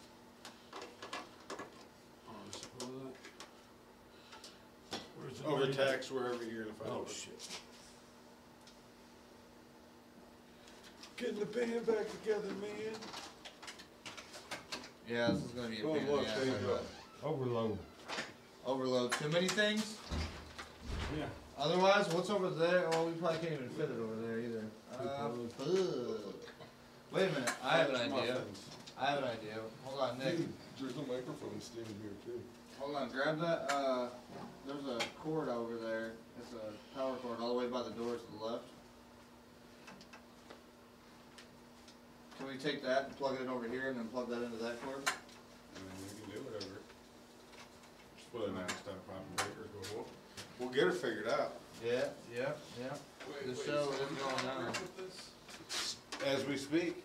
Where's 5.18 5.38
the 5.38 5.46
Overtax 5.46 6.10
wherever 6.10 6.44
you're 6.44 6.64
gonna 6.64 6.74
find 6.74 6.90
Oh, 6.90 7.02
it. 7.02 7.10
shit. 7.10 7.48
Getting 11.16 11.38
the 11.40 11.46
band 11.46 11.86
back 11.86 12.10
together, 12.10 12.48
man. 12.60 12.94
Yeah, 15.08 15.28
this 15.32 15.44
is 15.44 15.50
gonna 15.52 15.68
be 15.68 15.80
a 15.80 15.86
Oh, 15.86 15.94
pain 15.94 16.02
in 16.06 16.06
the 16.16 16.28
ass, 16.28 16.38
I 16.38 16.66
bet. 16.66 16.82
Overload. 17.22 17.78
Overload. 18.66 19.12
Too 19.12 19.28
many 19.28 19.48
things? 19.48 19.96
Yeah. 21.16 21.26
Otherwise, 21.58 22.12
what's 22.12 22.30
over 22.30 22.50
there? 22.50 22.88
Oh, 22.92 23.06
we 23.06 23.12
probably 23.12 23.38
can't 23.38 23.52
even 23.52 23.68
fit 23.70 23.90
it 23.90 24.00
over 24.00 24.16
there 24.26 24.40
either. 24.40 24.64
Uh. 24.98 25.28
Wait 27.12 27.28
a 27.28 27.32
minute, 27.32 27.52
I 27.62 27.78
have 27.78 27.90
an 27.90 27.96
idea. 27.96 28.42
I 28.98 29.06
have 29.06 29.18
an 29.18 29.24
idea. 29.24 29.58
Hold 29.84 30.00
on, 30.00 30.18
Nick. 30.18 30.38
There's 30.80 30.96
a 30.96 31.00
microphone 31.02 31.60
standing 31.60 31.94
here 32.02 32.10
too. 32.26 32.40
Hold 32.80 32.96
on, 32.96 33.08
grab 33.10 33.38
that, 33.40 33.72
uh, 33.72 34.08
there's 34.66 34.84
a 34.86 34.98
cord 35.22 35.48
over 35.48 35.76
there. 35.76 36.12
It's 36.40 36.50
a 36.52 36.98
power 36.98 37.14
cord 37.16 37.38
all 37.40 37.48
the 37.54 37.58
way 37.58 37.66
by 37.66 37.82
the 37.82 37.90
door 37.90 38.16
to 38.16 38.38
the 38.38 38.44
left. 38.44 38.64
Can 42.36 42.48
we 42.48 42.56
take 42.56 42.82
that 42.82 43.06
and 43.06 43.16
plug 43.16 43.36
it 43.36 43.42
in 43.42 43.48
over 43.48 43.68
here 43.68 43.88
and 43.88 43.96
then 43.96 44.06
plug 44.08 44.28
that 44.28 44.42
into 44.42 44.56
that 44.56 44.82
cord? 44.82 45.02
I 45.06 45.78
mean, 45.78 45.94
we 46.02 46.20
can 46.20 46.30
do 46.34 46.44
whatever. 46.44 46.82
Just 48.16 48.32
put 48.32 48.48
a 48.48 48.52
nice 48.52 48.74
stuff 48.82 48.98
on 49.08 49.22
breakers, 49.36 49.70
but 49.72 49.94
we'll, 49.94 50.06
We'll 50.58 50.68
get 50.70 50.86
it 50.86 50.94
figured 50.94 51.28
out. 51.28 51.54
Yeah, 51.84 52.04
yeah, 52.34 52.50
yeah. 52.80 52.94
Wait, 53.28 53.48
wait, 53.48 53.58
show 53.66 53.86
going 53.86 54.48
on. 54.48 54.72
As 56.26 56.44
we 56.46 56.56
speak. 56.56 57.04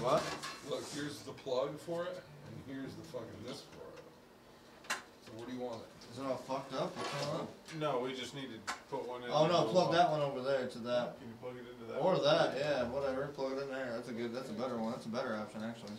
What? 0.00 0.22
Look, 0.70 0.84
here's 0.94 1.20
the 1.20 1.32
plug 1.32 1.78
for 1.80 2.04
it, 2.04 2.22
and 2.46 2.76
here's 2.76 2.94
the 2.94 3.02
fucking 3.10 3.28
this 3.46 3.62
for 3.72 3.84
it. 3.88 4.98
So 5.26 5.32
what 5.36 5.48
do 5.48 5.54
you 5.54 5.60
want 5.60 5.80
it? 5.80 5.88
Is 6.12 6.18
it 6.18 6.26
all 6.26 6.36
fucked 6.36 6.74
up? 6.74 6.96
Uh-huh. 6.96 7.44
No, 7.80 7.98
we 7.98 8.14
just 8.14 8.34
need 8.34 8.48
to 8.52 8.74
put 8.90 9.06
one 9.08 9.22
in. 9.24 9.30
Oh 9.30 9.46
no, 9.46 9.64
plug 9.64 9.92
that 9.92 10.10
one 10.10 10.20
over 10.20 10.42
there 10.42 10.66
to 10.66 10.78
that. 10.78 11.18
Can 11.18 11.28
you 11.28 11.34
plug 11.42 11.54
it 11.56 11.66
into 11.68 11.92
that? 11.92 11.98
Or 11.98 12.14
one? 12.14 12.24
that, 12.24 12.56
yeah, 12.56 12.84
whatever. 12.84 13.26
Plug 13.28 13.52
it 13.52 13.62
in 13.62 13.68
there. 13.68 13.92
That's 13.94 14.08
a 14.08 14.12
good. 14.12 14.34
That's 14.34 14.50
a 14.50 14.54
better 14.54 14.76
one. 14.76 14.92
That's 14.92 15.06
a 15.06 15.10
better 15.10 15.36
option 15.36 15.62
actually. 15.64 15.96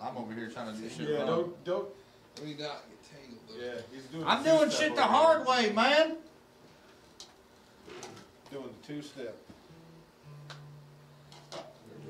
I'm 0.00 0.16
over 0.16 0.32
here 0.34 0.48
trying 0.48 0.74
to 0.74 0.80
do 0.80 0.88
shit 0.88 1.08
Yeah, 1.08 1.24
don't, 1.24 1.64
don't, 1.64 1.88
I 2.40 2.44
mean, 2.44 2.58
yeah, 3.58 3.80
he's 3.92 4.04
doing. 4.04 4.24
I'm 4.26 4.42
doing 4.42 4.70
shit 4.70 4.94
the 4.96 5.02
hard 5.02 5.46
way, 5.46 5.70
man. 5.72 6.16
Doing 8.50 8.68
the 8.82 8.86
two-step. 8.86 9.36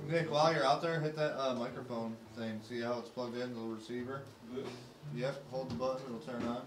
Nick, 0.08 0.30
while 0.30 0.52
you're 0.52 0.64
out 0.64 0.82
there, 0.82 1.00
hit 1.00 1.16
that 1.16 1.40
uh, 1.40 1.54
microphone 1.54 2.16
thing. 2.36 2.60
See 2.68 2.80
how 2.80 2.98
it's 2.98 3.08
plugged 3.08 3.36
in 3.36 3.54
the 3.54 3.60
receiver? 3.60 4.22
Yep, 5.14 5.42
hold 5.50 5.70
the 5.70 5.74
button, 5.74 6.02
it'll 6.06 6.18
turn 6.20 6.42
on. 6.46 6.62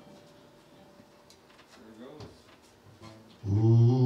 There 1.99 2.07
it 2.07 2.19
goes. 3.47 3.53
Ooh. 3.53 3.96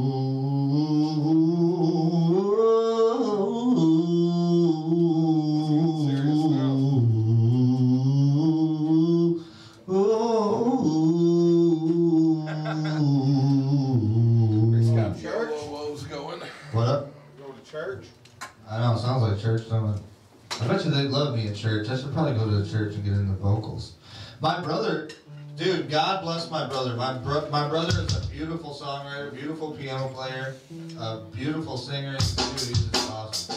church 22.72 22.96
and 22.96 23.04
get 23.04 23.14
into 23.14 23.34
vocals. 23.34 23.94
My 24.40 24.62
brother, 24.62 25.10
dude, 25.58 25.90
God 25.90 26.24
bless 26.24 26.50
my 26.50 26.66
brother. 26.68 26.96
My 26.96 27.18
bro- 27.18 27.50
my 27.50 27.68
brother 27.68 28.02
is 28.02 28.16
a 28.16 28.28
beautiful 28.30 28.72
songwriter, 28.74 29.34
beautiful 29.34 29.72
piano 29.72 30.08
player, 30.08 30.56
a 31.00 31.20
beautiful 31.36 31.78
singer. 31.78 32.14
Dude, 32.18 32.48
he's 32.54 32.86
just 32.88 33.12
awesome. 33.12 33.56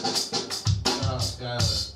Shout 0.85 1.05
out 1.13 1.21
Skylar. 1.21 1.94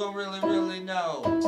Gon' 0.00 0.14
really, 0.14 0.40
really 0.40 0.80
know? 0.80 1.39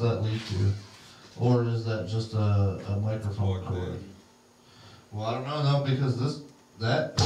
that 0.00 0.22
lead 0.22 0.40
to? 0.40 0.72
Or 1.36 1.64
is 1.64 1.84
that 1.84 2.08
just 2.08 2.34
a, 2.34 2.80
a 2.88 2.98
microphone 3.00 3.64
cord? 3.64 3.98
Well, 5.12 5.26
I 5.26 5.34
don't 5.34 5.44
know, 5.44 5.62
though, 5.62 5.84
because 5.84 6.18
this, 6.18 6.40
that 6.80 7.16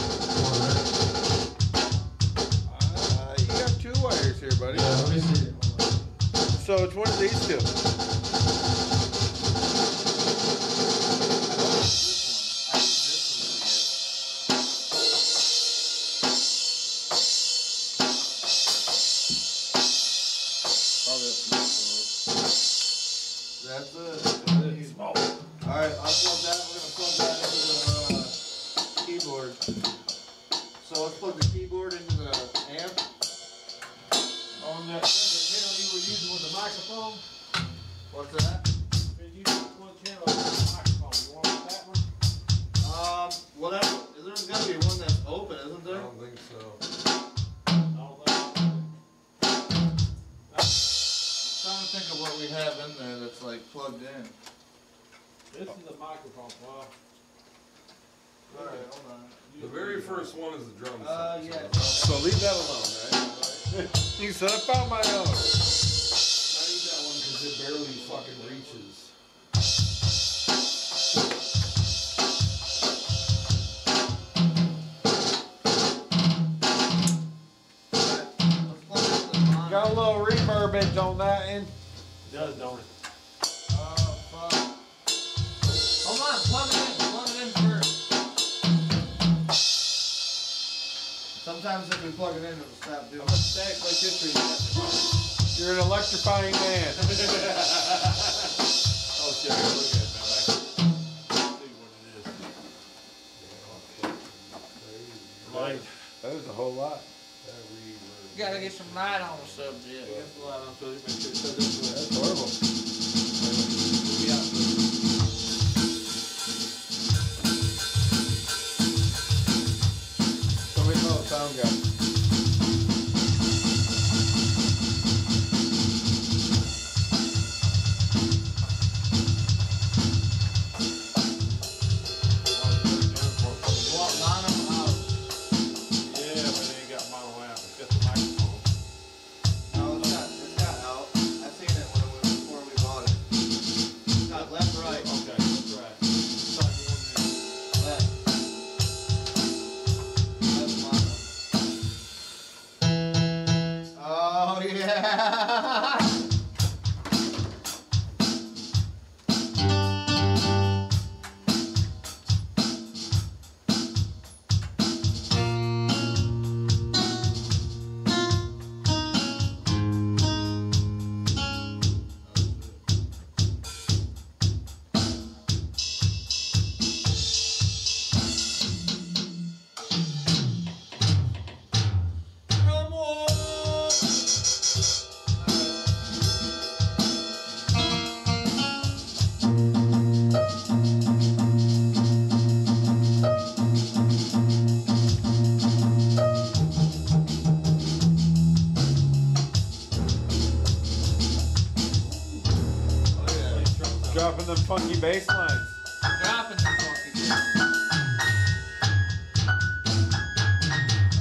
funky 204.68 205.00
bass 205.00 205.26
lines. 205.28 205.80
Dropping 206.22 206.58
some 206.58 206.76
funky 206.76 207.10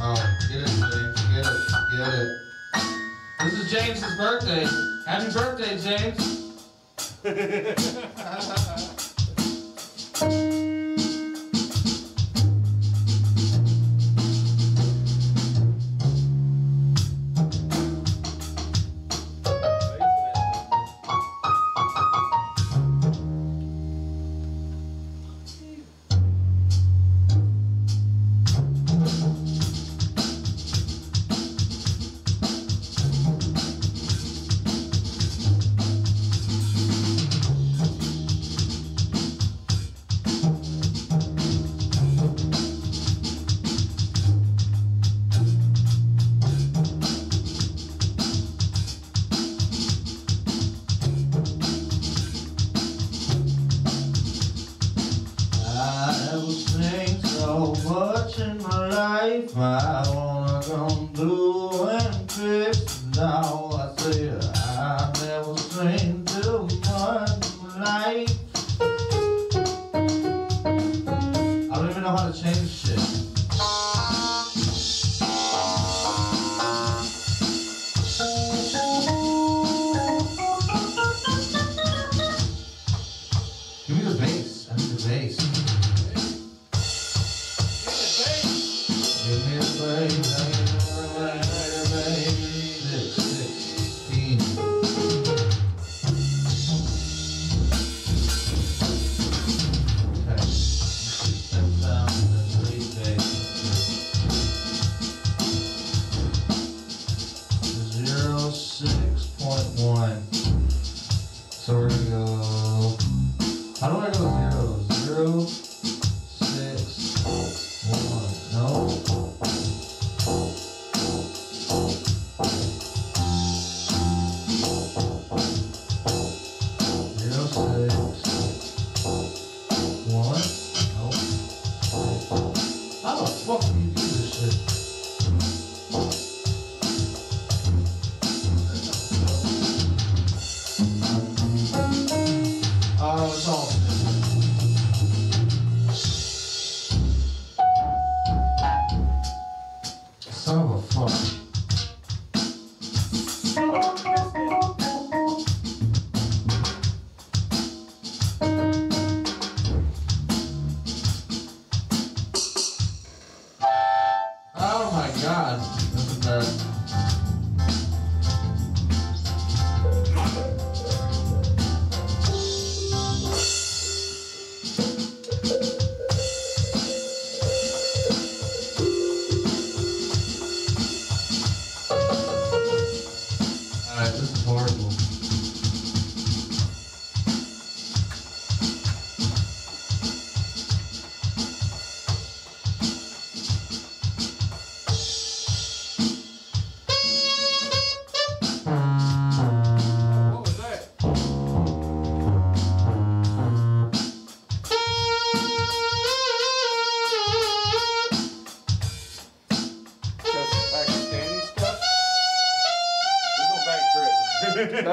Oh, 0.01 0.19
get 0.49 0.59
it, 0.59 0.67
James. 0.67 1.21
Get 1.31 1.45
it. 1.45 1.57
Get 1.91 2.13
it. 2.13 2.29
This 3.39 3.53
is 3.53 3.71
James's 3.71 4.17
birthday. 4.17 4.67
Happy 5.05 5.31
birthday, 5.31 5.77
James. 5.77 6.43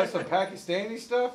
some 0.06 0.24
Pakistani 0.24 0.98
stuff? 0.98 1.33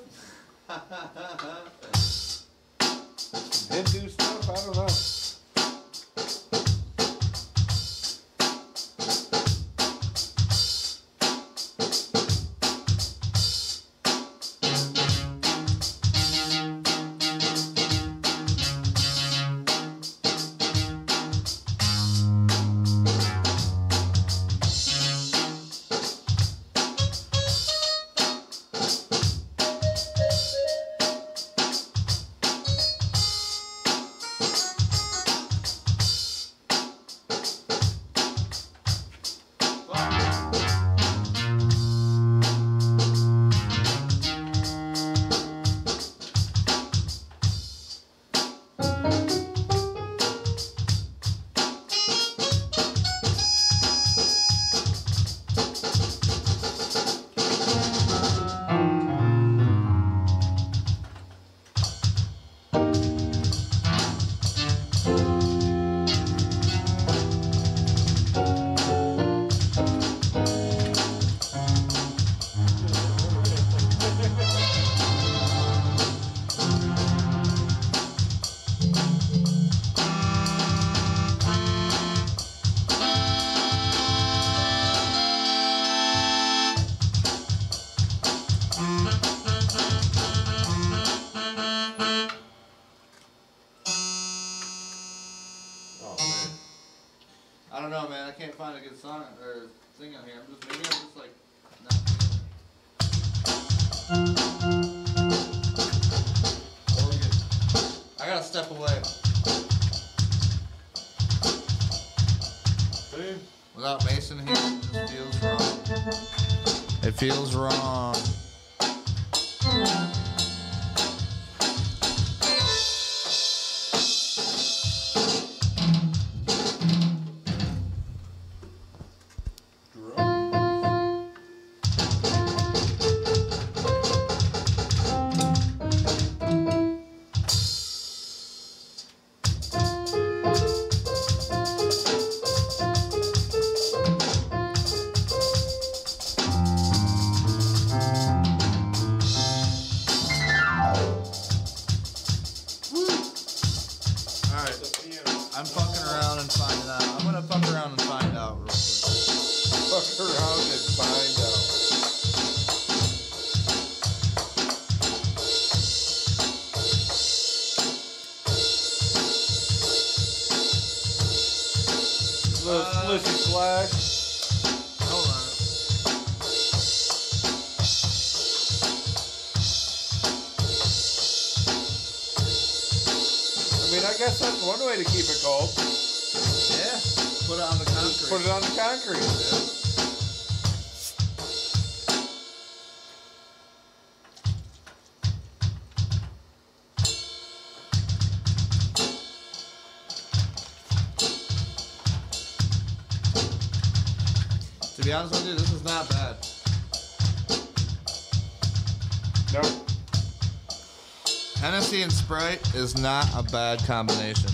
Is 212.80 212.98
not 212.98 213.28
a 213.36 213.44
bad 213.52 213.80
combination. 213.80 214.52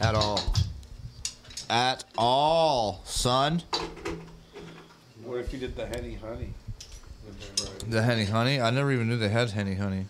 At 0.00 0.16
all. 0.16 0.40
At 1.70 2.04
all, 2.18 3.00
son. 3.04 3.62
What 5.22 5.38
if 5.38 5.52
you 5.52 5.60
did 5.60 5.76
the 5.76 5.86
henny 5.86 6.14
honey? 6.14 6.52
The 7.88 8.02
Henny 8.02 8.24
Honey? 8.24 8.60
I 8.60 8.70
never 8.70 8.90
even 8.92 9.08
knew 9.08 9.16
they 9.16 9.28
had 9.28 9.50
Henny 9.50 9.74
Honey. 9.74 10.06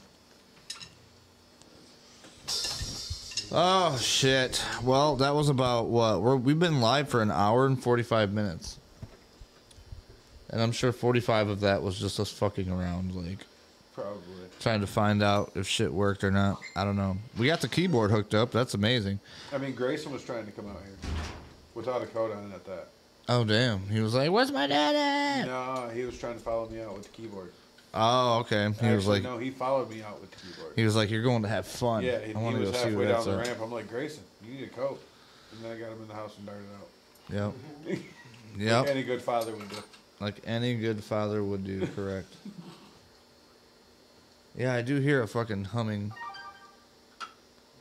Oh 3.52 3.98
shit. 4.00 4.64
Well, 4.82 5.16
that 5.16 5.34
was 5.34 5.48
about 5.48 5.86
what? 5.86 6.22
We're, 6.22 6.36
we've 6.36 6.58
been 6.58 6.80
live 6.80 7.08
for 7.08 7.20
an 7.22 7.30
hour 7.30 7.66
and 7.66 7.80
45 7.80 8.32
minutes. 8.32 8.78
And 10.50 10.62
I'm 10.62 10.72
sure 10.72 10.92
45 10.92 11.48
of 11.48 11.60
that 11.60 11.82
was 11.82 11.98
just 11.98 12.18
us 12.18 12.30
fucking 12.30 12.70
around, 12.70 13.14
like 13.14 13.38
Probably. 13.94 14.47
Trying 14.60 14.80
to 14.80 14.86
find 14.86 15.22
out 15.22 15.52
if 15.54 15.66
shit 15.66 15.92
worked 15.92 16.24
or 16.24 16.30
not. 16.30 16.58
I 16.76 16.84
don't 16.84 16.96
know. 16.96 17.16
We 17.38 17.46
got 17.46 17.60
the 17.60 17.68
keyboard 17.68 18.10
hooked 18.10 18.34
up. 18.34 18.50
That's 18.50 18.74
amazing. 18.74 19.20
I 19.52 19.58
mean, 19.58 19.74
Grayson 19.74 20.12
was 20.12 20.24
trying 20.24 20.46
to 20.46 20.52
come 20.52 20.68
out 20.68 20.80
here 20.84 20.96
without 21.74 22.02
a 22.02 22.06
code 22.06 22.32
on 22.36 22.50
it 22.50 22.54
at 22.54 22.64
that. 22.66 22.88
Oh 23.28 23.44
damn. 23.44 23.86
He 23.88 24.00
was 24.00 24.14
like, 24.14 24.30
"Where's 24.30 24.50
my 24.50 24.66
dad 24.66 24.96
at?" 24.96 25.46
No, 25.46 25.88
he 25.94 26.04
was 26.04 26.18
trying 26.18 26.34
to 26.34 26.40
follow 26.40 26.68
me 26.68 26.80
out 26.80 26.94
with 26.94 27.04
the 27.04 27.10
keyboard. 27.10 27.52
Oh, 27.94 28.40
okay. 28.40 28.64
He 28.64 28.68
was 28.68 29.04
Actually, 29.08 29.20
like, 29.20 29.22
no, 29.22 29.38
he 29.38 29.50
followed 29.50 29.90
me 29.90 30.02
out 30.02 30.20
with 30.20 30.30
the 30.30 30.36
keyboard. 30.36 30.72
he 30.76 30.84
was 30.84 30.96
like, 30.96 31.10
"You're 31.10 31.22
going 31.22 31.42
to 31.42 31.48
have 31.48 31.66
fun." 31.66 32.04
yeah, 32.04 32.18
he, 32.20 32.34
I 32.34 32.38
want 32.38 32.56
he 32.56 32.62
to 32.64 32.70
was 32.70 32.82
halfway 32.82 33.06
down 33.08 33.24
the 33.24 33.32
at. 33.32 33.46
ramp. 33.46 33.58
I'm 33.62 33.72
like, 33.72 33.88
Grayson, 33.88 34.22
you 34.46 34.54
need 34.54 34.64
a 34.64 34.68
coat. 34.68 35.00
And 35.52 35.64
then 35.64 35.76
I 35.76 35.80
got 35.80 35.92
him 35.92 36.02
in 36.02 36.08
the 36.08 36.14
house 36.14 36.36
and 36.36 36.46
darted 36.46 36.64
out. 37.40 37.54
Yep. 37.86 37.98
Yep. 38.58 38.86
Any 38.88 39.02
good 39.04 39.22
father 39.22 39.52
would 39.54 39.68
do. 39.68 39.76
Like 40.20 40.34
any 40.46 40.74
good 40.74 41.04
father 41.04 41.44
would 41.44 41.64
do, 41.64 41.86
correct. 41.94 42.34
Yeah, 44.58 44.74
I 44.74 44.82
do 44.82 44.96
hear 44.96 45.22
a 45.22 45.28
fucking 45.28 45.66
humming. 45.66 46.12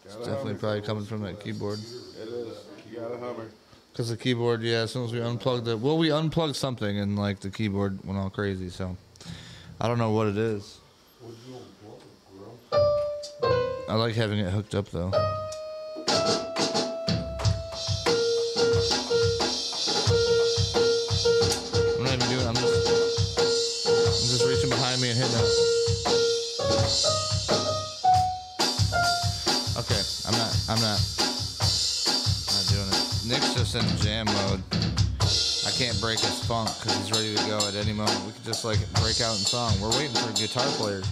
It's 0.05 0.15
definitely 0.17 0.53
probably 0.53 0.81
coming 0.81 1.05
from 1.05 1.23
that 1.23 1.39
keyboard. 1.39 1.79
It 1.79 2.27
is. 2.29 2.65
You 2.91 2.99
got 2.99 3.11
a 3.11 3.17
Hummer. 3.17 3.47
Because 3.91 4.09
the 4.09 4.15
keyboard, 4.15 4.61
yeah, 4.61 4.81
as 4.81 4.91
soon 4.91 5.03
as 5.03 5.11
we 5.11 5.19
unplugged 5.19 5.67
it, 5.67 5.79
well, 5.79 5.97
we 5.97 6.11
unplugged 6.11 6.55
something 6.55 6.99
and 6.99 7.17
like 7.17 7.39
the 7.39 7.49
keyboard 7.49 8.05
went 8.05 8.19
all 8.19 8.29
crazy. 8.29 8.69
So 8.69 8.95
I 9.81 9.87
don't 9.87 9.97
know 9.97 10.11
what 10.11 10.27
it 10.27 10.37
is. 10.37 10.77
I 13.89 13.95
like 13.95 14.13
having 14.13 14.37
it 14.37 14.51
hooked 14.51 14.75
up 14.75 14.87
though. 14.91 15.11
In 33.75 33.83
jam 33.97 34.25
mode. 34.27 34.63
I 35.67 35.71
can't 35.77 35.99
break 35.99 36.19
his 36.19 36.41
funk 36.45 36.69
because 36.79 36.95
he's 36.97 37.11
ready 37.11 37.35
to 37.35 37.47
go 37.49 37.57
at 37.67 37.75
any 37.75 37.91
moment. 37.91 38.17
We 38.25 38.31
could 38.31 38.45
just 38.45 38.63
like 38.63 38.79
break 38.93 39.19
out 39.19 39.35
in 39.35 39.43
song. 39.43 39.73
We're 39.81 39.89
waiting 39.89 40.15
for 40.15 40.29
a 40.29 40.33
guitar 40.33 40.65
player. 40.79 41.03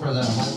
for 0.00 0.14
them. 0.14 0.49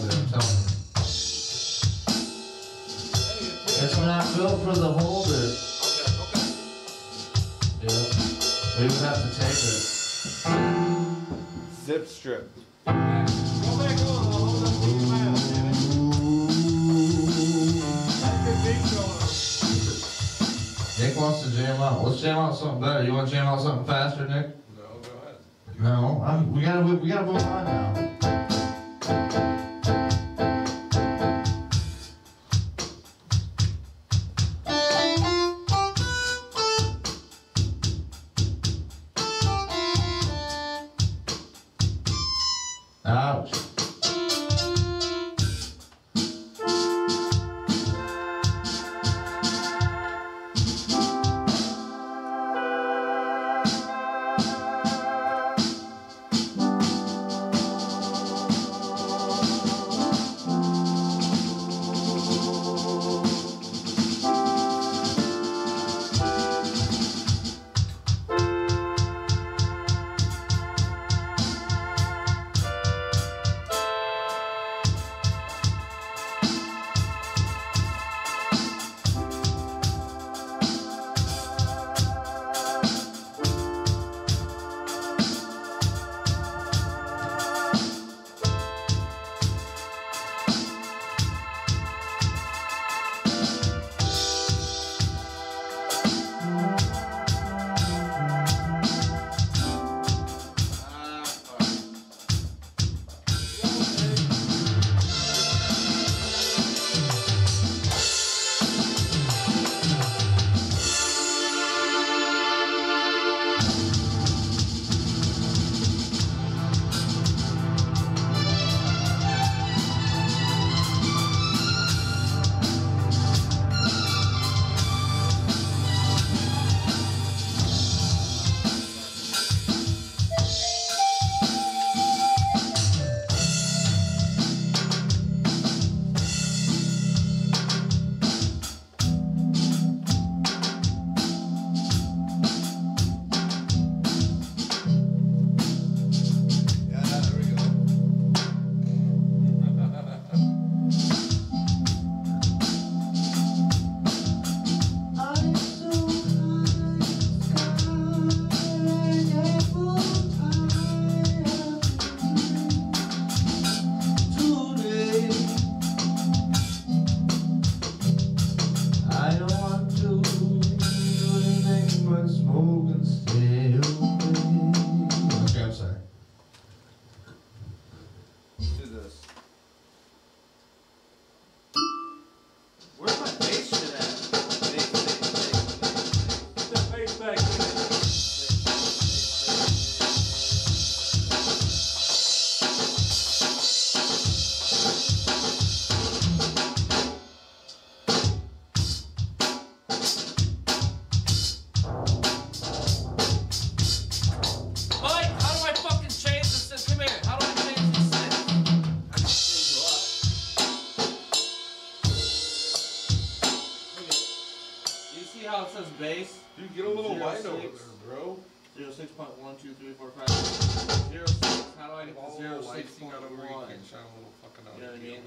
safety 222.83 223.05
got 223.05 223.23
over 223.23 223.35
here, 223.35 223.55
can't 223.67 223.85
shine 223.89 223.99
a 223.99 224.15
little 224.17 224.33
fucking 224.41 224.67
out. 224.67 224.77
You 224.77 225.11
know 225.11 225.17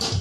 what 0.00 0.11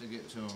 to 0.00 0.06
get 0.06 0.26
to 0.30 0.36
them. 0.36 0.48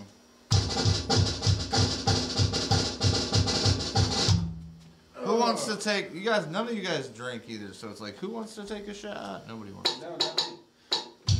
Oh. 5.15 5.25
Who 5.25 5.35
wants 5.39 5.65
to 5.67 5.75
take, 5.75 6.13
you 6.15 6.21
guys, 6.21 6.47
none 6.47 6.67
of 6.67 6.73
you 6.73 6.81
guys 6.81 7.09
drink 7.09 7.43
either, 7.47 7.71
so 7.73 7.89
it's 7.89 8.01
like, 8.01 8.17
who 8.17 8.29
wants 8.29 8.55
to 8.55 8.65
take 8.65 8.87
a 8.87 8.93
shot? 8.93 9.47
Nobody 9.47 9.71
wants. 9.71 10.01
No, 10.01 10.09
not, 10.09 10.51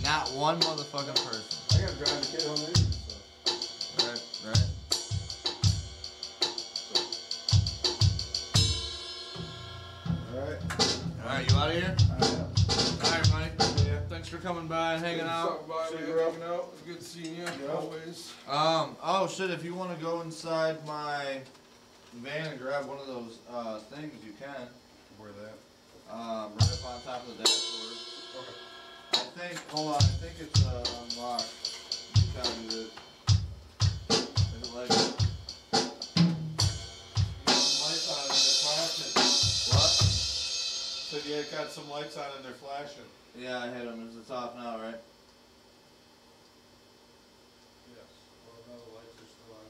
not 0.03 0.29
one 0.33 0.59
motherfucking 0.59 1.15
person. 1.25 1.77
I 1.77 1.81
gotta 1.81 1.97
drive 1.97 2.21
the 2.21 2.37
kid 2.37 2.47
home 2.47 2.84
coming 14.67 15.01
by 15.01 15.07
hanging 15.07 15.21
out. 15.21 15.63
hanging 15.91 16.43
out. 16.43 16.69
It's 16.73 16.81
good 16.81 17.03
seeing 17.03 17.35
you, 17.35 17.45
always. 17.71 18.33
Um. 18.49 18.95
Oh 19.03 19.27
shit! 19.27 19.51
If 19.51 19.63
you 19.63 19.73
want 19.73 19.95
to 19.97 20.03
go 20.03 20.21
inside 20.21 20.85
my 20.87 21.39
van 22.15 22.47
and 22.47 22.59
grab 22.59 22.85
one 22.87 22.97
of 22.99 23.07
those 23.07 23.39
uh, 23.51 23.79
things, 23.79 24.13
you 24.25 24.33
can. 24.39 24.67
Where 25.17 25.31
that? 25.31 26.13
Um, 26.13 26.51
right 26.59 26.73
up 26.73 26.85
on 26.85 27.01
top 27.01 27.27
of 27.27 27.37
the 27.37 27.43
dashboard. 27.43 27.97
Okay. 28.39 28.53
I 29.13 29.17
think. 29.39 29.69
Hold 29.69 29.95
on. 29.95 29.95
I 29.95 29.99
think 29.99 30.33
it's 30.39 30.65
uh, 30.65 30.85
unlocked. 31.03 31.79
You 32.15 32.21
tell 32.33 32.51
me 32.57 32.67
that. 32.67 32.89
Is 34.09 34.27
it 34.61 34.73
like? 34.73 34.89
Lights 37.47 38.07
on 38.09 38.25
and 38.29 38.45
flashing. 38.61 39.13
What? 39.73 39.91
So 41.05 41.17
you 41.29 41.43
got 41.51 41.71
some 41.71 41.89
lights 41.89 42.17
on 42.17 42.25
and 42.37 42.45
they're 42.45 42.53
flashing. 42.53 43.05
Yeah, 43.37 43.59
I 43.59 43.67
hit 43.67 43.85
him. 43.85 44.09
It's 44.19 44.31
off 44.31 44.55
now, 44.55 44.79
right? 44.79 44.95
Yes. 47.89 48.07
Well, 48.47 48.61
no, 48.67 48.73
the 48.73 48.95
lights 48.95 49.13
are 49.19 49.27
still 49.27 49.51
on. 49.53 49.65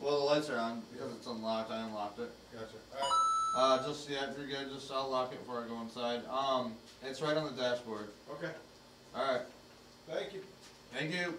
Well, 0.00 0.18
the 0.18 0.24
lights 0.24 0.50
are 0.50 0.58
on 0.58 0.82
because 0.92 1.14
it's 1.14 1.26
unlocked. 1.26 1.70
I 1.70 1.82
unlocked 1.82 2.18
it. 2.18 2.30
Gotcha. 2.52 2.66
Alright. 2.92 3.12
Uh, 3.54 3.86
just 3.86 4.08
yeah, 4.08 4.30
if 4.30 4.38
you're 4.38 4.46
good, 4.46 4.72
just 4.72 4.90
I'll 4.90 5.10
lock 5.10 5.32
it 5.32 5.38
before 5.40 5.62
I 5.64 5.68
go 5.68 5.80
inside. 5.80 6.22
Um, 6.28 6.74
it's 7.04 7.20
right 7.20 7.36
on 7.36 7.54
the 7.54 7.62
dashboard. 7.62 8.08
Okay. 8.30 8.50
All 9.14 9.32
right. 9.32 9.42
Thank 10.08 10.32
you. 10.34 10.42
Thank 10.92 11.14
you. 11.14 11.38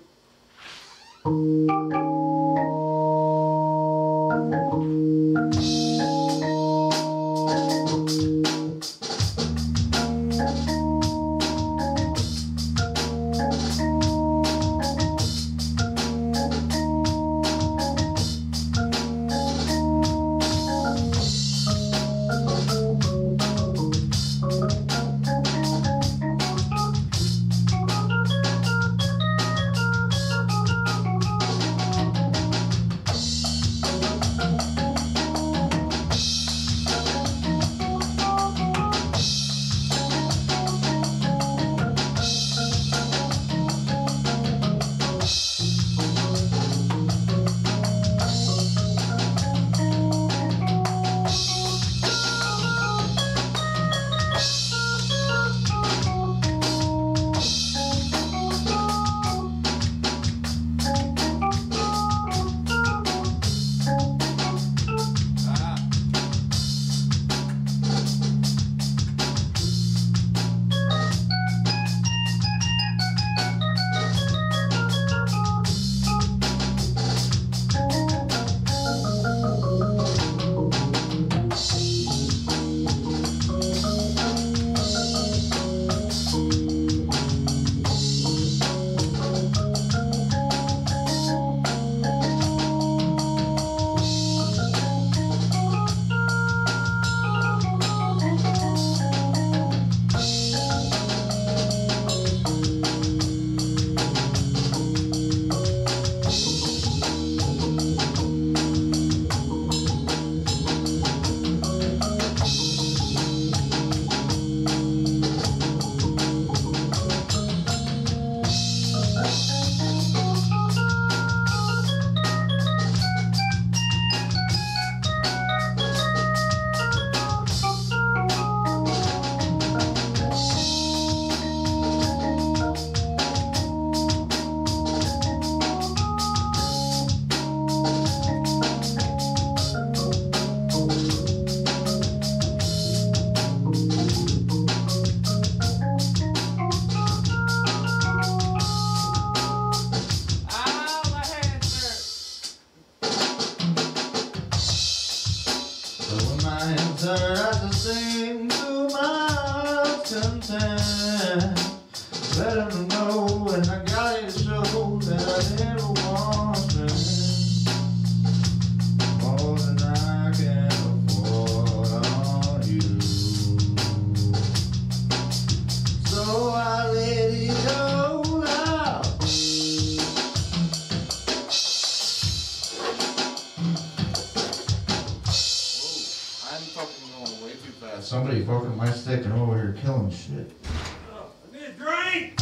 Shit. 190.14 190.52
I 190.70 191.52
need 191.52 191.64
a 191.64 191.72
drink! 191.72 192.40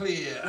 Clear. 0.00 0.40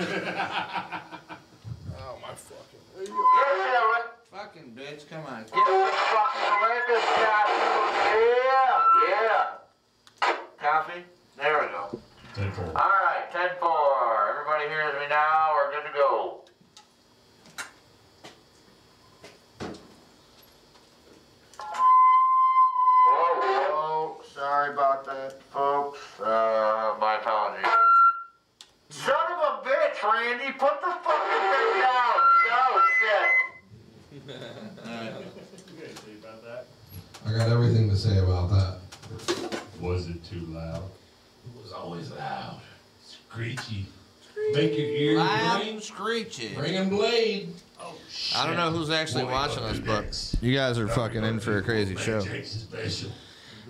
Loud 46.00 46.06
ring. 46.08 46.24
and 46.24 46.32
screechy. 46.32 46.56
Bringing 46.56 46.90
Blade. 46.90 47.54
Oh, 47.80 47.96
shit. 48.10 48.38
I 48.38 48.46
don't 48.48 48.56
know 48.58 48.72
who's 48.72 48.90
actually 48.90 49.24
Boy, 49.24 49.32
watching 49.32 49.64
us, 49.64 49.80
but 49.80 50.36
you 50.42 50.54
guys 50.56 50.78
are 50.78 50.88
fucking 50.88 51.24
in 51.24 51.40
for 51.40 51.58
a 51.58 51.62
crazy 51.62 51.96
show. 51.96 52.22
Jake's 52.22 52.56
is 52.56 52.62
special. 52.64 53.12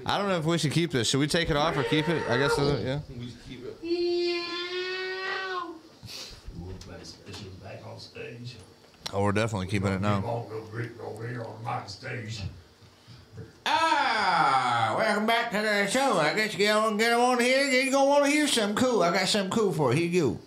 I 0.06 0.18
don't 0.18 0.30
know 0.30 0.38
if 0.38 0.46
we 0.46 0.58
should 0.58 0.72
keep 0.72 0.92
this. 0.92 1.10
Should 1.10 1.20
we 1.20 1.28
take 1.28 1.50
it 1.50 1.56
off 1.56 1.78
or 1.78 1.84
keep 1.84 2.10
it? 2.10 2.24
I 2.30 2.38
guess, 2.38 2.58
uh, 2.58 2.82
yeah. 2.84 3.00
We 3.18 3.26
just 3.26 3.38
keep 3.48 3.64
it. 3.66 3.78
We'll 6.60 6.74
play 6.80 6.96
specials 7.04 7.54
back 7.64 7.82
on 7.88 8.00
stage. 8.00 8.56
Oh, 9.14 9.24
we're 9.24 9.32
definitely 9.32 9.68
keeping 9.68 9.92
it 9.92 10.02
now. 10.02 10.20
won't 10.22 10.50
go 10.50 10.62
Ric 10.72 10.92
over 11.04 11.28
here 11.28 11.44
on 11.44 11.64
my 11.64 11.86
stage. 11.86 12.42
Ah, 13.66 14.96
welcome 14.98 15.26
back 15.28 15.52
to 15.52 15.58
the 15.62 15.88
show. 15.88 16.18
I 16.18 16.34
guess 16.34 16.54
you 16.54 16.60
get 16.60 16.76
on, 16.76 16.98
get 16.98 17.14
on 17.14 17.40
here. 17.40 17.64
You're 17.66 17.92
gonna 17.92 18.10
want 18.10 18.26
to 18.26 18.32
hear 18.32 18.48
something 18.48 18.76
cool. 18.76 19.04
I 19.04 19.14
got 19.14 19.28
something 19.28 19.52
cool 19.52 19.72
for 19.72 19.94
you. 19.94 20.00
Here 20.00 20.10
you 20.10 20.22
go. 20.22 20.40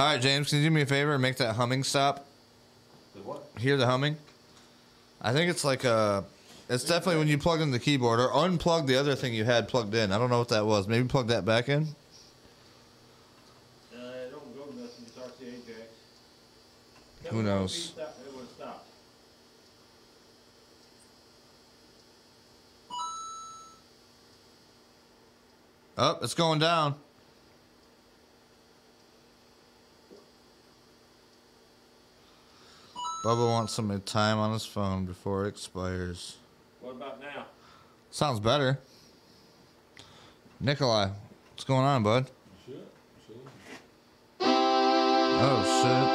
All 0.00 0.06
right, 0.06 0.18
James, 0.18 0.48
can 0.48 0.60
you 0.60 0.64
do 0.64 0.70
me 0.70 0.80
a 0.80 0.86
favor 0.86 1.12
and 1.12 1.20
make 1.20 1.36
that 1.36 1.56
humming 1.56 1.84
stop? 1.84 2.24
The 3.14 3.20
what? 3.20 3.44
Hear 3.58 3.76
the 3.76 3.84
humming? 3.84 4.16
I 5.20 5.34
think 5.34 5.50
it's 5.50 5.62
like 5.62 5.84
a. 5.84 6.24
It's 6.70 6.84
definitely 6.84 7.18
when 7.18 7.28
you 7.28 7.36
plug 7.36 7.60
in 7.60 7.70
the 7.70 7.78
keyboard 7.78 8.18
or 8.18 8.30
unplug 8.30 8.86
the 8.86 8.96
other 8.96 9.14
thing 9.14 9.34
you 9.34 9.44
had 9.44 9.68
plugged 9.68 9.94
in. 9.94 10.10
I 10.10 10.16
don't 10.16 10.30
know 10.30 10.38
what 10.38 10.48
that 10.48 10.64
was. 10.64 10.88
Maybe 10.88 11.06
plug 11.06 11.28
that 11.28 11.44
back 11.44 11.68
in. 11.68 11.86
Uh, 13.94 13.98
don't 14.30 14.56
go 14.56 14.64
nothing. 14.74 15.04
It's 15.04 15.18
RCA 15.18 17.30
Who 17.30 17.42
knows? 17.42 17.74
Stop. 17.74 18.16
It 18.26 18.34
would 18.34 18.48
stop. 18.56 18.86
Oh, 25.98 26.18
it's 26.22 26.32
going 26.32 26.58
down. 26.58 26.94
Bubba 33.22 33.46
wants 33.46 33.74
some 33.74 34.00
time 34.00 34.38
on 34.38 34.52
his 34.52 34.64
phone 34.64 35.04
before 35.04 35.44
it 35.44 35.48
expires. 35.48 36.38
What 36.80 36.92
about 36.92 37.20
now? 37.20 37.46
Sounds 38.10 38.40
better. 38.40 38.78
Nikolai, 40.58 41.10
what's 41.50 41.64
going 41.64 41.84
on, 41.84 42.02
bud? 42.02 42.30
Oh 44.42 45.62
shit. 45.82 46.09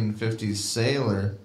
1950s 0.00 0.56
sailor. 0.56 1.36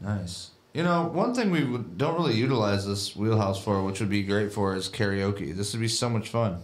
Nice. 0.00 0.50
You 0.74 0.82
know, 0.82 1.04
one 1.04 1.34
thing 1.34 1.50
we 1.50 1.60
don't 1.60 2.14
really 2.14 2.36
utilize 2.36 2.86
this 2.86 3.16
wheelhouse 3.16 3.62
for, 3.62 3.82
which 3.82 4.00
would 4.00 4.10
be 4.10 4.22
great 4.22 4.52
for, 4.52 4.74
is 4.76 4.88
karaoke. 4.88 5.54
This 5.56 5.72
would 5.72 5.80
be 5.80 5.88
so 5.88 6.08
much 6.08 6.28
fun. 6.28 6.62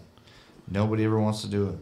Nobody 0.70 1.04
ever 1.04 1.18
wants 1.18 1.40
to 1.42 1.48
do 1.48 1.68
it. 1.68 1.78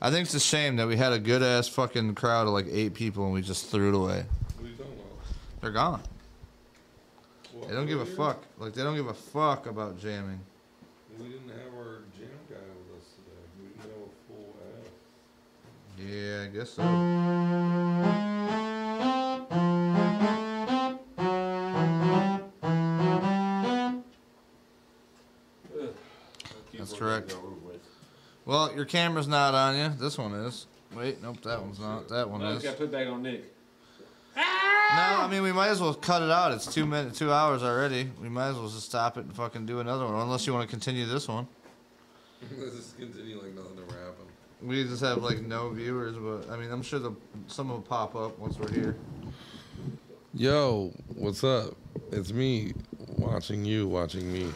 I 0.00 0.10
think 0.10 0.26
it's 0.26 0.34
a 0.34 0.40
shame 0.40 0.76
that 0.76 0.86
we 0.86 0.96
had 0.96 1.12
a 1.12 1.18
good 1.18 1.42
ass 1.42 1.68
fucking 1.68 2.14
crowd 2.14 2.46
of 2.46 2.52
like 2.52 2.66
eight 2.70 2.92
people 2.94 3.24
and 3.24 3.32
we 3.32 3.40
just 3.40 3.70
threw 3.70 3.88
it 3.88 3.94
away. 3.94 4.24
What 4.56 4.66
are 4.66 4.68
you 4.68 4.76
talking 4.76 4.92
about? 4.92 5.60
They're 5.60 5.70
gone. 5.70 6.02
What, 7.52 7.68
They 7.68 7.74
don't 7.74 7.86
give 7.86 8.00
a 8.00 8.06
fuck. 8.06 8.44
Like 8.58 8.74
they 8.74 8.82
don't 8.82 8.94
give 8.94 9.06
a 9.06 9.14
fuck 9.14 9.66
about 9.66 9.98
jamming. 9.98 10.40
We 11.18 11.28
didn't 11.30 11.48
have 11.48 11.72
our 11.78 12.00
jam 12.18 12.28
guy 12.50 12.56
with 12.56 13.00
us 13.00 13.08
today. 13.16 13.40
We 13.58 13.68
didn't 13.68 13.80
have 13.80 13.90
a 13.90 14.10
full 14.28 14.54
ass. 14.84 14.90
Yeah, 15.98 16.42
I 16.44 16.46
guess 16.48 16.70
so. 16.70 16.82
That's 26.78 26.92
correct. 26.92 27.36
Well, 28.44 28.74
your 28.74 28.84
camera's 28.84 29.26
not 29.28 29.54
on 29.54 29.76
you. 29.76 29.88
This 29.98 30.18
one 30.18 30.32
is. 30.34 30.66
Wait, 30.94 31.22
nope, 31.22 31.42
that 31.42 31.60
one's 31.60 31.80
not. 31.80 32.08
That 32.08 32.30
one 32.30 32.40
No, 32.40 32.50
is. 32.52 32.62
got 32.62 32.72
to 32.72 32.76
put 32.78 32.92
back 32.92 33.08
on 33.08 33.22
Nic. 33.22 33.42
No, 34.36 34.42
I 34.42 35.28
mean 35.28 35.42
we 35.42 35.52
might 35.52 35.68
as 35.68 35.80
well 35.80 35.94
cut 35.94 36.22
it 36.22 36.30
out. 36.30 36.52
It's 36.52 36.72
two 36.72 36.86
minutes, 36.86 37.18
two 37.18 37.32
hours 37.32 37.62
already. 37.62 38.08
We 38.22 38.28
might 38.28 38.50
as 38.50 38.54
well 38.56 38.68
just 38.68 38.84
stop 38.86 39.16
it 39.18 39.24
and 39.24 39.34
fucking 39.34 39.66
do 39.66 39.80
another 39.80 40.04
one, 40.04 40.14
unless 40.14 40.46
you 40.46 40.52
want 40.52 40.68
to 40.68 40.70
continue 40.70 41.06
this 41.06 41.26
one. 41.26 41.48
Let's 42.58 42.76
just 42.76 42.96
continue 42.98 43.36
like 43.42 43.52
nothing 43.54 43.75
ever 43.75 43.75
happened. 43.75 43.75
We 44.62 44.84
just 44.84 45.02
have 45.02 45.22
like 45.22 45.42
no 45.42 45.70
viewers, 45.70 46.16
but 46.16 46.50
I 46.50 46.56
mean 46.56 46.70
I'm 46.70 46.82
sure 46.82 46.98
the 46.98 47.12
some 47.46 47.68
will 47.68 47.80
pop 47.80 48.16
up 48.16 48.38
once 48.38 48.58
we're 48.58 48.72
here. 48.72 48.96
Yo, 50.34 50.92
what's 51.14 51.44
up? 51.44 51.74
It's 52.10 52.32
me 52.32 52.72
watching 53.16 53.64
you, 53.64 53.86
watching 53.88 54.32
me. 54.32 54.50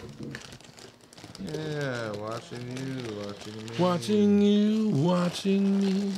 Yeah, 1.53 2.13
watching 2.13 2.77
you, 2.77 3.17
watching 3.25 3.57
me. 3.57 3.79
Watching 3.79 4.43
you, 4.43 4.89
watching 4.89 5.81
me. 5.81 6.13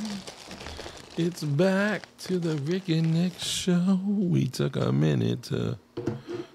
It's 1.17 1.45
back 1.45 2.03
to 2.21 2.39
the 2.39 2.57
Ric 2.63 2.89
and 2.89 3.13
Nic 3.13 3.39
show. 3.39 4.01
We 4.07 4.47
took 4.47 4.77
a 4.77 4.93
minute 4.93 5.43
to 5.45 5.79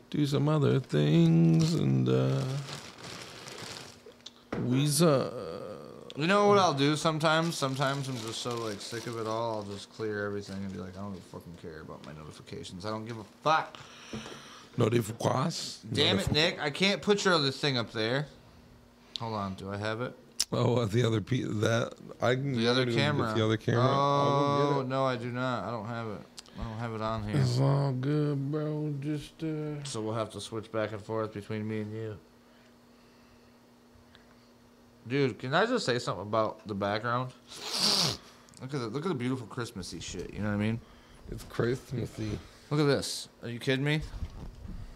do 0.10 0.26
some 0.26 0.50
other 0.50 0.80
things 0.80 1.74
and 1.74 2.08
uh 2.08 2.42
we 4.64 4.88
uh 5.02 5.30
You 6.18 6.26
know 6.26 6.48
what 6.48 6.58
I'll 6.58 6.74
do 6.74 6.96
sometimes? 6.96 7.56
Sometimes 7.56 8.10
I'm 8.10 8.18
just 8.18 8.42
so 8.42 8.56
like 8.56 8.82
sick 8.82 9.06
of 9.06 9.20
it 9.20 9.28
all. 9.28 9.58
I'll 9.58 9.72
just 9.72 9.94
clear 9.94 10.26
everything 10.26 10.56
and 10.56 10.74
be 10.74 10.80
like, 10.80 10.98
I 10.98 11.02
don't 11.02 11.16
fucking 11.32 11.58
care 11.62 11.82
about 11.82 12.04
my 12.08 12.14
notifications. 12.14 12.88
I 12.88 12.90
don't 12.90 13.06
give 13.06 13.20
a 13.20 13.24
fuck. 13.44 13.78
notifications. 14.78 15.82
Damn 15.94 16.18
it, 16.18 16.32
Nic! 16.32 16.60
I 16.60 16.72
can't 16.72 17.04
put 17.04 17.24
your 17.24 17.36
other 17.36 17.52
thing 17.52 17.78
up 17.78 17.92
there. 17.92 18.26
Hold 19.20 19.36
on, 19.36 19.54
do 19.54 19.72
I 19.72 19.78
have 19.78 20.02
it? 20.02 20.18
Oh, 20.52 20.78
uh, 20.78 20.86
the 20.86 21.06
other 21.06 21.22
pe- 21.22 21.44
that 21.44 21.94
I 22.20 22.34
can 22.34 22.58
The 22.58 22.68
other 22.68 22.92
camera. 22.92 23.34
The 23.36 23.46
other 23.46 23.58
camera. 23.58 23.86
Oh 23.88 24.80
get 24.80 24.88
no, 24.88 25.06
I 25.06 25.18
do 25.18 25.32
not. 25.32 25.66
I 25.66 25.72
don't 25.72 25.88
have 25.88 26.08
it. 26.08 26.22
I 26.60 26.64
don't 26.64 26.80
have 26.80 26.94
it 26.94 27.02
on 27.02 27.30
here. 27.30 27.40
It's 27.40 27.60
all 27.60 27.92
good, 27.92 28.52
bro. 28.52 28.92
Just 29.02 29.44
uh 29.44 29.84
So 29.84 30.02
we'll 30.02 30.16
have 30.16 30.32
to 30.32 30.42
switch 30.42 30.72
back 30.72 30.94
and 30.94 31.02
forth 31.02 31.34
between 31.34 31.68
me 31.68 31.82
and 31.82 31.94
you. 31.94 32.18
Dude, 35.08 35.40
can 35.40 35.54
I 35.54 35.66
just 35.66 35.86
say 35.86 36.00
something 36.00 36.24
about 36.24 36.68
the 36.68 36.76
background? 36.76 37.32
Look 38.62 38.74
at 38.74 38.80
the, 38.80 38.88
look 38.88 39.06
at 39.06 39.10
the 39.10 39.16
beautiful 39.16 39.48
Christmassy 39.48 40.00
shit. 40.00 40.34
You 40.34 40.40
know 40.40 40.50
what 40.50 40.56
I 40.56 40.58
mean? 40.58 40.80
it's 41.32 41.44
Christmassy. 41.44 42.40
Look 42.70 42.80
at 42.80 42.86
this. 42.86 43.30
Are 43.44 43.50
you 43.50 43.60
kidding 43.60 43.84
me? 43.84 44.02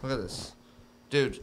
Look 0.02 0.12
at 0.12 0.22
this, 0.22 0.54
dude. 1.10 1.40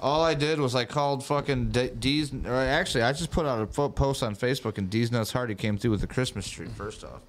All 0.00 0.22
I 0.22 0.34
did 0.34 0.58
was 0.60 0.74
I 0.74 0.84
called 0.84 1.24
fucking 1.24 1.70
D- 1.70 1.90
D's. 1.98 2.32
Or 2.34 2.54
actually, 2.54 3.02
I 3.02 3.12
just 3.12 3.30
put 3.30 3.46
out 3.46 3.62
a 3.62 3.66
fo- 3.66 3.88
post 3.88 4.22
on 4.22 4.34
Facebook, 4.34 4.76
and 4.76 4.90
D's 4.90 5.10
Nuts 5.12 5.32
Hardy 5.32 5.54
came 5.54 5.78
through 5.78 5.92
with 5.92 6.00
the 6.00 6.06
Christmas 6.06 6.48
tree. 6.48 6.66
First 6.76 7.04
off, 7.04 7.22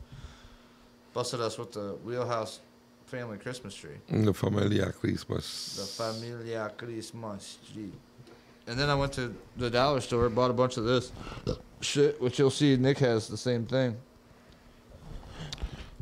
busted 1.13 1.39
us 1.39 1.57
with 1.57 1.71
the 1.71 1.95
Wheelhouse 2.03 2.59
family 3.05 3.37
Christmas 3.37 3.75
tree. 3.75 3.97
The 4.09 4.33
Familia 4.33 4.91
Christmas. 4.91 5.75
The 5.97 6.03
Familia 6.03 6.71
Christmas 6.75 7.57
tree. 7.71 7.91
And 8.67 8.79
then 8.79 8.89
I 8.89 8.95
went 8.95 9.13
to 9.13 9.35
the 9.57 9.69
dollar 9.69 10.01
store, 10.01 10.27
bought 10.29 10.49
a 10.49 10.53
bunch 10.53 10.77
of 10.77 10.85
this 10.85 11.11
shit, 11.81 12.19
which 12.19 12.39
you'll 12.39 12.49
see 12.49 12.75
Nic 12.77 12.97
has 12.99 13.27
the 13.27 13.37
same 13.37 13.65
thing. 13.65 13.97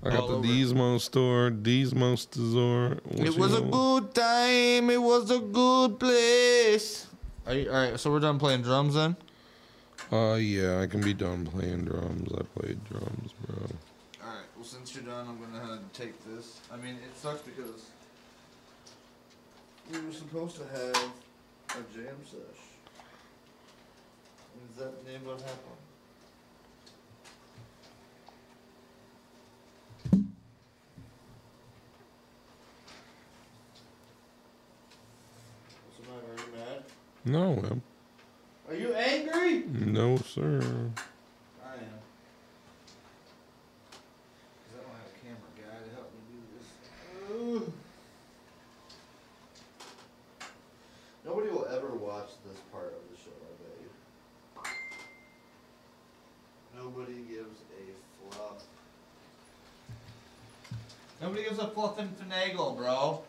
I 0.05 0.09
got 0.09 0.19
all 0.19 0.27
the 0.27 0.35
over. 0.35 0.47
Diesmo 0.47 0.99
store, 0.99 1.51
Diesmo 1.51 2.17
store. 2.17 2.97
It 3.11 3.37
was 3.37 3.57
a 3.57 3.61
good 3.61 4.13
time. 4.13 4.89
It 4.89 5.01
was 5.01 5.31
a 5.31 5.39
good 5.39 5.99
place. 5.99 7.07
Are 7.45 7.53
you, 7.53 7.69
all 7.69 7.75
right, 7.75 7.99
so 7.99 8.11
we're 8.11 8.19
done 8.19 8.39
playing 8.39 8.63
drums 8.63 8.95
then. 8.95 9.15
Uh, 10.11 10.35
yeah, 10.35 10.81
I 10.81 10.87
can 10.87 11.01
be 11.01 11.13
done 11.13 11.45
playing 11.45 11.85
drums. 11.85 12.31
I 12.33 12.43
played 12.59 12.83
drums, 12.85 13.33
bro. 13.45 13.57
All 14.23 14.29
right. 14.29 14.45
Well, 14.55 14.65
since 14.65 14.93
you're 14.93 15.03
done, 15.03 15.27
I'm 15.27 15.39
gonna 15.39 15.79
take 15.93 16.13
this. 16.25 16.59
I 16.71 16.77
mean, 16.77 16.95
it 16.95 17.17
sucks 17.17 17.41
because 17.41 17.87
we 19.91 19.99
were 19.99 20.13
supposed 20.13 20.57
to 20.57 20.63
have 20.67 21.11
a 21.75 21.81
jam 21.91 22.15
sesh. 22.23 22.39
Is 24.69 24.77
that 24.77 25.05
name 25.07 25.25
what 25.25 25.41
happened? 25.41 25.81
What's 35.85 35.97
the 35.97 36.03
matter? 36.11 36.29
Are 36.31 36.37
you 36.37 36.51
mad? 36.55 36.83
No, 37.25 37.55
man. 37.55 37.81
Are 38.69 38.75
you 38.75 38.93
angry? 38.93 39.63
No, 39.67 40.17
sir. 40.17 40.59
I 40.61 41.73
am. 41.73 41.99
Cause 44.61 44.73
I 44.73 44.77
don't 44.77 44.93
have 44.93 45.09
a 45.09 45.17
camera 45.25 45.51
guy 45.57 45.79
to 45.85 45.91
help 45.95 46.09
me 46.13 46.21
do 46.29 46.39
this. 46.53 46.67
Ugh. 47.63 47.73
Nobody 51.25 51.49
will 51.49 51.67
ever 51.71 51.87
watch 51.95 52.31
this 52.45 52.59
part 52.71 52.93
of 52.93 53.01
the 53.09 53.15
show, 53.17 53.31
I 53.41 53.51
bet 53.63 53.77
you. 53.81 53.89
Nobody 56.75 57.17
gives 57.23 57.61
a 57.71 58.35
fluff. 58.35 58.59
Nobody 61.23 61.43
gives 61.43 61.57
a 61.57 61.67
fluff 61.67 61.97
and 61.99 62.09
finagle, 62.19 62.75
bro. 62.75 63.21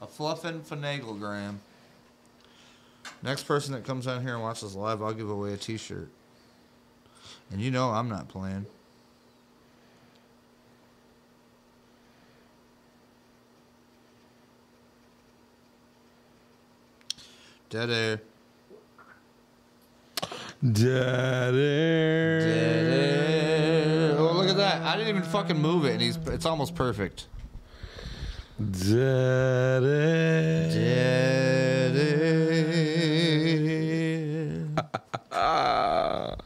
A 0.00 0.06
fluff 0.06 0.44
and 0.44 0.64
finaglegram. 0.64 1.56
Next 3.20 3.42
person 3.42 3.72
that 3.72 3.84
comes 3.84 4.06
on 4.06 4.22
here 4.22 4.34
and 4.34 4.42
watches 4.42 4.76
live, 4.76 5.02
I'll 5.02 5.12
give 5.12 5.28
away 5.28 5.54
a 5.54 5.56
T-shirt. 5.56 6.08
And 7.50 7.60
you 7.60 7.72
know 7.72 7.90
I'm 7.90 8.08
not 8.08 8.28
playing. 8.28 8.66
Dead 17.70 17.90
air. 17.90 18.20
Dead 20.62 21.54
air. 21.56 22.83
I 24.94 24.96
didn't 24.96 25.08
even 25.08 25.28
fucking 25.28 25.58
move 25.58 25.86
it, 25.86 25.94
and 25.94 26.00
he's 26.00 26.16
it's 26.28 26.46
almost 26.46 26.76
perfect. 26.76 27.26
Daddy. 28.60 29.88
Dead 30.72 31.96
air. 31.96 32.36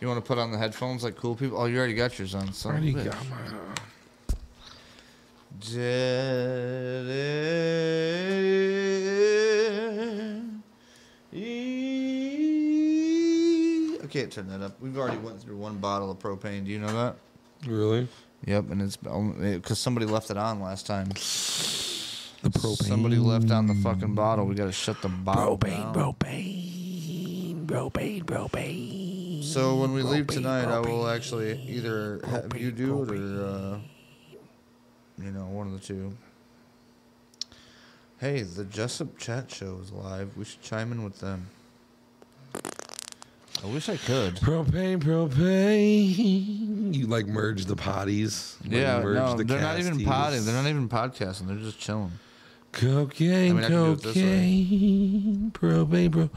you 0.00 0.08
want 0.08 0.16
to 0.16 0.26
put 0.26 0.38
on 0.38 0.52
the 0.52 0.56
headphones 0.56 1.04
like 1.04 1.16
cool 1.16 1.34
people? 1.34 1.58
Oh, 1.60 1.66
you 1.66 1.76
already 1.76 1.92
got 1.92 2.18
yours 2.18 2.34
on. 2.34 2.50
Son 2.54 2.72
Already 2.72 2.94
got 2.94 3.14
my. 3.28 3.36
I 14.02 14.06
can't 14.08 14.32
turn 14.32 14.48
that 14.48 14.62
up. 14.62 14.80
We've 14.80 14.96
already 14.96 15.18
went 15.18 15.42
through 15.42 15.58
one 15.58 15.76
bottle 15.76 16.10
of 16.10 16.18
propane. 16.18 16.64
Do 16.64 16.70
you 16.70 16.78
know 16.78 16.94
that? 16.94 17.16
Really? 17.66 18.08
Yep, 18.46 18.70
and 18.70 18.82
it's 18.82 18.96
because 18.96 19.78
somebody 19.78 20.06
left 20.06 20.30
it 20.30 20.36
on 20.36 20.60
last 20.60 20.86
time. 20.86 21.08
The 21.08 22.50
propane. 22.50 22.84
Somebody 22.84 23.16
left 23.16 23.50
on 23.50 23.66
the 23.66 23.74
fucking 23.74 24.14
bottle. 24.14 24.44
We 24.46 24.54
gotta 24.54 24.72
shut 24.72 25.02
the 25.02 25.08
bottle 25.08 25.58
Propane, 25.58 25.94
down. 25.94 25.94
propane, 25.94 27.66
propane, 27.66 28.24
propane. 28.24 29.42
So 29.42 29.76
when 29.76 29.92
we 29.92 30.02
leave 30.02 30.26
tonight, 30.28 30.66
I 30.66 30.78
will 30.80 31.08
actually 31.08 31.60
either 31.62 32.20
have 32.24 32.56
you 32.56 32.70
do 32.70 33.02
it 33.02 33.10
or, 33.10 33.44
uh, 33.44 33.78
you 35.18 35.30
know, 35.32 35.46
one 35.46 35.66
of 35.68 35.72
the 35.72 35.80
two. 35.80 36.12
Hey, 38.18 38.42
the 38.42 38.64
Jessup 38.64 39.18
Chat 39.18 39.50
Show 39.50 39.78
is 39.82 39.90
live. 39.92 40.36
We 40.36 40.44
should 40.44 40.62
chime 40.62 40.92
in 40.92 41.02
with 41.02 41.18
them. 41.20 41.48
I 43.64 43.66
wish 43.68 43.88
I 43.88 43.96
could. 43.96 44.36
Propane, 44.36 44.98
propane. 45.02 46.94
You 46.94 47.06
like 47.06 47.26
merge 47.26 47.64
the 47.64 47.74
potties? 47.74 48.54
Like 48.62 48.72
Yeah, 48.72 49.00
merge 49.00 49.16
no, 49.16 49.34
the 49.36 49.44
they're 49.44 49.60
not 49.60 49.78
even 49.78 49.98
casties? 49.98 50.04
potting. 50.04 50.44
They're 50.44 50.54
not 50.62 50.66
even 50.68 50.88
podcasting. 50.88 51.46
They're 51.48 51.56
just 51.56 51.78
chilling. 51.78 52.12
Cocaine, 52.72 53.52
I 53.52 53.54
mean, 53.54 53.64
I 53.64 53.68
can 53.68 53.70
do 53.70 53.92
it 53.92 54.02
this 54.02 54.16
way. 54.16 54.22
cocaine, 54.22 55.50
propane, 55.54 56.10
bro. 56.10 56.28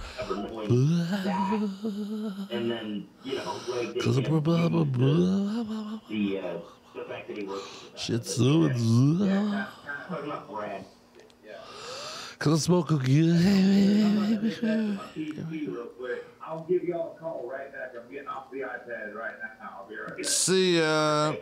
And 2.51 2.71
then, 2.71 3.07
you 3.23 3.35
know, 3.35 3.59
like 3.67 3.99
Cause 4.01 4.15
the, 4.15 4.21
of 4.21 4.29
blah, 4.29 4.39
blah, 4.39 4.69
blah, 4.69 4.83
blah, 4.85 5.63
blah. 5.63 5.99
the, 6.09 6.39
uh, 6.39 6.57
the 6.95 7.03
fact 7.09 7.27
that 7.27 7.37
he 7.37 7.43
works. 7.43 7.63
Shit, 7.97 8.25
so 8.25 8.63
it's. 8.63 8.81
Talking 8.81 10.25
about 10.31 10.49
Brad. 10.49 10.85
Cause 12.39 12.53
I 12.53 12.57
smoke 12.65 12.87
cocaine. 12.87 13.35
TV 15.13 15.67
real 15.67 15.85
quick. 15.87 16.23
I'll 16.49 16.65
give 16.67 16.83
y'all 16.83 17.15
a 17.15 17.19
call 17.19 17.47
right 17.47 17.71
back. 17.71 17.91
I'm 17.95 18.11
getting 18.11 18.27
off 18.27 18.49
the 18.51 18.61
iPad 18.61 19.13
right 19.13 19.35
now. 19.61 19.69
I'll 19.77 19.87
be 19.87 19.95
right 19.95 20.17
back. 20.17 20.25
See 20.25 20.79
ya. 20.79 21.35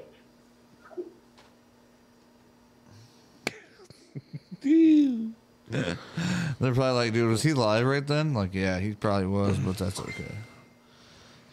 They're 6.59 6.73
probably 6.73 6.91
like, 6.91 7.13
dude, 7.13 7.29
was 7.29 7.41
he 7.41 7.53
live 7.53 7.85
right 7.85 8.05
then? 8.05 8.34
Like, 8.34 8.53
yeah, 8.53 8.79
he 8.79 8.95
probably 8.95 9.27
was, 9.27 9.57
but 9.57 9.77
that's 9.77 9.97
okay. 9.97 10.35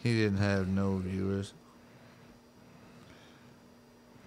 He 0.03 0.13
didn't 0.21 0.39
have 0.39 0.67
no 0.67 0.97
viewers. 0.97 1.53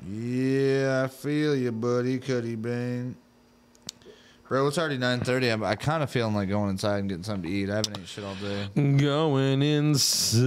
Yeah, 0.09 1.03
I 1.05 1.09
feel 1.09 1.55
you, 1.55 1.73
buddy, 1.73 2.19
Cuddy 2.19 2.55
Bane. 2.55 3.15
Bro, 4.49 4.67
it's 4.69 4.79
already 4.79 4.97
9.30. 4.97 5.53
I'm, 5.53 5.63
I 5.63 5.75
kind 5.75 6.03
of 6.03 6.11
feeling 6.11 6.35
like 6.35 6.49
going 6.49 6.71
inside 6.71 7.01
and 7.01 7.09
getting 7.09 7.23
something 7.23 7.51
to 7.51 7.57
eat. 7.57 7.69
I 7.69 7.77
haven't 7.77 7.99
ate 7.99 8.09
shit 8.09 8.25
all 8.25 8.35
day. 8.37 8.69
Going 8.97 9.61
inside. 9.61 10.43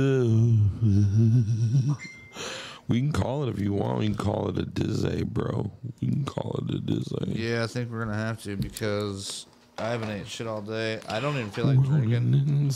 We 2.87 2.99
can 2.99 3.11
call 3.11 3.43
it 3.43 3.49
if 3.49 3.59
you 3.59 3.73
want. 3.73 3.99
We 3.99 4.07
can 4.07 4.15
call 4.15 4.49
it 4.49 4.57
a 4.57 4.65
dizzy, 4.65 5.23
bro. 5.23 5.71
We 6.01 6.07
can 6.07 6.25
call 6.25 6.59
it 6.63 6.75
a 6.75 6.79
dizzy. 6.79 7.15
Yeah, 7.27 7.63
I 7.63 7.67
think 7.67 7.91
we're 7.91 8.03
going 8.03 8.09
to 8.09 8.15
have 8.15 8.41
to 8.41 8.57
because 8.57 9.45
I 9.77 9.89
haven't 9.89 10.09
ate 10.09 10.27
shit 10.27 10.47
all 10.47 10.61
day. 10.61 10.99
I 11.07 11.19
don't 11.19 11.37
even 11.37 11.51
feel 11.51 11.65
like 11.65 11.79
drinking. 11.83 12.71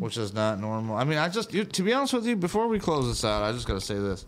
Which 0.00 0.16
is 0.16 0.34
not 0.34 0.58
normal. 0.60 0.96
I 0.96 1.04
mean, 1.04 1.18
I 1.18 1.28
just 1.28 1.54
you, 1.54 1.64
to 1.64 1.82
be 1.84 1.92
honest 1.94 2.12
with 2.12 2.26
you, 2.26 2.34
before 2.34 2.66
we 2.66 2.80
close 2.80 3.06
this 3.06 3.24
out, 3.24 3.42
I 3.42 3.52
just 3.52 3.68
gotta 3.68 3.80
say 3.80 3.94
this. 3.94 4.26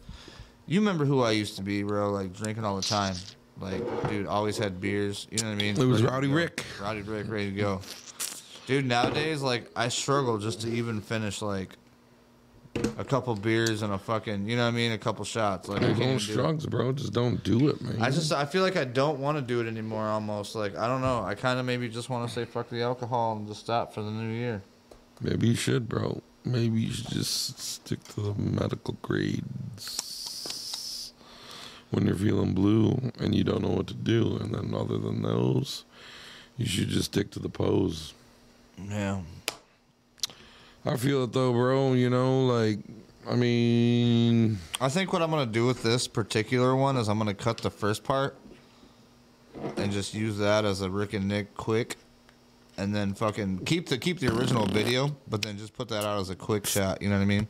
You 0.67 0.81
remember 0.81 1.05
who 1.05 1.23
I 1.23 1.33
used 1.33 1.57
to 1.57 1.63
be, 1.63 1.83
bro? 1.83 2.11
Like 2.11 2.33
drinking 2.33 2.65
all 2.65 2.77
the 2.77 2.83
time. 2.83 3.17
Like, 3.59 4.11
dude, 4.11 4.27
always 4.27 4.59
had 4.59 4.81
beers. 4.81 5.27
You 5.31 5.39
know 5.39 5.49
what 5.49 5.53
I 5.53 5.57
mean? 5.57 5.81
It 5.81 5.85
was 5.85 6.03
Rowdy. 6.03 6.29
Ric. 6.29 6.65
Rowdy 6.81 7.03
Ric, 7.03 7.29
ready 7.29 7.51
to 7.51 7.57
go. 7.57 7.81
Dude, 8.67 8.85
nowadays, 8.85 9.43
like, 9.43 9.71
I 9.77 9.89
struggle 9.89 10.39
just 10.39 10.63
to 10.63 10.69
even 10.69 11.01
finish 11.01 11.41
like 11.41 11.71
a 12.99 13.05
couple 13.05 13.35
beers 13.35 13.83
and 13.83 13.93
a 13.93 13.99
fucking, 13.99 14.49
you 14.49 14.57
know 14.57 14.65
what 14.65 14.69
I 14.69 14.77
mean, 14.77 14.93
a 14.93 14.99
couple 14.99 15.25
shots. 15.25 15.69
Like, 15.69 15.83
I 15.83 15.95
can't 15.95 16.21
do 16.21 16.33
it. 16.33 16.35
drugs, 16.35 16.67
bro. 16.67 16.93
Just 16.93 17.13
don't 17.13 17.43
do 17.43 17.69
it, 17.69 17.81
man. 17.81 18.03
I 18.03 18.11
just 18.11 18.33
I 18.33 18.45
feel 18.45 18.63
like 18.63 18.77
I 18.77 18.85
don't 18.85 19.21
want 19.21 19.39
to 19.39 19.43
do 19.43 19.61
it 19.61 19.67
anymore. 19.67 20.05
Almost 20.05 20.55
like 20.55 20.77
I 20.77 20.87
don't 20.87 21.01
know. 21.01 21.23
I 21.23 21.35
kind 21.35 21.59
of 21.59 21.65
maybe 21.65 21.89
just 21.89 22.11
want 22.11 22.29
to 22.29 22.35
say 22.35 22.45
fuck 22.45 22.69
the 22.69 22.83
alcohol 22.83 23.37
and 23.37 23.49
just 23.49 23.61
stop 23.61 23.95
for 23.95 24.03
the 24.03 24.11
new 24.11 24.35
year. 24.35 24.63
Maybe 25.21 25.49
you 25.49 25.55
should, 25.55 25.89
bro. 25.89 26.21
Maybe 26.45 26.83
you 26.83 26.93
should 26.93 27.09
just 27.09 27.59
stick 27.59 28.05
to 28.09 28.21
the 28.21 28.35
medical 28.35 28.97
grades 29.01 30.06
when 31.91 32.07
you're 32.07 32.17
feeling 32.17 32.53
blue 32.53 33.13
and 33.19 33.35
you 33.35 33.45
don't 33.45 33.63
know 33.63 33.71
what 33.71 33.87
to 33.89 33.95
do. 33.95 34.37
And 34.41 34.55
then, 34.55 34.75
other 34.75 34.99
than 34.99 35.23
those, 35.23 35.85
you 36.57 36.67
should 36.67 36.89
just 36.89 37.07
stick 37.07 37.31
to 37.33 37.39
the 37.39 37.49
pose. 37.49 38.15
Yeah. 38.89 39.21
I 40.85 40.97
feel 40.97 41.25
it 41.25 41.33
though, 41.33 41.53
bro. 41.53 41.95
You 41.95 42.11
know, 42.11 42.47
like, 42.47 42.79
I 43.29 43.35
mean, 43.35 44.59
I 44.81 44.89
think 44.89 45.13
what 45.13 45.21
I'm 45.21 45.31
gonna 45.31 45.47
do 45.47 45.67
with 45.67 45.83
this 45.83 46.07
particular 46.07 46.77
one 46.77 46.97
is 46.97 47.09
I'm 47.09 47.19
gonna 47.19 47.35
cut 47.35 47.59
the 47.59 47.71
first 47.71 48.05
part 48.05 48.37
and 49.77 49.91
just 49.91 50.15
use 50.15 50.39
that 50.39 50.65
as 50.65 50.83
a 50.83 50.91
Ric 50.91 51.13
and 51.13 51.27
Nic 51.27 51.55
quick, 51.57 51.97
and 52.77 52.95
then 52.95 53.15
fucking 53.15 53.65
keep 53.65 53.89
the 53.89 53.99
keep 53.99 54.21
the 54.21 54.29
original 54.33 54.67
video, 54.67 55.17
but 55.29 55.43
then 55.43 55.59
just 55.59 55.75
put 55.75 55.89
that 55.89 56.05
out 56.05 56.21
as 56.21 56.31
a 56.31 56.37
quick 56.37 56.67
shot. 56.67 57.03
You 57.03 57.09
know 57.09 57.17
what 57.17 57.23
I 57.23 57.27
mean? 57.27 57.49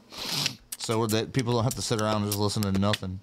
So 0.79 1.07
that 1.09 1.33
people 1.33 1.53
don't 1.53 1.65
have 1.65 1.75
to 1.75 1.83
sit 1.83 2.01
around 2.01 2.23
and 2.23 2.27
just 2.27 2.39
listen 2.39 2.63
to 2.63 2.73
nothing. 2.73 3.21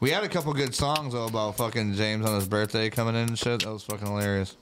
We 0.00 0.10
had 0.10 0.24
a 0.24 0.28
couple 0.28 0.52
good 0.52 0.74
songs 0.74 1.14
though 1.14 1.26
about 1.26 1.56
fucking 1.56 1.94
James 1.94 2.26
on 2.26 2.34
his 2.34 2.48
birthday 2.48 2.90
coming 2.90 3.14
in 3.14 3.28
and 3.28 3.38
shit. 3.38 3.62
That 3.62 3.72
was 3.72 3.84
fucking 3.84 4.06
hilarious. 4.06 4.56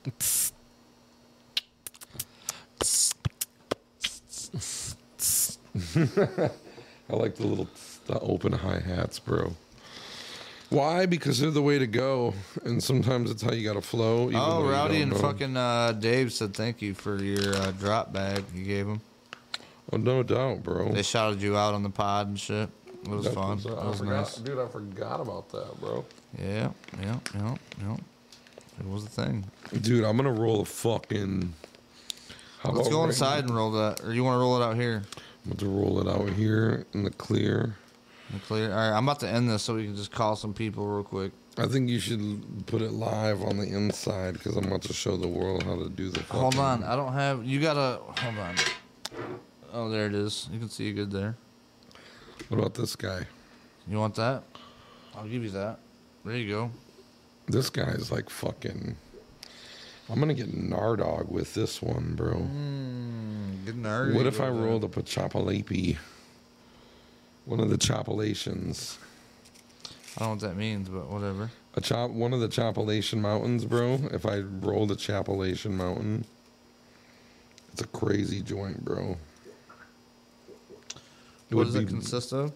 I 5.95 7.17
like 7.17 7.37
the 7.37 7.47
little 7.47 7.69
the 8.07 8.19
open 8.21 8.53
hi 8.53 8.81
hats, 8.81 9.19
bro. 9.19 9.55
Why? 10.71 11.07
Because 11.07 11.39
they're 11.39 11.51
the 11.51 11.63
way 11.63 11.79
to 11.79 11.87
go, 11.87 12.33
and 12.65 12.83
sometimes 12.83 13.31
it's 13.31 13.43
how 13.43 13.53
you 13.53 13.63
got 13.63 13.75
to 13.75 13.83
flow. 13.83 14.31
Oh, 14.33 14.67
Rowdy 14.67 15.03
and 15.03 15.13
know. 15.13 15.19
fucking 15.19 15.57
uh, 15.57 15.93
Dave 15.93 16.33
said 16.33 16.55
thank 16.55 16.81
you 16.81 16.95
for 16.95 17.23
your 17.23 17.55
uh, 17.55 17.73
drop 17.73 18.13
bag 18.13 18.43
you 18.55 18.65
gave 18.65 18.87
him. 18.87 19.03
Oh, 19.93 19.99
no 19.99 20.23
doubt, 20.23 20.63
bro. 20.63 20.91
They 20.93 21.03
shouted 21.03 21.43
you 21.43 21.59
out 21.59 21.75
on 21.75 21.83
the 21.83 21.91
pod 21.91 22.29
and 22.29 22.41
shit. 22.41 22.71
It 23.05 23.09
was 23.09 23.25
That 23.25 23.35
fun. 23.35 23.57
was, 23.57 23.67
uh, 23.67 23.71
That 23.75 23.79
I 23.81 23.89
was 23.89 23.99
forgot, 23.99 24.13
nice. 24.13 24.35
dude. 24.37 24.59
I 24.59 24.69
forgot 24.69 25.21
about 25.21 25.49
that, 25.51 25.81
bro. 25.81 26.05
Yeah, 26.39 26.71
yeah, 27.01 27.19
yeah, 27.35 27.55
yeah. 27.81 27.97
It 28.81 28.87
was 28.89 29.05
a 29.05 29.09
thing. 29.09 29.45
Dude, 29.81 30.05
I'm 30.05 30.17
gonna 30.17 30.33
roll 30.33 30.61
a 30.61 30.65
fucking. 30.65 31.53
Let's 32.65 32.89
go 32.89 33.01
right 33.01 33.09
inside 33.09 33.45
and 33.45 33.55
roll 33.57 33.73
that. 33.73 34.01
Or 34.05 34.15
you 34.15 34.23
want 34.23 34.37
to 34.37 34.39
roll 34.41 34.61
it 34.61 34.65
out 34.65 34.77
here? 34.77 35.03
I'm 35.45 35.51
about 35.53 35.59
to 35.59 35.69
roll 35.69 36.01
it 36.01 36.07
out 36.09 36.31
here 36.31 36.87
in 36.95 37.03
the 37.03 37.11
clear. 37.11 37.77
In 38.31 38.39
the 38.39 38.45
clear. 38.47 38.71
All 38.71 38.77
right, 38.77 38.97
I'm 38.97 39.05
about 39.09 39.19
to 39.21 39.29
end 39.29 39.51
this 39.51 39.65
so 39.65 39.75
we 39.75 39.85
can 39.85 39.97
just 39.97 40.13
call 40.13 40.37
some 40.37 40.55
people 40.55 40.87
real 40.87 41.03
quick. 41.03 41.33
I 41.59 41.67
think 41.67 41.91
you 41.91 41.99
should 41.99 42.65
put 42.67 42.81
it 42.81 42.93
live 42.93 43.43
on 43.43 43.59
the 43.59 43.65
inside 43.67 44.35
because 44.35 44.57
I'm 44.57 44.65
about 44.67 44.83
to 44.83 44.93
show 44.93 45.17
the 45.17 45.27
world 45.29 45.65
how 45.65 45.75
to 45.77 45.89
do 45.89 46.09
the. 46.09 46.23
Hold 46.23 46.57
on, 46.57 46.85
I 46.85 46.95
don't 46.95 47.13
have. 47.13 47.45
You 47.45 47.61
gotta. 47.61 47.99
Hold 48.01 48.39
on. 48.39 48.55
Oh, 49.73 49.89
there 49.91 50.07
it 50.07 50.15
is. 50.15 50.49
You 50.53 50.59
can 50.61 50.69
see 50.71 50.89
it 50.89 50.93
good 50.93 51.11
there. 51.11 51.37
What 52.49 52.59
about 52.59 52.75
this 52.75 52.97
guy? 52.97 53.27
You 53.89 53.99
want 53.99 54.15
that? 54.17 54.43
I'll 55.15 55.27
give 55.27 55.43
you 55.43 55.51
that. 55.51 55.79
There 56.25 56.37
you 56.37 56.49
go. 56.49 56.71
This 57.49 57.71
guy's 57.71 58.11
like 58.11 58.31
fucking. 58.31 58.97
I'm 60.09 60.19
gonna 60.21 60.35
get 60.35 60.53
Nardog 60.53 61.29
with 61.29 61.55
this 61.55 61.81
one, 61.81 62.15
bro. 62.15 62.35
Mm, 62.35 63.65
good 63.65 63.77
nerdy. 63.77 64.15
What 64.15 64.27
if 64.27 64.41
I 64.41 64.49
rolled 64.49 64.85
up 64.85 64.97
a 64.97 65.03
Chapalapi? 65.03 65.97
One 67.45 67.61
of 67.61 67.71
the 67.71 67.79
Chapalations. 67.79 68.99
I 70.17 70.21
don't 70.21 70.29
know 70.29 70.31
what 70.35 70.41
that 70.41 70.57
means, 70.57 70.89
but 70.89 71.09
whatever. 71.09 71.51
A 71.75 71.81
chop, 71.81 72.11
one 72.11 72.35
of 72.35 72.41
the 72.41 72.49
Chapalation 72.49 73.19
mountains, 73.19 73.65
bro. 73.65 73.99
If 74.13 74.27
I 74.27 74.41
rolled 74.41 74.91
a 74.91 74.95
Chapalation 74.95 75.71
mountain, 75.71 76.27
it's 77.73 77.81
a 77.81 77.87
crazy 77.87 78.43
joint, 78.43 78.85
bro. 78.85 79.17
It 81.53 81.57
What 81.57 81.67
would 81.67 81.75
does 81.75 81.83
it 81.83 81.89
consist 81.89 82.33
of? 82.33 82.51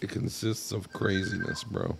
It 0.00 0.08
consists 0.08 0.72
of 0.72 0.90
craziness, 0.90 1.62
bro. 1.64 1.98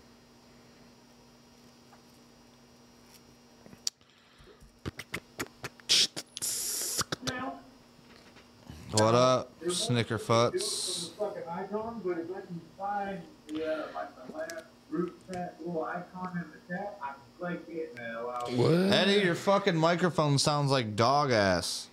What 8.92 9.14
up, 9.14 9.52
From 9.60 9.68
Snickerfuts? 9.72 11.10
the 11.10 11.16
fucking 11.18 11.42
icon, 11.50 12.00
but 12.02 12.12
if 12.12 12.30
I 12.30 12.40
can 12.40 12.60
find 12.78 13.20
the, 13.48 13.88
like 13.94 14.26
the 14.26 14.38
last 14.38 14.64
group 14.90 15.14
chat 15.30 15.56
little 15.60 15.84
icon 15.84 16.30
in 16.34 16.50
the 16.50 16.74
chat, 16.74 16.98
I 17.02 17.08
can 17.08 17.16
click 17.38 17.62
it 17.68 17.94
and 17.98 18.06
it 18.08 18.14
allows 18.16 18.50
What? 18.52 18.96
Eddie, 18.96 19.22
your 19.22 19.34
fucking 19.34 19.76
microphone 19.76 20.38
sounds 20.38 20.70
like 20.70 20.96
dog 20.96 21.30
ass. 21.30 21.90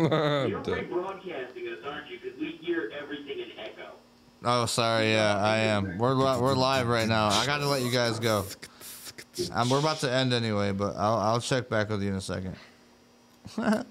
You're 0.00 0.60
rebroadcasting 0.62 1.72
us, 1.72 1.78
aren't 1.84 2.10
you? 2.10 2.18
Because 2.22 2.38
we 2.40 2.58
hear 2.62 2.90
everything 2.98 3.38
in 3.38 3.58
echo. 3.58 3.92
Oh, 4.44 4.64
sorry. 4.66 5.12
Yeah, 5.12 5.36
I 5.36 5.58
am. 5.58 5.98
We're 5.98 6.14
li- 6.14 6.40
we're 6.40 6.54
live 6.54 6.88
right 6.88 7.06
now. 7.06 7.28
I 7.28 7.44
got 7.44 7.58
to 7.58 7.68
let 7.68 7.82
you 7.82 7.90
guys 7.90 8.18
go. 8.18 8.46
Um, 9.52 9.68
we're 9.68 9.78
about 9.78 9.98
to 9.98 10.10
end 10.10 10.32
anyway, 10.32 10.72
but 10.72 10.96
I'll 10.96 11.16
I'll 11.16 11.40
check 11.40 11.68
back 11.68 11.90
with 11.90 12.02
you 12.02 12.08
in 12.08 12.14
a 12.14 12.20
second. 12.20 12.56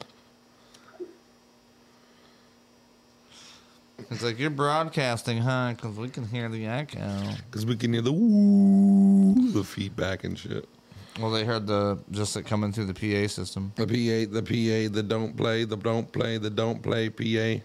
it's 4.10 4.24
like 4.24 4.40
you're 4.40 4.50
broadcasting, 4.50 5.38
huh? 5.38 5.74
Because 5.76 5.96
we 5.98 6.10
can 6.10 6.28
hear 6.28 6.50
the 6.50 6.66
echo. 6.66 7.22
Because 7.46 7.66
we 7.66 7.76
can 7.76 7.94
hear 7.94 8.02
the 8.02 8.12
woo, 8.12 9.52
the 9.52 9.64
feedback 9.64 10.24
and 10.24 10.38
shit. 10.38 10.68
Well, 11.20 11.32
they 11.32 11.44
heard 11.44 11.68
the 11.68 12.00
just 12.12 12.38
it 12.38 12.46
coming 12.46 12.72
through 12.72 12.86
the 12.86 12.94
PA 12.94 13.28
system. 13.28 13.74
The 13.76 13.86
PA, 13.86 14.34
the 14.34 14.42
PA, 14.42 14.94
the 14.94 15.04
don't 15.04 15.36
play, 15.36 15.66
the 15.66 15.76
don't 15.76 16.10
play, 16.10 16.38
the 16.38 16.50
don't 16.50 16.82
play 16.82 17.10
PA. 17.10 17.62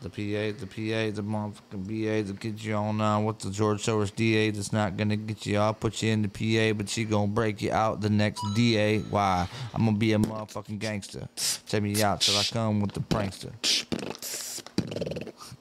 The 0.00 0.08
PA, 0.08 0.58
the 0.58 0.66
PA, 0.66 1.14
the 1.14 1.22
motherfucking 1.22 1.86
BA 1.86 2.24
to 2.24 2.32
get 2.32 2.64
you 2.64 2.74
on 2.74 3.00
uh, 3.00 3.20
with 3.20 3.40
the 3.40 3.50
George 3.50 3.84
Soros 3.84 4.12
DA 4.14 4.50
that's 4.50 4.72
not 4.72 4.96
gonna 4.96 5.16
get 5.16 5.44
you 5.44 5.58
I'll 5.58 5.74
put 5.74 6.02
you 6.02 6.12
in 6.12 6.22
the 6.22 6.28
PA, 6.28 6.76
but 6.76 6.88
she 6.88 7.04
gonna 7.04 7.26
break 7.26 7.60
you 7.60 7.70
out 7.72 8.00
the 8.00 8.10
next 8.10 8.42
DA. 8.54 9.00
Why? 9.00 9.46
I'm 9.74 9.84
gonna 9.84 9.98
be 9.98 10.14
a 10.14 10.18
motherfucking 10.18 10.78
gangster. 10.78 11.28
Take 11.68 11.82
me 11.82 12.02
out 12.02 12.22
till 12.22 12.38
I 12.38 12.42
come 12.44 12.80
with 12.80 12.92
the 12.92 13.00
prankster. 13.00 13.52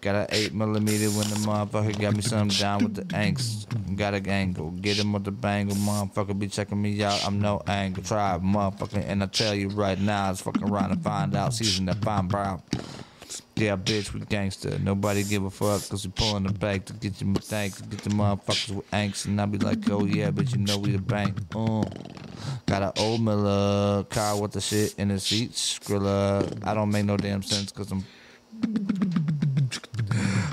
Got 0.02 0.16
a 0.16 0.36
8 0.36 0.54
millimeter 0.56 1.10
when 1.12 1.30
the 1.30 1.36
motherfucker 1.46 2.00
got 2.02 2.16
me 2.16 2.22
something 2.22 2.58
down 2.58 2.84
with 2.84 2.96
the 2.96 3.04
angst. 3.14 3.96
Got 3.96 4.16
a 4.16 4.30
angle, 4.30 4.72
get 4.72 4.98
him 4.98 5.14
with 5.14 5.24
the 5.24 5.32
bangle. 5.32 5.76
Motherfucker 5.76 6.38
be 6.38 6.48
checking 6.48 6.82
me 6.82 7.04
out, 7.04 7.24
I'm 7.26 7.40
no 7.40 7.62
angle. 7.68 8.04
Try 8.04 8.40
motherfucker, 8.40 9.04
and 9.08 9.22
I 9.22 9.28
tell 9.28 9.54
you 9.54 9.70
right 9.70 10.00
now, 10.00 10.32
it's 10.32 10.42
fucking 10.42 10.64
around 10.64 10.90
to 10.90 10.96
find 10.98 11.36
out. 11.36 11.54
Season 11.54 11.86
that 11.86 12.04
fine 12.04 12.28
brown. 12.28 12.64
Yeah, 13.56 13.78
bitch, 13.78 14.12
we 14.12 14.22
gangster. 14.22 14.80
Nobody 14.80 15.24
give 15.24 15.46
a 15.46 15.52
fuck, 15.52 15.88
cause 15.88 16.06
we 16.06 16.12
pulling 16.12 16.44
the 16.44 16.54
bank 16.54 16.86
to 16.86 16.94
get 16.94 17.22
you 17.22 17.34
thanks, 17.36 17.80
get 17.82 18.02
the 18.02 18.10
motherfuckers 18.10 18.76
with 18.76 18.90
angst. 18.90 19.26
And 19.26 19.40
I 19.40 19.46
be 19.46 19.60
like, 19.60 19.88
oh 19.92 20.06
yeah, 20.06 20.32
but 20.32 20.52
you 20.52 20.58
know 20.58 20.80
we 20.80 20.94
the 20.94 20.98
bank. 20.98 21.38
Uh. 21.56 21.84
Got 22.66 22.82
an 22.82 22.92
old 22.98 23.22
Miller 23.22 24.04
car 24.06 24.42
with 24.42 24.54
the 24.54 24.62
shit 24.62 24.96
in 24.98 25.10
the 25.10 25.20
seats. 25.20 25.78
Skrilla. 25.78 26.66
I 26.66 26.74
don't 26.74 26.90
make 26.90 27.06
no 27.06 27.18
damn 27.18 27.44
sense, 27.44 27.72
cause 27.72 27.92
I'm. 27.92 28.04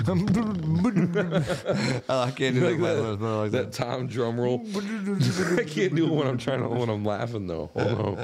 Oh, 0.09 0.13
I 2.09 2.31
can't 2.31 2.55
do 2.55 2.67
Like 2.69 2.79
that. 2.79 3.01
that, 3.03 3.17
but 3.19 3.37
like 3.37 3.51
that 3.51 3.71
Tom 3.73 4.07
drum 4.07 4.39
roll. 4.39 4.65
I 4.75 5.63
can't 5.63 5.95
do 5.95 6.05
it 6.07 6.11
when 6.11 6.27
I'm 6.27 6.37
trying 6.37 6.61
to 6.61 6.67
when 6.69 6.89
I'm 6.89 7.03
laughing 7.05 7.47
though. 7.47 7.69
Hold 7.73 8.19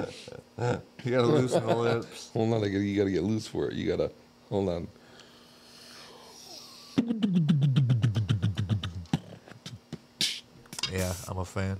on. 0.57 0.81
You 1.03 1.11
gotta 1.11 1.27
loosen 1.27 1.65
the 1.65 1.75
lips. 1.75 2.29
Hold 2.33 2.53
on, 2.53 2.63
I 2.63 2.67
gotta, 2.67 2.79
you 2.83 2.97
gotta 2.97 3.11
get 3.11 3.23
loose 3.23 3.47
for 3.47 3.69
it. 3.69 3.73
You 3.75 3.87
gotta 3.89 4.11
hold 4.49 4.69
on. 4.69 4.87
Yeah, 10.91 11.13
I'm 11.27 11.37
a 11.39 11.45
fan. 11.45 11.77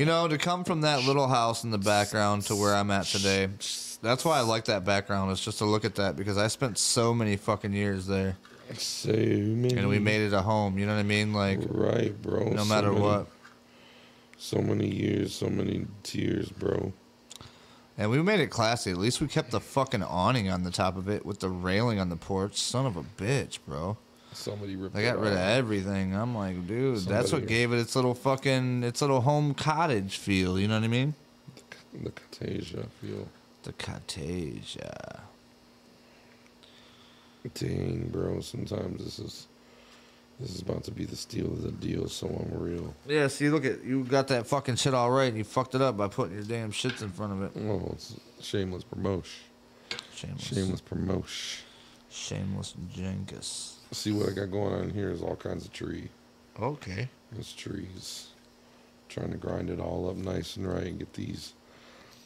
You 0.00 0.06
know, 0.06 0.26
to 0.26 0.38
come 0.38 0.64
from 0.64 0.80
that 0.80 1.04
little 1.04 1.28
house 1.28 1.62
in 1.62 1.70
the 1.70 1.76
background 1.76 2.44
to 2.44 2.56
where 2.56 2.74
I'm 2.74 2.90
at 2.90 3.04
today, 3.04 3.48
that's 4.00 4.24
why 4.24 4.38
I 4.38 4.40
like 4.40 4.64
that 4.64 4.82
background. 4.82 5.30
It's 5.30 5.44
just 5.44 5.58
to 5.58 5.66
look 5.66 5.84
at 5.84 5.96
that 5.96 6.16
because 6.16 6.38
I 6.38 6.46
spent 6.46 6.78
so 6.78 7.12
many 7.12 7.36
fucking 7.36 7.74
years 7.74 8.06
there, 8.06 8.38
So 8.78 9.12
many. 9.12 9.74
and 9.76 9.90
we 9.90 9.98
made 9.98 10.22
it 10.22 10.32
a 10.32 10.40
home. 10.40 10.78
You 10.78 10.86
know 10.86 10.94
what 10.94 11.00
I 11.00 11.02
mean? 11.02 11.34
Like, 11.34 11.58
right, 11.68 12.14
bro. 12.22 12.44
no 12.48 12.62
So 12.62 12.64
matter 12.64 12.90
many- 12.92 13.02
what. 13.04 13.26
So 14.38 14.62
many 14.62 14.88
years, 14.88 15.34
so 15.34 15.50
many 15.50 15.86
tears, 16.02 16.48
bro. 16.48 16.94
And 17.98 18.10
we 18.10 18.22
made 18.22 18.40
it 18.40 18.46
classy. 18.46 18.90
At 18.92 18.96
least 18.96 19.20
we 19.20 19.26
kept 19.28 19.50
the 19.50 19.60
fucking 19.60 20.02
awning 20.02 20.48
on 20.48 20.62
the 20.62 20.70
top 20.70 20.96
of 20.96 21.10
it 21.10 21.26
with 21.26 21.40
the 21.40 21.50
railing 21.50 22.00
on 22.00 22.08
the 22.08 22.16
porch. 22.16 22.56
Son 22.58 22.86
of 22.86 22.96
a 22.96 23.02
bitch, 23.02 23.58
bro. 23.68 23.98
Somebody 24.40 24.76
ripped. 24.76 24.94
They 24.94 25.02
got 25.02 25.18
rid 25.18 25.32
of 25.32 25.38
everything. 25.38 26.14
I'm 26.14 26.34
like, 26.34 26.66
dude, 26.66 26.98
that's 27.00 27.32
what 27.32 27.46
gave 27.46 27.72
it 27.72 27.78
its 27.78 27.94
little 27.94 28.14
fucking, 28.14 28.82
its 28.84 29.00
little 29.00 29.20
home 29.20 29.54
cottage 29.54 30.16
feel. 30.18 30.58
You 30.58 30.66
know 30.68 30.74
what 30.78 30.84
I 30.84 30.88
mean? 30.88 31.14
The 32.02 32.10
Catasia 32.10 32.86
feel. 33.00 33.28
The 33.64 33.72
cottage. 33.72 34.78
uh, 34.82 35.18
Dang, 37.54 38.08
bro. 38.12 38.40
Sometimes 38.40 39.02
this 39.04 39.18
is 39.18 39.46
this 40.38 40.54
is 40.54 40.62
about 40.62 40.84
to 40.84 40.90
be 40.90 41.04
the 41.04 41.16
steal 41.16 41.46
of 41.46 41.62
the 41.62 41.72
deal. 41.72 42.08
So 42.08 42.26
unreal. 42.28 42.94
Yeah, 43.06 43.28
see, 43.28 43.48
look 43.50 43.64
at 43.64 43.82
you 43.84 44.04
got 44.04 44.28
that 44.28 44.46
fucking 44.46 44.76
shit 44.76 44.94
all 44.94 45.10
right, 45.10 45.28
and 45.28 45.36
you 45.38 45.44
fucked 45.44 45.74
it 45.74 45.80
up 45.82 45.96
by 45.96 46.08
putting 46.08 46.34
your 46.34 46.44
damn 46.44 46.70
shits 46.70 47.02
in 47.02 47.10
front 47.10 47.32
of 47.32 47.42
it. 47.42 47.52
Oh, 47.68 47.90
it's 47.92 48.14
shameless 48.40 48.84
promotion. 48.84 49.42
Shameless. 50.14 50.42
Shameless 50.44 50.80
promotion. 50.80 51.64
Shameless 52.10 52.74
Jenkus. 52.94 53.74
See 53.92 54.12
what 54.12 54.28
I 54.28 54.32
got 54.32 54.50
going 54.50 54.72
on 54.74 54.90
here 54.90 55.10
is 55.10 55.22
all 55.22 55.36
kinds 55.36 55.64
of 55.64 55.72
tree. 55.72 56.08
Okay. 56.60 57.08
There's 57.32 57.52
trees. 57.52 58.28
Trying 59.08 59.32
to 59.32 59.36
grind 59.36 59.70
it 59.70 59.80
all 59.80 60.08
up 60.08 60.16
nice 60.16 60.56
and 60.56 60.66
right 60.72 60.86
and 60.86 60.98
get 60.98 61.12
these 61.14 61.54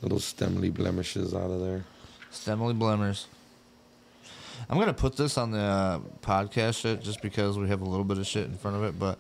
little 0.03 0.19
stemly 0.19 0.73
blemishes 0.73 1.33
out 1.35 1.51
of 1.51 1.61
there. 1.61 1.85
Stemly 2.31 2.79
Blemmers. 2.79 3.27
I'm 4.69 4.79
gonna 4.79 4.93
put 4.93 5.17
this 5.17 5.39
on 5.39 5.51
the 5.53 5.59
uh, 5.59 6.01
podcast 6.21 6.81
shit 6.81 7.03
just 7.03 7.23
because 7.23 7.59
we 7.59 7.69
have 7.69 7.81
a 7.81 7.85
little 7.89 8.05
bit 8.05 8.19
of 8.19 8.27
shit 8.27 8.45
in 8.47 8.57
front 8.57 8.77
of 8.77 8.85
it, 8.85 8.99
but 8.99 9.19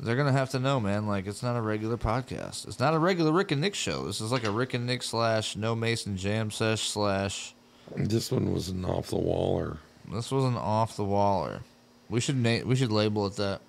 They're 0.00 0.16
gonna 0.16 0.32
have 0.32 0.50
to 0.50 0.58
know, 0.58 0.78
man. 0.80 1.06
Like 1.06 1.26
it's 1.26 1.42
not 1.42 1.56
a 1.56 1.60
regular 1.60 1.96
podcast. 1.96 2.66
It's 2.68 2.80
not 2.80 2.94
a 2.94 2.98
regular 2.98 3.32
Ric 3.32 3.50
and 3.52 3.60
Nic 3.60 3.74
show. 3.74 4.04
This 4.06 4.20
is 4.20 4.30
like 4.32 4.44
a 4.44 4.50
Ric 4.50 4.74
and 4.74 4.86
Nic 4.86 5.02
slash 5.02 5.56
No 5.56 5.74
Mason 5.74 6.16
Jam 6.16 6.50
sesh 6.50 6.88
slash. 6.88 7.54
This 7.96 8.30
one 8.32 8.52
was 8.52 8.68
an 8.70 8.84
off 8.84 9.08
the 9.08 9.16
waller. 9.16 9.78
This 10.10 10.30
was 10.30 10.44
an 10.44 10.56
off 10.56 10.96
the 10.96 11.04
waller. 11.04 11.60
We 12.08 12.20
should 12.20 12.36
na- 12.36 12.64
we 12.64 12.76
should 12.76 12.92
label 12.92 13.26
it 13.26 13.36
that. 13.36 13.60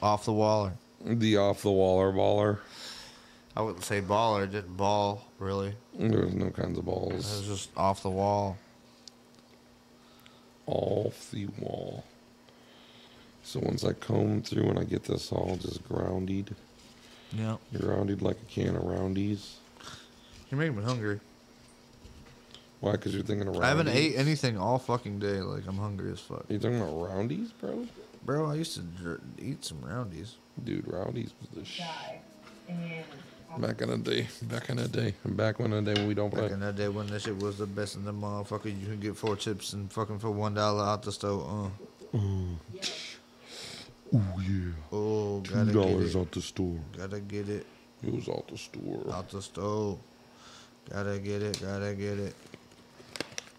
Off 0.00 0.24
the 0.24 0.32
waller. 0.32 0.72
The 1.04 1.36
off 1.36 1.62
the 1.62 1.70
waller 1.70 2.12
baller. 2.12 2.58
I 3.56 3.62
wouldn't 3.62 3.84
say 3.84 4.00
baller. 4.00 4.44
It 4.44 4.52
didn't 4.52 4.76
ball 4.76 5.26
really. 5.38 5.74
There 5.94 6.22
was 6.24 6.34
no 6.34 6.50
kinds 6.50 6.78
of 6.78 6.84
It 6.84 6.86
balls. 6.86 7.12
was 7.14 7.46
just 7.46 7.70
off 7.76 8.02
the 8.02 8.10
wall. 8.10 8.56
Off 10.66 11.30
the 11.32 11.46
wall. 11.58 12.04
So 13.42 13.60
once 13.60 13.84
I 13.84 13.92
comb 13.92 14.42
through 14.42 14.68
and 14.70 14.78
I 14.78 14.84
get 14.84 15.04
this 15.04 15.32
all 15.32 15.56
just 15.60 15.86
grounded, 15.88 16.54
Yeah. 17.32 17.56
grounded 17.76 18.22
like 18.22 18.36
a 18.40 18.44
can 18.52 18.76
of 18.76 18.82
roundies. 18.84 19.54
You're 20.50 20.58
making 20.60 20.76
me 20.76 20.84
hungry. 20.84 21.20
Why? 22.82 22.92
Because 22.92 23.14
you're 23.14 23.22
thinking 23.22 23.46
of 23.46 23.54
roundies. 23.54 23.62
I 23.62 23.68
haven't 23.68 23.88
ate 23.88 24.16
anything 24.16 24.58
all 24.58 24.78
fucking 24.78 25.20
day. 25.20 25.40
Like 25.40 25.66
I'm 25.68 25.78
hungry 25.78 26.10
as 26.12 26.18
fuck. 26.20 26.44
You 26.48 26.58
talking 26.58 26.80
about 26.80 26.92
roundies, 26.94 27.50
bro? 27.60 27.86
Bro, 28.24 28.50
I 28.50 28.54
used 28.56 28.74
to 28.74 28.80
dr- 28.80 29.20
eat 29.38 29.64
some 29.64 29.78
roundies. 29.78 30.32
Dude, 30.64 30.84
roundies 30.86 31.30
was 31.40 31.48
the 31.54 31.64
sh. 31.64 31.80
Back 33.58 33.82
in 33.82 33.90
the 33.90 33.98
day, 33.98 34.26
back 34.42 34.68
in 34.70 34.78
the 34.78 34.88
day, 34.88 35.14
and 35.24 35.36
back 35.36 35.58
when 35.60 35.70
the 35.70 35.82
day 35.82 35.92
when 35.94 36.08
we 36.08 36.14
don't 36.14 36.30
play. 36.30 36.42
Back 36.42 36.52
in 36.52 36.60
that 36.60 36.74
day 36.74 36.88
when 36.88 37.06
that 37.08 37.20
shit 37.22 37.36
was 37.38 37.58
the 37.58 37.66
best 37.66 37.96
in 37.96 38.04
the 38.04 38.12
motherfucker, 38.12 38.64
you 38.66 38.86
can 38.86 38.98
get 38.98 39.14
four 39.16 39.36
chips 39.36 39.74
and 39.74 39.92
fucking 39.92 40.18
for 40.20 40.30
one 40.30 40.54
dollar 40.54 40.82
out 40.84 41.02
the 41.02 41.12
store. 41.12 41.70
Uh. 42.14 42.18
Oh 44.14 44.40
yeah. 44.40 44.72
Oh, 44.90 45.40
Two 45.42 45.52
gotta 45.54 45.64
get 45.66 45.72
dollars 45.74 46.14
it. 46.14 46.18
out 46.18 46.32
the 46.32 46.40
store. 46.42 46.78
Gotta 46.96 47.20
get 47.20 47.48
it 47.48 47.66
It 48.02 48.12
was 48.12 48.28
out 48.28 48.48
the 48.48 48.58
store. 48.58 49.04
out 49.12 49.28
the 49.30 49.40
store. 49.42 49.98
Gotta 50.90 51.18
get 51.18 51.42
it. 51.42 51.60
Gotta 51.60 51.94
get 51.94 52.18
it. 52.18 52.34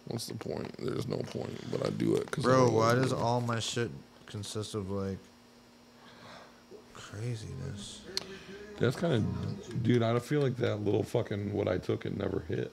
What's 0.07 0.27
the 0.27 0.35
point? 0.35 0.75
There's 0.79 1.07
no 1.07 1.17
point, 1.17 1.57
but 1.71 1.85
I 1.85 1.89
do 1.91 2.15
it 2.15 2.25
because. 2.25 2.43
Bro, 2.43 2.71
why 2.71 2.95
does 2.95 3.13
all 3.13 3.41
my 3.41 3.59
shit 3.59 3.89
consist 4.25 4.75
of 4.75 4.91
like 4.91 5.17
craziness? 6.93 8.01
That's 8.79 8.95
kind 8.95 9.13
of, 9.13 9.83
dude. 9.83 10.03
I 10.03 10.17
feel 10.19 10.41
like 10.41 10.57
that 10.57 10.77
little 10.77 11.03
fucking 11.03 11.53
what 11.53 11.67
I 11.67 11.77
took 11.77 12.05
it 12.05 12.17
never 12.17 12.43
hit 12.47 12.71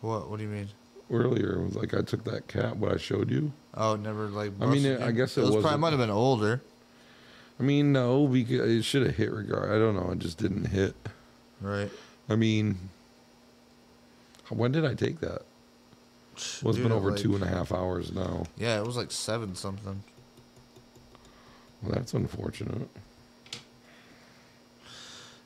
What? 0.00 0.30
What 0.30 0.38
do 0.38 0.44
you 0.44 0.50
mean? 0.50 0.68
earlier. 1.10 1.54
It 1.54 1.64
was 1.64 1.76
like 1.76 1.94
I 1.94 2.02
took 2.02 2.24
that 2.24 2.46
cat 2.48 2.76
what 2.76 2.92
I 2.92 2.96
showed 2.96 3.30
you. 3.30 3.52
Oh, 3.74 3.96
never 3.96 4.28
like. 4.28 4.52
I 4.60 4.66
mean, 4.66 4.82
busted 4.84 5.02
I 5.02 5.10
guess 5.10 5.36
it 5.36 5.42
was 5.42 5.56
probably 5.56 5.78
might 5.78 5.90
have 5.90 5.98
been 5.98 6.10
older, 6.10 6.62
I 7.58 7.62
mean, 7.62 7.92
no, 7.92 8.26
because 8.26 8.70
it 8.70 8.82
should 8.84 9.06
have 9.06 9.16
hit 9.16 9.30
regard. 9.30 9.70
I 9.70 9.78
don't 9.78 9.94
know. 9.94 10.10
It 10.12 10.18
just 10.18 10.38
didn't 10.38 10.66
hit. 10.66 10.94
right? 11.60 11.90
I 12.28 12.36
mean, 12.36 12.78
when 14.48 14.72
did 14.72 14.84
I 14.86 14.94
take 14.94 15.20
that? 15.20 15.42
Well, 16.62 16.70
it's 16.70 16.76
Dude, 16.78 16.84
been 16.84 16.92
over 16.92 17.10
like- 17.12 17.20
two 17.20 17.34
and 17.34 17.42
a 17.44 17.46
half 17.48 17.72
hours 17.72 18.12
now. 18.12 18.44
Yeah, 18.56 18.78
it 18.80 18.86
was 18.86 18.96
like 18.96 19.10
seven 19.10 19.54
something. 19.54 20.02
Well, 21.82 21.92
that's 21.94 22.14
unfortunate. 22.14 22.88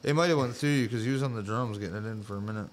It 0.02 0.14
might 0.14 0.28
have 0.28 0.39
went 0.39 0.55
through 0.55 0.70
you 0.70 0.82
because 0.86 1.06
you 1.06 1.12
was 1.14 1.23
on 1.23 1.34
the 1.34 1.42
drums 1.42 1.78
getting 1.78 1.97
it 1.97 2.06
in 2.06 2.23
for 2.23 2.36
a 2.36 2.40
minute. 2.40 2.68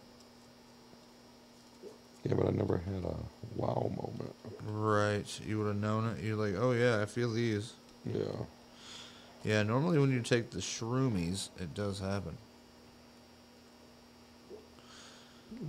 Yeah, 2.24 2.34
but 2.36 2.48
I 2.48 2.52
never 2.52 2.78
had 2.78 3.04
a 3.04 3.16
wow 3.56 3.92
moment. 3.96 4.36
Right. 4.66 5.40
You 5.46 5.60
would 5.60 5.68
have 5.68 5.78
known 5.78 6.08
it. 6.10 6.24
You're 6.24 6.36
like, 6.36 6.56
oh 6.62 6.72
yeah, 6.74 7.02
I 7.02 7.06
feel 7.06 7.32
these. 7.32 7.74
Yeah. 8.06 8.24
Yeah, 9.44 9.64
normally 9.64 9.98
when 9.98 10.12
you 10.12 10.22
take 10.22 10.52
the 10.52 10.60
shroomies, 10.60 11.50
it 11.60 11.74
does 11.74 12.00
happen. 12.00 12.38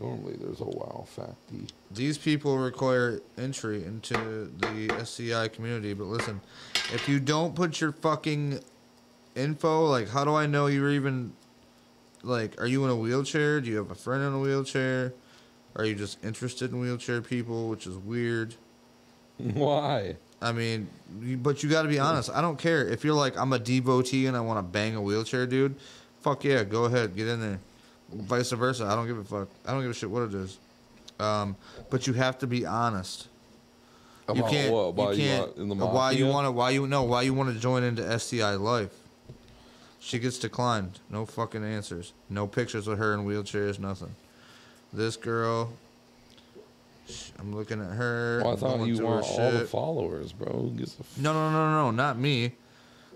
Normally 0.01 0.35
there's 0.39 0.61
a 0.61 0.65
wow 0.65 1.07
facty. 1.17 1.69
These 1.91 2.19
people 2.19 2.59
require 2.59 3.21
entry 3.37 3.85
into 3.85 4.51
the 4.59 4.95
SCI 5.01 5.49
community, 5.49 5.93
but 5.93 6.05
listen, 6.05 6.41
if 6.93 7.09
you 7.09 7.21
don't 7.21 7.55
put 7.55 7.81
your 7.81 7.93
fucking 7.93 8.61
info, 9.35 9.87
like, 9.87 10.09
how 10.09 10.25
do 10.25 10.35
I 10.35 10.47
know 10.47 10.67
you're 10.67 10.93
even, 10.93 11.33
like, 12.23 12.61
are 12.61 12.67
you 12.67 12.85
in 12.85 12.91
a 12.91 12.97
wheelchair? 12.97 13.61
Do 13.61 13.71
you 13.71 13.77
have 13.79 13.91
a 13.91 13.95
friend 13.95 14.23
in 14.23 14.33
a 14.33 14.39
wheelchair? 14.39 15.15
Are 15.75 15.85
you 15.85 15.95
just 15.95 16.23
interested 16.25 16.71
in 16.71 16.81
wheelchair 16.81 17.21
people, 17.21 17.69
which 17.69 17.87
is 17.87 17.97
weird? 17.97 18.55
Why? 19.39 20.17
I 20.41 20.53
mean, 20.53 20.89
but 21.41 21.63
you 21.63 21.69
got 21.69 21.83
to 21.83 21.89
be 21.89 21.99
honest. 21.99 22.29
I 22.31 22.41
don't 22.41 22.59
care 22.59 22.87
if 22.87 23.05
you're 23.05 23.15
like 23.15 23.39
I'm 23.39 23.53
a 23.53 23.59
devotee 23.59 24.27
and 24.27 24.37
I 24.37 24.41
want 24.41 24.59
to 24.59 24.63
bang 24.63 24.97
a 24.97 25.01
wheelchair 25.01 25.47
dude. 25.47 25.77
Fuck 26.21 26.45
yeah, 26.45 26.65
go 26.65 26.85
ahead, 26.85 27.17
get 27.17 27.29
in 27.29 27.41
there. 27.41 27.61
Vice 28.15 28.51
versa, 28.53 28.85
I 28.85 28.95
don't 28.95 29.07
give 29.07 29.19
a 29.19 29.25
fuck. 29.25 29.49
I 29.67 29.73
don't 29.73 29.83
give 29.83 29.91
a 29.91 29.95
shit 29.95 30.11
what 30.11 30.23
it 30.25 30.35
is. 30.35 30.59
Um, 31.21 31.57
but 31.91 32.07
you 32.07 32.13
have 32.15 32.39
to 32.39 32.47
be 32.47 32.67
honest. 32.67 33.29
you 34.29 34.35
About 34.41 34.51
can't. 34.51 34.73
what? 34.73 34.95
Why 34.95 35.13
you 35.13 35.23
you 35.23 35.29
can't. 35.29 35.47
want- 35.49 35.59
in 35.59 35.69
the 35.69 35.75
why 35.87 36.11
you 36.13 36.25
mafia? 36.25 36.33
want 36.33 36.47
to? 36.47 36.51
Why 36.53 36.71
you 36.71 36.87
know? 36.87 37.03
Why 37.05 37.23
you 37.23 37.35
want 37.35 37.55
to 37.55 37.59
join 37.61 37.83
into 37.85 38.03
SCI 38.11 38.55
life? 38.57 38.91
She 40.01 40.19
gets 40.19 40.39
declined. 40.39 40.99
No 41.11 41.25
fucking 41.27 41.65
answers. 41.65 42.13
No 42.29 42.47
pictures 42.47 42.89
of 42.89 42.99
her 42.99 43.15
in 43.15 43.21
wheelchairs. 43.25 43.79
Nothing. 43.79 44.15
This 44.93 45.17
girl. 45.17 45.73
sh- 47.09 47.31
I'm 47.39 47.55
looking 47.55 47.81
at 47.81 47.93
her. 47.93 48.41
Well, 48.43 48.49
I 48.49 48.53
I'm 48.53 48.59
thought 48.59 48.77
going 48.79 48.89
you 48.89 48.97
through 48.97 49.07
her 49.07 49.13
want 49.21 49.27
all 49.27 49.51
the 49.53 49.59
shit. 49.61 49.69
followers, 49.69 50.33
bro. 50.33 50.53
Who 50.53 50.71
gives 50.73 50.97
a 50.97 51.01
f- 51.01 51.19
No, 51.19 51.33
no, 51.33 51.51
no, 51.51 51.71
no, 51.71 51.91
not 51.93 52.19
me. 52.19 52.53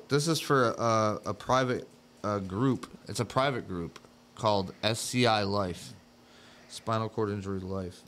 This 0.09 0.29
is 0.29 0.39
for 0.41 0.71
a, 0.79 1.21
a 1.27 1.35
private 1.35 1.89
uh, 2.23 2.39
group. 2.39 2.87
It's 3.09 3.19
a 3.21 3.25
private 3.25 3.67
group 3.69 3.99
called 4.37 4.73
SCI 4.83 5.43
Life, 5.43 5.93
Spinal 6.69 7.09
Cord 7.09 7.31
Injury 7.31 7.61
Life. 7.61 8.03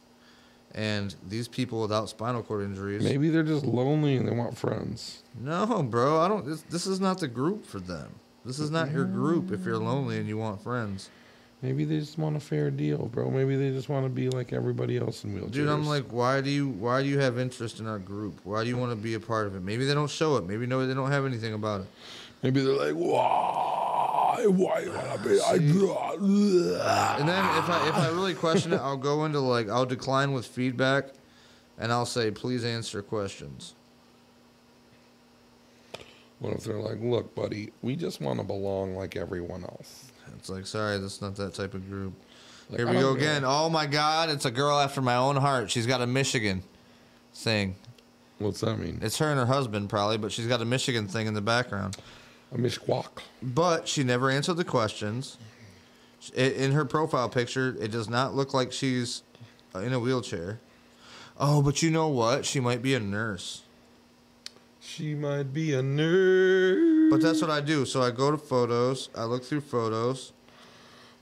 And 0.74 1.14
these 1.26 1.48
people 1.48 1.80
without 1.80 2.10
spinal 2.10 2.42
cord 2.42 2.62
injuries. 2.62 3.02
Maybe 3.02 3.30
they're 3.30 3.42
just 3.42 3.64
lonely 3.64 4.16
and 4.16 4.28
they 4.28 4.32
want 4.34 4.56
friends. 4.56 5.22
No, 5.40 5.82
bro. 5.82 6.20
I 6.20 6.28
don't. 6.28 6.44
This, 6.44 6.60
this 6.62 6.86
is 6.86 7.00
not 7.00 7.18
the 7.18 7.26
group 7.26 7.64
for 7.64 7.80
them. 7.80 8.10
This 8.44 8.58
is 8.58 8.70
not 8.70 8.92
your 8.92 9.04
group 9.04 9.50
if 9.50 9.64
you're 9.64 9.78
lonely 9.78 10.18
and 10.18 10.28
you 10.28 10.36
want 10.36 10.62
friends. 10.62 11.10
Maybe 11.62 11.84
they 11.84 11.98
just 11.98 12.18
want 12.18 12.36
a 12.36 12.40
fair 12.40 12.70
deal, 12.70 13.06
bro. 13.06 13.30
Maybe 13.30 13.56
they 13.56 13.70
just 13.70 13.88
want 13.88 14.06
to 14.06 14.10
be 14.10 14.28
like 14.28 14.52
everybody 14.52 14.96
else 14.96 15.24
in 15.24 15.34
wheelchairs. 15.34 15.50
Dude, 15.50 15.68
I'm 15.68 15.86
like, 15.86 16.04
why 16.12 16.40
do 16.40 16.50
you 16.50 16.68
why 16.68 17.02
do 17.02 17.08
you 17.08 17.18
have 17.18 17.38
interest 17.38 17.80
in 17.80 17.88
our 17.88 17.98
group? 17.98 18.38
Why 18.44 18.62
do 18.62 18.68
you 18.68 18.76
want 18.76 18.92
to 18.92 18.96
be 18.96 19.14
a 19.14 19.20
part 19.20 19.48
of 19.48 19.56
it? 19.56 19.62
Maybe 19.62 19.84
they 19.84 19.94
don't 19.94 20.10
show 20.10 20.36
it. 20.36 20.46
Maybe 20.46 20.66
no, 20.66 20.86
they 20.86 20.94
don't 20.94 21.10
have 21.10 21.26
anything 21.26 21.54
about 21.54 21.80
it. 21.80 21.86
maybe 22.42 22.60
they're 22.62 22.74
like, 22.74 22.94
why? 22.94 23.87
Why 24.46 24.86
wanna 24.86 25.18
be? 25.22 25.40
I, 25.40 25.54
And 27.18 27.28
then 27.28 27.44
if 27.58 27.68
I 27.68 27.88
if 27.88 27.94
I 27.94 28.08
really 28.08 28.34
question 28.34 28.72
it, 28.72 28.80
I'll 28.80 28.96
go 28.96 29.24
into 29.24 29.40
like 29.40 29.68
I'll 29.68 29.86
decline 29.86 30.32
with 30.32 30.46
feedback, 30.46 31.06
and 31.78 31.92
I'll 31.92 32.06
say 32.06 32.30
please 32.30 32.64
answer 32.64 33.02
questions. 33.02 33.74
What 36.40 36.52
if 36.54 36.64
they're 36.64 36.78
like, 36.78 37.00
look, 37.00 37.34
buddy, 37.34 37.72
we 37.82 37.96
just 37.96 38.20
want 38.20 38.38
to 38.38 38.44
belong 38.44 38.94
like 38.94 39.16
everyone 39.16 39.64
else? 39.64 40.12
It's 40.36 40.48
like 40.48 40.66
sorry, 40.66 40.98
that's 40.98 41.20
not 41.20 41.34
that 41.36 41.54
type 41.54 41.74
of 41.74 41.88
group. 41.88 42.12
Like, 42.70 42.80
Here 42.80 42.86
we 42.86 42.94
go 42.94 43.12
again. 43.14 43.44
Oh 43.44 43.68
my 43.68 43.86
God, 43.86 44.28
it's 44.28 44.44
a 44.44 44.50
girl 44.50 44.78
after 44.78 45.00
my 45.00 45.16
own 45.16 45.36
heart. 45.36 45.70
She's 45.70 45.86
got 45.86 46.00
a 46.00 46.06
Michigan 46.06 46.62
thing. 47.34 47.76
What's 48.38 48.60
that 48.60 48.76
mean? 48.76 49.00
It's 49.02 49.18
her 49.18 49.30
and 49.30 49.38
her 49.38 49.46
husband 49.46 49.88
probably, 49.88 50.18
but 50.18 50.30
she's 50.30 50.46
got 50.46 50.60
a 50.60 50.64
Michigan 50.64 51.08
thing 51.08 51.26
in 51.26 51.34
the 51.34 51.40
background. 51.40 51.96
A 52.52 52.56
mishquak. 52.56 53.22
But 53.42 53.88
she 53.88 54.04
never 54.04 54.30
answered 54.30 54.54
the 54.54 54.64
questions. 54.64 55.38
In 56.34 56.72
her 56.72 56.84
profile 56.84 57.28
picture, 57.28 57.76
it 57.80 57.90
does 57.90 58.08
not 58.08 58.34
look 58.34 58.52
like 58.52 58.72
she's 58.72 59.22
uh, 59.74 59.80
in 59.80 59.92
a 59.92 60.00
wheelchair. 60.00 60.60
Oh, 61.38 61.62
but 61.62 61.82
you 61.82 61.90
know 61.90 62.08
what? 62.08 62.44
She 62.44 62.58
might 62.58 62.82
be 62.82 62.94
a 62.94 63.00
nurse. 63.00 63.62
She 64.80 65.14
might 65.14 65.52
be 65.52 65.74
a 65.74 65.82
nurse. 65.82 67.10
But 67.10 67.20
that's 67.20 67.40
what 67.40 67.50
I 67.50 67.60
do. 67.60 67.84
So 67.84 68.02
I 68.02 68.10
go 68.10 68.30
to 68.30 68.38
photos. 68.38 69.10
I 69.14 69.24
look 69.24 69.44
through 69.44 69.60
photos. 69.60 70.32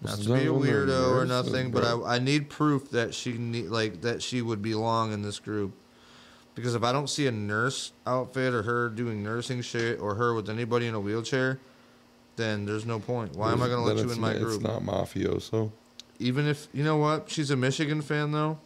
Not 0.01 0.19
to 0.19 0.19
be 0.19 0.23
a 0.23 0.27
Some 0.27 0.37
of 0.37 0.45
them 0.45 0.57
are 0.57 0.87
weirdo 0.87 1.11
or 1.17 1.25
nothing, 1.27 1.71
but. 1.71 1.85
I, 1.85 2.17
I 2.17 2.19
need 2.19 2.49
proof 2.49 2.91
that 2.91 3.15
she 3.15 3.33
need 3.33 3.67
like 3.67 4.03
that 4.03 4.23
she 4.23 4.41
would 4.41 4.63
belong 4.63 5.13
in 5.13 5.23
this 5.23 5.39
group. 5.39 5.75
Because 6.57 6.75
if 6.75 6.83
I 6.83 6.91
don't 6.91 7.09
see 7.09 7.27
a 7.27 7.31
nurse 7.31 7.93
outfit 8.07 8.55
or 8.55 8.63
her 8.63 8.89
doing 8.89 9.23
nursing 9.23 9.61
shit 9.61 10.01
or 10.01 10.15
her 10.15 10.35
with 10.35 10.49
anybody 10.49 10.87
in 10.87 10.95
a 10.95 11.01
wheelchair, 11.01 11.61
then 12.37 12.65
there's 12.65 12.87
no 12.87 12.99
point. 12.99 13.37
Why 13.37 13.53
am 13.53 13.63
I 13.63 13.69
going 13.69 13.87
to 13.87 13.95
let 13.95 14.05
you 14.05 14.11
in 14.11 14.19
my 14.19 14.33
group? 14.33 14.55
It's 14.55 14.63
not 14.63 14.83
mafioso. 14.83 15.71
Even 16.19 16.47
if 16.49 16.67
you 16.73 16.83
know 16.83 16.97
what, 16.97 17.31
she's 17.31 17.51
a 17.51 17.57
Michigan 17.57 18.01
fan 18.01 18.33
though. 18.33 18.59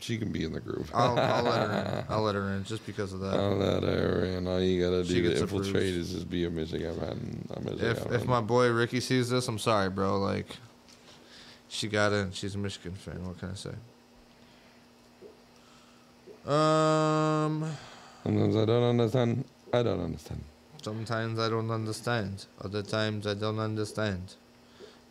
She 0.00 0.16
can 0.16 0.32
be 0.32 0.44
in 0.44 0.54
the 0.54 0.60
group. 0.60 0.88
I'll, 0.94 1.18
I'll 1.18 1.42
let 1.42 1.68
her 1.68 1.98
in. 1.98 2.04
I'll 2.08 2.22
let 2.22 2.34
her 2.34 2.54
in 2.54 2.64
just 2.64 2.86
because 2.86 3.12
of 3.12 3.20
that. 3.20 3.34
I'll 3.34 3.56
let 3.56 3.82
her 3.82 4.24
in. 4.24 4.46
All 4.46 4.58
you 4.58 4.82
gotta 4.82 5.04
do 5.04 5.22
to 5.22 5.40
infiltrate 5.42 5.68
approved. 5.68 5.98
is 5.98 6.12
just 6.14 6.30
be 6.30 6.46
a 6.46 6.50
Michigan 6.50 6.94
fan. 6.98 7.46
A 7.54 7.60
Michigan 7.60 7.86
if 7.86 8.10
if 8.12 8.26
my 8.26 8.40
boy 8.40 8.70
Ricky 8.70 9.00
sees 9.00 9.28
this, 9.28 9.46
I'm 9.46 9.58
sorry, 9.58 9.90
bro. 9.90 10.18
Like, 10.18 10.56
she 11.68 11.86
got 11.86 12.14
in. 12.14 12.32
She's 12.32 12.54
a 12.54 12.58
Michigan 12.58 12.94
fan. 12.94 13.26
What 13.26 13.38
can 13.38 13.50
I 13.50 13.54
say? 13.54 13.74
Um, 16.46 17.70
Sometimes 18.24 18.56
I 18.56 18.64
don't 18.64 18.82
understand. 18.82 19.44
I 19.72 19.82
don't 19.82 20.00
understand. 20.00 20.42
Sometimes 20.82 21.38
I 21.38 21.48
don't 21.50 21.70
understand. 21.70 22.46
Other 22.62 22.82
times 22.82 23.26
I 23.26 23.34
don't 23.34 23.58
understand. 23.58 24.34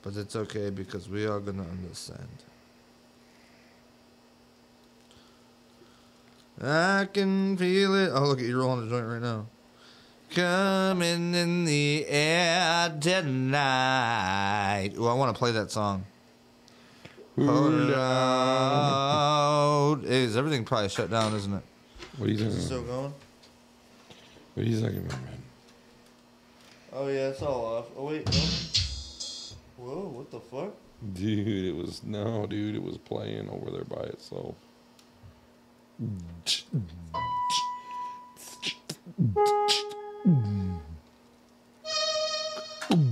But 0.02 0.16
it's 0.16 0.36
okay 0.36 0.70
because 0.72 1.08
we 1.08 1.26
are 1.28 1.40
gonna 1.40 1.68
understand. 1.70 2.30
I 6.62 7.08
can 7.14 7.56
feel 7.58 7.96
it. 7.96 8.12
Oh, 8.14 8.26
look 8.26 8.40
at 8.40 8.46
you 8.46 8.60
rolling 8.60 8.88
a 8.88 8.90
joint 8.90 9.06
right 9.06 9.22
now. 9.22 9.46
Coming 10.32 11.34
in 11.34 11.66
the 11.66 12.06
air 12.08 12.96
tonight. 13.00 14.92
Ooh, 14.98 15.08
I 15.08 15.14
want 15.14 15.34
to 15.34 15.40
play 15.40 15.52
that 15.52 15.72
song. 15.72 16.06
Hold 17.46 17.72
mm-hmm. 17.72 18.00
out. 18.00 20.00
Is 20.04 20.36
everything 20.36 20.66
probably 20.66 20.90
shut 20.90 21.10
down, 21.10 21.34
isn't 21.36 21.54
it? 21.54 21.64
What 22.18 22.28
are 22.28 22.32
you 22.32 22.36
Is 22.36 22.42
thinking? 22.42 22.60
it 22.60 22.64
still 22.64 22.84
going? 22.84 23.14
What 24.54 24.66
are 24.66 24.70
you 24.70 24.80
thinking, 24.80 25.06
about, 25.06 25.24
man? 25.24 25.42
Oh 26.92 27.08
yeah, 27.08 27.30
it's 27.30 27.42
all 27.42 27.66
off. 27.66 27.86
Oh 27.96 28.08
wait, 28.08 28.28
no. 28.28 28.34
Whoa, 29.78 30.10
what 30.10 30.30
the 30.32 30.42
fuck? 30.42 30.74
Dude, 31.14 31.66
it 31.66 31.76
was 31.76 32.04
no, 32.04 32.46
dude, 32.46 32.76
it 32.76 32.84
was 32.84 32.98
playing 32.98 33.50
over 33.50 33.72
there 33.72 33.86
by 33.86 34.02
itself. 34.08 34.56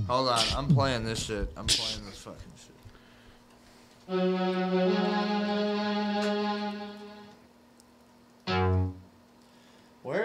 Hold 0.06 0.28
on, 0.28 0.44
I'm 0.54 0.68
playing 0.74 1.04
this 1.04 1.24
shit. 1.24 1.50
I'm 1.56 1.66
playing 1.66 2.04
this 2.04 2.18
fucking 2.18 2.40
shit. 2.40 2.47
Where 4.08 4.16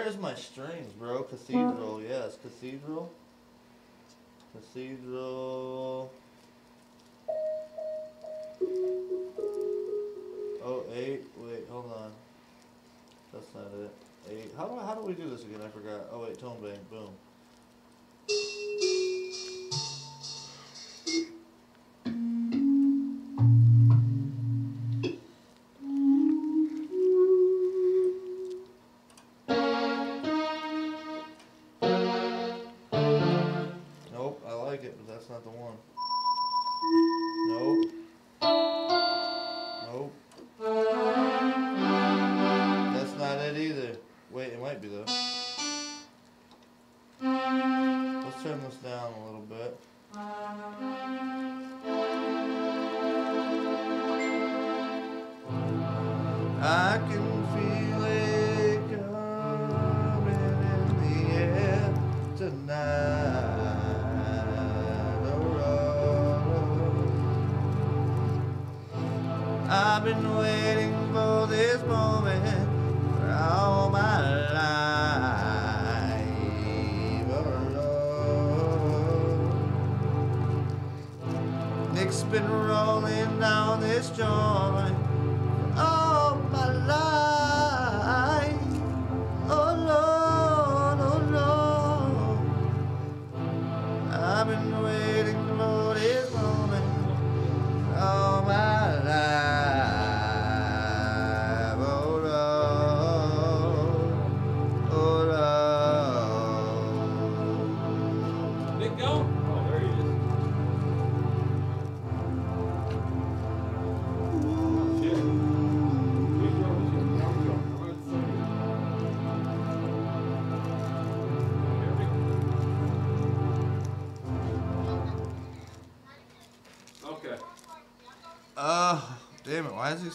is 0.06 0.16
my 0.16 0.34
strings, 0.34 0.90
bro? 0.94 1.24
Cathedral, 1.24 2.00
yes, 2.00 2.38
cathedral. 2.42 3.12
Cathedral. 4.54 6.10
Oh, 10.64 10.82
eight. 10.94 11.24
Wait, 11.36 11.66
hold 11.68 11.92
on. 11.92 12.10
That's 13.34 13.54
not 13.54 13.66
it. 13.82 13.90
Eight. 14.30 14.50
How 14.56 14.66
do 14.66 14.78
I, 14.78 14.86
how 14.86 14.94
do 14.94 15.02
we 15.02 15.12
do 15.12 15.28
this 15.28 15.42
again? 15.42 15.60
I 15.62 15.68
forgot. 15.68 16.06
Oh 16.10 16.22
wait, 16.22 16.38
tone 16.38 16.58
bank. 16.62 16.78
Boom. 16.88 17.10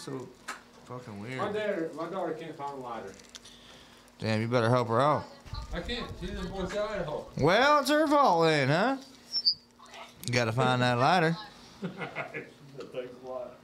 Damn 0.05 0.15
it, 0.15 0.19
why 0.19 0.21
is 0.21 0.27
he 0.27 0.27
so 0.27 0.27
fucking 0.85 1.19
weird? 1.21 1.37
My 1.37 1.51
dad, 1.51 1.93
my 1.95 2.09
daughter 2.09 2.33
can't 2.33 2.55
find 2.55 2.73
a 2.73 2.81
lighter. 2.81 3.13
Damn, 4.19 4.41
you 4.41 4.47
better 4.47 4.69
help 4.69 4.87
her 4.89 5.01
out. 5.01 5.23
I 5.73 5.79
can't. 5.81 6.05
She's 6.19 6.31
in 6.31 6.47
Boise, 6.47 6.77
Idaho. 6.77 7.25
Well, 7.39 7.79
it's 7.79 7.89
her 7.89 8.07
fault 8.07 8.45
then, 8.45 8.67
huh? 8.67 8.97
You 10.27 10.33
gotta 10.33 10.51
find 10.51 10.81
that 10.81 10.97
lighter. 10.97 11.37
that 11.81 12.93
takes 12.93 13.13
a 13.25 13.29
lot. 13.29 13.55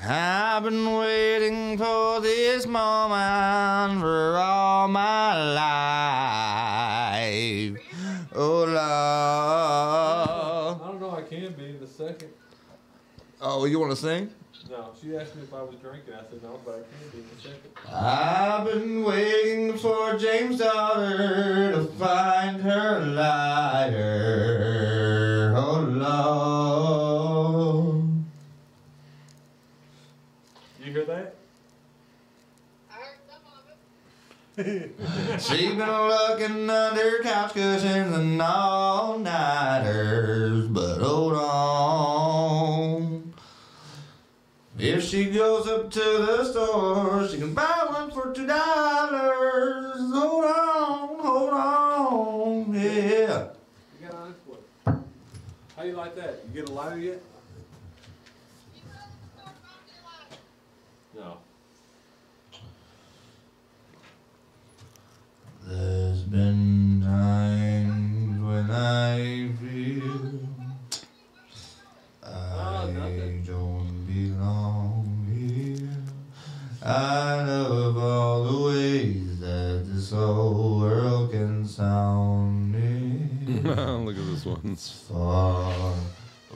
I've 0.00 0.62
been 0.62 0.94
waiting 0.94 1.76
for 1.76 2.20
this 2.20 2.66
moment 2.66 4.00
for 4.00 4.36
all 4.36 4.86
my 4.88 5.54
life. 5.54 7.76
Oh, 8.34 8.64
Lord. 8.64 8.76
I 8.78 10.76
don't 10.78 11.00
know. 11.00 11.10
I 11.10 11.22
can 11.22 11.52
be 11.54 11.70
in 11.70 11.82
a 11.82 11.86
second. 11.86 12.27
Oh, 13.40 13.64
you 13.66 13.78
want 13.78 13.92
to 13.92 13.96
sing? 13.96 14.30
No, 14.68 14.90
she 15.00 15.16
asked 15.16 15.36
me 15.36 15.42
if 15.42 15.54
I 15.54 15.62
was 15.62 15.76
drinking. 15.76 16.12
I 16.14 16.22
said 16.28 16.42
no, 16.42 16.58
but 16.64 16.74
I 16.74 16.78
can't 16.78 17.12
be 17.12 17.18
in 17.18 17.24
a 17.24 17.40
second. 17.40 17.70
I've 17.94 18.64
been 18.66 19.04
waiting 19.04 19.78
for 19.78 20.18
James' 20.18 20.58
daughter 20.58 21.70
to 21.72 21.84
find 21.98 22.60
her 22.62 22.98
lighter. 23.00 24.74
Oh, 25.56 25.80
Lord. 25.88 28.04
You 30.84 30.92
hear 30.92 31.04
that? 31.04 31.36
I 32.90 32.94
heard 32.94 33.18
something. 34.56 34.94
She's 35.38 35.74
been 35.76 35.88
looking 35.88 36.68
under 36.68 37.20
couch 37.22 37.52
cushions 37.52 38.12
and 38.16 38.42
all 38.42 39.16
nighters, 39.18 40.66
but 40.66 40.98
hold 41.00 41.34
on. 41.34 43.27
If 44.78 45.02
she 45.02 45.24
goes 45.30 45.66
up 45.66 45.90
to 45.90 45.98
the 45.98 46.44
store, 46.44 47.26
she 47.26 47.38
can 47.38 47.52
buy 47.52 47.86
one 47.88 48.12
for 48.12 48.32
two 48.32 48.46
dollars. 48.46 49.96
Hold 50.12 50.44
on, 50.44 51.18
hold 51.18 51.50
on, 51.50 52.74
yeah. 52.74 53.48
You 54.00 54.06
got 54.06 54.14
on 54.14 54.34
what? 54.46 54.62
How 55.76 55.82
you 55.82 55.94
like 55.94 56.14
that? 56.14 56.44
You 56.46 56.60
get 56.60 56.68
a 56.68 56.72
lighter 56.72 56.98
yet? 56.98 57.22
No. 61.16 61.38
There's 65.66 66.22
been 66.22 67.02
times 67.02 68.40
when 68.40 68.70
I 68.70 69.48
feel 69.60 70.27
I 72.96 73.40
don't 73.44 74.06
belong 74.06 75.26
here. 75.30 75.88
I 76.82 77.42
love 77.44 77.98
all 77.98 78.44
the 78.44 78.66
ways 78.66 79.40
that 79.40 79.84
this 79.86 80.12
whole 80.12 80.80
world 80.80 81.32
can 81.32 81.66
sound 81.66 82.72
me. 82.72 83.60
Look 83.62 84.16
at 84.16 84.26
this 84.26 84.46
one. 84.46 84.76
Far 84.76 85.94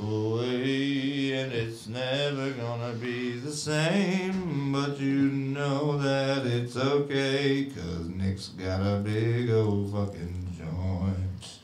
away, 0.01 1.33
and 1.33 1.53
it's 1.53 1.87
never 1.87 2.51
gonna 2.53 2.95
be 2.95 3.33
the 3.39 3.53
same. 3.53 4.73
But 4.73 4.99
you 4.99 5.29
know 5.31 5.99
that 5.99 6.47
it's 6.47 6.63
it's 6.75 6.83
okay, 6.83 7.67
cause 7.67 8.09
Nic's 8.09 8.49
got 8.49 8.81
a 8.81 8.99
big 9.01 9.51
old 9.51 9.93
fucking 9.93 10.57
joint. 10.57 11.59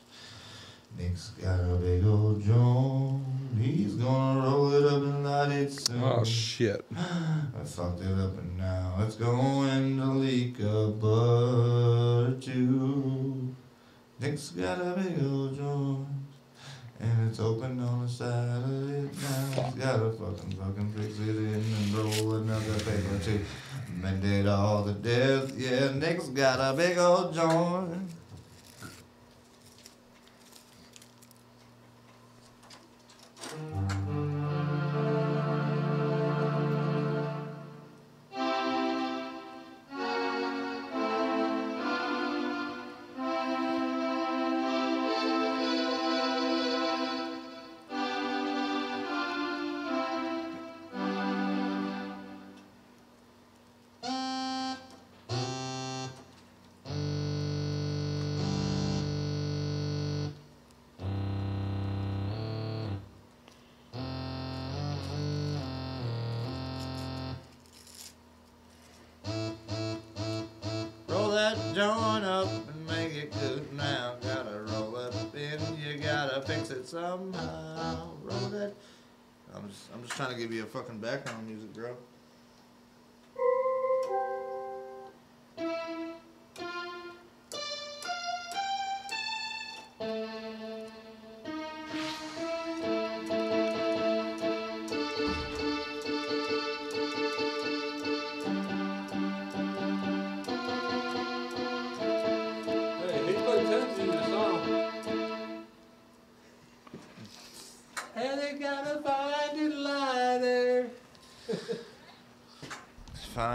Nic's 0.95 1.29
got 1.29 1.59
a 1.61 1.75
big 1.77 2.05
old 2.05 2.43
joint. 2.43 3.38
He's 3.59 3.95
gonna 3.95 4.41
roll 4.41 4.73
it 4.73 4.85
up 4.85 5.03
and 5.03 5.25
light 5.25 5.51
it 5.51 5.71
soon. 5.73 6.01
Oh 6.01 6.23
shit. 6.23 6.85
I 6.97 7.63
fucked 7.65 8.01
it 8.01 8.17
up 8.17 8.37
and 8.37 8.57
now 8.57 8.95
it's 9.05 9.15
going 9.15 9.97
to 9.97 10.05
leak 10.13 10.59
a 10.61 10.87
butt 10.87 12.37
or 12.37 12.37
two. 12.39 13.53
Nic's 14.21 14.51
got 14.51 14.79
a 14.79 15.01
big 15.01 15.21
old 15.23 15.57
joint. 15.57 16.07
And 17.01 17.29
it's 17.29 17.39
open 17.39 17.79
on 17.81 18.03
the 18.03 18.09
side 18.09 18.63
of 18.63 18.89
it 18.89 19.13
now. 19.21 19.63
He's 19.63 19.73
gotta 19.75 20.11
fucking 20.11 20.51
fucking 20.51 20.93
fix 20.93 21.19
it 21.19 21.35
in 21.35 21.53
and 21.53 21.93
roll 21.93 22.35
another 22.35 22.73
paper 22.79 23.19
to 23.23 23.39
mend 24.01 24.23
it 24.23 24.47
all 24.47 24.85
to 24.85 24.93
death. 24.93 25.57
Yeah, 25.57 25.91
Nic's 25.91 26.29
got 26.29 26.59
a 26.59 26.75
big 26.75 26.97
old 26.97 27.33
joint. 27.33 28.09
Give 80.39 80.53
you 80.53 80.63
a 80.63 80.65
fucking 80.65 80.99
background 80.99 81.45
music, 81.47 81.73
bro. 81.73 81.97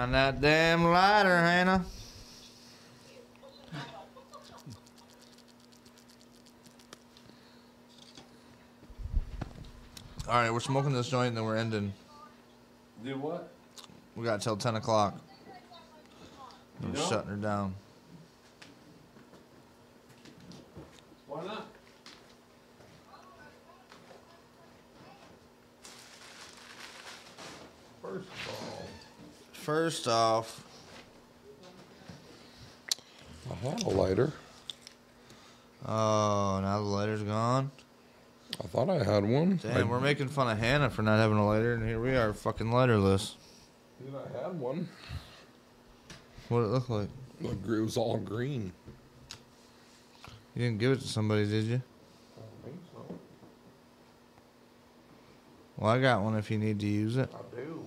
Find 0.04 0.14
that 0.14 0.38
damn 0.42 0.84
lighter, 0.84 1.38
Hannah. 1.38 1.82
All 10.28 10.34
right, 10.34 10.52
we're 10.52 10.60
smoking 10.60 10.92
this 10.92 11.08
joint 11.08 11.28
and 11.28 11.36
then 11.38 11.44
we're 11.44 11.56
ending. 11.56 11.94
Do 13.02 13.16
what? 13.16 13.50
We 14.14 14.26
got 14.26 14.42
till 14.42 14.58
10 14.58 14.76
o'clock. 14.76 15.18
We're 16.82 16.96
shutting 16.96 17.30
her 17.30 17.36
down. 17.36 17.74
Why 21.26 21.44
not? 21.46 21.66
First 28.02 28.28
of 28.28 28.48
all, 28.50 28.74
First 29.74 30.06
off, 30.06 30.64
uh-huh, 33.50 33.66
I 33.66 33.70
had 33.72 33.82
a 33.82 33.88
lighter. 33.88 34.32
oh, 35.84 36.60
now 36.62 36.78
the 36.78 36.84
lighter's 36.84 37.24
gone. 37.24 37.72
I 38.62 38.68
thought 38.68 38.88
I 38.88 39.02
had 39.02 39.24
one. 39.28 39.58
Damn, 39.60 39.76
I, 39.76 39.82
we're 39.82 39.98
making 39.98 40.28
fun 40.28 40.48
of 40.48 40.58
Hannah 40.58 40.90
for 40.90 41.02
not 41.02 41.18
having 41.18 41.38
a 41.38 41.44
lighter, 41.44 41.74
and 41.74 41.84
here 41.84 42.00
we 42.00 42.14
are, 42.14 42.32
fucking 42.32 42.68
lighterless. 42.68 43.34
Dude, 43.98 44.14
I 44.14 44.44
had 44.44 44.60
one. 44.60 44.88
What 46.50 46.60
did 46.60 46.66
it 46.66 46.70
look 46.70 46.88
like? 46.88 47.08
It 47.42 47.80
was 47.80 47.96
all 47.96 48.18
green. 48.18 48.72
You 50.54 50.62
didn't 50.66 50.78
give 50.78 50.92
it 50.92 51.00
to 51.00 51.08
somebody, 51.08 51.48
did 51.48 51.64
you? 51.64 51.82
I 52.38 52.64
think 52.64 52.76
so. 52.92 53.18
Well, 55.78 55.90
I 55.90 56.00
got 56.00 56.22
one 56.22 56.36
if 56.36 56.48
you 56.48 56.58
need 56.58 56.78
to 56.78 56.86
use 56.86 57.16
it. 57.16 57.28
I 57.34 57.56
do. 57.56 57.84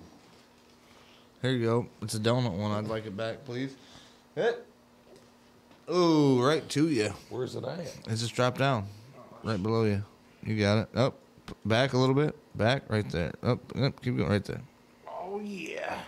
Here 1.41 1.51
you 1.51 1.65
go. 1.65 1.87
It's 2.01 2.15
a 2.15 2.19
donut 2.19 2.57
one. 2.57 2.71
I'd 2.71 2.89
like 2.89 3.05
it 3.05 3.15
back, 3.15 3.45
please. 3.45 3.75
Hit. 4.35 4.65
Oh, 5.87 6.41
right 6.41 6.67
to 6.69 6.89
you. 6.89 7.13
Where's 7.29 7.55
it 7.55 7.63
at? 7.63 7.79
It 7.79 7.95
just 8.07 8.33
dropped 8.33 8.57
down, 8.57 8.87
right 9.43 9.61
below 9.61 9.85
you. 9.85 10.03
You 10.43 10.59
got 10.59 10.79
it. 10.79 10.89
Up, 10.97 11.15
back 11.65 11.93
a 11.93 11.97
little 11.97 12.15
bit. 12.15 12.35
Back, 12.55 12.83
right 12.89 13.09
there. 13.09 13.33
Up, 13.43 13.59
up. 13.77 14.01
Keep 14.01 14.17
going, 14.17 14.29
right 14.29 14.43
there. 14.43 14.61
Oh 15.07 15.39
yeah. 15.39 15.99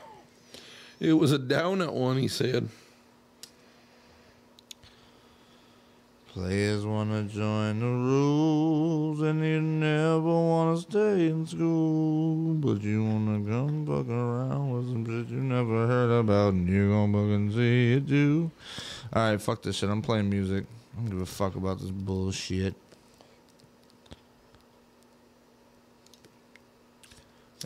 It 0.99 1.13
was 1.13 1.31
a 1.31 1.39
donut 1.39 1.93
one. 1.93 2.17
He 2.17 2.27
said. 2.27 2.67
Players 6.39 6.85
wanna 6.85 7.23
join 7.23 7.81
the 7.81 7.85
rules, 7.85 9.19
and 9.19 9.43
you 9.43 9.59
never 9.59 10.21
wanna 10.21 10.77
stay 10.77 11.27
in 11.27 11.45
school, 11.45 12.53
but 12.53 12.81
you 12.81 13.03
wanna 13.03 13.39
come 13.39 13.85
fuck 13.85 14.07
around 14.07 14.71
with 14.71 14.87
some 14.87 15.05
shit 15.05 15.29
you 15.29 15.41
never 15.41 15.85
heard 15.85 16.09
about, 16.09 16.53
and 16.53 16.69
you 16.69 16.91
gonna 16.91 17.11
fucking 17.11 17.51
see 17.51 17.95
it 17.95 18.07
too. 18.07 18.49
All 19.11 19.31
right, 19.31 19.41
fuck 19.41 19.61
this 19.63 19.75
shit. 19.75 19.89
I'm 19.89 20.01
playing 20.01 20.29
music. 20.29 20.63
I 20.93 21.01
don't 21.01 21.09
give 21.09 21.19
a 21.19 21.25
fuck 21.25 21.55
about 21.55 21.81
this 21.81 21.91
bullshit. 21.91 22.73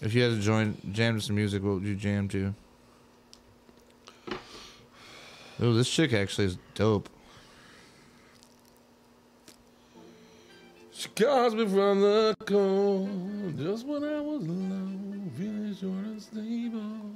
If 0.02 0.16
you 0.16 0.24
had 0.24 0.32
to 0.32 0.40
join 0.42 0.78
jam 0.92 1.20
to 1.20 1.22
some 1.22 1.36
music, 1.36 1.62
what 1.62 1.76
would 1.76 1.84
you 1.84 1.96
jam 1.96 2.28
to? 2.30 2.56
Oh, 5.62 5.74
this 5.76 5.92
chick 5.92 6.12
actually 6.12 6.46
is 6.46 6.58
dope. 6.74 7.08
She 11.04 11.10
calls 11.22 11.54
me 11.54 11.66
from 11.68 12.00
the 12.00 12.34
cold, 12.46 13.58
just 13.58 13.86
when 13.86 14.06
I 14.06 14.22
was 14.22 14.46
alone, 14.46 15.30
feeling 15.38 15.76
short 15.76 16.06
and 16.06 16.22
stable. 16.22 17.12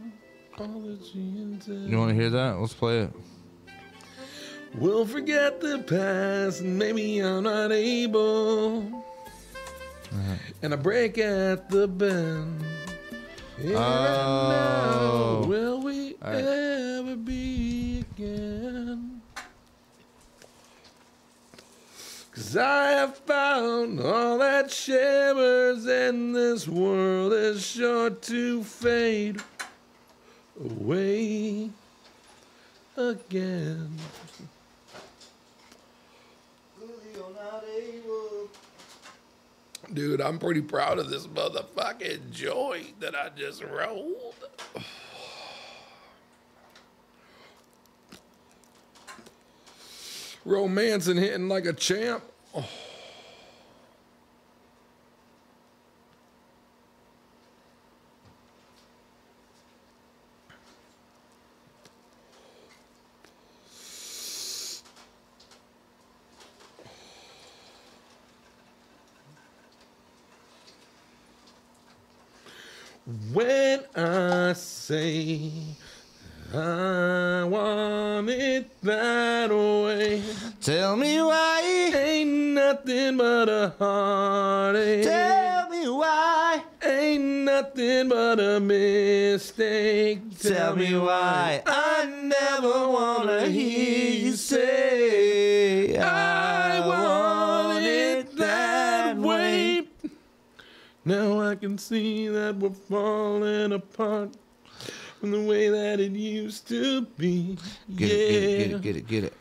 All 0.59 0.81
that 0.81 0.99
she 1.05 1.19
intended. 1.19 1.89
You 1.89 1.97
want 1.97 2.09
to 2.09 2.15
hear 2.15 2.29
that? 2.31 2.59
Let's 2.59 2.73
play 2.73 3.03
it. 3.03 3.13
We'll 4.75 5.05
forget 5.05 5.61
the 5.61 5.79
past, 5.79 6.59
and 6.59 6.77
maybe 6.77 7.19
I'm 7.19 7.43
not 7.43 7.71
able. 7.71 8.79
Uh-huh. 10.11 10.35
And 10.63 10.73
I 10.73 10.75
break 10.75 11.17
at 11.17 11.69
the 11.69 11.87
bend. 11.87 12.61
Here 13.57 13.67
and 13.69 13.77
Oh. 13.77 15.39
now, 15.43 15.47
will 15.47 15.81
we 15.81 16.17
right. 16.21 16.35
ever 16.43 17.15
be 17.15 18.03
again? 18.17 19.16
Cause 22.37 22.55
I 22.55 22.91
have 22.91 23.17
found 23.17 23.99
all 23.99 24.37
that 24.37 24.69
shimmers 24.69 25.87
in 25.87 26.33
this 26.33 26.67
world 26.67 27.33
is 27.33 27.65
sure 27.65 28.11
to 28.11 28.63
fade 28.63 29.41
away 30.63 31.71
again. 32.95 33.97
Dude, 39.91 40.21
I'm 40.21 40.37
pretty 40.37 40.61
proud 40.61 40.99
of 40.99 41.09
this 41.09 41.25
motherfucking 41.25 42.29
joint 42.29 42.99
that 42.99 43.15
I 43.15 43.29
just 43.35 43.63
rolled. 43.63 44.35
Romancing, 50.47 51.17
hitting 51.17 51.49
like 51.49 51.65
a 51.65 51.73
champ. 51.73 52.23
Oh. 52.55 52.65
When 73.33 73.83
I 73.93 74.53
say 74.53 75.51
I 76.53 76.86
but 83.47 83.53
a 83.53 83.73
heartache. 83.79 85.03
Tell 85.03 85.69
me 85.69 85.87
why. 85.87 86.63
Ain't 86.83 87.23
nothing 87.45 88.09
but 88.09 88.39
a 88.39 88.59
mistake. 88.59 90.37
Tell 90.39 90.75
me 90.75 90.97
why. 90.97 91.63
I 91.65 92.05
never 92.23 92.89
wanna 92.89 93.47
hear 93.47 94.25
you 94.25 94.33
say 94.33 95.97
I 95.97 96.85
want 96.85 97.85
it 97.85 98.35
that 98.37 99.17
way. 99.17 99.87
Now 101.05 101.39
I 101.39 101.55
can 101.55 101.77
see 101.77 102.27
that 102.27 102.57
we're 102.57 102.71
falling 102.71 103.71
apart 103.71 104.35
from 105.21 105.31
the 105.31 105.41
way 105.41 105.69
that 105.69 106.01
it 106.01 106.11
used 106.11 106.67
to 106.67 107.01
be. 107.17 107.57
Get 107.95 108.09
yeah. 108.09 108.17
it, 108.17 108.19
get 108.19 108.67
it, 108.67 108.67
get 108.69 108.73
it, 108.73 108.81
get 108.81 108.95
it, 108.97 109.07
get 109.07 109.23
it. 109.23 109.36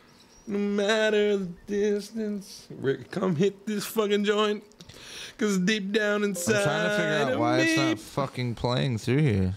No 0.48 0.58
matter 0.58 1.38
the 1.38 1.48
distance, 1.66 2.68
Ric, 2.70 3.10
come 3.10 3.36
hit 3.36 3.66
this 3.66 3.84
fucking 3.84 4.24
joint. 4.24 4.62
Cause 5.38 5.58
deep 5.58 5.92
down 5.92 6.24
inside, 6.24 6.56
I'm 6.56 6.62
trying 6.64 6.88
to 6.88 6.96
figure 6.96 7.32
out 7.34 7.38
why 7.38 7.58
it's 7.58 7.76
not 7.76 7.98
fucking 7.98 8.54
playing 8.54 8.98
through 8.98 9.18
here. 9.18 9.54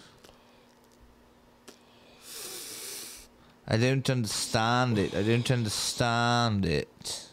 I 3.65 3.77
don't 3.77 4.09
understand 4.09 4.97
it. 4.97 5.13
I 5.13 5.21
don't 5.21 5.49
understand 5.51 6.65
it. 6.65 7.27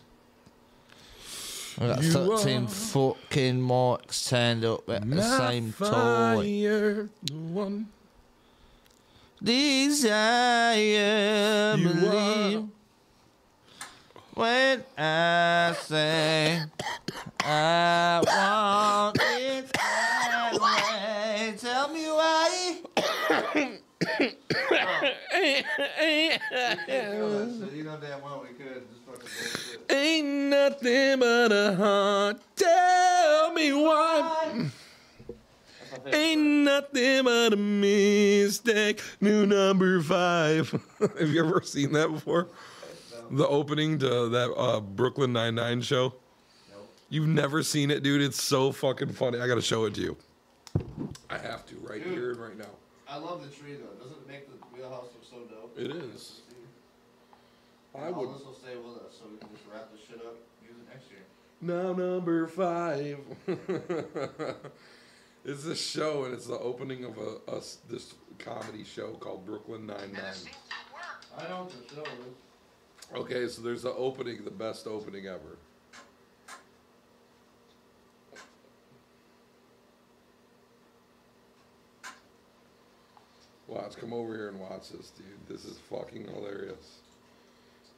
I 1.78 1.86
got 1.88 2.02
You 2.02 2.12
13 2.12 2.66
fucking 2.66 3.60
marks 3.60 4.28
turned 4.28 4.64
up 4.64 4.88
at 4.88 5.08
the 5.10 5.22
same 5.22 5.72
time. 5.72 7.10
one 7.52 7.88
Desire, 9.42 10.76
You 11.76 11.84
believe. 11.88 12.68
When 14.36 14.84
I 14.98 15.74
say 15.80 16.60
I 17.40 18.22
want 18.26 19.16
it 19.18 19.72
that 19.72 20.58
way, 20.60 21.54
tell 21.56 21.88
me 21.88 22.04
why. 22.04 22.76
Ain't 29.88 30.28
nothing 30.50 31.18
but 31.18 31.52
a 31.52 31.74
heart. 31.74 32.40
Tell 32.56 33.54
me 33.54 33.72
why. 33.72 34.68
Ain't 36.12 36.42
nothing 36.42 37.24
but 37.24 37.54
a 37.54 37.56
mistake. 37.56 39.00
New 39.18 39.46
number 39.46 40.02
five. 40.02 40.78
Have 40.98 41.30
you 41.30 41.42
ever 41.42 41.62
seen 41.62 41.92
that 41.92 42.12
before? 42.12 42.48
The 43.30 43.46
opening 43.48 43.98
to 44.00 44.28
that 44.28 44.52
uh, 44.56 44.80
Brooklyn 44.80 45.32
Nine 45.32 45.54
Nine 45.54 45.80
show. 45.82 46.14
You've 47.08 47.28
never 47.28 47.62
seen 47.62 47.90
it, 47.90 48.02
dude. 48.02 48.20
It's 48.20 48.42
so 48.42 48.72
fucking 48.72 49.12
funny. 49.12 49.38
I 49.38 49.46
gotta 49.46 49.62
show 49.62 49.84
it 49.84 49.94
to 49.94 50.00
you. 50.00 50.16
I 51.30 51.38
have 51.38 51.64
to 51.66 51.76
right 51.76 52.02
Dude. 52.02 52.12
here 52.12 52.30
and 52.32 52.40
right 52.40 52.58
now. 52.58 52.64
I 53.08 53.16
love 53.18 53.42
the 53.42 53.48
tree 53.56 53.74
though. 53.74 54.02
Doesn't 54.04 54.18
it 54.22 54.28
make 54.28 54.46
the 54.48 54.56
wheelhouse 54.76 55.06
look 55.14 55.24
so 55.24 55.36
dope? 55.54 55.78
It 55.78 55.90
is. 55.92 56.40
I 57.94 58.08
All 58.08 58.26
would. 58.26 58.34
this 58.36 58.44
will 58.44 58.52
stay 58.54 58.76
with 58.76 58.96
us, 59.04 59.14
so 59.18 59.24
we 59.30 59.38
can 59.38 59.48
just 59.54 59.62
wrap 59.72 59.90
this 59.92 60.00
shit 60.06 60.18
up. 60.26 60.34
Use 60.62 60.72
it 60.76 60.88
next 60.92 61.08
year. 61.10 61.20
Now 61.62 61.92
number 61.92 62.46
five. 62.48 63.18
it's 65.44 65.64
a 65.64 65.76
show, 65.76 66.24
and 66.24 66.34
it's 66.34 66.46
the 66.46 66.58
opening 66.58 67.04
of 67.04 67.16
a, 67.18 67.38
a 67.52 67.56
s- 67.58 67.78
this 67.88 68.14
comedy 68.38 68.84
show 68.84 69.12
called 69.12 69.46
Brooklyn 69.46 69.86
Nine 69.86 70.12
Nine. 70.12 70.34
I 71.38 71.48
know 71.48 71.62
what 71.62 71.70
the 71.88 71.94
show 71.94 72.02
is. 72.02 72.36
Okay, 73.14 73.48
so 73.48 73.62
there's 73.62 73.82
the 73.82 73.92
opening, 73.92 74.44
the 74.44 74.50
best 74.50 74.86
opening 74.86 75.26
ever. 75.26 75.56
Watch, 83.68 83.96
come 83.96 84.12
over 84.12 84.34
here 84.34 84.48
and 84.48 84.60
watch 84.60 84.90
this, 84.90 85.10
dude. 85.10 85.26
This 85.48 85.64
is 85.64 85.78
fucking 85.90 86.26
hilarious. 86.28 86.98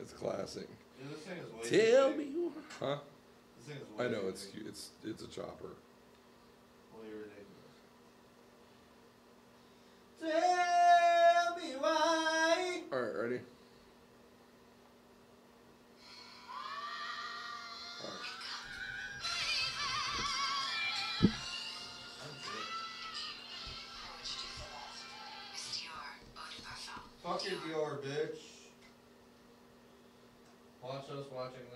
It's 0.00 0.12
classic. 0.12 0.68
Dude, 0.98 1.10
this 1.10 1.20
thing 1.20 1.38
is 1.38 1.72
way 1.72 1.84
Tell 1.86 2.10
me, 2.10 2.26
huh? 2.80 2.96
This 3.58 3.74
thing 3.74 3.82
is 3.82 3.98
way 3.98 4.06
I 4.06 4.08
know 4.08 4.28
it's 4.28 4.46
big. 4.46 4.66
it's 4.66 4.90
it's 5.04 5.22
a 5.22 5.28
chopper. 5.28 5.74
Way 6.94 7.08
ridiculous. 7.12 7.76
Tell 10.20 11.56
me 11.56 11.76
why. 11.78 12.82
All 12.92 12.98
right, 12.98 13.14
ready? 13.22 13.40
Bitch. 28.08 28.40
Watch 30.82 31.10
us 31.10 31.26
watching 31.34 31.67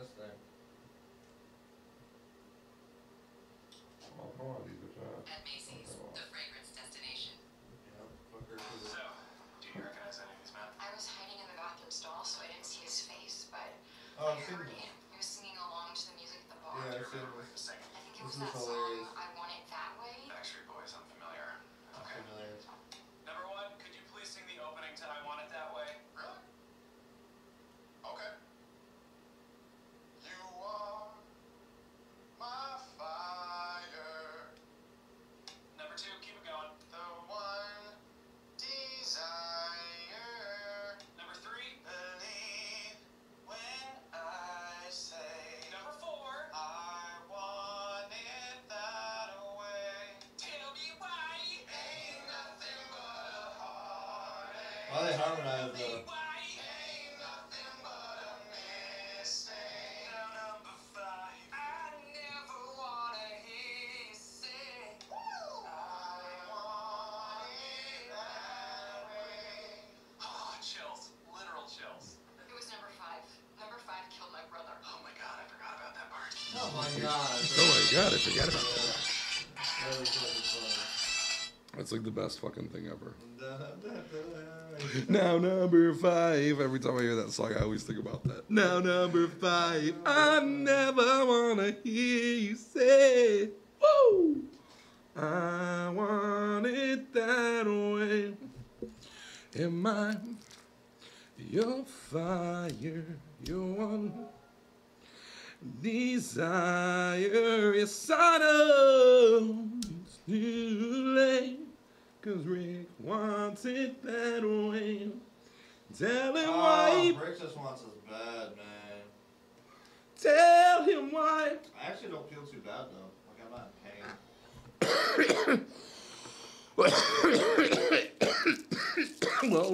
god, 77.93 78.13
I 78.15 78.17
forgot 78.17 78.49
about 78.49 78.63
that. 78.63 78.99
That's 81.77 81.93
like 81.93 82.03
the 82.05 82.11
best 82.11 82.41
fucking 82.41 82.69
thing 82.69 82.87
ever. 82.87 83.15
Now 85.09 85.39
number 85.39 85.95
five. 85.95 86.61
Every 86.61 86.81
time 86.81 86.99
I 86.99 87.03
hear 87.03 87.17
that 87.17 87.33
song, 87.33 87.53
I 87.59 87.63
always 87.63 87.83
think 87.83 87.99
about 87.99 88.25
that. 88.25 88.51
Now 88.51 88.79
number 88.81 89.27
five. 89.29 89.95
I 90.07 90.41
never 90.41 91.27
wanna 91.27 91.77
hear 91.85 92.35
you 92.37 92.57
say, 92.57 93.51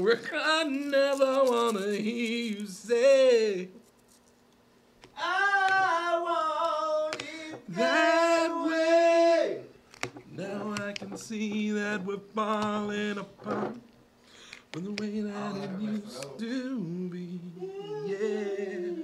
well, 0.09 0.19
I 0.33 0.65
never 0.65 1.45
wanna 1.45 1.93
hear 1.93 2.59
you 2.59 2.67
say 2.67 3.69
I 5.17 6.21
want 6.23 7.23
it 7.23 7.75
that 7.75 8.67
way. 8.67 9.61
Now 10.33 10.75
I 10.81 10.93
can 10.93 11.17
see 11.17 11.73
that 11.73 12.05
we're 12.05 12.19
falling 12.35 13.19
apart 13.19 13.77
from 14.73 14.85
the 14.85 15.03
way 15.03 15.21
that 15.21 15.35
oh, 15.35 15.63
it 15.63 15.81
used 15.81 16.39
to 16.39 16.79
be. 17.11 17.41
Yeah. 18.07 18.95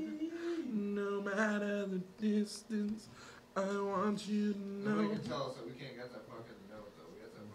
No 0.72 1.20
matter 1.22 1.86
the 1.86 2.00
distance, 2.20 3.08
I 3.56 3.60
want 3.60 4.26
you 4.26 4.52
to 4.52 4.58
know. 4.58 5.14
tell 5.26 5.50
us 5.50 5.56
that 5.56 5.66
we 5.66 5.72
can't 5.72 5.96
get 5.96 6.12
that 6.12 6.26
fucking 6.28 6.60
note 6.70 6.92
though. 6.96 7.10
We 7.12 7.20
got 7.20 7.32
that 7.34 7.46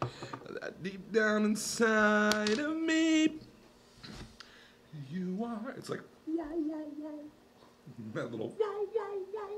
fucking 0.00 0.54
note. 0.54 0.60
that 0.60 0.82
deep 0.82 1.07
down 1.18 1.44
inside 1.46 2.60
of 2.60 2.76
me, 2.76 3.28
you 5.10 5.44
are. 5.44 5.74
It's 5.76 5.88
like 5.90 6.02
Yeah, 6.28 6.44
yeah, 6.64 6.76
yeah. 6.96 7.08
that 8.14 8.30
little. 8.30 8.54
Yeah, 8.60 8.66
yeah, 8.94 9.18
yeah. 9.34 9.48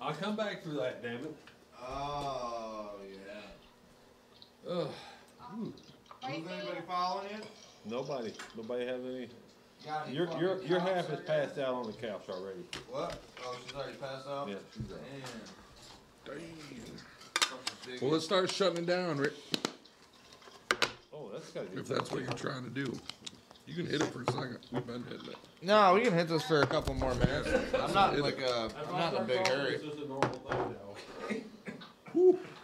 I'll 0.00 0.14
come 0.14 0.36
back 0.36 0.62
for 0.62 0.68
that, 0.68 1.02
damn 1.02 1.14
it. 1.14 1.34
Oh, 1.82 2.92
yeah. 4.66 4.70
Ugh. 4.70 4.88
Who's 6.26 6.36
anybody 6.36 6.80
following 6.88 7.28
you? 7.30 7.42
Nobody, 7.90 8.32
nobody 8.56 8.86
have 8.86 9.00
any. 9.04 9.28
Got 9.84 10.06
any 10.06 10.16
Your 10.16 10.26
fucking 10.26 10.42
your 10.42 10.62
your 10.64 10.80
half 10.80 11.10
is 11.10 11.18
or 11.18 11.22
passed 11.22 11.58
out 11.58 11.74
on 11.74 11.86
the 11.86 11.92
couch 11.92 12.24
already. 12.30 12.60
What? 12.90 13.18
Oh, 13.44 13.56
she's 13.64 13.74
already 13.74 13.96
passed 13.98 14.26
out? 14.26 14.48
Yeah, 14.48 14.54
she's 14.72 14.90
out. 14.92 15.00
Damn. 16.24 16.36
Damn. 17.86 18.00
Well, 18.00 18.10
let's 18.12 18.24
start 18.24 18.50
shutting 18.50 18.78
it 18.78 18.86
down, 18.86 19.18
Ric. 19.18 19.32
Oh, 21.12 21.28
that's 21.32 21.50
got 21.50 21.66
to 21.66 21.70
be 21.70 21.80
If 21.80 21.88
that's 21.88 22.10
what 22.10 22.22
you're 22.22 22.32
trying 22.32 22.64
to 22.64 22.70
do, 22.70 22.98
you 23.66 23.74
can 23.74 23.86
hit 23.86 24.00
it 24.00 24.06
for 24.06 24.22
a 24.22 24.32
second. 24.32 24.58
We've 24.72 24.86
been 24.86 25.04
hitting 25.04 25.28
it. 25.28 25.36
No, 25.60 25.94
we 25.94 26.00
can 26.00 26.14
hit 26.14 26.28
this 26.28 26.42
for 26.44 26.62
a 26.62 26.66
couple 26.66 26.94
more 26.94 27.14
minutes. 27.16 27.50
I'm 27.78 27.92
not 27.92 28.14
in 28.14 28.22
like 28.22 28.38
a, 28.40 28.66
If 28.66 28.88
I'm 28.88 28.98
not 28.98 29.14
in 29.14 29.20
a 29.20 29.24
big 29.24 29.46
hurry. 29.46 29.74
It's 29.74 29.84
just 29.84 29.98
a 29.98 30.08
normal 30.08 30.30
thing 30.30 30.74
now. 32.14 32.34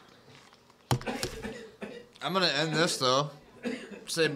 I'm 2.22 2.32
gonna 2.32 2.47
end 2.47 2.74
this 2.74 2.97
though. 2.97 3.30
Say 4.07 4.29